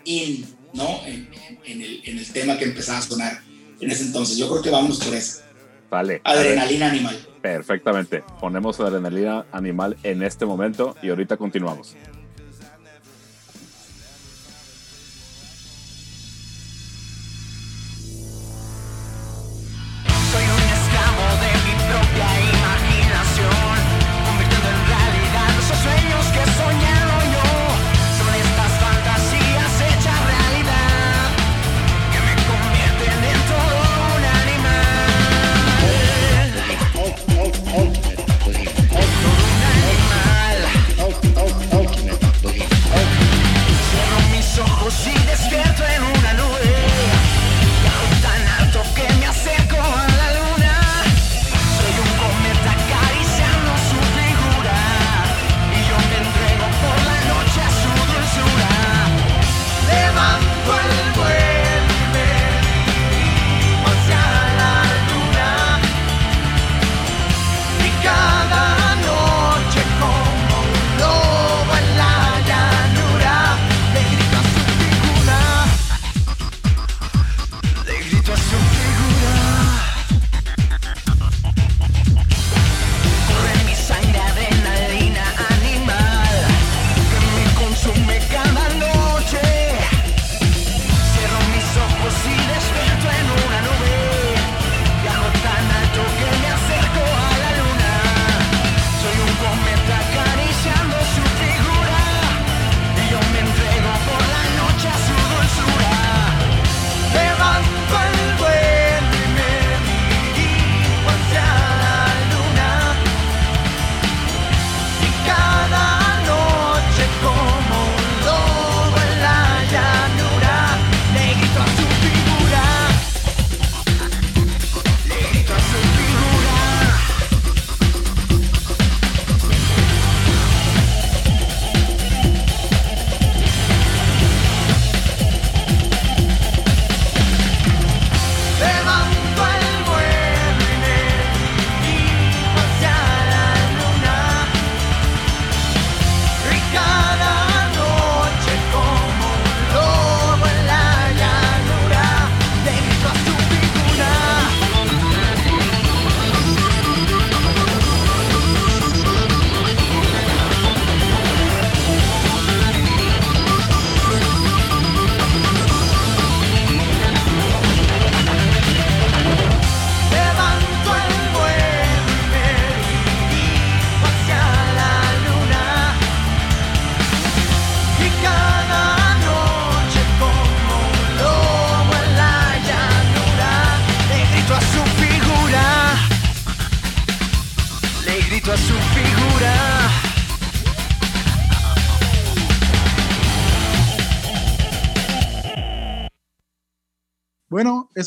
in, 0.06 0.45
¿no? 0.74 1.02
En, 1.08 1.28
en- 1.34 1.60
en 1.66 1.82
el, 1.82 2.02
en 2.06 2.20
el 2.20 2.32
tema 2.32 2.58
que 2.58 2.66
empezaba 2.66 2.99
a 2.99 3.02
sonar 3.02 3.41
en 3.80 3.91
ese 3.91 4.04
entonces. 4.06 4.38
Yo 4.38 4.49
creo 4.49 4.62
que 4.62 4.70
vamos 4.70 4.99
por 5.04 5.14
eso. 5.14 5.41
Vale. 5.90 6.22
Adrenalina 6.24 6.90
animal. 6.90 7.18
Perfectamente. 7.41 8.24
Ponemos 8.41 8.80
Adrenalina 8.80 9.45
Animal 9.52 9.98
en 10.04 10.22
este 10.22 10.45
momento 10.45 10.95
y 11.02 11.10
ahorita 11.10 11.38
continuamos. 11.38 11.95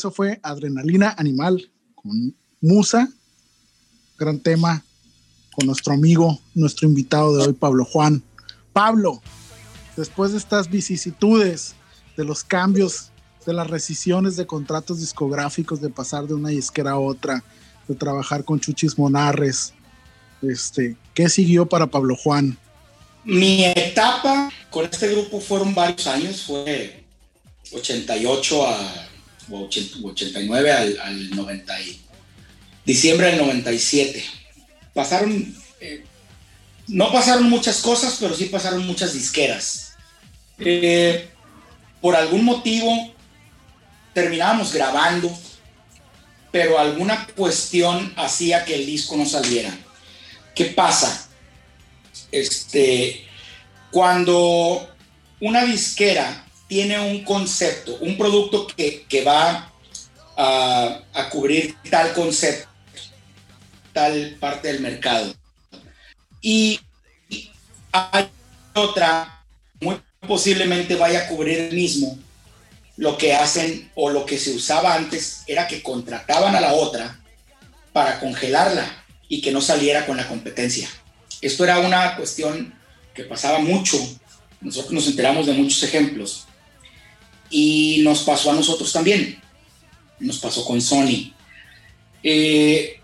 Eso 0.01 0.09
fue 0.09 0.39
Adrenalina 0.41 1.13
Animal 1.15 1.69
con 1.93 2.35
Musa. 2.59 3.07
Gran 4.17 4.39
tema 4.39 4.83
con 5.51 5.67
nuestro 5.67 5.93
amigo, 5.93 6.39
nuestro 6.55 6.87
invitado 6.87 7.37
de 7.37 7.45
hoy, 7.45 7.53
Pablo 7.53 7.85
Juan. 7.85 8.23
Pablo, 8.73 9.21
después 9.95 10.31
de 10.31 10.39
estas 10.39 10.71
vicisitudes, 10.71 11.75
de 12.17 12.25
los 12.25 12.43
cambios, 12.43 13.11
de 13.45 13.53
las 13.53 13.69
rescisiones 13.69 14.37
de 14.37 14.47
contratos 14.47 15.01
discográficos, 15.01 15.81
de 15.81 15.89
pasar 15.89 16.25
de 16.25 16.33
una 16.33 16.49
disquera 16.49 16.93
a 16.93 16.99
otra, 16.99 17.43
de 17.87 17.93
trabajar 17.93 18.43
con 18.43 18.59
Chuchis 18.59 18.97
Monarres, 18.97 19.75
este, 20.41 20.97
¿qué 21.13 21.29
siguió 21.29 21.69
para 21.69 21.85
Pablo 21.85 22.15
Juan? 22.15 22.57
Mi 23.23 23.65
etapa 23.65 24.51
con 24.71 24.85
este 24.85 25.09
grupo 25.09 25.39
fueron 25.39 25.75
varios 25.75 26.07
años, 26.07 26.41
fue 26.41 27.05
88 27.71 28.67
a 28.67 29.10
o 29.51 29.65
80 29.65 29.97
89 30.03 30.71
al, 30.71 30.99
al 30.99 31.29
90 31.29 31.81
y- 31.81 32.01
diciembre 32.85 33.27
del 33.27 33.37
97. 33.39 34.23
Pasaron, 34.93 35.55
eh, 35.79 36.03
no 36.87 37.11
pasaron 37.11 37.49
muchas 37.49 37.77
cosas, 37.81 38.17
pero 38.19 38.35
sí 38.35 38.45
pasaron 38.45 38.85
muchas 38.85 39.13
disqueras. 39.13 39.93
Eh, 40.59 41.29
por 42.01 42.15
algún 42.15 42.43
motivo 42.43 43.13
terminábamos 44.13 44.73
grabando, 44.73 45.31
pero 46.51 46.77
alguna 46.79 47.27
cuestión 47.35 48.13
hacía 48.17 48.65
que 48.65 48.75
el 48.75 48.85
disco 48.85 49.15
no 49.15 49.25
saliera. 49.25 49.75
¿Qué 50.55 50.65
pasa? 50.65 51.29
Este, 52.31 53.25
cuando 53.91 54.89
una 55.39 55.63
disquera 55.65 56.45
tiene 56.71 56.97
un 57.01 57.25
concepto, 57.25 57.97
un 57.99 58.17
producto 58.17 58.65
que, 58.65 59.03
que 59.09 59.25
va 59.25 59.69
a, 60.37 61.01
a 61.13 61.29
cubrir 61.29 61.75
tal 61.89 62.13
concepto, 62.13 62.69
tal 63.91 64.37
parte 64.39 64.69
del 64.69 64.79
mercado. 64.79 65.35
Y 66.39 66.79
hay 67.91 68.29
otra, 68.73 69.43
muy 69.81 69.99
posiblemente 70.25 70.95
vaya 70.95 71.23
a 71.23 71.27
cubrir 71.27 71.59
el 71.59 71.75
mismo. 71.75 72.17
Lo 72.95 73.17
que 73.17 73.33
hacen 73.33 73.91
o 73.93 74.09
lo 74.09 74.25
que 74.25 74.39
se 74.39 74.51
usaba 74.51 74.95
antes 74.95 75.43
era 75.47 75.67
que 75.67 75.83
contrataban 75.83 76.55
a 76.55 76.61
la 76.61 76.73
otra 76.73 77.19
para 77.91 78.17
congelarla 78.21 79.03
y 79.27 79.41
que 79.41 79.51
no 79.51 79.59
saliera 79.59 80.05
con 80.05 80.15
la 80.15 80.29
competencia. 80.29 80.87
Esto 81.41 81.65
era 81.65 81.79
una 81.79 82.15
cuestión 82.15 82.73
que 83.13 83.25
pasaba 83.25 83.59
mucho. 83.59 83.97
Nosotros 84.61 84.93
nos 84.93 85.07
enteramos 85.07 85.47
de 85.47 85.51
muchos 85.51 85.83
ejemplos. 85.83 86.47
Y 87.51 87.99
nos 88.03 88.23
pasó 88.23 88.51
a 88.51 88.55
nosotros 88.55 88.91
también. 88.91 89.39
Nos 90.19 90.39
pasó 90.39 90.65
con 90.65 90.81
Sony. 90.81 91.33
Eh, 92.23 92.99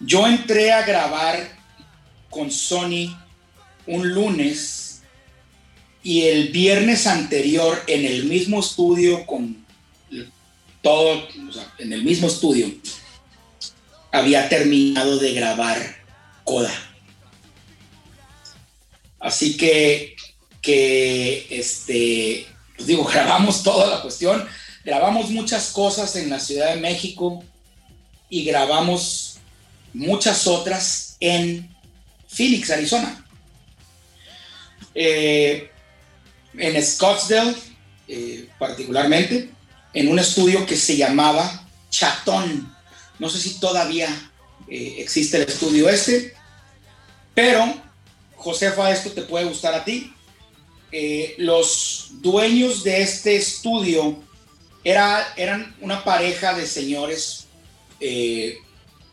yo 0.00 0.26
entré 0.26 0.72
a 0.72 0.82
grabar 0.82 1.58
con 2.28 2.50
Sony 2.50 3.14
un 3.86 4.08
lunes 4.08 5.02
y 6.02 6.22
el 6.22 6.48
viernes 6.48 7.06
anterior 7.06 7.82
en 7.86 8.06
el 8.06 8.24
mismo 8.24 8.60
estudio 8.60 9.26
con 9.26 9.66
todo, 10.82 11.28
o 11.48 11.52
sea, 11.52 11.74
en 11.78 11.92
el 11.92 12.02
mismo 12.02 12.28
estudio, 12.28 12.72
había 14.12 14.48
terminado 14.48 15.18
de 15.18 15.34
grabar 15.34 16.00
Coda. 16.44 16.72
Así 19.18 19.58
que, 19.58 20.16
que 20.62 21.46
este, 21.50 22.46
pues 22.80 22.86
digo, 22.86 23.04
grabamos 23.12 23.62
toda 23.62 23.86
la 23.86 24.00
cuestión, 24.00 24.48
grabamos 24.84 25.28
muchas 25.28 25.68
cosas 25.68 26.16
en 26.16 26.30
la 26.30 26.40
Ciudad 26.40 26.74
de 26.74 26.80
México 26.80 27.44
y 28.30 28.44
grabamos 28.44 29.36
muchas 29.92 30.46
otras 30.46 31.18
en 31.20 31.68
Phoenix, 32.26 32.70
Arizona. 32.70 33.22
Eh, 34.94 35.70
en 36.56 36.82
Scottsdale, 36.82 37.54
eh, 38.08 38.48
particularmente, 38.58 39.50
en 39.92 40.08
un 40.08 40.18
estudio 40.18 40.64
que 40.64 40.76
se 40.76 40.96
llamaba 40.96 41.68
Chatón. 41.90 42.74
No 43.18 43.28
sé 43.28 43.40
si 43.40 43.60
todavía 43.60 44.08
eh, 44.68 44.96
existe 45.00 45.36
el 45.36 45.42
estudio 45.42 45.90
este, 45.90 46.34
pero 47.34 47.74
Josefa, 48.36 48.90
esto 48.90 49.10
te 49.10 49.22
puede 49.22 49.44
gustar 49.44 49.74
a 49.74 49.84
ti. 49.84 50.14
Eh, 50.92 51.34
dueños 52.20 52.84
de 52.84 53.02
este 53.02 53.36
estudio 53.36 54.22
era, 54.84 55.32
eran 55.36 55.74
una 55.80 56.04
pareja 56.04 56.54
de 56.54 56.66
señores 56.66 57.46
eh, 58.00 58.58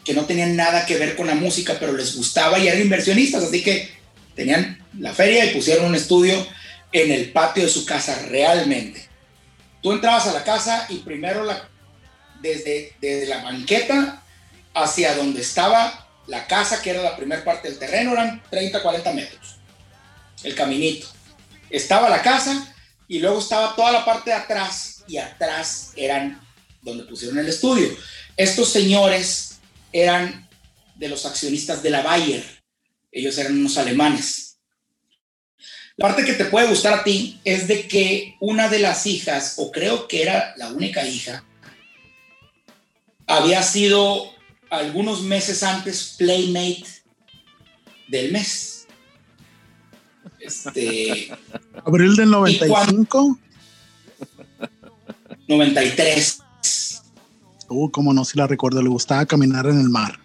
que 0.03 0.13
no 0.13 0.25
tenían 0.25 0.55
nada 0.55 0.85
que 0.85 0.97
ver 0.97 1.15
con 1.15 1.27
la 1.27 1.35
música, 1.35 1.77
pero 1.79 1.93
les 1.93 2.15
gustaba 2.15 2.59
y 2.59 2.67
eran 2.67 2.81
inversionistas, 2.81 3.43
así 3.43 3.63
que 3.63 3.89
tenían 4.35 4.85
la 4.99 5.13
feria 5.13 5.45
y 5.45 5.53
pusieron 5.53 5.85
un 5.85 5.95
estudio 5.95 6.47
en 6.91 7.11
el 7.11 7.31
patio 7.31 7.63
de 7.63 7.69
su 7.69 7.85
casa 7.85 8.17
realmente. 8.29 9.05
Tú 9.81 9.91
entrabas 9.91 10.27
a 10.27 10.33
la 10.33 10.43
casa 10.43 10.85
y 10.89 10.97
primero 10.97 11.45
desde, 12.41 12.93
desde 13.01 13.27
la 13.27 13.43
banqueta 13.43 14.23
hacia 14.73 15.15
donde 15.15 15.41
estaba 15.41 16.07
la 16.27 16.47
casa, 16.47 16.81
que 16.81 16.91
era 16.91 17.01
la 17.01 17.15
primera 17.15 17.43
parte 17.43 17.69
del 17.69 17.79
terreno, 17.79 18.13
eran 18.13 18.41
30, 18.49 18.81
40 18.81 19.13
metros. 19.13 19.57
El 20.43 20.55
caminito. 20.55 21.07
Estaba 21.69 22.09
la 22.09 22.21
casa 22.21 22.73
y 23.07 23.19
luego 23.19 23.39
estaba 23.39 23.75
toda 23.75 23.91
la 23.91 24.05
parte 24.05 24.29
de 24.29 24.35
atrás 24.35 25.03
y 25.07 25.17
atrás 25.17 25.93
eran 25.95 26.41
donde 26.81 27.03
pusieron 27.05 27.37
el 27.37 27.47
estudio. 27.47 27.89
Estos 28.35 28.69
señores 28.69 29.59
eran 29.91 30.47
de 30.95 31.09
los 31.09 31.25
accionistas 31.25 31.81
de 31.81 31.89
la 31.89 32.01
Bayer. 32.01 32.43
Ellos 33.11 33.37
eran 33.37 33.57
unos 33.57 33.77
alemanes. 33.77 34.57
La 35.95 36.07
parte 36.07 36.25
que 36.25 36.33
te 36.33 36.45
puede 36.45 36.67
gustar 36.67 36.93
a 36.93 37.03
ti 37.03 37.39
es 37.43 37.67
de 37.67 37.87
que 37.87 38.35
una 38.39 38.69
de 38.69 38.79
las 38.79 39.07
hijas, 39.07 39.55
o 39.57 39.71
creo 39.71 40.07
que 40.07 40.21
era 40.21 40.53
la 40.57 40.67
única 40.67 41.07
hija, 41.07 41.43
había 43.25 43.63
sido 43.63 44.31
algunos 44.69 45.21
meses 45.21 45.63
antes 45.63 46.15
Playmate 46.17 46.85
del 48.07 48.31
mes. 48.31 48.76
Este, 50.39 51.29
Abril 51.85 52.15
del 52.15 52.27
¿Y 52.27 52.31
95. 52.31 53.39
93. 55.47 56.39
Uh, 57.69 57.91
cómo 57.91 58.13
no, 58.13 58.23
si 58.23 58.37
la 58.37 58.47
recuerdo, 58.47 58.81
le 58.81 58.89
gustaba 58.89 59.25
caminar 59.25 59.65
en 59.67 59.79
el 59.79 59.89
mar. 59.89 60.19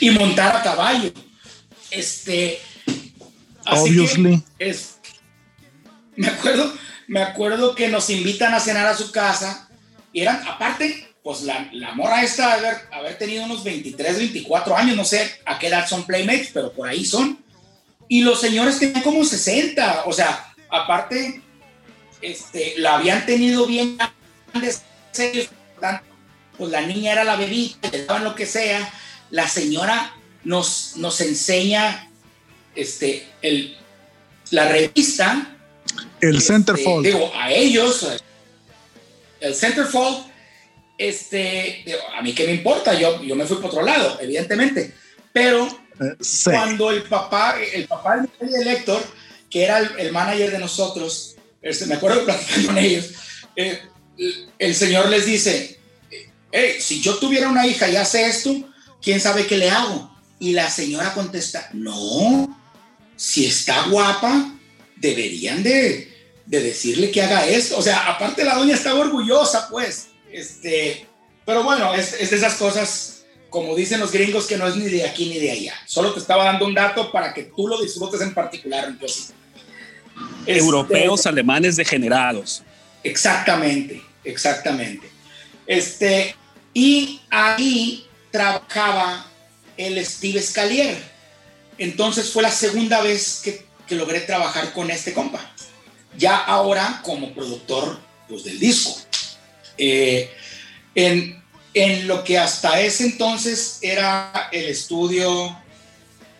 y 0.00 0.10
montar 0.10 0.56
a 0.56 0.62
caballo. 0.62 1.12
Este. 1.90 2.58
así 3.64 3.84
que 3.94 4.00
Obviously. 4.00 4.42
es, 4.58 4.98
me 6.16 6.28
acuerdo, 6.28 6.72
me 7.06 7.22
acuerdo 7.22 7.74
que 7.74 7.88
nos 7.88 8.10
invitan 8.10 8.54
a 8.54 8.60
cenar 8.60 8.86
a 8.86 8.96
su 8.96 9.12
casa 9.12 9.68
y 10.12 10.20
eran, 10.20 10.46
aparte, 10.46 11.03
pues 11.24 11.40
la, 11.42 11.70
la 11.72 11.94
morra 11.94 12.22
esta 12.22 12.52
haber, 12.52 12.76
haber 12.92 13.16
tenido 13.16 13.44
unos 13.44 13.64
23, 13.64 14.18
24 14.18 14.76
años, 14.76 14.94
no 14.94 15.06
sé 15.06 15.38
a 15.46 15.58
qué 15.58 15.68
edad 15.68 15.88
son 15.88 16.04
playmates, 16.04 16.50
pero 16.52 16.70
por 16.70 16.86
ahí 16.86 17.04
son. 17.04 17.42
Y 18.08 18.20
los 18.20 18.42
señores 18.42 18.78
tenían 18.78 19.02
como 19.02 19.24
60, 19.24 20.02
o 20.04 20.12
sea, 20.12 20.54
aparte, 20.68 21.40
este, 22.20 22.74
la 22.76 22.96
habían 22.96 23.24
tenido 23.24 23.66
bien 23.66 23.96
grandes, 24.52 24.82
pues 26.58 26.70
la 26.70 26.82
niña 26.82 27.12
era 27.12 27.24
la 27.24 27.36
bebita, 27.36 27.90
le 27.90 28.04
daban 28.04 28.24
lo 28.24 28.34
que 28.34 28.44
sea, 28.44 28.92
la 29.30 29.48
señora 29.48 30.14
nos, 30.44 30.96
nos 30.96 31.22
enseña 31.22 32.10
este, 32.74 33.26
el, 33.40 33.78
la 34.50 34.68
revista. 34.68 35.56
El 36.20 36.36
este, 36.36 36.52
Centerfold. 36.52 37.06
Digo, 37.06 37.32
a 37.34 37.50
ellos, 37.50 38.06
el 39.40 39.54
Centerfold, 39.54 40.33
este, 40.98 41.82
digo, 41.86 41.98
a 42.16 42.22
mí 42.22 42.34
qué 42.34 42.46
me 42.46 42.54
importa, 42.54 42.94
yo, 42.94 43.22
yo 43.22 43.34
me 43.36 43.46
fui 43.46 43.56
por 43.56 43.66
otro 43.66 43.82
lado, 43.82 44.18
evidentemente, 44.20 44.92
pero 45.32 45.66
Eh, 46.00 46.16
sí. 46.20 46.50
cuando 46.50 46.90
el 46.90 47.02
papá, 47.04 47.56
el 47.72 47.86
papá 47.86 48.16
de 48.16 48.28
Miguel 48.40 48.60
y 48.60 48.64
de 48.64 48.72
Héctor, 48.72 49.02
que 49.48 49.62
era 49.64 49.78
el, 49.78 49.90
el 49.98 50.12
manager 50.12 50.50
de 50.50 50.58
nosotros, 50.58 51.36
este, 51.62 51.86
me 51.86 51.94
acuerdo 51.94 52.24
platicar 52.24 52.66
con 52.66 52.78
ellos, 52.78 53.10
eh, 53.56 53.80
el, 54.18 54.48
el 54.58 54.74
señor 54.74 55.08
les 55.08 55.24
dice, 55.26 55.78
hey, 56.50 56.76
si 56.80 57.00
yo 57.00 57.16
tuviera 57.18 57.48
una 57.48 57.66
hija 57.66 57.88
y 57.88 57.96
hace 57.96 58.26
esto, 58.26 58.52
¿quién 59.00 59.20
sabe 59.20 59.46
qué 59.46 59.56
le 59.56 59.70
hago? 59.70 60.10
Y 60.40 60.52
la 60.52 60.68
señora 60.68 61.14
contesta, 61.14 61.68
no, 61.72 62.60
si 63.16 63.46
está 63.46 63.86
guapa, 63.88 64.52
deberían 64.96 65.62
de, 65.62 66.12
de 66.46 66.60
decirle 66.60 67.10
que 67.10 67.22
haga 67.22 67.46
esto. 67.46 67.78
O 67.78 67.82
sea, 67.82 68.10
aparte 68.10 68.44
la 68.44 68.56
doña 68.56 68.74
estaba 68.74 68.98
orgullosa, 69.00 69.68
pues. 69.70 70.08
Este, 70.34 71.06
pero 71.46 71.62
bueno, 71.62 71.94
es, 71.94 72.14
es 72.14 72.30
de 72.30 72.36
esas 72.36 72.54
cosas 72.54 73.14
como 73.54 73.76
dicen 73.76 74.00
los 74.00 74.10
gringos, 74.10 74.46
que 74.46 74.56
no 74.56 74.66
es 74.66 74.74
ni 74.74 74.86
de 74.86 75.04
aquí 75.06 75.26
ni 75.26 75.38
de 75.38 75.52
allá. 75.52 75.74
Solo 75.86 76.12
te 76.12 76.18
estaba 76.18 76.44
dando 76.44 76.66
un 76.66 76.74
dato 76.74 77.12
para 77.12 77.32
que 77.32 77.44
tú 77.44 77.68
lo 77.68 77.80
disfrutes 77.80 78.20
en 78.20 78.34
particular, 78.34 78.92
sí. 79.06 79.32
Este, 80.44 80.58
Europeos, 80.58 81.24
alemanes 81.24 81.76
degenerados. 81.76 82.64
Exactamente, 83.04 84.02
exactamente. 84.24 85.08
Este, 85.68 86.34
y 86.72 87.20
ahí 87.30 88.08
trabajaba 88.32 89.24
el 89.76 90.04
Steve 90.04 90.42
Scalier. 90.42 90.98
Entonces 91.78 92.32
fue 92.32 92.42
la 92.42 92.50
segunda 92.50 93.02
vez 93.02 93.40
que, 93.44 93.64
que 93.86 93.94
logré 93.94 94.18
trabajar 94.22 94.72
con 94.72 94.90
este 94.90 95.14
compa. 95.14 95.38
Ya 96.18 96.36
ahora 96.38 97.00
como 97.04 97.32
productor 97.32 98.00
pues, 98.28 98.42
del 98.42 98.58
disco. 98.58 99.03
Eh, 99.78 100.30
en, 100.94 101.42
en 101.74 102.06
lo 102.06 102.22
que 102.22 102.38
hasta 102.38 102.80
ese 102.80 103.04
entonces 103.04 103.78
era 103.82 104.48
el 104.52 104.66
estudio 104.66 105.56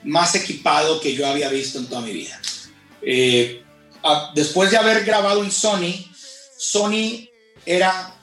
más 0.05 0.35
equipado 0.35 1.01
que 1.01 1.15
yo 1.15 1.27
había 1.27 1.48
visto 1.48 1.78
en 1.78 1.86
toda 1.86 2.02
mi 2.02 2.12
vida. 2.12 2.40
Eh, 3.02 3.62
después 4.35 4.70
de 4.70 4.77
haber 4.77 5.05
grabado 5.05 5.43
en 5.43 5.51
Sony, 5.51 5.93
Sony 6.56 7.28
era, 7.66 8.15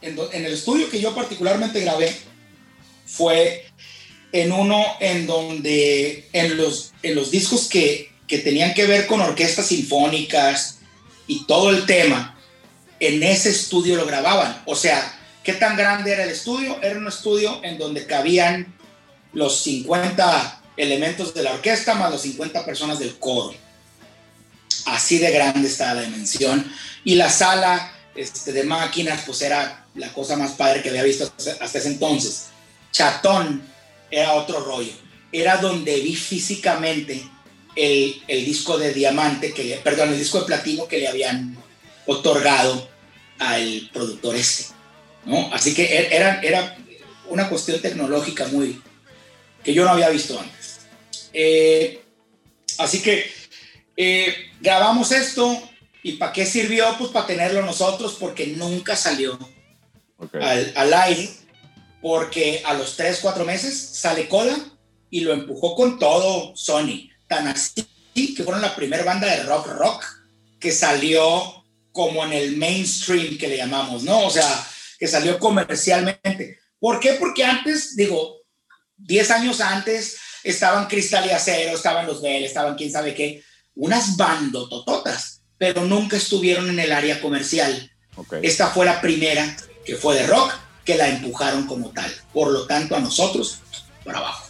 en, 0.00 0.18
en 0.32 0.44
el 0.44 0.52
estudio 0.52 0.90
que 0.90 1.00
yo 1.00 1.14
particularmente 1.14 1.80
grabé, 1.80 2.14
fue 3.06 3.66
en 4.32 4.52
uno 4.52 4.84
en 5.00 5.26
donde 5.26 6.28
en 6.32 6.56
los, 6.56 6.92
en 7.02 7.14
los 7.14 7.30
discos 7.30 7.68
que, 7.68 8.10
que 8.26 8.38
tenían 8.38 8.74
que 8.74 8.86
ver 8.86 9.06
con 9.06 9.20
orquestas 9.20 9.66
sinfónicas 9.66 10.78
y 11.26 11.46
todo 11.46 11.70
el 11.70 11.86
tema, 11.86 12.33
en 13.06 13.22
ese 13.22 13.50
estudio 13.50 13.96
lo 13.96 14.06
grababan. 14.06 14.62
O 14.66 14.76
sea, 14.76 15.18
¿qué 15.42 15.54
tan 15.54 15.76
grande 15.76 16.12
era 16.12 16.24
el 16.24 16.30
estudio? 16.30 16.78
Era 16.82 16.98
un 16.98 17.06
estudio 17.06 17.60
en 17.62 17.78
donde 17.78 18.06
cabían 18.06 18.74
los 19.32 19.62
50 19.62 20.62
elementos 20.76 21.34
de 21.34 21.42
la 21.42 21.52
orquesta 21.52 21.94
más 21.94 22.10
los 22.10 22.22
50 22.22 22.64
personas 22.64 22.98
del 22.98 23.18
coro. 23.18 23.54
Así 24.86 25.18
de 25.18 25.30
grande 25.30 25.68
estaba 25.68 25.94
la 25.94 26.02
dimensión. 26.02 26.72
Y 27.04 27.14
la 27.14 27.30
sala 27.30 27.92
este, 28.14 28.52
de 28.52 28.64
máquinas, 28.64 29.22
pues 29.26 29.42
era 29.42 29.86
la 29.94 30.12
cosa 30.12 30.36
más 30.36 30.52
padre 30.52 30.82
que 30.82 30.90
había 30.90 31.02
visto 31.02 31.32
hasta, 31.36 31.78
ese 31.78 31.88
entonces. 31.88 32.46
Chatón 32.92 33.62
era 34.10 34.34
otro 34.34 34.60
rollo. 34.60 34.92
Era 35.32 35.56
donde 35.56 36.00
vi 36.00 36.14
físicamente 36.14 37.28
el, 37.74 38.22
el 38.28 38.44
disco 38.44 38.78
de 38.78 38.92
diamante, 38.92 39.52
que 39.52 39.80
perdón, 39.82 40.10
el 40.10 40.18
disco 40.18 40.40
de 40.40 40.46
platino 40.46 40.86
que 40.86 40.98
le 40.98 41.08
habían 41.08 41.56
otorgado 42.06 42.93
al 43.38 43.90
productor 43.92 44.36
este. 44.36 44.72
¿no? 45.24 45.52
Así 45.52 45.74
que 45.74 45.84
e- 45.84 46.14
era, 46.14 46.40
era 46.40 46.76
una 47.28 47.48
cuestión 47.48 47.80
tecnológica 47.80 48.46
muy 48.48 48.80
que 49.62 49.72
yo 49.72 49.84
no 49.84 49.90
había 49.90 50.10
visto 50.10 50.38
antes. 50.38 50.80
Eh, 51.32 52.02
así 52.78 53.02
que 53.02 53.30
eh, 53.96 54.34
grabamos 54.60 55.10
esto 55.12 55.62
y 56.02 56.12
¿para 56.12 56.32
qué 56.32 56.44
sirvió? 56.44 56.86
Pues 56.98 57.10
para 57.10 57.26
tenerlo 57.26 57.62
nosotros 57.62 58.16
porque 58.20 58.48
nunca 58.48 58.94
salió 58.94 59.38
al, 60.40 60.72
al 60.76 60.94
aire 60.94 61.30
porque 62.02 62.62
a 62.66 62.74
los 62.74 62.96
3, 62.96 63.18
4 63.22 63.44
meses 63.46 63.74
sale 63.74 64.28
Coda 64.28 64.56
y 65.08 65.20
lo 65.20 65.32
empujó 65.32 65.74
con 65.74 65.98
todo 65.98 66.54
Sony. 66.54 67.08
Tan 67.26 67.48
así 67.48 67.86
que 68.36 68.44
fueron 68.44 68.60
la 68.60 68.76
primera 68.76 69.04
banda 69.04 69.26
de 69.26 69.42
rock 69.44 69.68
rock 69.68 70.04
que 70.60 70.70
salió 70.70 71.63
como 71.94 72.24
en 72.24 72.32
el 72.32 72.56
mainstream 72.56 73.38
que 73.38 73.46
le 73.46 73.56
llamamos, 73.56 74.02
¿no? 74.02 74.26
O 74.26 74.30
sea, 74.30 74.66
que 74.98 75.06
salió 75.06 75.38
comercialmente. 75.38 76.58
¿Por 76.80 76.98
qué? 76.98 77.12
Porque 77.12 77.44
antes, 77.44 77.94
digo, 77.94 78.40
10 78.96 79.30
años 79.30 79.60
antes 79.60 80.18
estaban 80.42 80.88
Cristal 80.88 81.24
y 81.26 81.30
Acero, 81.30 81.76
estaban 81.76 82.04
los 82.04 82.20
Bell, 82.20 82.42
estaban 82.42 82.74
quién 82.74 82.90
sabe 82.90 83.14
qué, 83.14 83.44
unas 83.76 84.16
bandotototas, 84.16 85.42
pero 85.56 85.84
nunca 85.84 86.16
estuvieron 86.16 86.68
en 86.68 86.80
el 86.80 86.90
área 86.90 87.20
comercial. 87.20 87.92
ok. 88.16 88.38
Esta 88.42 88.66
fue 88.70 88.86
la 88.86 89.00
primera 89.00 89.56
que 89.86 89.94
fue 89.94 90.16
de 90.16 90.26
rock, 90.26 90.52
que 90.84 90.96
la 90.96 91.08
empujaron 91.08 91.64
como 91.68 91.90
tal. 91.90 92.12
Por 92.32 92.50
lo 92.50 92.66
tanto, 92.66 92.96
a 92.96 93.00
nosotros, 93.00 93.60
por 94.02 94.16
abajo. 94.16 94.48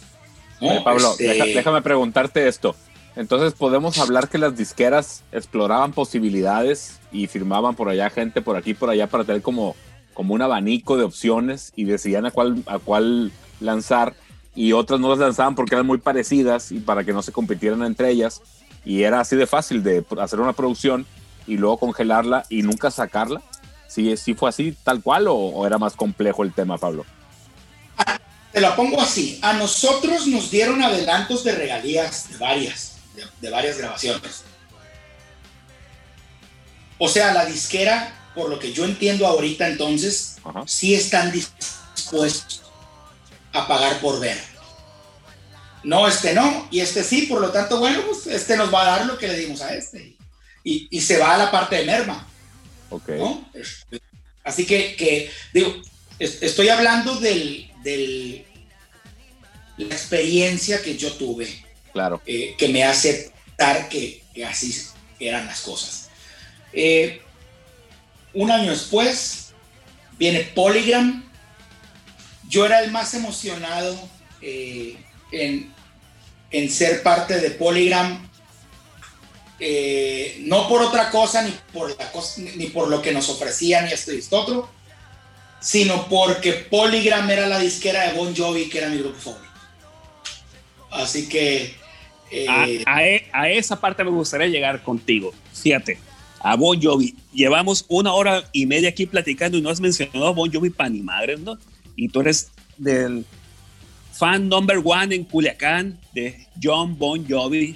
¿no? 0.61 0.69
Oye, 0.69 0.81
Pablo, 0.81 1.11
Este, 1.19 1.53
déjame 1.53 1.83
preguntarte 1.83 2.47
esto. 2.47 2.75
Entonces, 3.15 3.53
¿podemos 3.53 3.97
hablar 3.97 4.29
que 4.29 4.37
las 4.37 4.57
disqueras 4.57 5.23
exploraban 5.31 5.93
posibilidades 5.93 6.99
y 7.11 7.27
firmaban 7.27 7.75
por 7.75 7.89
allá 7.89 8.09
gente 8.09 8.41
por 8.41 8.57
aquí 8.57 8.73
por 8.73 8.89
allá 8.89 9.07
para 9.07 9.23
tener 9.23 9.41
como, 9.41 9.75
como 10.13 10.33
un 10.33 10.41
abanico 10.41 10.97
de 10.97 11.05
opciones 11.05 11.71
y 11.75 11.85
decidían 11.85 12.25
a 12.25 12.31
cuál, 12.31 12.61
a 12.65 12.77
cuál 12.77 13.31
lanzar 13.61 14.15
y 14.53 14.73
otras 14.73 14.99
no 14.99 15.09
las 15.09 15.19
lanzaban 15.19 15.55
porque 15.55 15.75
eran 15.75 15.85
muy 15.85 15.97
parecidas 15.97 16.71
y 16.71 16.79
para 16.79 17.03
que 17.03 17.13
no 17.13 17.21
se 17.21 17.31
compitieran 17.31 17.83
entre 17.83 18.09
ellas 18.09 18.41
y 18.83 19.03
era 19.03 19.19
así 19.21 19.35
de 19.35 19.47
fácil 19.47 19.81
de 19.83 20.05
hacer 20.19 20.39
una 20.39 20.53
producción 20.53 21.05
y 21.47 21.57
luego 21.57 21.77
congelarla 21.77 22.45
y 22.49 22.61
nunca 22.63 22.91
sacarla? 22.91 23.41
¿Sí, 23.87 24.15
sí 24.17 24.33
fue 24.33 24.49
así 24.49 24.75
tal 24.83 25.01
cual 25.01 25.27
o, 25.27 25.65
era 25.65 25.77
más 25.77 25.95
complejo 25.95 26.43
el 26.43 26.53
tema, 26.53 26.77
Pablo? 26.77 27.05
Te 28.51 28.61
lo 28.61 28.75
pongo 28.75 29.01
así. 29.01 29.39
A 29.41 29.53
nosotros 29.53 30.27
nos 30.27 30.49
dieron 30.49 30.81
adelantos 30.81 31.43
de 31.43 31.51
regalías 31.53 32.29
varias, 32.39 32.94
de, 33.15 33.25
de 33.41 33.49
varias 33.49 33.77
grabaciones. 33.77 34.43
O 36.97 37.09
sea, 37.09 37.33
la 37.33 37.45
disquera, 37.45 38.31
por 38.35 38.49
lo 38.49 38.59
que 38.59 38.71
yo 38.73 38.85
entiendo 38.85 39.27
ahorita 39.27 39.67
entonces, 39.67 40.37
Ajá. 40.43 40.63
sí 40.65 40.95
están 40.95 41.31
dispuestos 41.31 42.61
a 43.53 43.67
pagar 43.67 43.99
por 43.99 44.19
ver. 44.19 44.41
No, 45.83 46.07
este 46.07 46.33
no, 46.33 46.67
y 46.71 46.79
este 46.79 47.03
sí, 47.03 47.23
por 47.23 47.41
lo 47.41 47.51
tanto, 47.51 47.79
bueno, 47.79 48.01
pues 48.07 48.25
este 48.27 48.57
nos 48.57 48.73
va 48.73 48.81
a 48.83 48.97
dar 48.97 49.05
lo 49.05 49.17
que 49.17 49.27
le 49.27 49.37
dimos 49.37 49.61
a 49.61 49.75
este. 49.75 50.15
Y, 50.63 50.87
y 50.89 51.01
se 51.01 51.17
va 51.19 51.35
a 51.35 51.37
la 51.37 51.51
parte 51.51 51.75
de 51.75 51.85
merma. 51.85 52.27
Ok. 52.89 53.09
¿no? 53.09 53.47
Así 54.43 54.65
que, 54.65 54.95
que, 54.95 55.31
digo, 55.53 55.75
es- 56.17 56.41
estoy 56.41 56.69
hablando 56.69 57.15
del, 57.17 57.71
del- 57.83 58.45
la 59.77 59.93
experiencia 59.93 60.81
que 60.81 60.97
yo 60.97 61.11
tuve, 61.13 61.64
Claro. 61.95 62.21
eh, 62.25 62.55
que 62.57 62.67
me 62.67 62.83
hace 62.83 63.09
aceptar 63.09 63.87
que, 63.87 64.21
así 64.45 64.85
eran 65.17 65.45
las 65.45 65.61
cosas. 65.61 66.09
Eh, 66.73 67.21
un 68.33 68.51
año 68.51 68.71
después 68.71 69.53
viene 70.19 70.41
Polygram. 70.41 71.23
Yo 72.49 72.65
era 72.65 72.81
el 72.81 72.91
más 72.91 73.13
emocionado 73.13 73.97
eh, 74.41 74.97
en, 75.31 75.73
en 76.51 76.69
ser 76.69 77.01
parte 77.01 77.39
de 77.39 77.51
Polygram 77.51 78.29
no 80.39 80.67
por 80.67 80.81
otra 80.81 81.09
cosa 81.09 81.43
ni 81.43 81.51
por, 81.71 81.97
la 81.97 82.11
cosa, 82.11 82.41
ni 82.41 82.65
por 82.67 82.89
lo 82.89 83.01
que 83.01 83.13
nos 83.13 83.29
ofrecían 83.29 83.87
y 83.87 83.93
esto 83.93 84.11
y 84.11 84.17
esto 84.17 84.41
otro, 84.41 84.69
sino 85.61 86.09
porque 86.09 86.51
Polygram 86.51 87.29
era 87.29 87.47
la 87.47 87.57
disquera 87.57 88.03
de 88.03 88.17
Bon 88.17 88.35
Jovi, 88.35 88.67
que 88.67 88.79
era 88.79 88.89
mi 88.89 88.97
grupo 88.97 89.17
favorito. 89.17 89.53
Así 90.91 91.29
que... 91.29 91.84
eh, 92.43 92.83
A, 92.85 92.95
a 92.95 93.07
e- 93.07 93.27
a 93.31 93.49
esa 93.49 93.79
parte 93.79 94.03
me 94.03 94.09
gustaría 94.11 94.47
llegar 94.47 94.81
contigo. 94.83 95.33
Fíjate, 95.53 95.97
a 96.39 96.55
Bon 96.55 96.79
Jovi. 96.81 97.15
Llevamos 97.33 97.85
una 97.87 98.13
hora 98.13 98.43
y 98.51 98.65
media 98.65 98.89
aquí 98.89 99.05
platicando 99.05 99.57
y 99.57 99.61
no 99.61 99.69
has 99.69 99.79
mencionado 99.81 100.27
a 100.27 100.31
Bon 100.31 100.51
Jovi 100.51 100.69
para 100.69 100.89
ni 100.89 101.01
madre, 101.01 101.37
¿no? 101.37 101.57
Y 101.95 102.09
tú 102.09 102.21
eres 102.21 102.51
del 102.77 103.25
fan 104.11 104.47
number 104.47 104.79
one 104.83 105.15
en 105.15 105.23
Culiacán 105.23 105.97
de 106.13 106.45
John 106.61 106.97
Bon 106.97 107.25
Jovi. 107.27 107.75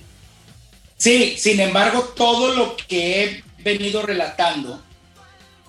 Sí, 0.98 1.36
sin 1.38 1.60
embargo, 1.60 2.14
todo 2.15 2.53
lo 2.56 2.76
que 2.76 3.23
he 3.23 3.44
venido 3.64 4.02
relatando, 4.02 4.81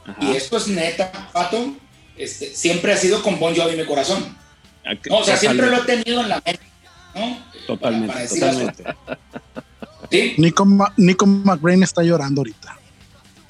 Ajá. 0.04 0.16
y 0.20 0.36
esto 0.36 0.56
es 0.56 0.66
neta, 0.68 1.30
Pato, 1.32 1.74
este, 2.16 2.54
siempre 2.54 2.92
ha 2.92 2.96
sido 2.96 3.22
con 3.22 3.38
Bon 3.38 3.54
Jovi 3.54 3.72
en 3.72 3.78
mi 3.80 3.86
corazón. 3.86 4.36
Ah, 4.84 4.94
No, 5.08 5.18
o 5.18 5.24
sea, 5.24 5.36
siempre 5.36 5.66
lo 5.68 5.76
he 5.78 5.86
tenido 5.86 6.20
en 6.22 6.28
la 6.28 6.42
mente. 6.44 6.60
¿no? 7.14 7.38
Totalmente, 7.74 8.14
Para- 8.14 8.28
para 8.28 8.40
totalmente. 8.40 8.84
Sí, 10.10 10.34
Nico, 10.38 10.64
Ma- 10.64 10.92
Nico 10.96 11.26
McBrain 11.26 11.82
está 11.82 12.02
llorando 12.02 12.40
ahorita. 12.40 12.78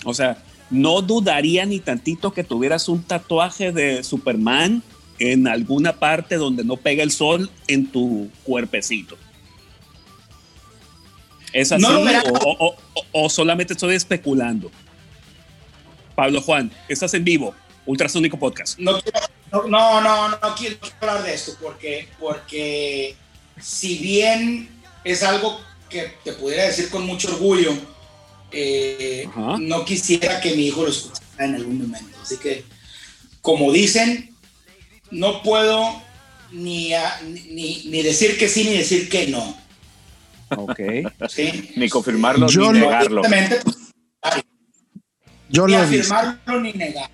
O 0.05 0.13
sea, 0.15 0.43
no 0.71 1.01
dudaría 1.03 1.65
ni 1.67 1.81
tantito 1.81 2.33
que 2.33 2.45
tuvieras 2.45 2.89
un 2.89 3.03
tatuaje 3.03 3.73
de 3.73 4.05
Superman 4.05 4.83
en 5.19 5.49
alguna 5.49 5.95
parte 5.99 6.37
donde 6.37 6.65
no 6.65 6.77
pega 6.77 7.03
el 7.03 7.11
sol 7.13 7.51
en 7.67 7.87
tu 7.91 8.31
cuerpecito. 8.45 9.17
¿Es 11.53 11.73
así 11.73 11.83
No 11.83 11.93
lo 11.93 12.05
verás. 12.05 12.25
o, 12.29 12.51
o- 12.51 12.77
o- 12.95 13.25
o 13.25 13.29
solamente 13.31 13.73
estoy 13.73 13.95
especulando? 13.95 14.71
Pablo 16.15 16.41
Juan, 16.43 16.71
estás 16.89 17.13
en 17.15 17.25
vivo, 17.25 17.55
Ultrasónico 17.87 18.39
Podcast. 18.39 18.79
no, 18.79 19.01
quiero- 19.01 19.21
no, 19.53 19.67
no, 19.69 20.01
no, 20.01 20.29
no 20.29 20.55
quiero 20.57 20.77
hablar 21.01 21.23
de 21.25 21.35
esto 21.35 21.53
porque, 21.61 22.09
porque 22.21 23.17
si 23.63 23.99
bien 23.99 24.69
es 25.05 25.23
algo 25.23 25.61
que 25.89 26.13
te 26.25 26.33
pudiera 26.35 26.65
decir 26.65 26.89
con 26.91 27.07
mucho 27.07 27.29
orgullo, 27.29 27.73
eh, 28.53 29.29
no 29.59 29.85
quisiera 29.85 30.41
que 30.41 30.55
mi 30.57 30.67
hijo 30.67 30.83
lo 30.85 30.91
escuchara 30.91 31.45
en 31.47 31.55
algún 31.57 31.83
momento. 31.83 32.19
Así 32.23 32.37
que, 32.37 32.65
como 33.41 33.73
dicen, 33.73 34.35
no 35.11 35.43
puedo 35.43 36.03
ni, 36.53 36.93
a- 36.95 37.21
ni, 37.23 37.85
ni 37.87 38.03
decir 38.03 38.39
que 38.39 38.49
sí 38.49 38.65
ni 38.65 38.77
decir 38.77 39.09
que 39.09 39.27
no. 39.29 39.57
Ok. 40.57 40.81
¿sí? 41.29 41.71
Ni 41.77 41.89
confirmarlo 41.89 42.49
Yo 42.49 42.73
ni 42.73 42.81
lo- 42.81 42.87
negarlo. 42.87 43.25
Evidentemente, 43.25 43.61
pues, 43.65 43.77
Yo 45.49 45.67
ni 45.67 45.75
visto. 45.87 46.15
afirmarlo 46.15 46.61
ni 46.61 46.73
negar. 46.73 47.11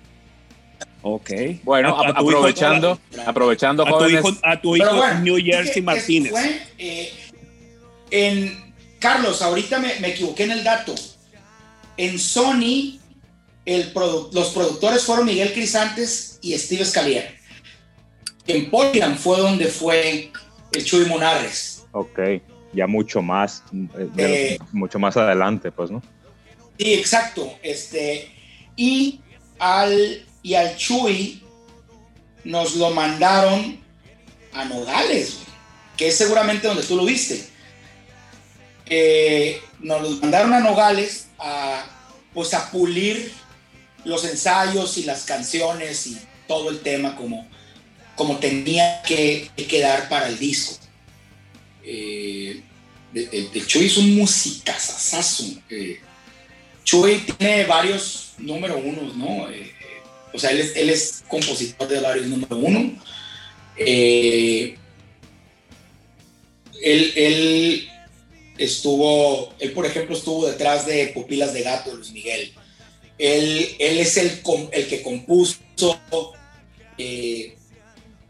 Ok. 1.01 1.31
Bueno, 1.63 1.89
A- 1.95 2.07
a 2.07 2.09
a- 2.09 2.13
tu 2.15 2.21
hijo- 2.29 2.37
aprovechando, 2.37 2.99
aprovechando, 3.25 3.83
A 3.87 3.97
tu 3.99 4.07
hijo, 4.09 4.29
a 4.43 4.61
tu 4.61 4.71
Pero 4.73 4.85
hijo 4.85 4.95
bueno, 4.97 5.19
New 5.21 5.37
es 5.37 5.43
que 5.43 5.51
Jersey 5.51 5.81
Martínez. 5.81 6.31
fue, 6.31 6.61
eh, 6.77 7.11
en 8.11 8.73
Carlos, 8.99 9.41
ahorita 9.41 9.79
me, 9.79 9.99
me 9.99 10.09
equivoqué 10.09 10.43
en 10.43 10.51
el 10.51 10.63
dato. 10.63 10.95
En 11.97 12.17
Sony, 12.19 12.99
el 13.65 13.93
produ- 13.93 14.31
los 14.33 14.49
productores 14.49 15.03
fueron 15.03 15.25
Miguel 15.25 15.53
Crisantes 15.53 16.39
y 16.41 16.57
Steve 16.57 16.85
Scalier. 16.85 17.35
En 18.47 18.69
Polygram 18.69 19.15
fue 19.17 19.39
donde 19.39 19.65
fue 19.67 20.31
el 20.71 20.83
Chuy 20.85 21.05
Monarres. 21.05 21.85
Ok, 21.91 22.19
ya 22.73 22.87
mucho 22.87 23.21
más, 23.21 23.63
eh, 23.97 24.07
Eh, 24.17 24.57
mucho 24.71 24.99
más 24.99 25.17
adelante, 25.17 25.71
pues, 25.71 25.91
¿no? 25.91 26.01
Sí, 26.79 26.93
exacto. 26.93 27.51
Este, 27.63 28.31
y 28.75 29.19
al, 29.59 30.23
y 30.43 30.53
al 30.53 30.75
Chuy 30.77 31.43
nos 32.43 32.75
lo 32.75 32.91
mandaron 32.91 33.79
a 34.53 34.65
Nogales, 34.65 35.39
que 35.97 36.07
es 36.07 36.17
seguramente 36.17 36.67
donde 36.67 36.83
tú 36.83 36.95
lo 36.95 37.05
viste. 37.05 37.47
Eh, 38.85 39.61
nos 39.79 40.01
lo 40.01 40.09
mandaron 40.21 40.53
a 40.53 40.59
Nogales 40.59 41.27
a, 41.37 41.85
pues, 42.33 42.53
a 42.53 42.71
pulir 42.71 43.31
los 44.05 44.23
ensayos 44.23 44.97
y 44.97 45.03
las 45.03 45.23
canciones 45.23 46.07
y 46.07 46.17
todo 46.47 46.69
el 46.69 46.79
tema 46.79 47.15
como, 47.15 47.45
como 48.15 48.37
tenía 48.37 49.01
que, 49.01 49.51
que 49.55 49.67
quedar 49.67 50.07
para 50.07 50.27
el 50.27 50.39
disco. 50.39 50.77
Eh, 51.83 52.61
el, 53.13 53.49
el 53.53 53.67
Chuy 53.67 53.87
es 53.87 53.97
un 53.97 54.15
musicazazazo. 54.15 55.43
eh, 55.69 55.99
Chuy 56.83 57.19
tiene 57.37 57.65
varios 57.65 58.27
número 58.37 58.79
¿no? 59.15 59.49
Eh, 59.49 59.61
eh, 59.61 59.76
o 60.33 60.39
sea, 60.39 60.51
él 60.51 60.89
es, 60.89 61.23
compositor 61.27 61.87
de 61.87 61.99
varios 61.99 62.27
número 62.27 62.57
uno. 62.57 62.93
Eh, 63.77 64.77
él, 66.81 67.13
él 67.15 67.89
estuvo, 68.57 69.53
él 69.59 69.71
por 69.71 69.85
ejemplo 69.85 70.15
estuvo 70.15 70.47
detrás 70.47 70.85
de 70.85 71.07
Pupilas 71.07 71.53
de 71.53 71.63
Gato 71.63 71.95
Luis 71.95 72.11
Miguel. 72.11 72.53
Él, 73.17 73.75
él 73.79 73.97
es 73.97 74.17
el, 74.17 74.41
el 74.71 74.87
que 74.87 75.01
compuso 75.01 75.59
eh, 76.97 77.55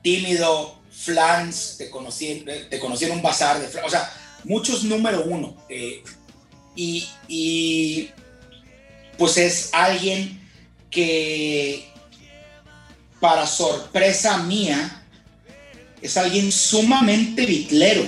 Tímido, 0.02 0.80
Flans, 0.92 1.76
te 1.78 1.90
conocí, 1.90 2.46
te 2.70 2.80
conocí 2.80 3.06
en 3.06 3.22
bazar 3.22 3.60
de 3.60 3.68
Flans, 3.68 3.88
o 3.88 3.90
sea, 3.90 4.12
muchos 4.44 4.84
número 4.84 5.24
uno. 5.26 5.58
eh, 5.70 6.04
y, 6.76 7.08
y 7.28 8.10
pues 9.18 9.38
es 9.38 9.70
alguien 9.74 10.40
que 10.90 11.88
para 13.20 13.48
sorpresa 13.48 14.38
mía 14.38 15.04
es 16.02 16.18
alguien 16.18 16.52
sumamente 16.52 17.46
bitlero. 17.46 18.06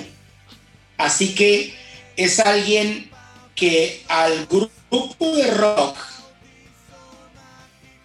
Así 0.97 1.33
que 1.33 1.73
es 2.15 2.39
alguien 2.39 3.09
que 3.55 4.03
al 4.07 4.45
grupo 4.45 5.35
de 5.35 5.51
rock 5.51 5.97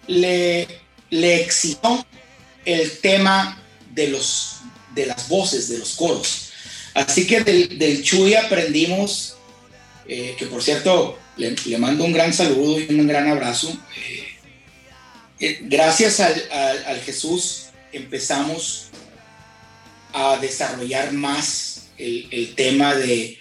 le, 0.07 0.67
le 1.09 1.47
el 2.65 2.99
tema 2.99 3.61
de, 3.91 4.07
los, 4.07 4.57
de 4.93 5.05
las 5.05 5.27
voces, 5.29 5.69
de 5.69 5.77
los 5.77 5.93
coros. 5.93 6.49
Así 6.93 7.27
que 7.27 7.41
del, 7.41 7.77
del 7.77 8.03
Chuy 8.03 8.35
aprendimos, 8.35 9.35
eh, 10.07 10.35
que 10.37 10.45
por 10.45 10.63
cierto 10.63 11.17
le, 11.37 11.77
mando 11.77 12.05
un 12.05 12.13
gran 12.13 12.33
saludo 12.33 12.79
y 12.79 12.87
un 12.93 13.07
gran 13.07 13.27
abrazo. 13.27 13.77
Eh, 13.97 14.24
gracias 15.39 16.19
al, 16.19 17.01
Jesús 17.01 17.67
empezamos 17.91 18.87
a 20.13 20.37
desarrollar 20.37 21.11
más 21.13 21.87
el, 21.97 22.53
tema 22.55 22.95
de, 22.95 23.39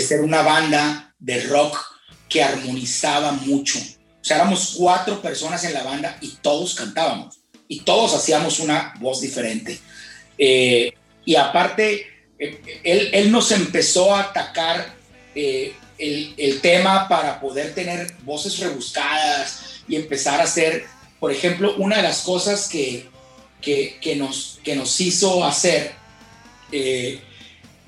ser 0.00 0.20
una 0.20 0.42
banda 0.42 1.14
de 1.18 1.42
rock 1.44 1.78
que 2.28 2.42
armonizaba 2.42 3.32
mucho. 3.32 3.78
O 3.78 4.24
sea, 4.28 4.38
éramos 4.38 4.74
cuatro 4.76 5.22
personas 5.22 5.62
en 5.64 5.72
la 5.72 5.84
banda 5.84 6.18
y 6.20 6.30
todos 6.42 6.74
cantábamos 6.74 7.38
y 7.68 7.80
todos 7.80 8.14
hacíamos 8.14 8.60
una 8.60 8.94
voz 9.00 9.20
diferente. 9.20 9.78
Eh, 10.38 10.92
y 11.24 11.36
aparte, 11.36 12.06
eh, 12.38 12.80
él, 12.82 13.10
él 13.12 13.32
nos 13.32 13.50
empezó 13.52 14.14
a 14.14 14.22
atacar 14.22 14.94
eh, 15.34 15.74
el, 15.98 16.34
el 16.36 16.60
tema 16.60 17.08
para 17.08 17.40
poder 17.40 17.74
tener 17.74 18.12
voces 18.24 18.58
rebuscadas 18.58 19.82
y 19.88 19.96
empezar 19.96 20.40
a 20.40 20.44
hacer, 20.44 20.84
por 21.26 21.32
ejemplo, 21.34 21.74
una 21.78 21.96
de 21.96 22.02
las 22.04 22.20
cosas 22.20 22.68
que, 22.68 23.08
que, 23.60 23.98
que 24.00 24.14
nos, 24.14 24.60
que 24.62 24.76
nos 24.76 25.00
hizo 25.00 25.44
hacer 25.44 25.92
eh, 26.70 27.20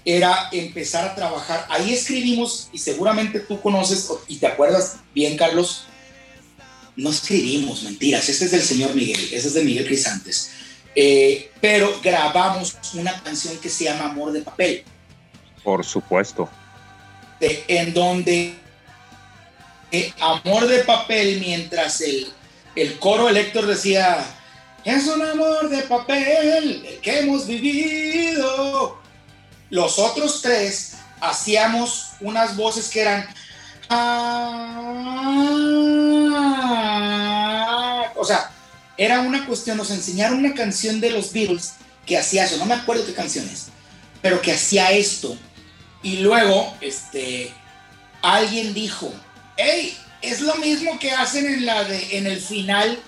era 0.05 0.48
empezar 0.51 1.05
a 1.06 1.15
trabajar. 1.15 1.65
Ahí 1.70 1.93
escribimos, 1.94 2.69
y 2.73 2.78
seguramente 2.78 3.39
tú 3.39 3.60
conoces 3.60 4.09
y 4.27 4.39
te 4.39 4.48
acuerdas 4.48 4.97
bien, 5.15 5.36
Carlos, 5.36 5.85
no 6.97 7.10
escribimos, 7.10 7.85
mentiras, 7.85 8.28
este 8.28 8.47
es 8.47 8.51
del 8.51 8.62
señor 8.62 8.93
Miguel, 8.97 9.20
este 9.32 9.36
es 9.36 9.55
de 9.55 9.62
Miguel 9.62 9.86
Crisantes. 9.86 10.51
Eh, 10.97 11.52
pero 11.60 12.01
grabamos 12.02 12.77
una 12.94 13.23
canción 13.23 13.56
que 13.59 13.69
se 13.69 13.85
llama 13.85 14.06
Amor 14.06 14.32
de 14.32 14.40
Papel, 14.43 14.82
Por 15.62 15.85
supuesto. 15.85 16.48
de- 17.39 17.62
en 17.69 17.94
donde 17.94 18.55
eh, 19.93 20.12
Amor 20.19 20.66
de 20.66 20.81
Papel, 20.81 21.39
mientras 21.39 22.01
el, 22.01 22.32
el 22.82 22.98
coro 22.98 23.26
de 23.32 23.40
Héctor 23.40 23.66
decía, 23.66 24.24
es 24.84 25.06
un 25.09 25.20
amor 25.22 25.68
de 25.68 25.82
papel 25.82 26.84
el 26.86 27.00
que 27.02 27.20
hemos 27.20 27.46
vivido. 27.46 28.98
Los 29.70 29.98
otros 29.98 30.40
tres 30.42 30.94
hacíamos 31.20 32.10
unas 32.20 32.56
voces 32.56 32.88
que 32.88 33.00
eran... 33.02 33.26
"Ah". 33.90 34.84
O 38.16 38.24
sea, 38.24 38.50
era 38.96 39.20
una 39.20 39.44
cuestión, 39.46 39.76
nos 39.76 39.90
enseñaron 39.90 40.38
una 40.38 40.55
canción 40.55 41.00
de 41.00 41.10
los 41.10 41.32
Beatles 41.32 41.74
que 42.06 42.16
hacía 42.16 42.44
eso, 42.44 42.56
no 42.59 42.64
me 42.64 42.74
acuerdo 42.74 43.05
qué 43.05 43.12
canciones, 43.12 43.66
pero 44.22 44.40
que 44.40 44.52
hacía 44.52 44.92
esto. 44.92 45.36
Y 46.02 46.18
luego, 46.18 46.74
este, 46.80 47.52
alguien 48.22 48.72
dijo, 48.72 49.12
hey, 49.56 49.98
es 50.22 50.40
lo 50.40 50.54
mismo 50.56 50.98
que 50.98 51.12
hacen 51.12 51.46
en, 51.46 51.66
la 51.66 51.84
de, 51.84 52.18
en 52.18 52.26
el 52.26 52.40
final 52.40 52.98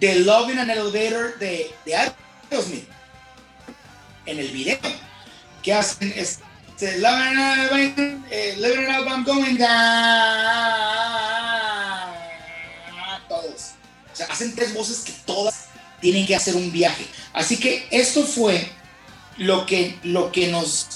de 0.00 0.20
Love 0.20 0.50
in 0.50 0.58
an 0.58 0.70
Elevator 0.70 1.38
de, 1.38 1.74
de 1.84 1.94
Aerosmith. 1.94 2.88
En 4.26 4.38
el 4.38 4.48
video. 4.48 4.78
Que 5.62 5.72
hacen 5.72 6.12
este, 6.16 6.98
Love 6.98 7.32
in 7.32 7.38
an 7.38 7.60
Elevator, 7.60 8.18
eh, 8.30 8.98
Up, 9.00 9.08
I'm 9.08 9.24
Going 9.24 9.56
Down. 9.56 9.68
Todos. 13.28 13.72
O 14.12 14.16
sea, 14.16 14.26
hacen 14.26 14.54
tres 14.54 14.74
voces 14.74 14.98
que 14.98 15.12
todas 15.24 15.66
tienen 16.00 16.26
que 16.26 16.36
hacer 16.36 16.54
un 16.54 16.70
viaje. 16.70 17.06
Así 17.32 17.58
que 17.58 17.86
esto 17.90 18.24
fue 18.24 18.68
lo 19.38 19.66
que, 19.66 19.98
lo 20.02 20.30
que 20.30 20.48
nos 20.48 20.86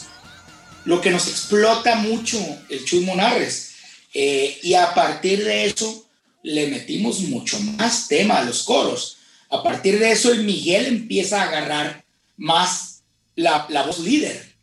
lo 0.85 1.03
que 1.03 1.11
nos 1.11 1.29
explota 1.29 1.97
mucho 1.97 2.39
el 2.71 2.85
Chuy 2.85 3.01
Monarres. 3.01 3.68
Eh, 4.15 4.59
y 4.63 4.75
a 4.75 4.95
partir 4.95 5.45
de 5.45 5.67
eso 5.67 6.07
le 6.43 6.69
metimos 6.69 7.21
mucho 7.21 7.61
más 7.61 8.09
tema 8.09 8.39
a 8.39 8.45
los 8.45 8.63
coros. 8.63 9.19
A 9.51 9.63
partir 9.63 9.99
de 9.99 10.13
eso 10.13 10.33
el 10.33 10.45
Miguel 10.45 10.87
empieza 10.87 11.41
a 11.41 11.49
agarrar 11.49 12.05
más 12.37 13.03
la, 13.35 13.67
la 13.69 13.83
voz 13.83 13.99
líder, 14.01 14.55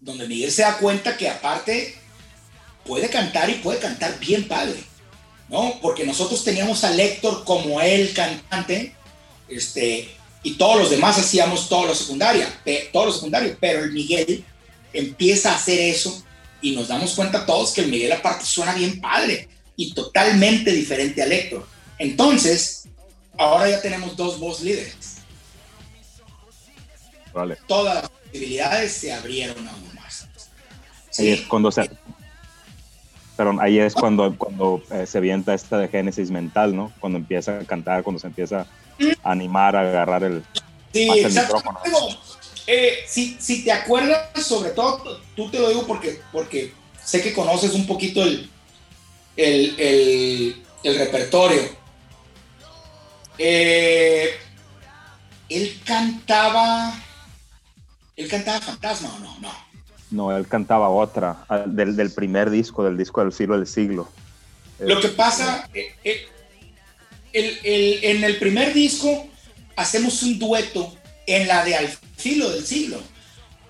donde 0.00 0.28
Miguel 0.28 0.50
se 0.50 0.62
da 0.62 0.78
cuenta 0.78 1.16
que 1.16 1.28
aparte 1.28 1.94
puede 2.84 3.08
cantar 3.08 3.50
y 3.50 3.54
puede 3.54 3.78
cantar 3.78 4.18
bien 4.18 4.46
padre, 4.48 4.82
¿no? 5.48 5.78
Porque 5.80 6.04
nosotros 6.04 6.42
teníamos 6.44 6.84
a 6.84 6.94
Héctor 6.94 7.44
como 7.44 7.80
el 7.80 8.12
cantante, 8.12 8.94
este, 9.48 10.08
y 10.42 10.54
todos 10.54 10.78
los 10.78 10.90
demás 10.90 11.18
hacíamos 11.18 11.68
todo 11.68 11.86
lo 11.86 11.94
secundario, 11.94 12.46
todo 12.92 13.06
lo 13.06 13.12
secundario, 13.12 13.56
pero 13.60 13.84
el 13.84 13.92
Miguel 13.92 14.44
empieza 14.92 15.52
a 15.52 15.56
hacer 15.56 15.78
eso 15.78 16.24
y 16.62 16.74
nos 16.74 16.88
damos 16.88 17.14
cuenta 17.14 17.44
todos 17.44 17.72
que 17.72 17.82
el 17.82 17.90
Miguel 17.90 18.12
aparte 18.12 18.44
suena 18.44 18.72
bien 18.72 19.00
padre 19.00 19.48
y 19.76 19.92
totalmente 19.92 20.70
diferente 20.70 21.22
al 21.22 21.32
Héctor. 21.32 21.66
Entonces, 21.98 22.88
ahora 23.36 23.68
ya 23.68 23.82
tenemos 23.82 24.16
dos 24.16 24.38
voz 24.38 24.60
líderes. 24.60 25.16
Vale. 27.32 27.58
Todas 27.66 27.94
las 27.96 28.10
posibilidades 28.10 28.92
se 28.92 29.12
abrieron 29.12 29.66
aún 29.66 29.94
más. 29.94 30.28
Ahí 31.18 31.28
es 31.28 31.40
Sí, 31.40 31.46
cuando 31.48 31.70
se. 31.70 31.90
Perdón, 33.36 33.58
ahí 33.60 33.78
es 33.78 33.94
cuando, 33.94 34.36
cuando 34.36 34.82
eh, 34.90 35.06
se 35.06 35.18
avienta 35.18 35.54
esta 35.54 35.78
de 35.78 35.88
génesis 35.88 36.30
mental, 36.30 36.76
¿no? 36.76 36.92
Cuando 37.00 37.18
empieza 37.18 37.58
a 37.58 37.64
cantar, 37.64 38.02
cuando 38.02 38.20
se 38.20 38.26
empieza 38.26 38.66
a 39.22 39.30
animar 39.30 39.74
a 39.74 39.80
agarrar 39.80 40.22
el. 40.22 40.44
sí 40.92 41.06
más 41.06 41.18
el 41.18 41.32
micrófono. 41.32 41.80
Eh, 42.66 42.98
si, 43.06 43.36
si 43.40 43.64
te 43.64 43.72
acuerdas, 43.72 44.28
sobre 44.46 44.70
todo, 44.70 45.20
tú 45.34 45.50
te 45.50 45.58
lo 45.58 45.68
digo 45.68 45.86
porque, 45.86 46.20
porque 46.32 46.72
sé 47.04 47.20
que 47.22 47.32
conoces 47.32 47.72
un 47.74 47.86
poquito 47.86 48.22
el, 48.22 48.48
el, 49.36 49.74
el- 49.80 50.62
el 50.84 50.98
repertorio. 50.98 51.62
Eh, 53.38 54.30
él 55.48 55.80
cantaba. 55.84 56.94
Él 58.16 58.28
cantaba 58.28 58.60
Fantasma 58.60 59.14
o 59.14 59.18
no? 59.20 59.38
No. 59.40 59.52
No, 60.10 60.36
él 60.36 60.46
cantaba 60.46 60.90
otra, 60.90 61.46
del, 61.66 61.96
del 61.96 62.10
primer 62.12 62.50
disco, 62.50 62.84
del 62.84 62.98
disco 62.98 63.22
del 63.22 63.32
siglo 63.32 63.56
del 63.56 63.66
siglo. 63.66 64.08
Lo 64.78 65.00
que 65.00 65.08
pasa, 65.08 65.68
eh, 65.72 66.26
el- 67.32 67.58
en 68.04 68.22
el 68.24 68.36
primer 68.38 68.74
disco 68.74 69.26
hacemos 69.74 70.22
un 70.22 70.38
dueto 70.38 70.94
en 71.26 71.48
la 71.48 71.64
de 71.64 71.76
Al 71.76 71.88
filo 72.16 72.50
del 72.50 72.66
siglo, 72.66 73.00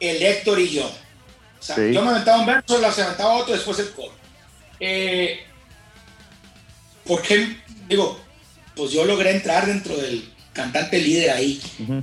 el 0.01 0.23
Héctor 0.23 0.61
y 0.61 0.71
yo. 0.71 0.87
O 0.87 1.63
sea, 1.65 1.77
Sí. 1.77 1.93
yo 1.93 2.03
me 2.03 2.11
aventaba 2.11 2.41
un 2.41 2.47
verso, 2.47 2.93
se 2.93 3.03
aventaba 3.03 3.35
otro, 3.35 3.55
después 3.55 3.79
el 3.79 3.91
coro. 3.93 4.13
Eh, 4.81 5.45
porque, 7.05 7.57
digo, 7.89 8.19
pues 8.75 8.91
yo 8.93 9.05
logré 9.05 9.31
entrar 9.31 9.67
dentro 9.67 9.97
del 9.97 10.29
cantante 10.53 10.99
líder 10.99 11.31
ahí, 11.31 11.63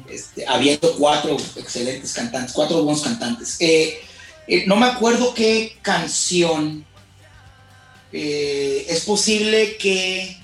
este, 0.10 0.48
habiendo 0.48 0.94
cuatro 0.96 1.38
excelentes 1.58 2.14
cantantes, 2.14 2.54
cuatro 2.54 2.84
buenos 2.84 3.04
cantantes. 3.04 3.58
Eh, 3.60 4.00
eh, 4.48 4.64
no 4.66 4.76
me 4.76 4.88
acuerdo 4.88 5.34
qué 5.34 5.78
canción. 5.82 6.86
es 8.12 9.02
posible 9.02 9.78
que. 9.78 10.36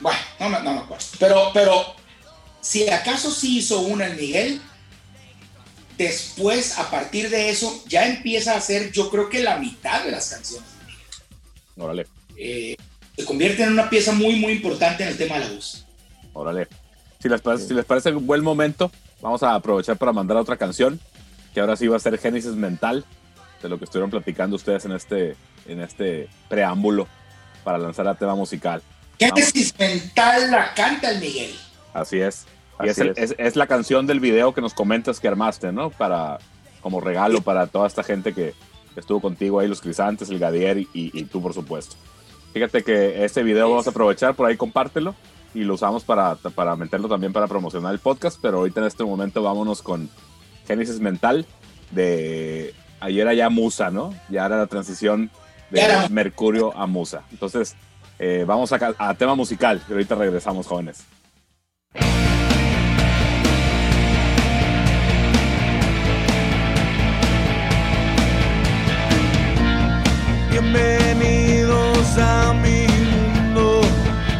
Bueno, 0.00 0.18
no 0.38 0.50
no 0.50 0.74
me 0.74 0.80
acuerdo. 0.80 1.06
Pero, 1.18 1.50
pero 1.54 1.94
si 2.60 2.88
acaso 2.88 3.30
sí 3.30 3.58
hizo 3.58 3.80
una 3.80 4.06
el 4.06 4.16
Miguel, 4.16 4.60
después, 5.98 6.78
a 6.78 6.90
partir 6.90 7.30
de 7.30 7.50
eso, 7.50 7.82
ya 7.86 8.06
empieza 8.06 8.54
a 8.54 8.58
hacer, 8.58 8.90
yo 8.92 9.10
creo 9.10 9.28
que 9.28 9.42
la 9.42 9.58
mitad 9.58 10.04
de 10.04 10.12
las 10.12 10.30
canciones. 10.30 10.68
Órale, 11.76 12.06
Eh, 12.36 12.76
se 13.16 13.24
convierte 13.24 13.62
en 13.62 13.72
una 13.72 13.90
pieza 13.90 14.12
muy, 14.12 14.36
muy 14.36 14.52
importante 14.52 15.02
en 15.02 15.10
el 15.10 15.18
tema 15.18 15.38
de 15.38 15.44
la 15.44 15.52
voz. 15.52 15.86
órale. 16.32 16.68
Si 17.22 17.28
les, 17.28 17.40
parece, 17.42 17.68
si 17.68 17.74
les 17.74 17.84
parece 17.84 18.12
un 18.12 18.26
buen 18.26 18.42
momento, 18.42 18.90
vamos 19.20 19.42
a 19.42 19.54
aprovechar 19.54 19.98
para 19.98 20.12
mandar 20.12 20.38
otra 20.38 20.56
canción, 20.56 20.98
que 21.52 21.60
ahora 21.60 21.76
sí 21.76 21.86
va 21.86 21.96
a 21.96 22.00
ser 22.00 22.16
Génesis 22.18 22.52
Mental, 22.52 23.04
de 23.62 23.68
lo 23.68 23.78
que 23.78 23.84
estuvieron 23.84 24.10
platicando 24.10 24.56
ustedes 24.56 24.86
en 24.86 24.92
este, 24.92 25.36
en 25.66 25.82
este 25.82 26.30
preámbulo 26.48 27.06
para 27.62 27.76
lanzar 27.76 28.06
el 28.06 28.16
tema 28.16 28.34
musical. 28.34 28.80
Génesis 29.18 29.78
mental 29.78 30.50
la 30.50 30.72
canta 30.72 31.10
el 31.10 31.20
Miguel. 31.20 31.54
Así 31.92 32.20
es. 32.20 32.46
Y 32.82 32.88
es, 32.88 32.92
Así 32.98 33.00
el- 33.02 33.08
es. 33.16 33.30
es- 33.32 33.34
es 33.38 33.56
la 33.56 33.66
canción 33.66 34.06
del 34.06 34.20
video 34.20 34.54
que 34.54 34.60
nos 34.60 34.74
comentas 34.74 35.20
que 35.20 35.28
armaste, 35.28 35.72
¿no? 35.72 35.90
Para, 35.90 36.38
como 36.80 37.00
regalo 37.00 37.40
para 37.42 37.66
toda 37.66 37.86
esta 37.86 38.02
gente 38.02 38.32
que, 38.32 38.54
estuvo 38.96 39.20
contigo 39.20 39.60
ahí, 39.60 39.68
los 39.68 39.80
Crisantes, 39.80 40.30
el 40.30 40.38
Gadier 40.38 40.78
y, 40.78 40.88
y 40.94 41.24
tú, 41.24 41.40
por 41.40 41.54
supuesto. 41.54 41.96
Fíjate 42.52 42.82
que 42.82 43.24
este 43.24 43.42
video 43.44 43.70
vamos 43.70 43.86
a 43.86 43.90
aprovechar, 43.90 44.34
por 44.34 44.46
ahí 44.48 44.56
compártelo 44.56 45.14
y 45.54 45.60
lo 45.60 45.74
usamos 45.74 46.02
para, 46.04 46.34
para 46.34 46.74
meterlo 46.76 47.08
también 47.08 47.32
para 47.32 47.46
promocionar 47.46 47.92
el 47.92 48.00
podcast, 48.00 48.38
pero 48.42 48.58
ahorita 48.58 48.80
en 48.80 48.86
este 48.86 49.04
momento 49.04 49.42
vámonos 49.42 49.80
con 49.82 50.10
Génesis 50.66 51.00
Mental 51.00 51.46
de 51.92 52.74
ayer 53.00 53.26
allá 53.28 53.48
Musa, 53.48 53.90
¿no? 53.90 54.12
Ya 54.28 54.46
era 54.46 54.58
la 54.58 54.66
transición 54.66 55.30
de. 55.70 55.82
Mercurio 56.10 56.76
a 56.76 56.86
Musa. 56.86 57.22
Entonces, 57.30 57.76
eh, 58.18 58.44
vamos 58.46 58.72
a, 58.72 58.94
a 58.98 59.14
tema 59.14 59.34
musical 59.34 59.80
y 59.88 59.92
ahorita 59.92 60.14
regresamos, 60.16 60.66
jóvenes. 60.66 61.04
Bienvenidos 70.50 72.16
a 72.18 72.54
mi 72.54 72.86
mundo 72.86 73.80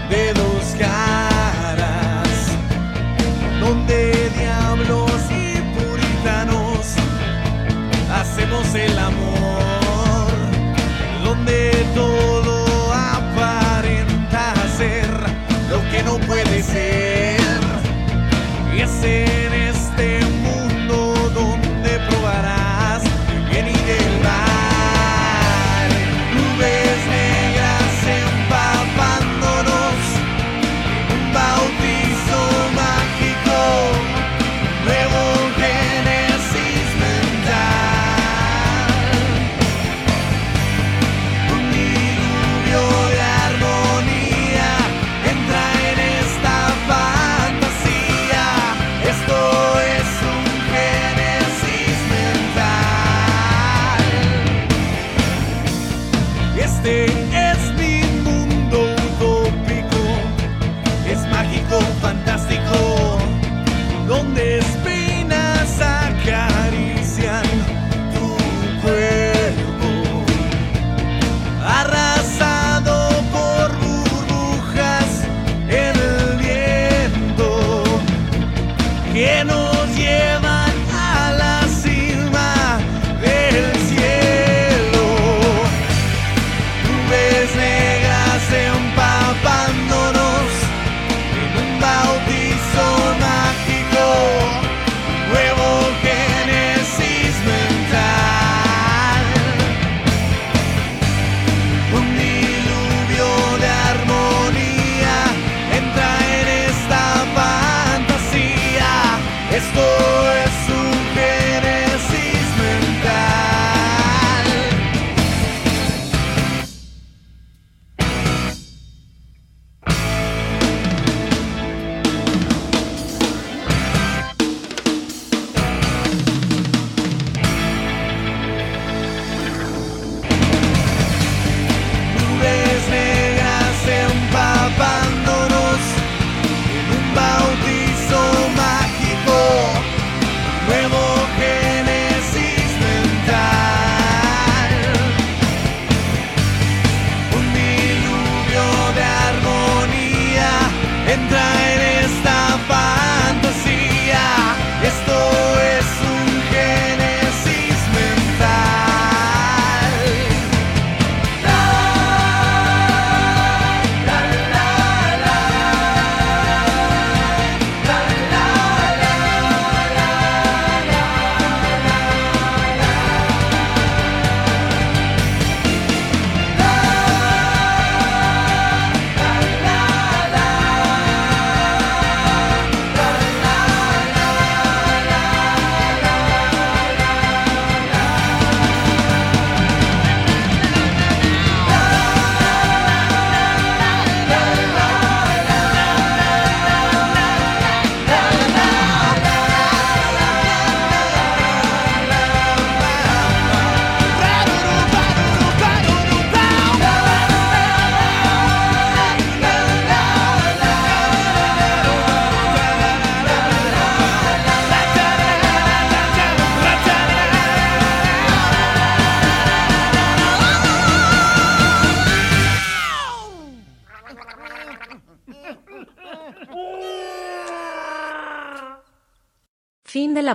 de 0.09 0.33
dos 0.35 0.77
caras, 0.79 2.29
donde 3.59 4.31
diablos 4.39 5.11
y 5.31 5.61
puritanos 5.75 6.95
hacemos 8.13 8.73
el 8.77 8.97
amor, 8.97 10.31
donde 11.25 11.85
todo 11.97 12.30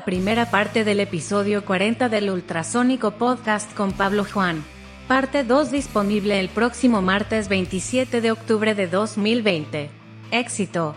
primera 0.06 0.52
parte 0.52 0.84
del 0.84 1.00
episodio 1.00 1.66
40 1.66 2.10
del 2.10 2.30
Ultrasónico 2.30 3.12
Podcast 3.12 3.74
con 3.74 3.92
Pablo 3.92 4.24
Juan. 4.24 4.64
Parte 5.08 5.44
2 5.44 5.72
disponible 5.72 6.40
el 6.40 6.50
próximo 6.50 7.02
martes 7.02 7.50
27 7.50 8.22
de 8.22 8.32
octubre 8.32 8.76
de 8.76 8.88
2020. 8.88 9.90
Éxito. 10.32 10.96